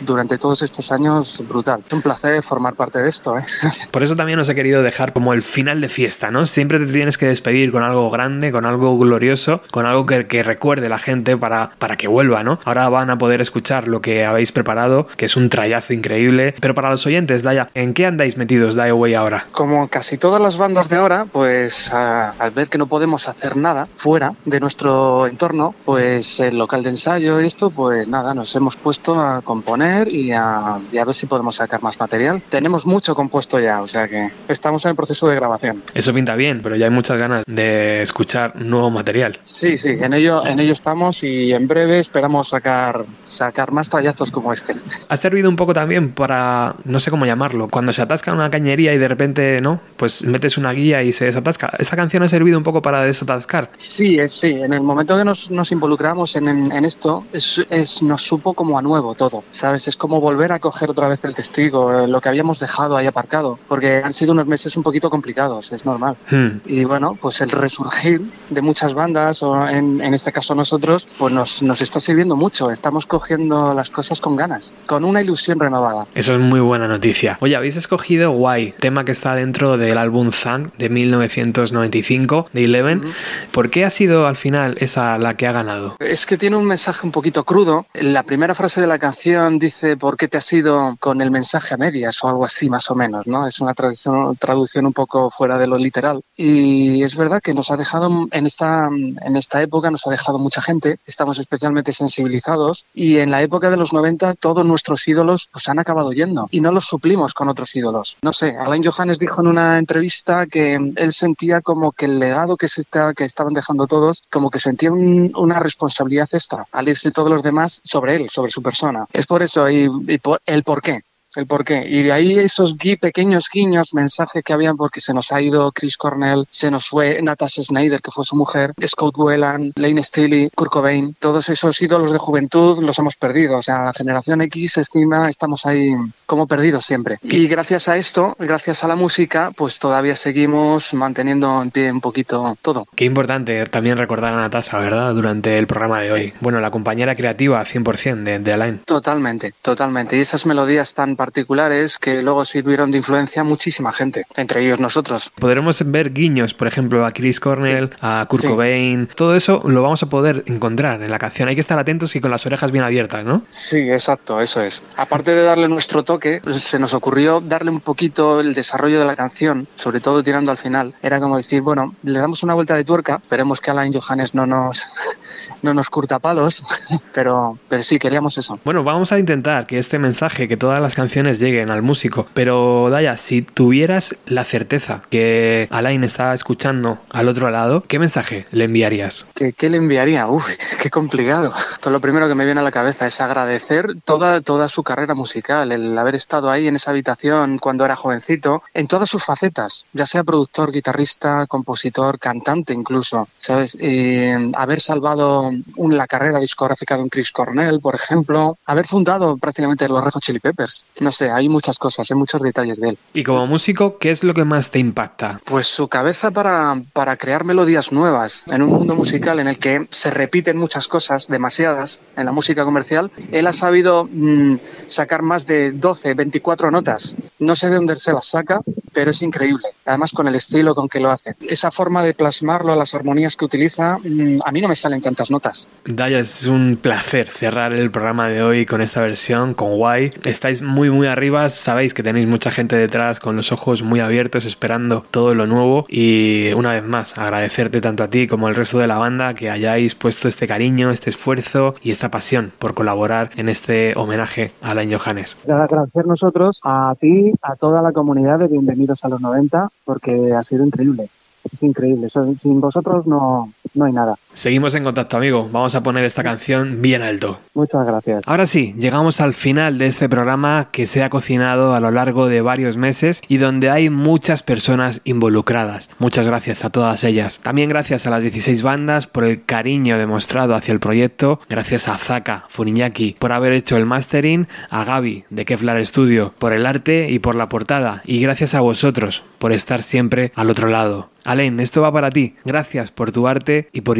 durante 0.00 0.38
todos 0.38 0.62
estos 0.62 0.90
años 0.90 1.40
brutal. 1.48 1.84
Es 1.86 1.92
un 1.92 2.02
placer 2.02 2.42
formar 2.42 2.74
parte 2.74 2.98
de 2.98 3.08
esto. 3.08 3.38
¿eh? 3.38 3.44
Por 3.92 4.02
eso 4.02 4.16
también 4.16 4.40
os 4.40 4.48
he 4.48 4.56
querido 4.56 4.82
dejar 4.82 5.12
como 5.12 5.34
el 5.34 5.42
final 5.42 5.80
de 5.80 5.88
fiesta, 5.88 6.32
¿no? 6.32 6.46
Siempre 6.46 6.80
te 6.80 6.86
tienes 6.86 7.16
que 7.16 7.26
despedir 7.26 7.70
con 7.70 7.84
algo 7.84 8.10
grande, 8.10 8.50
con 8.50 8.66
algo 8.66 8.98
glorioso, 8.98 9.62
con 9.70 9.86
algo 9.86 10.04
que, 10.04 10.26
que 10.26 10.42
recuerde 10.42 10.88
la 10.88 10.98
gente 10.98 11.36
para, 11.36 11.70
para 11.78 11.96
que 11.96 12.08
vuelva, 12.08 12.42
¿no? 12.42 12.58
Ahora 12.64 12.88
van 12.88 13.10
a 13.10 13.18
poder 13.18 13.40
escuchar 13.40 13.86
lo 13.86 14.00
que 14.00 14.24
habéis 14.24 14.50
preparado, 14.50 15.06
que 15.16 15.26
es 15.26 15.36
un 15.36 15.48
trayazo 15.48 15.75
rollazo 15.76 15.92
increíble. 15.92 16.54
Pero 16.60 16.74
para 16.74 16.90
los 16.90 17.04
oyentes, 17.06 17.42
Daya, 17.42 17.68
¿en 17.74 17.94
qué 17.94 18.06
andáis 18.06 18.36
metidos 18.36 18.74
Die 18.74 18.88
Away 18.88 19.14
ahora? 19.14 19.46
Como 19.52 19.88
casi 19.88 20.18
todas 20.18 20.40
las 20.40 20.56
bandas 20.56 20.88
de 20.88 20.96
ahora, 20.96 21.26
pues 21.30 21.92
a- 21.92 22.30
al 22.30 22.50
ver 22.50 22.68
que 22.68 22.78
no 22.78 22.86
podemos 22.86 23.28
hacer 23.28 23.56
nada 23.56 23.88
fuera 23.96 24.32
de 24.44 24.60
nuestro 24.60 25.26
entorno, 25.26 25.74
pues 25.84 26.40
el 26.40 26.58
local 26.58 26.82
de 26.82 26.90
ensayo 26.90 27.40
y 27.40 27.46
esto, 27.46 27.70
pues 27.70 28.08
nada, 28.08 28.34
nos 28.34 28.54
hemos 28.56 28.76
puesto 28.76 29.20
a 29.20 29.42
componer 29.42 30.08
y 30.08 30.32
a, 30.32 30.78
y 30.92 30.98
a 30.98 31.04
ver 31.04 31.14
si 31.14 31.26
podemos 31.26 31.56
sacar 31.56 31.82
más 31.82 31.98
material. 32.00 32.42
Tenemos 32.48 32.86
mucho 32.86 33.14
compuesto 33.14 33.60
ya, 33.60 33.82
o 33.82 33.88
sea 33.88 34.08
que 34.08 34.30
estamos 34.48 34.84
en 34.84 34.90
el 34.90 34.96
proceso 34.96 35.28
de 35.28 35.36
grabación. 35.36 35.82
Eso 35.94 36.12
pinta 36.14 36.34
bien, 36.36 36.60
pero 36.62 36.76
ya 36.76 36.86
hay 36.86 36.90
muchas 36.92 37.18
ganas 37.18 37.44
de 37.46 38.02
escuchar 38.02 38.56
nuevo 38.56 38.90
material. 38.90 39.38
Sí, 39.44 39.76
sí, 39.76 39.90
en 39.90 40.14
ello, 40.14 40.46
en 40.46 40.58
ello 40.60 40.72
estamos 40.72 41.22
y 41.22 41.52
en 41.52 41.66
breve 41.68 41.98
esperamos 41.98 42.48
sacar, 42.48 43.04
sacar 43.24 43.72
más 43.72 43.90
trayazos 43.90 44.30
como 44.30 44.52
este. 44.52 44.74
Ha 45.08 45.16
servido 45.16 45.48
un 45.48 45.56
poco 45.56 45.65
también 45.74 46.12
para, 46.12 46.74
no 46.84 46.98
sé 46.98 47.10
cómo 47.10 47.26
llamarlo, 47.26 47.68
cuando 47.68 47.92
se 47.92 48.02
atasca 48.02 48.32
una 48.32 48.50
cañería 48.50 48.92
y 48.94 48.98
de 48.98 49.08
repente, 49.08 49.60
¿no? 49.60 49.80
Pues 49.96 50.24
metes 50.24 50.58
una 50.58 50.72
guía 50.72 51.02
y 51.02 51.12
se 51.12 51.24
desatasca. 51.26 51.72
Esta 51.78 51.96
canción 51.96 52.22
ha 52.22 52.28
servido 52.28 52.58
un 52.58 52.64
poco 52.64 52.82
para 52.82 53.02
desatascar. 53.02 53.70
Sí, 53.76 54.18
es, 54.18 54.32
sí, 54.32 54.48
en 54.48 54.72
el 54.72 54.80
momento 54.80 55.16
que 55.16 55.24
nos, 55.24 55.50
nos 55.50 55.72
involucramos 55.72 56.36
en, 56.36 56.48
en- 56.48 56.72
en 56.72 56.84
esto, 56.84 57.24
es, 57.32 57.64
es- 57.70 58.02
nos 58.02 58.22
supo 58.22 58.54
como 58.54 58.78
a 58.78 58.82
nuevo 58.82 59.14
todo, 59.14 59.44
¿sabes? 59.50 59.88
Es 59.88 59.96
como 59.96 60.20
volver 60.20 60.52
a 60.52 60.58
coger 60.58 60.90
otra 60.90 61.08
vez 61.08 61.24
el 61.24 61.34
testigo, 61.34 61.92
eh, 62.00 62.08
lo 62.08 62.20
que 62.20 62.28
habíamos 62.28 62.58
dejado 62.58 62.96
ahí 62.96 63.06
aparcado, 63.06 63.58
porque 63.68 64.02
han 64.04 64.12
sido 64.12 64.32
unos 64.32 64.46
meses 64.46 64.76
un 64.76 64.82
poquito 64.82 65.10
complicados, 65.10 65.72
es 65.72 65.84
normal. 65.86 66.16
Hmm. 66.30 66.58
Y 66.66 66.84
bueno, 66.84 67.16
pues 67.20 67.40
el 67.40 67.50
resurgir 67.50 68.20
de 68.50 68.60
muchas 68.62 68.94
bandas, 68.94 69.42
o 69.42 69.68
en, 69.68 70.00
en 70.00 70.14
este 70.14 70.32
caso 70.32 70.54
nosotros, 70.54 71.06
pues 71.18 71.32
nos, 71.32 71.62
nos 71.62 71.80
está 71.82 72.00
sirviendo 72.00 72.36
mucho, 72.36 72.70
estamos 72.70 73.06
cogiendo 73.06 73.72
las 73.74 73.90
cosas 73.90 74.20
con 74.20 74.36
ganas, 74.36 74.72
con 74.86 75.04
una 75.04 75.20
ilusión 75.22 75.45
renovada. 75.54 76.06
Eso 76.14 76.34
es 76.34 76.40
muy 76.40 76.60
buena 76.60 76.88
noticia. 76.88 77.38
Oye, 77.40 77.56
habéis 77.56 77.76
escogido 77.76 78.32
Why, 78.32 78.74
tema 78.78 79.04
que 79.04 79.12
está 79.12 79.34
dentro 79.34 79.76
del 79.76 79.98
álbum 79.98 80.32
Zang 80.32 80.70
de 80.78 80.88
1995 80.88 82.46
de 82.52 82.64
Eleven. 82.64 83.12
¿Por 83.52 83.70
qué 83.70 83.84
ha 83.84 83.90
sido 83.90 84.26
al 84.26 84.36
final 84.36 84.76
esa 84.80 85.18
la 85.18 85.36
que 85.36 85.46
ha 85.46 85.52
ganado? 85.52 85.96
Es 86.00 86.26
que 86.26 86.38
tiene 86.38 86.56
un 86.56 86.64
mensaje 86.64 87.06
un 87.06 87.12
poquito 87.12 87.44
crudo. 87.44 87.86
La 87.94 88.22
primera 88.22 88.54
frase 88.54 88.80
de 88.80 88.86
la 88.86 88.98
canción 88.98 89.58
dice 89.58 89.96
¿por 89.96 90.16
qué 90.16 90.28
te 90.28 90.38
has 90.38 90.52
ido 90.52 90.96
con 90.98 91.20
el 91.20 91.30
mensaje 91.30 91.74
a 91.74 91.76
medias? 91.76 92.16
o 92.22 92.28
algo 92.28 92.44
así 92.44 92.68
más 92.68 92.90
o 92.90 92.94
menos, 92.94 93.26
¿no? 93.26 93.46
Es 93.46 93.60
una 93.60 93.74
traducción, 93.74 94.36
traducción 94.36 94.86
un 94.86 94.92
poco 94.92 95.30
fuera 95.30 95.58
de 95.58 95.66
lo 95.66 95.78
literal. 95.78 96.22
Y 96.36 97.02
es 97.02 97.16
verdad 97.16 97.40
que 97.42 97.54
nos 97.54 97.70
ha 97.70 97.76
dejado 97.76 98.28
en 98.30 98.46
esta, 98.46 98.88
en 98.88 99.36
esta 99.36 99.62
época, 99.62 99.90
nos 99.90 100.06
ha 100.06 100.10
dejado 100.10 100.38
mucha 100.38 100.62
gente, 100.62 100.98
estamos 101.06 101.38
especialmente 101.38 101.92
sensibilizados 101.92 102.84
y 102.94 103.18
en 103.18 103.30
la 103.30 103.42
época 103.42 103.70
de 103.70 103.76
los 103.76 103.92
90 103.92 104.34
todos 104.34 104.64
nuestros 104.64 105.06
ídolos 105.08 105.35
pues 105.52 105.68
han 105.68 105.78
acabado 105.78 106.12
yendo 106.12 106.48
y 106.50 106.60
no 106.60 106.72
los 106.72 106.84
suplimos 106.86 107.34
con 107.34 107.48
otros 107.48 107.74
ídolos. 107.76 108.16
No 108.22 108.32
sé, 108.32 108.56
Alain 108.56 108.82
Johannes 108.84 109.18
dijo 109.18 109.40
en 109.42 109.48
una 109.48 109.78
entrevista 109.78 110.46
que 110.46 110.74
él 110.74 111.12
sentía 111.12 111.60
como 111.60 111.92
que 111.92 112.06
el 112.06 112.18
legado 112.18 112.56
que, 112.56 112.68
se 112.68 112.80
está, 112.80 113.12
que 113.14 113.24
estaban 113.24 113.52
dejando 113.54 113.86
todos, 113.86 114.22
como 114.30 114.50
que 114.50 114.60
sentía 114.60 114.90
un- 114.92 115.32
una 115.36 115.58
responsabilidad 115.60 116.28
extra 116.32 116.64
al 116.72 116.88
irse 116.88 117.10
todos 117.10 117.30
los 117.30 117.42
demás 117.42 117.80
sobre 117.84 118.16
él, 118.16 118.28
sobre 118.30 118.50
su 118.50 118.62
persona. 118.62 119.06
Es 119.12 119.26
por 119.26 119.42
eso 119.42 119.68
y, 119.70 119.90
y 120.08 120.18
por- 120.18 120.40
el 120.46 120.62
por 120.62 120.80
qué. 120.82 121.02
El 121.36 121.46
por 121.46 121.64
qué. 121.64 121.84
Y 121.88 122.02
de 122.02 122.12
ahí 122.12 122.38
esos 122.38 122.76
gui- 122.76 122.98
pequeños 122.98 123.48
guiños, 123.52 123.94
mensajes 123.94 124.42
que 124.42 124.52
habían 124.52 124.76
porque 124.76 125.00
se 125.00 125.14
nos 125.14 125.30
ha 125.32 125.40
ido 125.40 125.70
Chris 125.72 125.96
Cornell, 125.96 126.46
se 126.50 126.70
nos 126.70 126.88
fue 126.88 127.20
Natasha 127.22 127.62
Snyder, 127.62 128.00
que 128.00 128.10
fue 128.10 128.24
su 128.24 128.34
mujer, 128.36 128.72
Scott 128.86 129.14
Whelan, 129.16 129.72
Lane 129.76 130.02
Staley, 130.02 130.50
Kurt 130.54 130.72
Cobain. 130.72 131.14
Todos 131.18 131.48
esos 131.48 131.80
ídolos 131.80 132.12
de 132.12 132.18
juventud 132.18 132.82
los 132.82 132.98
hemos 132.98 133.16
perdido. 133.16 133.58
O 133.58 133.62
sea, 133.62 133.84
la 133.84 133.92
generación 133.92 134.40
X, 134.42 134.78
encima, 134.78 135.28
estamos 135.28 135.66
ahí 135.66 135.94
como 136.26 136.46
perdidos 136.46 136.84
siempre. 136.84 137.16
Y 137.22 137.46
gracias 137.48 137.88
a 137.88 137.96
esto, 137.96 138.34
gracias 138.38 138.82
a 138.82 138.88
la 138.88 138.96
música, 138.96 139.50
pues 139.56 139.78
todavía 139.78 140.16
seguimos 140.16 140.94
manteniendo 140.94 141.62
en 141.62 141.70
pie 141.70 141.92
un 141.92 142.00
poquito 142.00 142.56
todo. 142.62 142.86
Qué 142.94 143.04
importante 143.04 143.64
también 143.66 143.96
recordar 143.98 144.32
a 144.32 144.36
Natasha, 144.38 144.78
¿verdad? 144.78 145.14
Durante 145.14 145.58
el 145.58 145.66
programa 145.66 146.00
de 146.00 146.12
hoy. 146.12 146.32
Bueno, 146.40 146.60
la 146.60 146.70
compañera 146.70 147.14
creativa 147.14 147.62
100% 147.64 148.22
de, 148.24 148.38
de 148.38 148.52
Alain. 148.52 148.80
Totalmente, 148.84 149.52
totalmente. 149.62 150.16
Y 150.16 150.20
esas 150.20 150.46
melodías 150.46 150.94
tan 150.94 151.16
particulares 151.26 151.98
que 151.98 152.22
luego 152.22 152.44
sirvieron 152.44 152.92
de 152.92 152.98
influencia 152.98 153.42
a 153.42 153.44
muchísima 153.44 153.92
gente, 153.92 154.24
entre 154.36 154.64
ellos 154.64 154.78
nosotros. 154.78 155.32
Podremos 155.38 155.82
ver 155.90 156.12
guiños, 156.12 156.54
por 156.54 156.68
ejemplo, 156.68 157.04
a 157.04 157.12
Chris 157.12 157.40
Cornell, 157.40 157.90
a 158.00 158.24
Kurt 158.28 158.42
Sí. 158.42 158.48
Cobain. 158.48 159.08
Todo 159.14 159.34
eso 159.34 159.60
lo 159.66 159.82
vamos 159.82 160.02
a 160.04 160.06
poder 160.08 160.44
encontrar 160.46 161.02
en 161.02 161.10
la 161.10 161.18
canción. 161.18 161.48
Hay 161.48 161.56
que 161.56 161.60
estar 161.60 161.78
atentos 161.78 162.14
y 162.14 162.20
con 162.20 162.30
las 162.30 162.46
orejas 162.46 162.70
bien 162.70 162.84
abiertas, 162.84 163.24
¿no? 163.24 163.42
Sí, 163.50 163.90
exacto, 163.90 164.40
eso 164.40 164.62
es. 164.62 164.84
Aparte 164.96 165.32
de 165.34 165.42
darle 165.42 165.66
nuestro 165.68 166.04
toque, 166.04 166.40
se 166.58 166.78
nos 166.78 166.94
ocurrió 166.94 167.40
darle 167.40 167.70
un 167.72 167.80
poquito 167.80 168.38
el 168.40 168.54
desarrollo 168.54 169.00
de 169.00 169.06
la 169.06 169.16
canción, 169.16 169.66
sobre 169.74 169.98
todo 170.00 170.22
tirando 170.22 170.52
al 170.52 170.58
final. 170.58 170.94
Era 171.02 171.18
como 171.18 171.36
decir, 171.38 171.60
bueno, 171.62 171.94
le 172.04 172.20
damos 172.20 172.42
una 172.44 172.54
vuelta 172.54 172.74
de 172.76 172.84
tuerca, 172.84 173.18
esperemos 173.20 173.60
que 173.60 173.72
Alain 173.72 173.92
Johannes 173.92 174.34
no 174.34 174.46
nos, 174.46 174.86
no 175.62 175.74
nos 175.74 175.90
curta 175.90 176.18
palos, 176.20 176.62
pero, 177.12 177.58
pero 177.68 177.82
sí, 177.82 177.98
queríamos 177.98 178.38
eso. 178.38 178.60
Bueno, 178.64 178.84
vamos 178.84 179.10
a 179.10 179.18
intentar 179.18 179.66
que 179.66 179.78
este 179.78 179.98
mensaje, 179.98 180.46
que 180.46 180.56
todas 180.56 180.80
las 180.80 180.94
canciones 180.94 181.15
lleguen 181.24 181.70
al 181.70 181.82
músico. 181.82 182.26
Pero, 182.34 182.88
Daya, 182.90 183.16
si 183.16 183.42
tuvieras 183.42 184.16
la 184.26 184.44
certeza 184.44 185.02
que 185.10 185.68
Alain 185.70 186.04
está 186.04 186.34
escuchando 186.34 186.98
al 187.10 187.28
otro 187.28 187.50
lado, 187.50 187.84
¿qué 187.86 187.98
mensaje 187.98 188.46
le 188.50 188.64
enviarías? 188.64 189.26
¿Qué, 189.34 189.52
qué 189.52 189.70
le 189.70 189.78
enviaría? 189.78 190.28
Uy, 190.28 190.42
qué 190.82 190.90
complicado. 190.90 191.52
Todo 191.80 191.92
lo 191.92 192.00
primero 192.00 192.28
que 192.28 192.34
me 192.34 192.44
viene 192.44 192.60
a 192.60 192.64
la 192.64 192.70
cabeza 192.70 193.06
es 193.06 193.20
agradecer 193.20 193.96
toda, 194.04 194.40
toda 194.40 194.68
su 194.68 194.82
carrera 194.82 195.14
musical, 195.14 195.72
el 195.72 195.96
haber 195.96 196.14
estado 196.14 196.50
ahí 196.50 196.68
en 196.68 196.76
esa 196.76 196.90
habitación 196.90 197.58
cuando 197.58 197.84
era 197.84 197.96
jovencito, 197.96 198.62
en 198.74 198.86
todas 198.86 199.08
sus 199.08 199.24
facetas, 199.24 199.84
ya 199.92 200.06
sea 200.06 200.24
productor, 200.24 200.72
guitarrista, 200.72 201.46
compositor, 201.46 202.18
cantante 202.18 202.74
incluso, 202.74 203.28
¿sabes? 203.36 203.76
Y 203.80 204.30
haber 204.54 204.80
salvado 204.80 205.50
la 205.76 206.06
carrera 206.06 206.38
discográfica 206.38 206.96
de 206.96 207.02
un 207.02 207.08
Chris 207.08 207.30
Cornell, 207.32 207.80
por 207.80 207.94
ejemplo, 207.94 208.58
haber 208.66 208.86
fundado 208.86 209.36
prácticamente 209.36 209.88
los 209.88 210.02
Red 210.02 210.12
Hot 210.12 210.22
Chili 210.22 210.40
Peppers. 210.40 210.84
No 211.06 211.12
sé, 211.12 211.30
hay 211.30 211.48
muchas 211.48 211.78
cosas, 211.78 212.10
hay 212.10 212.16
muchos 212.16 212.42
detalles 212.42 212.80
de 212.80 212.88
él. 212.88 212.98
Y 213.14 213.22
como 213.22 213.46
músico, 213.46 213.96
¿qué 213.98 214.10
es 214.10 214.24
lo 214.24 214.34
que 214.34 214.44
más 214.44 214.72
te 214.72 214.80
impacta? 214.80 215.40
Pues 215.44 215.68
su 215.68 215.86
cabeza 215.86 216.32
para, 216.32 216.82
para 216.92 217.16
crear 217.16 217.44
melodías 217.44 217.92
nuevas 217.92 218.44
en 218.48 218.62
un 218.62 218.70
mundo 218.70 218.96
musical 218.96 219.38
en 219.38 219.46
el 219.46 219.60
que 219.60 219.86
se 219.90 220.10
repiten 220.10 220.58
muchas 220.58 220.88
cosas, 220.88 221.28
demasiadas, 221.28 222.00
en 222.16 222.24
la 222.24 222.32
música 222.32 222.64
comercial, 222.64 223.12
él 223.30 223.46
ha 223.46 223.52
sabido 223.52 224.08
mm, 224.10 224.56
sacar 224.88 225.22
más 225.22 225.46
de 225.46 225.70
12, 225.70 226.14
24 226.14 226.72
notas. 226.72 227.14
No 227.38 227.54
sé 227.54 227.70
de 227.70 227.76
dónde 227.76 227.94
se 227.94 228.12
las 228.12 228.26
saca, 228.26 228.58
pero 228.92 229.12
es 229.12 229.22
increíble. 229.22 229.68
Además, 229.84 230.10
con 230.10 230.26
el 230.26 230.34
estilo 230.34 230.74
con 230.74 230.88
que 230.88 230.98
lo 230.98 231.12
hace. 231.12 231.36
Esa 231.40 231.70
forma 231.70 232.02
de 232.02 232.14
plasmarlo, 232.14 232.74
las 232.74 232.96
armonías 232.96 233.36
que 233.36 233.44
utiliza, 233.44 233.98
mm, 233.98 234.40
a 234.44 234.50
mí 234.50 234.60
no 234.60 234.66
me 234.66 234.74
salen 234.74 235.00
tantas 235.00 235.30
notas. 235.30 235.68
Daya, 235.84 236.18
es 236.18 236.46
un 236.46 236.76
placer 236.82 237.28
cerrar 237.28 237.74
el 237.74 237.92
programa 237.92 238.28
de 238.28 238.42
hoy 238.42 238.66
con 238.66 238.80
esta 238.80 239.02
versión, 239.02 239.54
con 239.54 239.68
Why. 239.74 240.12
Estáis 240.24 240.62
muy, 240.62 240.88
muy 240.96 241.06
arriba. 241.06 241.48
Sabéis 241.50 241.92
que 241.92 242.02
tenéis 242.02 242.26
mucha 242.26 242.50
gente 242.50 242.74
detrás 242.74 243.20
con 243.20 243.36
los 243.36 243.52
ojos 243.52 243.82
muy 243.82 244.00
abiertos 244.00 244.46
esperando 244.46 245.04
todo 245.10 245.34
lo 245.34 245.46
nuevo. 245.46 245.84
Y 245.88 246.52
una 246.54 246.72
vez 246.72 246.84
más, 246.84 247.18
agradecerte 247.18 247.80
tanto 247.80 248.02
a 248.02 248.08
ti 248.08 248.26
como 248.26 248.48
al 248.48 248.54
resto 248.54 248.78
de 248.78 248.86
la 248.86 248.96
banda 248.96 249.34
que 249.34 249.50
hayáis 249.50 249.94
puesto 249.94 250.26
este 250.26 250.48
cariño, 250.48 250.90
este 250.90 251.10
esfuerzo 251.10 251.74
y 251.82 251.90
esta 251.90 252.10
pasión 252.10 252.50
por 252.58 252.74
colaborar 252.74 253.30
en 253.36 253.48
este 253.48 253.92
homenaje 253.96 254.52
a 254.62 254.70
Alain 254.70 254.90
Johannes. 254.90 255.36
Agradecer 255.46 256.06
nosotros 256.06 256.58
a 256.64 256.94
ti, 256.98 257.32
a 257.42 257.56
toda 257.56 257.82
la 257.82 257.92
comunidad 257.92 258.38
de 258.38 258.48
Bienvenidos 258.48 259.04
a 259.04 259.08
los 259.08 259.20
90, 259.20 259.68
porque 259.84 260.32
ha 260.32 260.42
sido 260.44 260.64
increíble. 260.64 261.08
Es 261.52 261.62
increíble. 261.62 262.08
Sin 262.10 262.60
vosotros 262.60 263.06
no, 263.06 263.52
no 263.74 263.84
hay 263.84 263.92
nada. 263.92 264.14
Seguimos 264.36 264.74
en 264.74 264.84
contacto, 264.84 265.16
amigo. 265.16 265.48
Vamos 265.50 265.74
a 265.76 265.82
poner 265.82 266.04
esta 266.04 266.22
canción 266.22 266.82
bien 266.82 267.00
alto. 267.00 267.38
Muchas 267.54 267.86
gracias. 267.86 268.22
Ahora 268.26 268.44
sí, 268.44 268.74
llegamos 268.76 269.22
al 269.22 269.32
final 269.32 269.78
de 269.78 269.86
este 269.86 270.10
programa 270.10 270.68
que 270.70 270.86
se 270.86 271.02
ha 271.02 271.08
cocinado 271.08 271.74
a 271.74 271.80
lo 271.80 271.90
largo 271.90 272.28
de 272.28 272.42
varios 272.42 272.76
meses 272.76 273.22
y 273.28 273.38
donde 273.38 273.70
hay 273.70 273.88
muchas 273.88 274.42
personas 274.42 275.00
involucradas. 275.04 275.88
Muchas 275.98 276.26
gracias 276.26 276.66
a 276.66 276.68
todas 276.68 277.02
ellas. 277.02 277.40
También 277.42 277.70
gracias 277.70 278.06
a 278.06 278.10
las 278.10 278.20
16 278.20 278.62
bandas 278.62 279.06
por 279.06 279.24
el 279.24 279.42
cariño 279.42 279.96
demostrado 279.96 280.54
hacia 280.54 280.72
el 280.72 280.80
proyecto. 280.80 281.40
Gracias 281.48 281.88
a 281.88 281.96
Zaka 281.96 282.44
Funiñaki 282.50 283.16
por 283.18 283.32
haber 283.32 283.54
hecho 283.54 283.78
el 283.78 283.86
mastering, 283.86 284.48
a 284.68 284.84
Gaby 284.84 285.24
de 285.30 285.44
Kevlar 285.46 285.84
Studio 285.86 286.34
por 286.38 286.52
el 286.52 286.66
arte 286.66 287.08
y 287.08 287.20
por 287.20 287.36
la 287.36 287.48
portada. 287.48 288.02
Y 288.04 288.20
gracias 288.20 288.54
a 288.54 288.60
vosotros 288.60 289.22
por 289.38 289.52
estar 289.52 289.80
siempre 289.80 290.32
al 290.34 290.50
otro 290.50 290.68
lado. 290.68 291.08
Alain, 291.26 291.58
esto 291.58 291.82
va 291.82 291.92
para 291.92 292.10
ti. 292.10 292.36
Gracias 292.44 292.92
por 292.92 293.10
tu 293.10 293.26
arte 293.26 293.68
y 293.72 293.80
por 293.80 293.98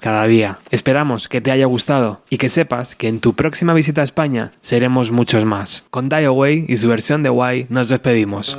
cada 0.00 0.26
día. 0.26 0.58
Esperamos 0.70 1.28
que 1.28 1.40
te 1.40 1.50
haya 1.50 1.66
gustado 1.66 2.20
y 2.30 2.38
que 2.38 2.48
sepas 2.48 2.94
que 2.94 3.08
en 3.08 3.20
tu 3.20 3.34
próxima 3.34 3.74
visita 3.74 4.00
a 4.00 4.04
España 4.04 4.52
seremos 4.60 5.10
muchos 5.10 5.44
más. 5.44 5.84
Con 5.90 6.08
Die 6.08 6.24
Away 6.24 6.66
y 6.68 6.76
su 6.76 6.88
versión 6.88 7.22
de 7.22 7.30
Why 7.30 7.66
nos 7.68 7.88
despedimos. 7.88 8.56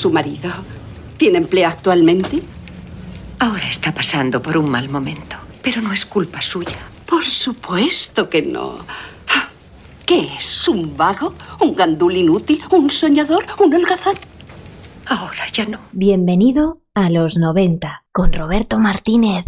su 0.00 0.10
marido. 0.10 0.50
¿Tiene 1.18 1.36
empleo 1.36 1.68
actualmente? 1.68 2.42
Ahora 3.38 3.68
está 3.68 3.92
pasando 3.92 4.40
por 4.40 4.56
un 4.56 4.70
mal 4.70 4.88
momento, 4.88 5.36
pero 5.62 5.82
no 5.82 5.92
es 5.92 6.06
culpa 6.06 6.40
suya. 6.40 6.78
Por 7.04 7.26
supuesto 7.26 8.30
que 8.30 8.40
no. 8.40 8.78
¿Qué 10.06 10.30
es? 10.36 10.66
¿Un 10.68 10.96
vago? 10.96 11.34
¿Un 11.60 11.74
gandul 11.74 12.16
inútil? 12.16 12.62
¿Un 12.70 12.88
soñador? 12.88 13.44
¿Un 13.58 13.74
holgazán? 13.74 14.16
Ahora 15.06 15.46
ya 15.52 15.66
no. 15.66 15.80
Bienvenido 15.92 16.80
a 16.94 17.10
los 17.10 17.36
90 17.36 18.04
con 18.10 18.32
Roberto 18.32 18.78
Martínez. 18.78 19.44